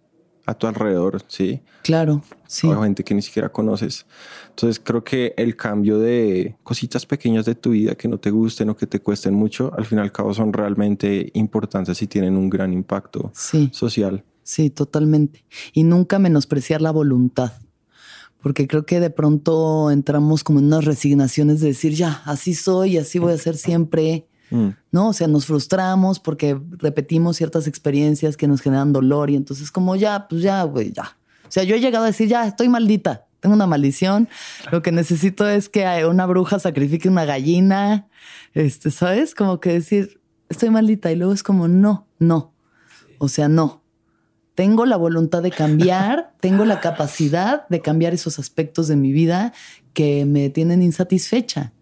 a 0.48 0.54
tu 0.54 0.66
alrededor, 0.66 1.22
¿sí? 1.28 1.60
Claro, 1.82 2.22
sí. 2.46 2.66
O 2.66 2.82
gente 2.82 3.04
que 3.04 3.14
ni 3.14 3.20
siquiera 3.20 3.50
conoces. 3.50 4.06
Entonces 4.48 4.80
creo 4.82 5.04
que 5.04 5.34
el 5.36 5.56
cambio 5.56 5.98
de 5.98 6.56
cositas 6.62 7.04
pequeñas 7.04 7.44
de 7.44 7.54
tu 7.54 7.70
vida 7.70 7.94
que 7.94 8.08
no 8.08 8.18
te 8.18 8.30
gusten 8.30 8.70
o 8.70 8.76
que 8.76 8.86
te 8.86 9.00
cuesten 9.00 9.34
mucho, 9.34 9.72
al 9.76 9.84
fin 9.84 9.98
y 9.98 10.00
al 10.00 10.10
cabo 10.10 10.32
son 10.32 10.54
realmente 10.54 11.30
importantes 11.34 12.00
y 12.00 12.06
tienen 12.06 12.36
un 12.36 12.48
gran 12.48 12.72
impacto 12.72 13.30
social. 13.72 14.24
Sí, 14.42 14.70
totalmente. 14.70 15.44
Y 15.74 15.82
nunca 15.82 16.18
menospreciar 16.18 16.80
la 16.80 16.92
voluntad. 16.92 17.52
Porque 18.40 18.66
creo 18.66 18.86
que 18.86 19.00
de 19.00 19.10
pronto 19.10 19.90
entramos 19.90 20.44
como 20.44 20.60
en 20.60 20.66
unas 20.66 20.86
resignaciones 20.86 21.60
de 21.60 21.68
decir, 21.68 21.92
ya, 21.92 22.22
así 22.24 22.54
soy, 22.54 22.96
así 22.96 23.18
voy 23.18 23.34
a 23.34 23.38
ser 23.38 23.56
siempre 23.56 24.27
Mm. 24.50 24.68
¿no? 24.92 25.08
O 25.08 25.12
sea, 25.12 25.28
nos 25.28 25.46
frustramos 25.46 26.20
porque 26.20 26.58
repetimos 26.78 27.36
ciertas 27.36 27.66
experiencias 27.66 28.36
que 28.36 28.48
nos 28.48 28.60
generan 28.60 28.92
dolor 28.92 29.30
y 29.30 29.36
entonces 29.36 29.70
como 29.70 29.96
ya, 29.96 30.26
pues 30.28 30.42
ya, 30.42 30.62
güey, 30.62 30.92
ya. 30.92 31.16
O 31.46 31.50
sea, 31.50 31.64
yo 31.64 31.76
he 31.76 31.80
llegado 31.80 32.04
a 32.04 32.08
decir, 32.08 32.28
ya, 32.28 32.46
estoy 32.46 32.68
maldita, 32.68 33.26
tengo 33.40 33.54
una 33.54 33.66
maldición, 33.66 34.28
lo 34.70 34.82
que 34.82 34.92
necesito 34.92 35.48
es 35.48 35.68
que 35.68 36.04
una 36.06 36.26
bruja 36.26 36.58
sacrifique 36.58 37.08
una 37.08 37.24
gallina, 37.24 38.08
este, 38.54 38.90
¿sabes? 38.90 39.34
Como 39.34 39.60
que 39.60 39.72
decir, 39.72 40.20
estoy 40.48 40.70
maldita 40.70 41.10
y 41.10 41.16
luego 41.16 41.32
es 41.32 41.42
como, 41.42 41.68
no, 41.68 42.06
no, 42.18 42.52
o 43.18 43.28
sea, 43.28 43.48
no. 43.48 43.82
Tengo 44.54 44.86
la 44.86 44.96
voluntad 44.96 45.42
de 45.42 45.52
cambiar, 45.52 46.34
tengo 46.40 46.64
la 46.64 46.80
capacidad 46.80 47.68
de 47.68 47.80
cambiar 47.80 48.12
esos 48.12 48.38
aspectos 48.38 48.88
de 48.88 48.96
mi 48.96 49.12
vida 49.12 49.52
que 49.92 50.24
me 50.26 50.50
tienen 50.50 50.82
insatisfecha 50.82 51.72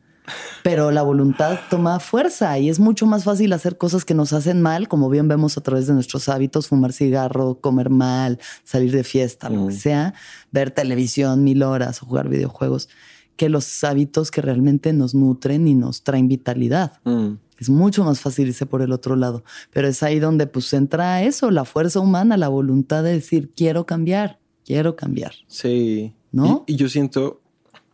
pero 0.62 0.90
la 0.90 1.02
voluntad 1.02 1.58
toma 1.70 2.00
fuerza 2.00 2.58
y 2.58 2.68
es 2.68 2.80
mucho 2.80 3.06
más 3.06 3.24
fácil 3.24 3.52
hacer 3.52 3.78
cosas 3.78 4.04
que 4.04 4.14
nos 4.14 4.32
hacen 4.32 4.62
mal, 4.62 4.88
como 4.88 5.08
bien 5.08 5.28
vemos 5.28 5.56
a 5.56 5.60
través 5.60 5.86
de 5.86 5.94
nuestros 5.94 6.28
hábitos, 6.28 6.68
fumar 6.68 6.92
cigarro, 6.92 7.60
comer 7.60 7.90
mal, 7.90 8.38
salir 8.64 8.92
de 8.92 9.04
fiesta, 9.04 9.48
lo 9.48 9.68
que 9.68 9.74
mm. 9.74 9.78
sea, 9.78 10.14
ver 10.50 10.70
televisión 10.70 11.44
mil 11.44 11.62
horas 11.62 12.02
o 12.02 12.06
jugar 12.06 12.28
videojuegos, 12.28 12.88
que 13.36 13.48
los 13.48 13.84
hábitos 13.84 14.30
que 14.30 14.40
realmente 14.40 14.92
nos 14.92 15.14
nutren 15.14 15.68
y 15.68 15.74
nos 15.74 16.02
traen 16.02 16.28
vitalidad. 16.28 17.00
Mm. 17.04 17.34
Es 17.58 17.70
mucho 17.70 18.04
más 18.04 18.20
fácil 18.20 18.48
irse 18.48 18.66
por 18.66 18.82
el 18.82 18.92
otro 18.92 19.16
lado, 19.16 19.42
pero 19.70 19.88
es 19.88 20.02
ahí 20.02 20.18
donde 20.18 20.46
pues 20.46 20.72
entra 20.72 21.22
eso, 21.22 21.50
la 21.50 21.64
fuerza 21.64 22.00
humana, 22.00 22.36
la 22.36 22.48
voluntad 22.48 23.02
de 23.02 23.12
decir, 23.12 23.52
quiero 23.56 23.86
cambiar, 23.86 24.38
quiero 24.64 24.96
cambiar. 24.96 25.32
Sí. 25.46 26.12
¿No? 26.32 26.64
y 26.66 26.76
yo 26.76 26.90
siento, 26.90 27.40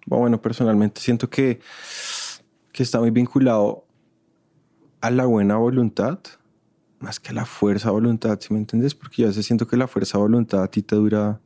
bueno, 0.04 0.42
personalmente 0.42 1.00
siento 1.00 1.30
que 1.30 1.60
que 2.72 2.82
está 2.82 2.98
muy 2.98 3.10
vinculado 3.10 3.84
a 5.00 5.10
la 5.10 5.26
buena 5.26 5.56
voluntad, 5.56 6.18
más 6.98 7.20
que 7.20 7.30
a 7.30 7.32
la 7.34 7.44
fuerza 7.44 7.90
voluntad, 7.90 8.38
si 8.40 8.52
me 8.54 8.60
entiendes? 8.60 8.94
Porque 8.94 9.22
yo 9.22 9.28
a 9.28 9.30
veces 9.30 9.46
siento 9.46 9.66
que 9.66 9.76
la 9.76 9.88
fuerza 9.88 10.18
voluntad 10.18 10.62
a 10.62 10.68
ti 10.68 10.82
te 10.82 10.96
dura 10.96 11.40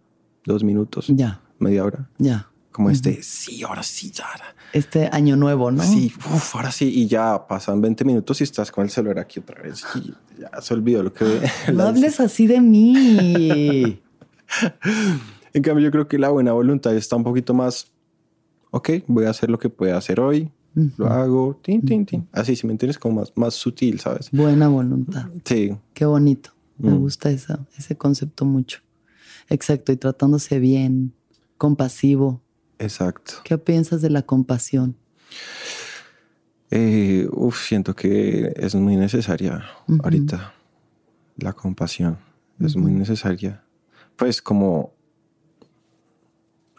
dos 0.44 0.62
minutos, 0.62 1.06
ya. 1.08 1.40
media 1.58 1.84
hora. 1.84 2.08
Ya. 2.18 2.48
Como 2.70 2.90
este, 2.90 3.22
sí, 3.22 3.62
ahora 3.62 3.82
sí, 3.82 4.10
ya. 4.10 4.26
Este 4.74 5.08
año 5.10 5.34
nuevo, 5.34 5.70
¿no? 5.70 5.82
Sí, 5.82 6.12
uf, 6.14 6.56
ahora 6.56 6.70
sí, 6.70 6.92
y 6.94 7.06
ya 7.06 7.46
pasan 7.46 7.80
20 7.80 8.04
minutos 8.04 8.38
y 8.42 8.44
estás 8.44 8.70
con 8.70 8.84
el 8.84 8.90
celular 8.90 9.18
aquí 9.18 9.40
otra 9.40 9.62
vez. 9.62 9.82
Y 9.94 10.12
ya 10.38 10.50
se 10.60 10.74
olvidó 10.74 11.02
lo 11.02 11.10
que... 11.14 11.24
No 11.72 11.84
hables 11.84 12.20
así 12.20 12.46
de 12.46 12.60
mí. 12.60 13.98
en 15.54 15.62
cambio, 15.62 15.86
yo 15.86 15.90
creo 15.90 16.06
que 16.06 16.18
la 16.18 16.28
buena 16.28 16.52
voluntad 16.52 16.94
está 16.94 17.16
un 17.16 17.24
poquito 17.24 17.54
más, 17.54 17.92
ok, 18.72 18.90
voy 19.06 19.24
a 19.24 19.30
hacer 19.30 19.48
lo 19.48 19.58
que 19.58 19.70
pueda 19.70 19.96
hacer 19.96 20.20
hoy, 20.20 20.52
lo 20.96 21.06
hago, 21.06 21.58
tin, 21.62 21.82
tin, 21.82 22.04
tin. 22.04 22.28
Así, 22.32 22.54
si 22.54 22.66
me 22.66 22.72
entiendes, 22.72 22.98
como 22.98 23.20
más, 23.20 23.32
más 23.34 23.54
sutil, 23.54 23.98
¿sabes? 23.98 24.30
Buena 24.30 24.68
voluntad. 24.68 25.28
Sí. 25.44 25.74
Qué 25.94 26.04
bonito. 26.04 26.50
Me 26.78 26.90
mm. 26.90 26.98
gusta 26.98 27.30
ese 27.30 27.96
concepto 27.96 28.44
mucho. 28.44 28.80
Exacto, 29.48 29.92
y 29.92 29.96
tratándose 29.96 30.58
bien, 30.58 31.14
compasivo. 31.56 32.42
Exacto. 32.78 33.34
¿Qué 33.44 33.56
piensas 33.56 34.02
de 34.02 34.10
la 34.10 34.22
compasión? 34.22 34.96
Eh, 36.70 37.26
uf, 37.32 37.64
siento 37.66 37.94
que 37.94 38.52
es 38.56 38.74
muy 38.74 38.96
necesaria 38.96 39.64
ahorita. 40.02 40.52
La 41.38 41.52
compasión 41.52 42.18
es 42.60 42.76
muy 42.76 42.92
necesaria. 42.92 43.62
Pues 44.16 44.42
como 44.42 44.96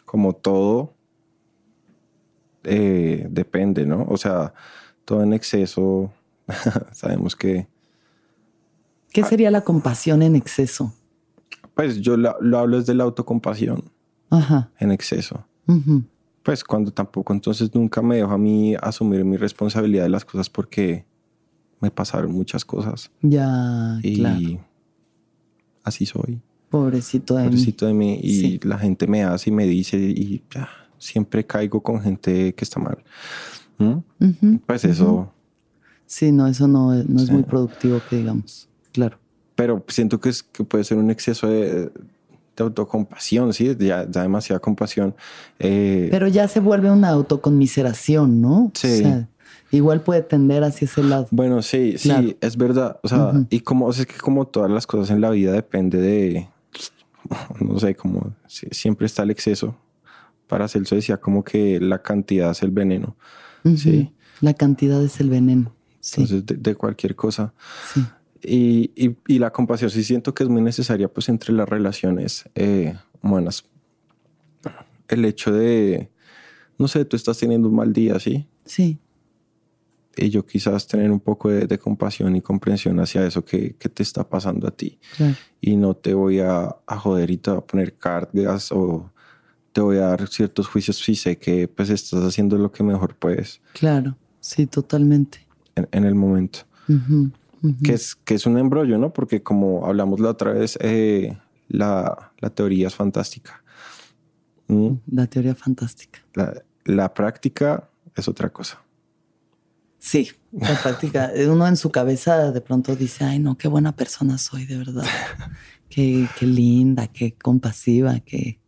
como 0.08 0.34
todo 0.34 0.94
eh, 2.64 3.26
depende, 3.30 3.86
¿no? 3.86 4.04
O 4.08 4.16
sea, 4.16 4.52
todo 5.04 5.22
en 5.22 5.32
exceso, 5.32 6.12
sabemos 6.92 7.34
que... 7.36 7.68
¿Qué 9.12 9.24
sería 9.24 9.50
la 9.50 9.62
compasión 9.62 10.22
en 10.22 10.36
exceso? 10.36 10.94
Pues 11.74 12.00
yo 12.00 12.16
lo, 12.16 12.36
hablo 12.58 12.78
desde 12.78 12.94
la 12.94 13.04
autocompasión 13.04 13.84
Ajá. 14.30 14.70
en 14.78 14.92
exceso. 14.92 15.46
Pues 16.42 16.64
cuando 16.64 16.90
tampoco, 16.90 17.32
entonces 17.32 17.74
nunca 17.74 18.02
me 18.02 18.16
dejo 18.16 18.32
a 18.32 18.38
mí 18.38 18.74
asumir 18.80 19.24
mi 19.24 19.36
responsabilidad 19.36 20.04
de 20.04 20.08
las 20.08 20.24
cosas 20.24 20.48
porque 20.48 21.04
me 21.80 21.90
pasaron 21.90 22.32
muchas 22.32 22.64
cosas. 22.64 23.10
Ya, 23.22 23.98
y 24.02 24.58
así 25.84 26.06
soy. 26.06 26.40
Pobrecito 26.70 27.36
de 27.36 27.44
Pobrecito 27.44 27.86
de 27.86 27.94
mí. 27.94 28.18
Y 28.22 28.58
la 28.66 28.78
gente 28.78 29.06
me 29.06 29.24
hace 29.24 29.50
y 29.50 29.52
me 29.52 29.66
dice 29.66 29.96
y 29.98 30.42
ya, 30.50 30.68
siempre 30.98 31.44
caigo 31.44 31.82
con 31.82 32.00
gente 32.00 32.54
que 32.54 32.64
está 32.64 32.80
mal. 32.80 32.98
¿Mm? 33.78 34.56
pues 34.66 34.84
eso. 34.84 35.32
Sí, 36.06 36.32
no, 36.32 36.46
eso 36.46 36.66
no, 36.66 36.94
no 36.94 37.22
es 37.22 37.30
muy 37.30 37.42
productivo 37.42 38.00
que 38.08 38.16
digamos. 38.16 38.68
Claro. 38.92 39.18
Pero 39.54 39.84
siento 39.88 40.20
que, 40.20 40.30
es, 40.30 40.42
que 40.42 40.64
puede 40.64 40.84
ser 40.84 40.98
un 40.98 41.10
exceso 41.10 41.48
de, 41.48 41.90
autocompasión, 42.58 43.52
sí, 43.52 43.76
ya, 43.78 44.08
ya 44.08 44.22
demasiada 44.22 44.58
compasión. 44.58 45.14
Eh, 45.58 46.08
Pero 46.10 46.26
ya 46.26 46.48
se 46.48 46.60
vuelve 46.60 46.90
una 46.90 47.10
autoconmiseración, 47.10 48.40
¿no? 48.40 48.72
Sí. 48.74 49.04
igual 49.70 50.00
puede 50.00 50.22
tender 50.22 50.64
hacia 50.64 50.86
ese 50.86 51.02
lado. 51.04 51.28
Bueno, 51.30 51.62
sí, 51.62 51.98
sí, 51.98 52.36
es 52.40 52.56
verdad. 52.56 52.98
O 53.02 53.08
sea, 53.08 53.32
y 53.50 53.60
como 53.60 53.90
es 53.90 54.06
que 54.06 54.16
como 54.16 54.46
todas 54.46 54.70
las 54.70 54.86
cosas 54.86 55.10
en 55.10 55.20
la 55.20 55.30
vida 55.30 55.52
depende 55.52 55.98
de, 55.98 56.48
no 57.60 57.78
sé, 57.78 57.94
como 57.94 58.32
siempre 58.46 59.06
está 59.06 59.22
el 59.22 59.30
exceso. 59.30 59.76
Para 60.48 60.66
Celso 60.66 60.94
decía 60.94 61.18
como 61.18 61.44
que 61.44 61.78
la 61.78 62.02
cantidad 62.02 62.50
es 62.50 62.62
el 62.62 62.70
veneno. 62.70 63.16
Sí. 63.76 64.12
La 64.40 64.54
cantidad 64.54 65.02
es 65.04 65.20
el 65.20 65.30
veneno. 65.30 65.74
Entonces, 66.16 66.44
de, 66.46 66.74
cualquier 66.74 67.14
cosa. 67.14 67.52
Sí. 67.92 68.04
Y, 68.42 69.16
y, 69.26 69.38
la 69.38 69.50
compasión 69.50 69.90
sí 69.90 70.04
siento 70.04 70.32
que 70.32 70.44
es 70.44 70.48
muy 70.48 70.62
necesaria 70.62 71.08
pues 71.08 71.28
entre 71.28 71.52
las 71.52 71.68
relaciones 71.68 72.48
eh, 72.54 72.96
humanas. 73.20 73.68
El 75.08 75.24
hecho 75.24 75.52
de, 75.52 76.10
no 76.78 76.86
sé, 76.86 77.04
tú 77.04 77.16
estás 77.16 77.38
teniendo 77.38 77.68
un 77.68 77.74
mal 77.74 77.92
día, 77.92 78.18
¿sí? 78.20 78.46
Sí. 78.64 78.98
Y 80.16 80.30
yo 80.30 80.46
quizás 80.46 80.86
tener 80.86 81.10
un 81.10 81.20
poco 81.20 81.48
de, 81.48 81.78
compasión 81.78 82.36
y 82.36 82.40
comprensión 82.40 82.98
hacia 83.00 83.26
eso 83.26 83.44
que, 83.44 83.74
que, 83.76 83.88
te 83.88 84.02
está 84.02 84.28
pasando 84.28 84.66
a 84.68 84.70
ti. 84.70 84.98
Y 85.60 85.76
no 85.76 85.94
te 85.94 86.14
voy 86.14 86.40
a, 86.40 86.76
a 86.86 86.98
joder 86.98 87.30
y 87.30 87.38
te 87.38 87.50
voy 87.50 87.58
a 87.58 87.66
poner 87.66 87.96
cargas 87.96 88.72
o 88.72 89.12
te 89.72 89.80
voy 89.80 89.98
a 89.98 90.08
dar 90.08 90.28
ciertos 90.28 90.66
juicios 90.66 90.96
si 90.98 91.14
sé 91.14 91.38
que 91.38 91.68
pues 91.68 91.90
estás 91.90 92.24
haciendo 92.24 92.58
lo 92.58 92.72
que 92.72 92.82
mejor 92.82 93.14
puedes. 93.14 93.60
Claro, 93.74 94.16
sí, 94.40 94.66
totalmente. 94.66 95.46
En, 95.92 96.04
el 96.04 96.16
momento 96.16 96.60
que, 97.84 97.92
es, 97.92 98.14
que 98.14 98.34
es 98.34 98.46
un 98.46 98.58
embrollo, 98.58 98.98
¿no? 98.98 99.12
Porque 99.12 99.42
como 99.42 99.86
hablamos 99.86 100.20
la 100.20 100.30
otra 100.30 100.52
vez, 100.52 100.78
eh, 100.80 101.38
la, 101.68 102.32
la, 102.38 102.50
teoría 102.50 102.88
es 102.88 102.94
fantástica. 102.94 103.62
¿Mm? 104.68 104.94
La 105.12 105.26
teoría 105.26 105.54
fantástica. 105.54 106.20
La, 106.34 106.62
la, 106.84 107.12
práctica 107.14 107.88
es 108.14 108.28
otra 108.28 108.50
cosa. 108.50 108.82
Sí, 109.98 110.30
la 110.52 110.80
práctica. 110.80 111.30
Uno 111.48 111.66
en 111.66 111.76
su 111.76 111.90
cabeza 111.90 112.52
de 112.52 112.60
pronto 112.60 112.96
dice, 112.96 113.24
ay, 113.24 113.38
no, 113.38 113.56
qué 113.56 113.68
buena 113.68 113.94
persona 113.94 114.38
soy, 114.38 114.66
de 114.66 114.78
verdad. 114.78 115.04
qué, 115.88 116.28
qué 116.38 116.46
linda, 116.46 117.08
qué 117.08 117.34
compasiva, 117.34 118.20
qué, 118.20 118.60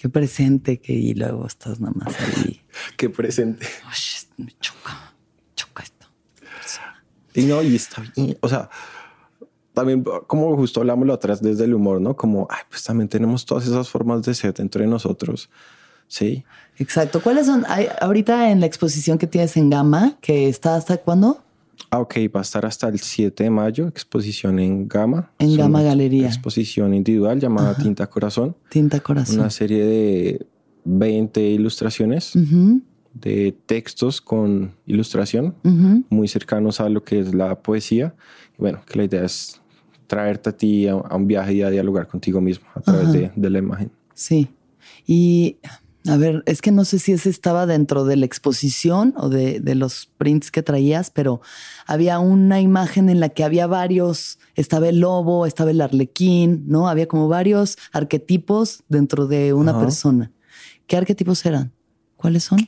qué 0.00 0.08
presente, 0.08 0.80
que 0.80 0.94
y 0.94 1.12
luego 1.12 1.46
estás 1.46 1.78
nada 1.78 1.92
más 1.94 2.16
ahí. 2.18 2.62
qué 2.96 3.10
presente. 3.10 3.66
me 4.38 4.50
choca. 4.58 5.14
Y 7.34 7.44
no, 7.44 7.62
y 7.62 7.76
está 7.76 8.02
bien. 8.16 8.36
O 8.40 8.48
sea, 8.48 8.70
también 9.72 10.02
como 10.26 10.56
justo 10.56 10.80
hablamos 10.80 11.06
la 11.06 11.14
otra 11.14 11.34
vez 11.34 11.42
desde 11.42 11.64
el 11.64 11.74
humor, 11.74 12.00
¿no? 12.00 12.16
Como, 12.16 12.48
ay, 12.50 12.62
pues 12.68 12.82
también 12.82 13.08
tenemos 13.08 13.44
todas 13.44 13.66
esas 13.66 13.88
formas 13.88 14.22
de 14.22 14.34
ser 14.34 14.54
dentro 14.54 14.82
de 14.82 14.88
nosotros. 14.88 15.50
Sí. 16.08 16.44
Exacto. 16.78 17.20
¿Cuáles 17.22 17.46
son? 17.46 17.64
Hay, 17.68 17.86
ahorita 18.00 18.50
en 18.50 18.60
la 18.60 18.66
exposición 18.66 19.18
que 19.18 19.26
tienes 19.26 19.56
en 19.56 19.70
Gama, 19.70 20.16
que 20.22 20.48
está 20.48 20.76
hasta 20.76 20.96
cuándo? 20.96 21.42
Ah, 21.92 21.98
ok, 21.98 22.14
va 22.34 22.40
a 22.40 22.42
estar 22.42 22.64
hasta 22.64 22.88
el 22.88 23.00
7 23.00 23.44
de 23.44 23.50
mayo, 23.50 23.88
exposición 23.88 24.60
en 24.60 24.86
Gama. 24.86 25.32
En 25.40 25.56
Gama 25.56 25.82
Galería. 25.82 26.28
Exposición 26.28 26.94
individual 26.94 27.40
llamada 27.40 27.74
Tinta 27.76 28.06
Corazón. 28.06 28.54
Tinta 28.68 29.00
Corazón. 29.00 29.40
Una 29.40 29.50
serie 29.50 29.84
de 29.84 30.46
20 30.84 31.40
ilustraciones 31.40 32.32
de 33.12 33.56
textos 33.66 34.20
con 34.20 34.72
ilustración, 34.86 35.56
muy 36.10 36.28
cercanos 36.28 36.80
a 36.80 36.88
lo 36.88 37.02
que 37.02 37.20
es 37.20 37.34
la 37.34 37.60
poesía. 37.60 38.14
Bueno, 38.56 38.80
que 38.86 38.96
la 38.96 39.04
idea 39.04 39.24
es 39.24 39.60
traerte 40.06 40.50
a 40.50 40.52
ti 40.52 40.86
a, 40.86 40.94
un 40.94 41.26
viaje 41.26 41.54
y 41.54 41.62
a 41.62 41.70
dialogar 41.70 42.06
contigo 42.06 42.40
mismo 42.40 42.66
a 42.74 42.80
través 42.80 43.12
de, 43.12 43.32
de, 43.34 43.50
la 43.50 43.58
imagen. 43.58 43.90
Sí. 44.14 44.48
Y 45.06 45.56
a 46.06 46.16
ver, 46.16 46.42
es 46.46 46.62
que 46.62 46.70
no 46.70 46.84
sé 46.84 46.98
si 46.98 47.12
ese 47.12 47.28
estaba 47.28 47.66
dentro 47.66 48.04
de 48.04 48.16
la 48.16 48.24
exposición 48.24 49.12
o 49.18 49.28
de, 49.28 49.60
de, 49.60 49.74
los 49.74 50.10
prints 50.16 50.50
que 50.50 50.62
traías, 50.62 51.10
pero 51.10 51.42
había 51.86 52.18
una 52.18 52.60
imagen 52.60 53.10
en 53.10 53.20
la 53.20 53.28
que 53.28 53.44
había 53.44 53.66
varios, 53.66 54.38
estaba 54.54 54.88
el 54.88 55.00
lobo, 55.00 55.44
estaba 55.44 55.70
el 55.70 55.80
arlequín, 55.80 56.64
¿no? 56.66 56.88
Había 56.88 57.06
como 57.06 57.28
varios 57.28 57.76
arquetipos 57.92 58.82
dentro 58.88 59.26
de 59.26 59.52
una 59.52 59.78
persona. 59.78 60.32
¿Qué 60.86 60.96
arquetipos 60.96 61.44
eran? 61.44 61.72
¿Cuáles 62.16 62.44
son? 62.44 62.66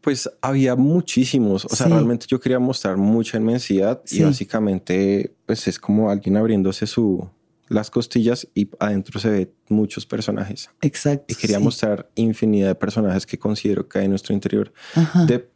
Pues 0.00 0.28
había 0.40 0.76
muchísimos, 0.76 1.64
o 1.64 1.74
sea, 1.74 1.88
realmente 1.88 2.26
yo 2.28 2.40
quería 2.40 2.58
mostrar 2.58 2.96
mucha 2.96 3.38
inmensidad 3.38 4.02
y 4.08 4.22
básicamente 4.22 5.34
pues 5.46 5.66
es 5.66 5.80
como 5.80 6.10
alguien 6.10 6.36
abriéndose 6.36 6.86
su 6.86 7.28
las 7.68 7.90
costillas 7.90 8.48
y 8.54 8.68
adentro 8.78 9.18
se 9.18 9.30
ve 9.30 9.52
muchos 9.68 10.06
personajes. 10.06 10.70
Exacto. 10.82 11.26
Y 11.28 11.34
quería 11.34 11.58
mostrar 11.58 12.10
infinidad 12.14 12.68
de 12.68 12.74
personajes 12.74 13.26
que 13.26 13.38
considero 13.38 13.88
que 13.88 13.98
hay 13.98 14.04
en 14.04 14.10
nuestro 14.10 14.34
interior. 14.34 14.72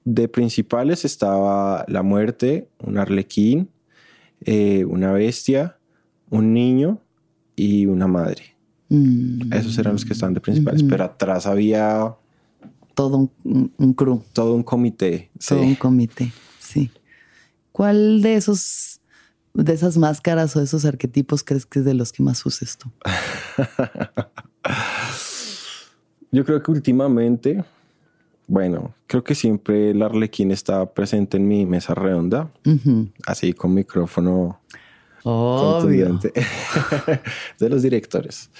De, 0.04 0.28
principales 0.28 1.04
estaba 1.04 1.84
la 1.88 2.02
muerte, 2.02 2.68
un 2.78 2.98
arlequín, 2.98 3.70
eh, 4.44 4.84
una 4.84 5.12
bestia, 5.12 5.78
un 6.30 6.52
niño 6.52 7.00
y 7.56 7.86
una 7.86 8.06
madre. 8.06 8.56
Mm. 8.88 9.52
Esos 9.52 9.78
eran 9.78 9.92
los 9.92 10.04
que 10.04 10.12
estaban 10.12 10.34
de 10.34 10.40
principales, 10.40 10.82
pero 10.82 11.04
atrás 11.04 11.46
había 11.46 12.16
todo 12.94 13.30
un, 13.44 13.72
un, 13.76 13.94
crew. 13.94 14.22
Todo 14.32 14.54
un 14.54 14.62
comité. 14.62 15.30
Todo 15.46 15.62
un 15.62 15.74
comité, 15.76 16.32
sí. 16.58 16.90
¿Cuál 17.72 18.20
de 18.20 18.34
esos, 18.34 18.99
de 19.54 19.72
esas 19.72 19.96
máscaras 19.96 20.54
o 20.56 20.62
esos 20.62 20.84
arquetipos 20.84 21.42
crees 21.44 21.66
que 21.66 21.80
es 21.80 21.84
de 21.84 21.94
los 21.94 22.12
que 22.12 22.22
más 22.22 22.44
uses 22.46 22.76
tú? 22.76 22.90
Yo 26.32 26.44
creo 26.44 26.62
que 26.62 26.70
últimamente, 26.70 27.64
bueno, 28.46 28.94
creo 29.06 29.24
que 29.24 29.34
siempre 29.34 29.90
el 29.90 30.02
arlequín 30.02 30.52
está 30.52 30.92
presente 30.92 31.38
en 31.38 31.48
mi 31.48 31.66
mesa 31.66 31.94
redonda, 31.94 32.52
así 33.26 33.52
con 33.52 33.74
micrófono 33.74 34.60
Obvio. 35.22 36.18
de 37.58 37.68
los 37.68 37.82
directores 37.82 38.50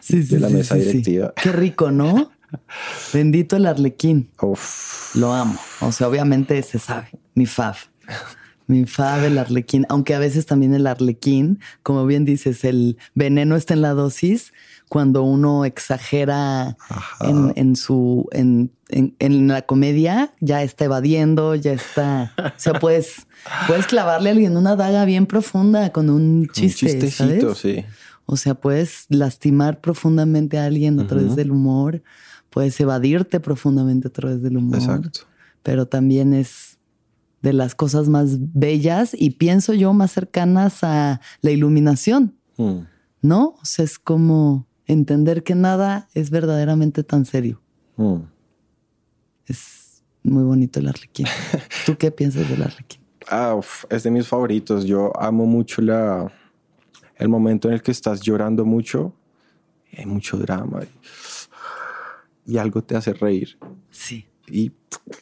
sí, 0.00 0.22
sí, 0.22 0.34
de 0.34 0.40
la 0.40 0.48
mesa 0.48 0.76
directiva. 0.76 1.32
Qué 1.34 1.50
rico, 1.52 1.90
¿no? 1.90 2.30
Bendito 3.12 3.56
el 3.56 3.66
arlequín. 3.66 4.30
Lo 5.14 5.32
amo. 5.32 5.58
O 5.80 5.90
sea, 5.92 6.08
obviamente 6.08 6.62
se 6.62 6.78
sabe. 6.78 7.08
Mi 7.34 7.46
fab. 7.46 7.74
Mi 8.66 8.84
fab, 8.84 9.24
el 9.24 9.38
arlequín. 9.38 9.86
Aunque 9.88 10.14
a 10.14 10.18
veces 10.18 10.46
también 10.46 10.74
el 10.74 10.86
arlequín, 10.86 11.60
como 11.82 12.06
bien 12.06 12.24
dices, 12.24 12.64
el 12.64 12.98
veneno 13.14 13.56
está 13.56 13.74
en 13.74 13.82
la 13.82 13.94
dosis 13.94 14.52
cuando 14.88 15.22
uno 15.22 15.64
exagera 15.64 16.76
en, 17.20 17.76
su 17.76 18.28
en, 18.32 18.70
la 19.48 19.62
comedia, 19.62 20.32
ya 20.40 20.62
está 20.62 20.84
evadiendo, 20.84 21.54
ya 21.54 21.72
está. 21.72 22.32
O 22.38 22.52
sea, 22.56 22.74
puedes, 22.74 23.26
puedes 23.66 23.86
clavarle 23.86 24.30
a 24.30 24.32
alguien 24.32 24.56
una 24.56 24.76
daga 24.76 25.04
bien 25.04 25.26
profunda 25.26 25.90
con 25.90 26.08
un 26.10 26.48
chiste. 26.52 26.86
Un 26.86 26.92
chistecito, 26.92 27.54
sí. 27.54 27.84
O 28.26 28.36
sea, 28.36 28.54
puedes 28.54 29.06
lastimar 29.08 29.80
profundamente 29.80 30.58
a 30.58 30.66
alguien 30.66 30.98
a 31.00 31.06
través 31.06 31.36
del 31.36 31.50
humor 31.50 32.02
puedes 32.56 32.80
evadirte 32.80 33.38
profundamente 33.38 34.08
a 34.08 34.10
través 34.10 34.40
del 34.40 34.56
humor. 34.56 34.78
Exacto. 34.78 35.20
Pero 35.62 35.84
también 35.84 36.32
es 36.32 36.65
de 37.42 37.52
las 37.52 37.74
cosas 37.74 38.08
más 38.08 38.36
bellas 38.54 39.14
y 39.18 39.30
pienso 39.30 39.72
yo 39.74 39.92
más 39.92 40.12
cercanas 40.12 40.82
a 40.82 41.20
la 41.40 41.50
iluminación. 41.50 42.34
Mm. 42.56 42.80
¿No? 43.22 43.56
O 43.60 43.64
sea, 43.64 43.84
es 43.84 43.98
como 43.98 44.66
entender 44.86 45.42
que 45.42 45.54
nada 45.54 46.08
es 46.14 46.30
verdaderamente 46.30 47.02
tan 47.02 47.24
serio. 47.24 47.60
Mm. 47.96 48.22
Es 49.46 50.02
muy 50.22 50.44
bonito 50.44 50.80
el 50.80 50.88
arlequín. 50.88 51.26
¿Tú 51.86 51.96
qué 51.96 52.10
piensas 52.10 52.48
del 52.48 52.62
arlequín? 52.62 53.00
Ah, 53.28 53.58
es 53.90 54.02
de 54.02 54.10
mis 54.10 54.28
favoritos. 54.28 54.84
Yo 54.84 55.12
amo 55.20 55.46
mucho 55.46 55.82
la, 55.82 56.32
el 57.16 57.28
momento 57.28 57.68
en 57.68 57.74
el 57.74 57.82
que 57.82 57.90
estás 57.90 58.20
llorando 58.20 58.64
mucho. 58.64 59.14
Hay 59.96 60.06
mucho 60.06 60.36
drama 60.36 60.80
y 62.46 62.58
algo 62.58 62.82
te 62.82 62.96
hace 62.96 63.12
reír. 63.12 63.58
Sí. 63.90 64.26
Y, 64.48 64.72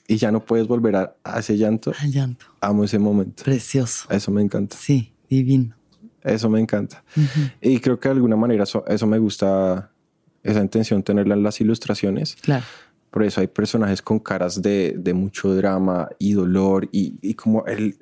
y 0.06 0.16
ya 0.16 0.30
no 0.30 0.44
puedes 0.44 0.66
volver 0.66 0.96
a, 0.96 1.16
ese 1.38 1.56
llanto. 1.56 1.92
Al 1.98 2.10
llanto. 2.10 2.46
Amo 2.60 2.84
ese 2.84 2.98
momento. 2.98 3.44
Precioso. 3.44 4.06
Eso 4.10 4.30
me 4.30 4.42
encanta. 4.42 4.76
Sí, 4.76 5.12
divino. 5.28 5.74
Eso 6.22 6.48
me 6.48 6.58
encanta. 6.60 7.04
Y 7.60 7.80
creo 7.80 8.00
que 8.00 8.08
de 8.08 8.14
alguna 8.14 8.36
manera 8.36 8.64
eso, 8.64 8.84
eso 8.86 9.06
me 9.06 9.18
gusta, 9.18 9.90
esa 10.42 10.60
intención 10.60 11.02
tenerla 11.02 11.34
en 11.34 11.42
las 11.42 11.60
ilustraciones. 11.60 12.36
Claro. 12.36 12.64
Por 13.10 13.22
eso 13.22 13.40
hay 13.40 13.46
personajes 13.46 14.00
con 14.00 14.18
caras 14.18 14.60
de, 14.60 14.94
de 14.98 15.14
mucho 15.14 15.54
drama 15.54 16.08
y 16.18 16.32
dolor 16.32 16.88
y, 16.90 17.18
y, 17.20 17.34
como 17.34 17.64
el 17.66 17.98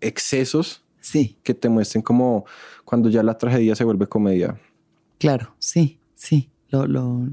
excesos 0.00 0.84
sí. 1.00 1.38
que 1.42 1.54
te 1.54 1.68
muestren 1.68 2.02
como 2.02 2.44
cuando 2.84 3.08
ya 3.08 3.22
la 3.22 3.38
tragedia 3.38 3.74
se 3.74 3.84
vuelve 3.84 4.06
comedia. 4.06 4.60
Claro, 5.18 5.54
sí, 5.58 5.98
sí. 6.14 6.50
Lo, 6.68 6.86
lo 6.86 7.28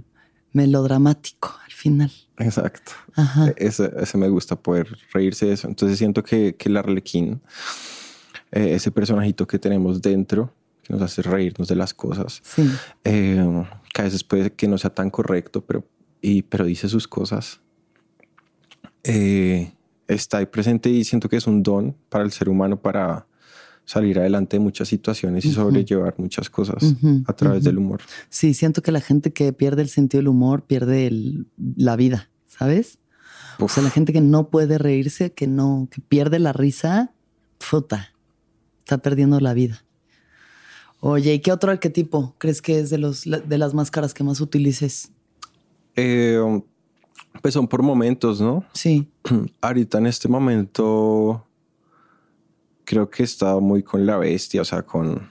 melodramático 0.54 1.54
final. 1.86 2.12
Exacto. 2.40 2.94
Ajá. 3.16 3.54
Ese, 3.58 3.92
ese, 4.02 4.18
me 4.18 4.28
gusta 4.28 4.56
poder 4.56 4.88
reírse 5.14 5.46
de 5.46 5.54
eso. 5.54 5.68
Entonces 5.68 6.00
siento 6.00 6.24
que, 6.24 6.56
que 6.56 6.70
el 6.70 6.78
arlequín, 6.78 7.42
eh, 8.52 8.74
ese 8.74 8.90
personajito 8.90 9.46
que 9.46 9.60
tenemos 9.60 10.02
dentro, 10.02 10.52
que 10.82 10.94
nos 10.94 11.02
hace 11.04 11.22
reírnos 11.22 11.68
de 11.68 11.76
las 11.76 11.94
cosas, 11.94 12.42
sí. 12.44 12.68
eh, 13.04 13.64
que 13.94 14.02
a 14.02 14.06
veces 14.06 14.24
puede 14.24 14.52
que 14.52 14.68
no 14.68 14.80
sea 14.80 14.90
tan 14.90 15.12
correcto, 15.12 15.62
pero 15.62 15.86
y, 16.22 16.42
pero 16.42 16.66
dice 16.66 16.90
sus 16.90 17.08
cosas. 17.08 17.60
Eh, 19.04 19.72
está 20.08 20.40
ahí 20.40 20.48
presente 20.48 20.90
y 20.90 21.04
siento 21.04 21.30
que 21.30 21.38
es 21.38 21.46
un 21.46 21.62
don 21.62 21.96
para 22.10 22.24
el 22.24 22.32
ser 22.32 22.50
humano 22.50 22.82
para 22.82 23.28
salir 23.86 24.20
adelante 24.20 24.58
de 24.58 24.62
muchas 24.62 24.88
situaciones 24.88 25.46
y 25.46 25.52
sobrellevar 25.52 26.16
muchas 26.18 26.50
cosas 26.50 26.84
uh 26.84 26.96
-huh, 27.02 27.24
a 27.28 27.34
través 27.34 27.60
uh 27.60 27.62
-huh. 27.62 27.66
del 27.66 27.78
humor. 27.78 28.02
Sí, 28.30 28.54
siento 28.54 28.82
que 28.82 28.92
la 28.92 29.02
gente 29.02 29.32
que 29.32 29.54
pierde 29.54 29.84
el 29.84 29.90
sentido 29.90 30.20
del 30.20 30.28
humor 30.28 30.64
pierde 30.64 31.08
el, 31.08 31.48
la 31.78 31.96
vida, 31.96 32.30
¿sabes? 32.48 32.98
Uf. 33.60 33.64
O 33.64 33.70
sea, 33.70 33.84
la 33.84 33.90
gente 33.90 34.12
que 34.12 34.22
no 34.22 34.50
puede 34.50 34.78
reírse, 34.78 35.34
que 35.34 35.48
no, 35.48 35.88
que 35.92 36.02
pierde 36.02 36.40
la 36.40 36.52
risa, 36.52 37.14
puta, 37.70 38.12
está 38.80 38.98
perdiendo 38.98 39.40
la 39.40 39.54
vida. 39.54 39.86
Oye, 41.00 41.36
¿y 41.36 41.40
qué 41.40 41.52
otro 41.52 41.72
arquetipo 41.72 42.36
crees 42.38 42.62
que 42.62 42.80
es 42.80 42.90
de, 42.90 42.98
los, 42.98 43.24
de 43.24 43.58
las 43.58 43.74
máscaras 43.74 44.14
que 44.14 44.24
más 44.24 44.42
utilices? 44.42 45.12
Eh, 45.96 46.40
pues 47.42 47.54
son 47.54 47.68
por 47.68 47.84
momentos, 47.84 48.42
¿no? 48.42 48.66
Sí. 48.74 49.08
Ahorita 49.62 50.00
en 50.00 50.08
este 50.08 50.28
momento 50.28 51.46
creo 52.86 53.10
que 53.10 53.24
he 53.24 53.26
estado 53.26 53.60
muy 53.62 53.84
con 53.84 54.06
la 54.06 54.18
bestia, 54.18 54.62
o 54.62 54.66
sea, 54.66 54.84
con 54.84 55.30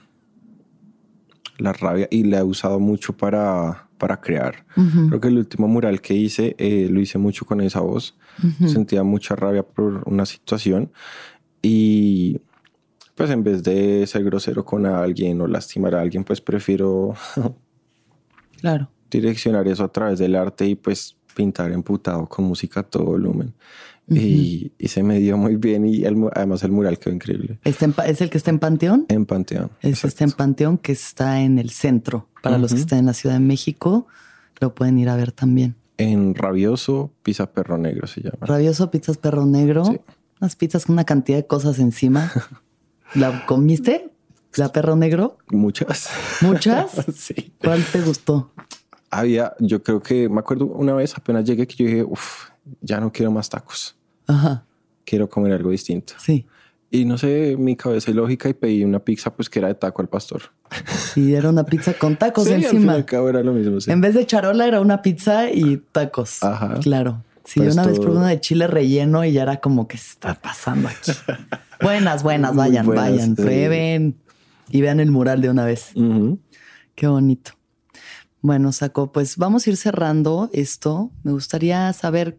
la 1.57 1.73
rabia 1.73 2.07
y 2.11 2.23
le 2.23 2.37
he 2.37 2.43
usado 2.43 2.79
mucho 2.79 3.15
para, 3.15 3.87
para 3.97 4.19
crear. 4.19 4.65
Uh 4.75 4.81
-huh. 4.81 5.07
Creo 5.07 5.21
que 5.21 5.27
el 5.29 5.37
último 5.37 5.67
mural 5.67 6.01
que 6.01 6.13
hice 6.13 6.55
eh, 6.57 6.87
lo 6.91 6.99
hice 6.99 7.17
mucho 7.17 7.45
con 7.45 7.61
esa 7.61 7.79
voz. 7.79 8.17
Uh 8.43 8.47
-huh. 8.47 8.67
Sentía 8.67 9.03
mucha 9.03 9.35
rabia 9.35 9.63
por 9.63 10.03
una 10.05 10.25
situación 10.25 10.91
y 11.61 12.41
pues 13.15 13.29
en 13.29 13.43
vez 13.43 13.63
de 13.63 14.05
ser 14.07 14.23
grosero 14.25 14.65
con 14.65 14.85
alguien 14.85 15.39
o 15.41 15.47
lastimar 15.47 15.95
a 15.95 16.01
alguien, 16.01 16.25
pues 16.25 16.41
prefiero 16.41 17.13
claro. 18.59 18.89
direccionar 19.09 19.67
eso 19.67 19.85
a 19.85 19.91
través 19.91 20.19
del 20.19 20.35
arte 20.35 20.67
y 20.67 20.75
pues 20.75 21.15
pintar 21.33 21.71
emputado 21.71 22.27
con 22.27 22.45
música 22.45 22.81
a 22.81 22.83
todo 22.83 23.05
volumen. 23.05 23.53
Uh 24.07 24.13
-huh. 24.13 24.21
y, 24.21 24.71
y, 24.77 24.87
se 24.87 25.01
me 25.01 25.19
dio 25.19 25.35
muy 25.35 25.55
bien 25.55 25.85
y 25.85 26.03
el, 26.03 26.15
además 26.33 26.63
el 26.63 26.71
mural 26.71 26.99
quedó 26.99 27.13
increíble. 27.13 27.59
¿Está 27.63 27.85
en, 27.85 27.95
¿Es 28.05 28.21
el 28.21 28.29
que 28.29 28.37
está 28.37 28.51
en 28.51 28.59
Panteón? 28.59 29.05
En 29.09 29.25
Panteón. 29.25 29.71
Es 29.81 30.05
está 30.05 30.23
en 30.23 30.31
Panteón 30.31 30.77
que 30.77 30.91
está 30.91 31.41
en 31.41 31.57
el 31.57 31.71
centro. 31.71 32.27
Para 32.43 32.55
uh 32.55 32.59
-huh. 32.59 32.61
los 32.61 32.73
que 32.73 32.79
están 32.79 32.99
en 32.99 33.07
la 33.07 33.13
Ciudad 33.13 33.35
de 33.35 33.41
México, 33.41 34.07
lo 34.59 34.75
pueden 34.75 34.99
ir 34.99 35.09
a 35.09 35.15
ver 35.15 35.31
también. 35.31 35.75
En 35.97 36.35
Rabioso 36.35 37.11
Pizza 37.23 37.51
Perro 37.51 37.77
Negro 37.77 38.05
se 38.05 38.21
llama. 38.21 38.37
Rabioso 38.41 38.91
Pizzas 38.91 39.17
Perro 39.17 39.45
Negro. 39.45 39.85
Sí. 39.85 39.99
Unas 40.41 40.55
pizzas 40.55 40.85
con 40.85 40.93
una 40.93 41.05
cantidad 41.05 41.37
de 41.37 41.47
cosas 41.47 41.79
encima. 41.79 42.31
¿La 43.15 43.45
comiste? 43.45 44.11
¿La 44.55 44.71
perro 44.71 44.95
negro? 44.95 45.37
Muchas. 45.51 46.09
¿Muchas? 46.41 46.91
sí. 47.15 47.53
¿Cuál 47.57 47.83
te 47.83 48.01
gustó? 48.01 48.51
Había, 49.09 49.53
yo 49.59 49.83
creo 49.83 50.01
que 50.01 50.29
me 50.29 50.39
acuerdo 50.39 50.65
una 50.65 50.93
vez 50.93 51.15
apenas 51.17 51.45
llegué 51.45 51.67
que 51.67 51.75
yo 51.75 51.85
dije, 51.85 52.03
uff, 52.03 52.49
ya 52.81 52.99
no 52.99 53.11
quiero 53.11 53.31
más 53.31 53.49
tacos. 53.49 53.95
Ajá. 54.27 54.65
Quiero 55.05 55.29
comer 55.29 55.53
algo 55.53 55.69
distinto. 55.69 56.13
Sí. 56.17 56.45
Y 56.91 57.05
no 57.05 57.17
sé, 57.17 57.55
mi 57.57 57.75
cabeza 57.75 58.11
es 58.11 58.15
lógica 58.15 58.47
y 58.47 58.53
pedí 58.53 58.83
una 58.83 58.99
pizza 58.99 59.35
pues 59.35 59.49
que 59.49 59.59
era 59.59 59.67
de 59.67 59.75
taco 59.75 60.01
al 60.01 60.07
pastor. 60.07 60.43
Y 61.15 61.33
era 61.33 61.49
una 61.49 61.65
pizza 61.65 61.93
con 61.93 62.15
tacos 62.15 62.43
sí, 62.47 62.53
encima. 62.53 62.93
Al 62.93 63.05
fin 63.05 63.27
era 63.27 63.43
lo 63.43 63.53
mismo. 63.53 63.81
Sí. 63.81 63.91
En 63.91 64.01
vez 64.01 64.13
de 64.13 64.25
charola 64.25 64.67
era 64.67 64.79
una 64.79 65.01
pizza 65.01 65.51
y 65.51 65.77
tacos. 65.91 66.43
Ajá. 66.43 66.79
Claro. 66.81 67.23
Sí, 67.43 67.59
pues 67.59 67.69
yo 67.69 67.73
una 67.73 67.83
todo... 67.83 67.91
vez 67.91 67.99
probé 67.99 68.17
una 68.17 68.29
de 68.29 68.39
chile 68.39 68.67
relleno 68.67 69.23
y 69.23 69.33
ya 69.33 69.43
era 69.43 69.57
como 69.57 69.87
que 69.87 69.97
está 69.97 70.35
pasando 70.35 70.87
aquí. 70.87 71.11
buenas, 71.81 72.23
buenas, 72.23 72.55
vayan, 72.55 72.85
buenas, 72.85 73.11
vayan, 73.11 73.35
sí. 73.35 73.41
prueben 73.41 74.15
y 74.69 74.81
vean 74.81 74.99
el 74.99 75.11
mural 75.11 75.41
de 75.41 75.49
una 75.49 75.65
vez. 75.65 75.91
Uh 75.95 76.01
-huh. 76.01 76.39
Qué 76.95 77.07
bonito. 77.07 77.51
Bueno, 78.41 78.71
Saco, 78.71 79.11
pues 79.11 79.37
vamos 79.37 79.65
a 79.65 79.69
ir 79.69 79.77
cerrando 79.77 80.49
esto. 80.53 81.11
Me 81.23 81.31
gustaría 81.31 81.91
saber 81.93 82.37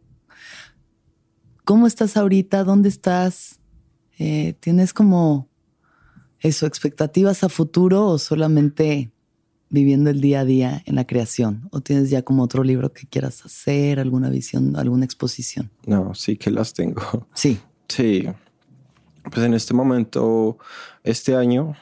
cómo 1.66 1.88
estás 1.88 2.16
ahorita, 2.16 2.64
dónde 2.64 2.88
estás. 2.88 3.58
Eh, 4.18 4.54
¿Tienes 4.60 4.94
como 4.94 5.48
eso, 6.40 6.64
expectativas 6.64 7.42
a 7.42 7.48
futuro 7.50 8.06
o 8.06 8.18
solamente 8.18 9.10
viviendo 9.68 10.08
el 10.10 10.20
día 10.20 10.40
a 10.40 10.44
día 10.44 10.82
en 10.86 10.94
la 10.94 11.06
creación? 11.06 11.68
¿O 11.72 11.80
tienes 11.80 12.08
ya 12.08 12.22
como 12.22 12.44
otro 12.44 12.62
libro 12.62 12.92
que 12.92 13.08
quieras 13.08 13.44
hacer, 13.44 13.98
alguna 13.98 14.30
visión, 14.30 14.76
alguna 14.76 15.04
exposición? 15.04 15.70
No, 15.84 16.14
sí 16.14 16.36
que 16.36 16.52
las 16.52 16.72
tengo. 16.72 17.02
Sí. 17.34 17.58
Sí. 17.88 18.28
Pues 19.24 19.44
en 19.44 19.52
este 19.52 19.74
momento, 19.74 20.58
este 21.02 21.34
año, 21.34 21.74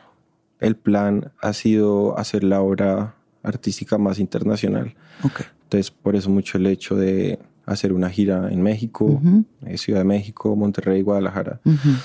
el 0.60 0.76
plan 0.76 1.30
ha 1.42 1.52
sido 1.52 2.18
hacer 2.18 2.42
la 2.42 2.62
obra 2.62 3.16
artística 3.42 3.98
más 3.98 4.18
internacional. 4.18 4.96
Okay. 5.22 5.44
Entonces, 5.64 5.90
por 5.90 6.16
eso 6.16 6.30
mucho 6.30 6.56
el 6.56 6.66
hecho 6.68 6.96
de 6.96 7.38
hacer 7.66 7.92
una 7.92 8.10
gira 8.10 8.50
en 8.50 8.62
México, 8.62 9.04
uh 9.04 9.20
-huh. 9.20 9.76
Ciudad 9.76 10.00
de 10.00 10.04
México, 10.04 10.54
Monterrey, 10.56 11.02
Guadalajara. 11.02 11.60
Uh 11.64 11.72
-huh. 11.72 11.96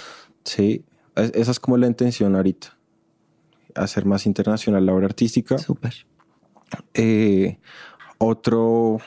Sí, 0.44 0.84
esa 1.15 1.52
es 1.52 1.60
como 1.60 1.77
la 1.77 1.88
intención 1.88 2.36
ahorita. 2.36 2.77
Hacer 3.76 4.06
más 4.06 4.26
internacional 4.26 4.86
la 4.86 4.94
obra 4.94 5.06
artística. 5.06 5.57
Súper. 5.57 5.94
Eh, 6.94 7.57
otro, 8.18 8.99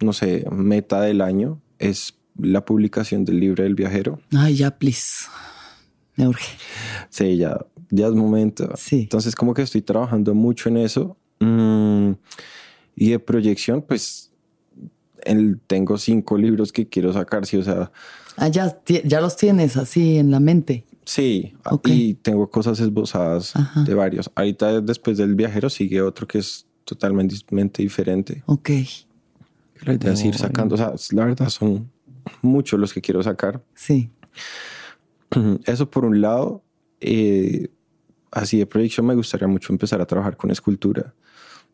no 0.00 0.12
sé, 0.12 0.44
meta 0.50 1.00
del 1.02 1.20
año 1.20 1.60
es 1.78 2.14
la 2.38 2.64
publicación 2.64 3.24
del 3.24 3.40
libro 3.40 3.64
del 3.64 3.74
viajero. 3.74 4.20
Ay, 4.36 4.56
ya, 4.56 4.70
please. 4.70 5.26
Me 6.16 6.28
urge. 6.28 6.56
Sí, 7.10 7.36
ya, 7.36 7.58
ya 7.90 8.06
es 8.06 8.12
momento. 8.12 8.72
Sí. 8.76 9.02
Entonces, 9.02 9.34
como 9.34 9.54
que 9.54 9.62
estoy 9.62 9.82
trabajando 9.82 10.34
mucho 10.34 10.68
en 10.68 10.78
eso. 10.78 11.16
Mm, 11.40 12.12
y 12.96 13.10
de 13.10 13.18
proyección, 13.18 13.82
pues 13.82 14.32
el, 15.24 15.60
tengo 15.66 15.98
cinco 15.98 16.38
libros 16.38 16.72
que 16.72 16.88
quiero 16.88 17.12
sacar, 17.12 17.46
sí, 17.46 17.56
o 17.56 17.62
sea. 17.62 17.90
Ah, 18.36 18.48
ya, 18.48 18.80
ya 19.04 19.20
los 19.20 19.36
tienes 19.36 19.76
así 19.76 20.18
en 20.18 20.30
la 20.30 20.40
mente. 20.40 20.84
Sí, 21.04 21.54
okay. 21.70 22.10
y 22.10 22.14
tengo 22.14 22.50
cosas 22.50 22.80
esbozadas 22.80 23.54
Ajá. 23.54 23.82
de 23.84 23.94
varios. 23.94 24.30
Ahorita 24.34 24.80
después 24.80 25.18
del 25.18 25.34
viajero 25.34 25.68
sigue 25.68 26.00
otro 26.00 26.26
que 26.26 26.38
es 26.38 26.66
totalmente 26.84 27.82
diferente. 27.82 28.42
Ok. 28.46 28.70
La 29.82 29.94
idea 29.94 30.12
es 30.12 30.24
ir 30.24 30.34
sacando, 30.34 30.76
o 30.76 30.78
sea, 30.78 30.94
la 31.10 31.26
verdad 31.26 31.50
son 31.50 31.90
muchos 32.40 32.80
los 32.80 32.92
que 32.92 33.00
quiero 33.00 33.22
sacar. 33.22 33.62
Sí. 33.74 34.10
Eso 35.66 35.90
por 35.90 36.04
un 36.04 36.20
lado. 36.20 36.62
Eh, 37.00 37.68
así 38.30 38.58
de 38.58 38.66
proyección 38.66 39.06
me 39.06 39.14
gustaría 39.14 39.46
mucho 39.46 39.72
empezar 39.72 40.00
a 40.00 40.06
trabajar 40.06 40.36
con 40.36 40.50
escultura. 40.50 41.14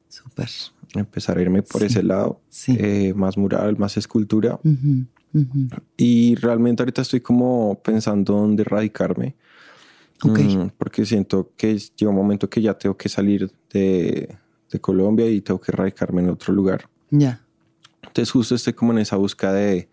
Súper. 0.08 0.48
Empezar 0.94 1.38
a 1.38 1.42
irme 1.42 1.62
por 1.62 1.80
sí. 1.80 1.86
ese 1.86 2.02
lado. 2.02 2.40
Sí. 2.48 2.76
Eh, 2.78 3.12
más 3.14 3.36
mural, 3.36 3.78
más 3.78 3.96
escultura. 3.96 4.58
Uh 4.64 4.68
-huh. 4.68 5.06
Uh 5.32 5.38
-huh. 5.38 5.82
Y 5.96 6.34
realmente 6.36 6.82
ahorita 6.82 7.02
estoy 7.02 7.20
como 7.20 7.80
pensando 7.82 8.34
dónde 8.34 8.64
radicarme. 8.64 9.36
Okay. 10.22 10.56
Mm, 10.56 10.70
porque 10.76 11.06
siento 11.06 11.52
que 11.56 11.78
llega 11.96 12.10
un 12.10 12.16
momento 12.16 12.50
que 12.50 12.60
ya 12.60 12.74
tengo 12.74 12.96
que 12.96 13.08
salir 13.08 13.50
de, 13.72 14.36
de 14.70 14.80
Colombia 14.80 15.30
y 15.30 15.40
tengo 15.40 15.60
que 15.60 15.72
radicarme 15.72 16.22
en 16.22 16.30
otro 16.30 16.52
lugar. 16.52 16.88
Ya. 17.10 17.18
Yeah. 17.18 17.44
Entonces 18.02 18.30
justo 18.30 18.54
estoy 18.54 18.72
como 18.72 18.92
en 18.92 18.98
esa 18.98 19.16
búsqueda 19.16 19.52
de 19.54 19.88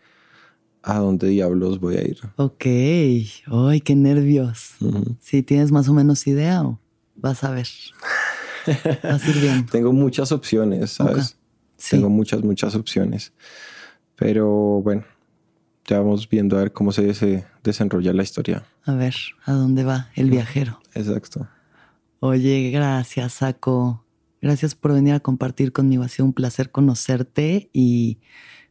a 0.83 0.99
dónde 0.99 1.27
diablos 1.27 1.79
voy 1.79 1.95
a 1.97 2.01
ir. 2.01 2.17
Ok. 2.37 2.65
Ay, 2.65 3.81
qué 3.83 3.95
nervios. 3.95 4.75
Uh 4.79 4.91
-huh. 4.91 5.17
Si 5.19 5.43
tienes 5.43 5.71
más 5.71 5.87
o 5.87 5.93
menos 5.93 6.25
idea 6.27 6.63
o 6.63 6.79
vas 7.15 7.43
a 7.43 7.51
ver. 7.51 7.67
Tengo 9.71 9.93
muchas 9.93 10.31
opciones, 10.31 10.91
¿sabes? 10.91 11.11
Okay. 11.11 11.39
Sí. 11.77 11.95
Tengo 11.97 12.09
muchas, 12.09 12.43
muchas 12.43 12.75
opciones. 12.75 13.33
Pero 14.15 14.81
bueno, 14.81 15.05
ya 15.85 15.99
vamos 15.99 16.27
viendo 16.27 16.57
a 16.57 16.59
ver 16.59 16.73
cómo 16.73 16.91
se, 16.91 17.13
se 17.13 17.45
desenrolla 17.63 18.13
la 18.13 18.23
historia. 18.23 18.65
A 18.85 18.93
ver, 18.93 19.15
¿a 19.45 19.53
dónde 19.53 19.83
va 19.83 20.09
el 20.15 20.29
viajero? 20.29 20.79
Exacto. 20.93 21.47
Oye, 22.19 22.71
gracias, 22.71 23.33
Saco. 23.33 24.03
Gracias 24.41 24.75
por 24.75 24.93
venir 24.93 25.13
a 25.13 25.19
compartir 25.19 25.71
conmigo. 25.71 26.03
Ha 26.03 26.09
sido 26.09 26.25
un 26.25 26.33
placer 26.33 26.71
conocerte 26.71 27.69
y 27.73 28.19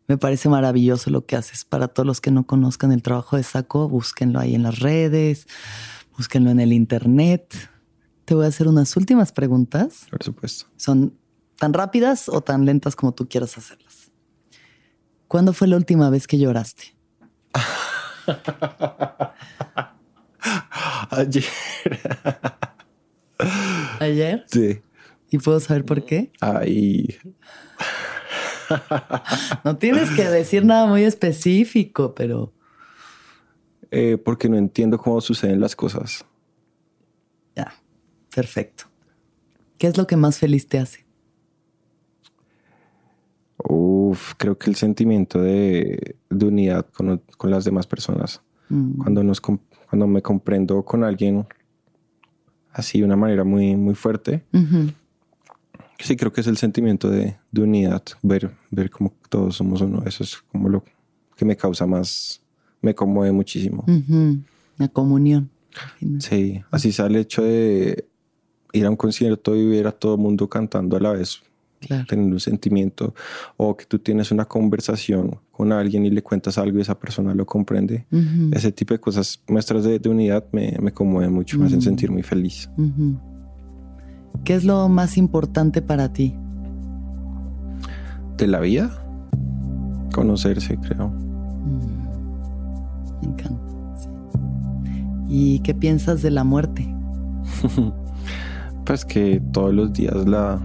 me 0.08 0.18
parece 0.18 0.48
maravilloso 0.48 1.10
lo 1.10 1.26
que 1.26 1.36
haces. 1.36 1.64
Para 1.64 1.88
todos 1.88 2.06
los 2.06 2.20
que 2.20 2.30
no 2.30 2.46
conozcan 2.46 2.92
el 2.92 3.02
trabajo 3.02 3.36
de 3.36 3.42
Saco, 3.42 3.88
búsquenlo 3.88 4.38
ahí 4.38 4.54
en 4.54 4.62
las 4.62 4.78
redes, 4.78 5.46
búsquenlo 6.16 6.50
en 6.50 6.60
el 6.60 6.72
internet. 6.72 7.70
Te 8.26 8.34
voy 8.34 8.44
a 8.44 8.48
hacer 8.48 8.66
unas 8.66 8.96
últimas 8.96 9.30
preguntas. 9.30 10.08
Por 10.10 10.22
supuesto. 10.22 10.66
Son 10.76 11.16
tan 11.58 11.72
rápidas 11.72 12.28
o 12.28 12.40
tan 12.40 12.64
lentas 12.64 12.96
como 12.96 13.14
tú 13.14 13.28
quieras 13.28 13.56
hacerlas. 13.56 14.10
¿Cuándo 15.28 15.52
fue 15.52 15.68
la 15.68 15.76
última 15.76 16.10
vez 16.10 16.26
que 16.26 16.36
lloraste? 16.36 16.96
Ayer. 21.10 21.44
¿Ayer? 24.00 24.44
Sí. 24.48 24.80
¿Y 25.30 25.38
puedo 25.38 25.60
saber 25.60 25.84
por 25.84 26.04
qué? 26.04 26.32
Ay. 26.40 27.16
no 29.64 29.76
tienes 29.76 30.10
que 30.10 30.24
decir 30.24 30.64
nada 30.64 30.86
muy 30.86 31.04
específico, 31.04 32.12
pero... 32.12 32.52
Eh, 33.92 34.18
porque 34.18 34.48
no 34.48 34.56
entiendo 34.56 34.98
cómo 34.98 35.20
suceden 35.20 35.60
las 35.60 35.76
cosas. 35.76 36.24
Perfecto. 38.36 38.84
¿Qué 39.78 39.86
es 39.86 39.96
lo 39.96 40.06
que 40.06 40.14
más 40.14 40.38
feliz 40.38 40.68
te 40.68 40.78
hace? 40.78 41.06
Uf, 43.56 44.34
creo 44.36 44.58
que 44.58 44.68
el 44.68 44.76
sentimiento 44.76 45.40
de, 45.40 46.16
unidad 46.28 46.84
con, 46.92 47.22
las 47.44 47.64
demás 47.64 47.86
personas. 47.86 48.42
Mm. 48.68 48.98
Cuando, 48.98 49.24
nos, 49.24 49.40
cuando 49.40 50.06
me 50.06 50.20
comprendo 50.20 50.84
con 50.84 51.02
alguien 51.02 51.46
así 52.72 52.98
de 52.98 53.06
una 53.06 53.16
manera 53.16 53.42
muy, 53.42 53.74
muy 53.74 53.94
fuerte. 53.94 54.44
Sí, 55.98 56.14
creo 56.14 56.30
que 56.30 56.42
es 56.42 56.46
el 56.46 56.58
sentimiento 56.58 57.08
de, 57.08 57.38
unidad, 57.56 58.02
ver, 58.22 58.50
ver 58.70 58.90
cómo 58.90 59.14
todos 59.30 59.56
somos 59.56 59.80
uno. 59.80 60.02
Eso 60.04 60.24
es 60.24 60.36
como 60.52 60.68
lo 60.68 60.84
que 61.34 61.46
me 61.46 61.56
causa 61.56 61.86
más, 61.86 62.42
me 62.82 62.94
conmueve 62.94 63.32
muchísimo. 63.32 63.86
La 64.76 64.88
comunión. 64.88 65.48
Sí, 66.18 66.62
así 66.70 66.92
sale 66.92 67.14
el 67.14 67.22
hecho 67.22 67.42
de 67.42 68.06
ir 68.78 68.86
a 68.86 68.90
un 68.90 68.96
concierto 68.96 69.54
y 69.56 69.66
ver 69.66 69.86
a 69.86 69.92
todo 69.92 70.14
el 70.14 70.20
mundo 70.20 70.48
cantando 70.48 70.96
a 70.96 71.00
la 71.00 71.12
vez 71.12 71.42
tener 72.08 72.32
un 72.32 72.40
sentimiento 72.40 73.14
o 73.56 73.76
que 73.76 73.84
tú 73.84 73.98
tienes 73.98 74.30
una 74.30 74.44
conversación 74.44 75.38
con 75.52 75.72
alguien 75.72 76.04
y 76.04 76.10
le 76.10 76.22
cuentas 76.22 76.58
algo 76.58 76.78
y 76.78 76.82
esa 76.82 76.98
persona 76.98 77.34
lo 77.34 77.46
comprende. 77.46 78.06
Ese 78.52 78.72
tipo 78.72 78.94
de 78.94 79.00
cosas, 79.00 79.40
muestras 79.48 79.84
de, 79.84 80.00
unidad, 80.08 80.44
me, 80.52 80.76
me 80.80 80.92
conmueven 80.92 81.32
mucho, 81.32 81.58
me 81.58 81.66
hacen 81.66 81.82
sentir 81.82 82.10
muy 82.10 82.22
feliz. 82.22 82.68
¿Qué 84.44 84.54
es 84.54 84.64
lo 84.64 84.88
más 84.88 85.16
importante 85.16 85.82
para 85.82 86.12
ti? 86.12 86.34
De 88.36 88.46
la 88.46 88.60
vida, 88.60 88.90
conocerse, 90.12 90.76
creo. 90.76 91.10
Me 93.22 93.28
encanta. 93.28 93.62
¿Y 95.28 95.60
qué 95.60 95.74
piensas 95.74 96.22
de 96.22 96.30
la 96.30 96.44
muerte? 96.44 96.86
pues 98.86 99.04
que 99.04 99.42
todos 99.52 99.74
los 99.74 99.92
días 99.92 100.14
la, 100.26 100.58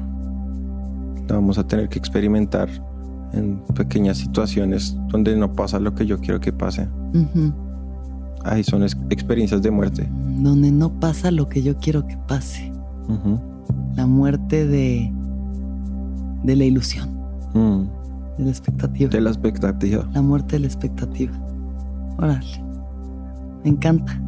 vamos 1.28 1.58
a 1.58 1.68
tener 1.68 1.90
que 1.90 1.98
experimentar 1.98 2.70
en 3.34 3.62
pequeñas 3.76 4.18
situaciones 4.18 4.96
donde 5.08 5.36
no 5.36 5.54
pasa 5.54 5.80
lo 5.80 5.96
que 5.96 6.06
yo 6.06 6.20
quiero 6.20 6.40
que 6.40 6.54
pase. 6.54 6.88
Ahí 8.44 8.64
son 8.64 8.84
experiencias 8.84 9.62
de 9.62 9.72
muerte. 9.72 10.10
Donde 10.38 10.72
no 10.72 11.00
pasa 11.00 11.32
lo 11.32 11.50
que 11.50 11.64
yo 11.64 11.76
quiero 11.78 12.06
que 12.06 12.18
pase. 12.28 12.72
La 13.96 14.06
muerte 14.06 14.68
de, 14.68 15.12
de 16.44 16.56
la 16.56 16.64
ilusión. 16.64 17.10
Mm. 17.54 17.84
De 18.38 18.44
la 18.46 18.50
expectativa. 18.50 19.10
De 19.10 19.22
la 19.22 19.30
expectativa. 19.30 20.08
La 20.14 20.22
muerte 20.22 20.56
de 20.56 20.60
la 20.60 20.68
expectativa. 20.68 21.34
Órale. 22.18 22.64
Me 23.64 23.72
encanta. 23.72 24.20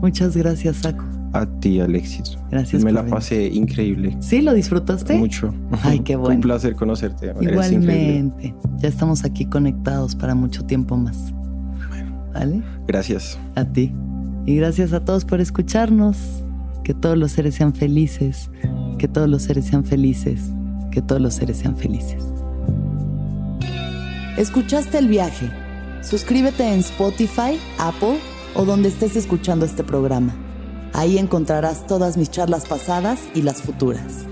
Muchas 0.00 0.36
gracias, 0.36 0.76
Saco. 0.76 1.15
A 1.36 1.44
ti, 1.60 1.80
Alexis. 1.80 2.38
Gracias. 2.50 2.82
Me 2.82 2.92
la 2.92 3.04
pasé 3.04 3.48
increíble. 3.48 4.16
¿Sí? 4.20 4.40
¿Lo 4.40 4.54
disfrutaste? 4.54 5.18
Mucho. 5.18 5.52
Ay, 5.82 6.00
qué 6.00 6.16
bueno. 6.16 6.36
Un 6.36 6.40
placer 6.40 6.74
conocerte. 6.74 7.34
Igualmente. 7.40 8.54
Ya 8.78 8.88
estamos 8.88 9.22
aquí 9.22 9.44
conectados 9.44 10.16
para 10.16 10.34
mucho 10.34 10.64
tiempo 10.64 10.96
más. 10.96 11.34
¿Vale? 12.32 12.62
Gracias. 12.86 13.38
A 13.54 13.64
ti. 13.66 13.92
Y 14.46 14.56
gracias 14.56 14.94
a 14.94 15.04
todos 15.04 15.26
por 15.26 15.42
escucharnos. 15.42 16.16
Que 16.84 16.94
todos 16.94 17.18
los 17.18 17.32
seres 17.32 17.54
sean 17.54 17.74
felices. 17.74 18.50
Que 18.96 19.06
todos 19.06 19.28
los 19.28 19.42
seres 19.42 19.66
sean 19.66 19.84
felices. 19.84 20.52
Que 20.90 21.02
todos 21.02 21.20
los 21.20 21.34
seres 21.34 21.58
sean 21.58 21.76
felices. 21.76 22.24
¿Escuchaste 24.38 24.96
el 24.96 25.08
viaje? 25.08 25.50
Suscríbete 26.00 26.72
en 26.72 26.80
Spotify, 26.80 27.58
Apple 27.78 28.16
o 28.54 28.64
donde 28.64 28.88
estés 28.88 29.16
escuchando 29.16 29.66
este 29.66 29.84
programa. 29.84 30.34
Ahí 30.96 31.18
encontrarás 31.18 31.86
todas 31.86 32.16
mis 32.16 32.30
charlas 32.30 32.64
pasadas 32.64 33.20
y 33.34 33.42
las 33.42 33.60
futuras. 33.60 34.24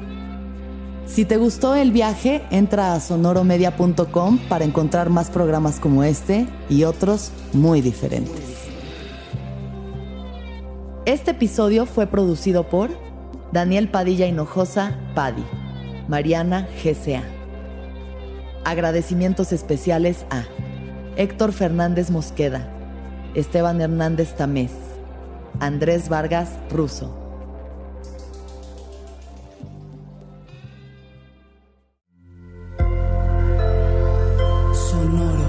Si 1.05 1.27
te 1.27 1.37
gustó 1.37 1.75
el 1.75 1.93
viaje, 1.93 2.43
entra 2.51 2.95
a 2.95 3.01
sonoromedia.com 3.01 4.39
para 4.49 4.65
encontrar 4.65 5.11
más 5.11 5.29
programas 5.29 5.79
como 5.79 6.05
este 6.05 6.47
y 6.71 6.85
otros 6.85 7.33
muy 7.53 7.83
diferentes. 7.83 8.65
Este 11.05 11.33
episodio 11.33 11.85
fue 11.85 12.07
producido 12.07 12.67
por 12.71 12.89
Daniel 13.53 13.91
Padilla 13.91 14.27
Hinojosa, 14.27 14.97
Padi, 15.15 15.45
Mariana 16.09 16.67
GCA. 16.83 17.25
Agradecimientos 18.65 19.53
especiales 19.53 20.25
a 20.31 20.45
Héctor 21.19 21.53
Fernández 21.53 22.11
Mosqueda, 22.11 22.73
Esteban 23.35 23.83
Hernández 23.83 24.35
Tamés, 24.35 24.73
Andrés 25.61 26.09
Vargas 26.09 26.51
Russo. 26.71 27.15
Sonoro. 34.73 35.45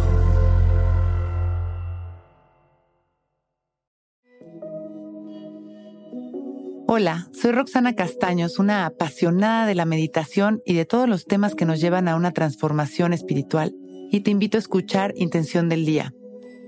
Hola, 6.87 7.27
soy 7.33 7.51
Roxana 7.51 7.93
Castaños, 7.93 8.59
una 8.59 8.85
apasionada 8.85 9.65
de 9.65 9.75
la 9.75 9.85
meditación 9.85 10.61
y 10.65 10.75
de 10.75 10.85
todos 10.85 11.09
los 11.09 11.25
temas 11.25 11.55
que 11.55 11.65
nos 11.65 11.81
llevan 11.81 12.07
a 12.07 12.15
una 12.15 12.31
transformación 12.31 13.11
espiritual, 13.11 13.73
y 14.11 14.21
te 14.21 14.31
invito 14.31 14.57
a 14.57 14.59
escuchar 14.59 15.13
Intención 15.17 15.67
del 15.67 15.85
Día 15.85 16.13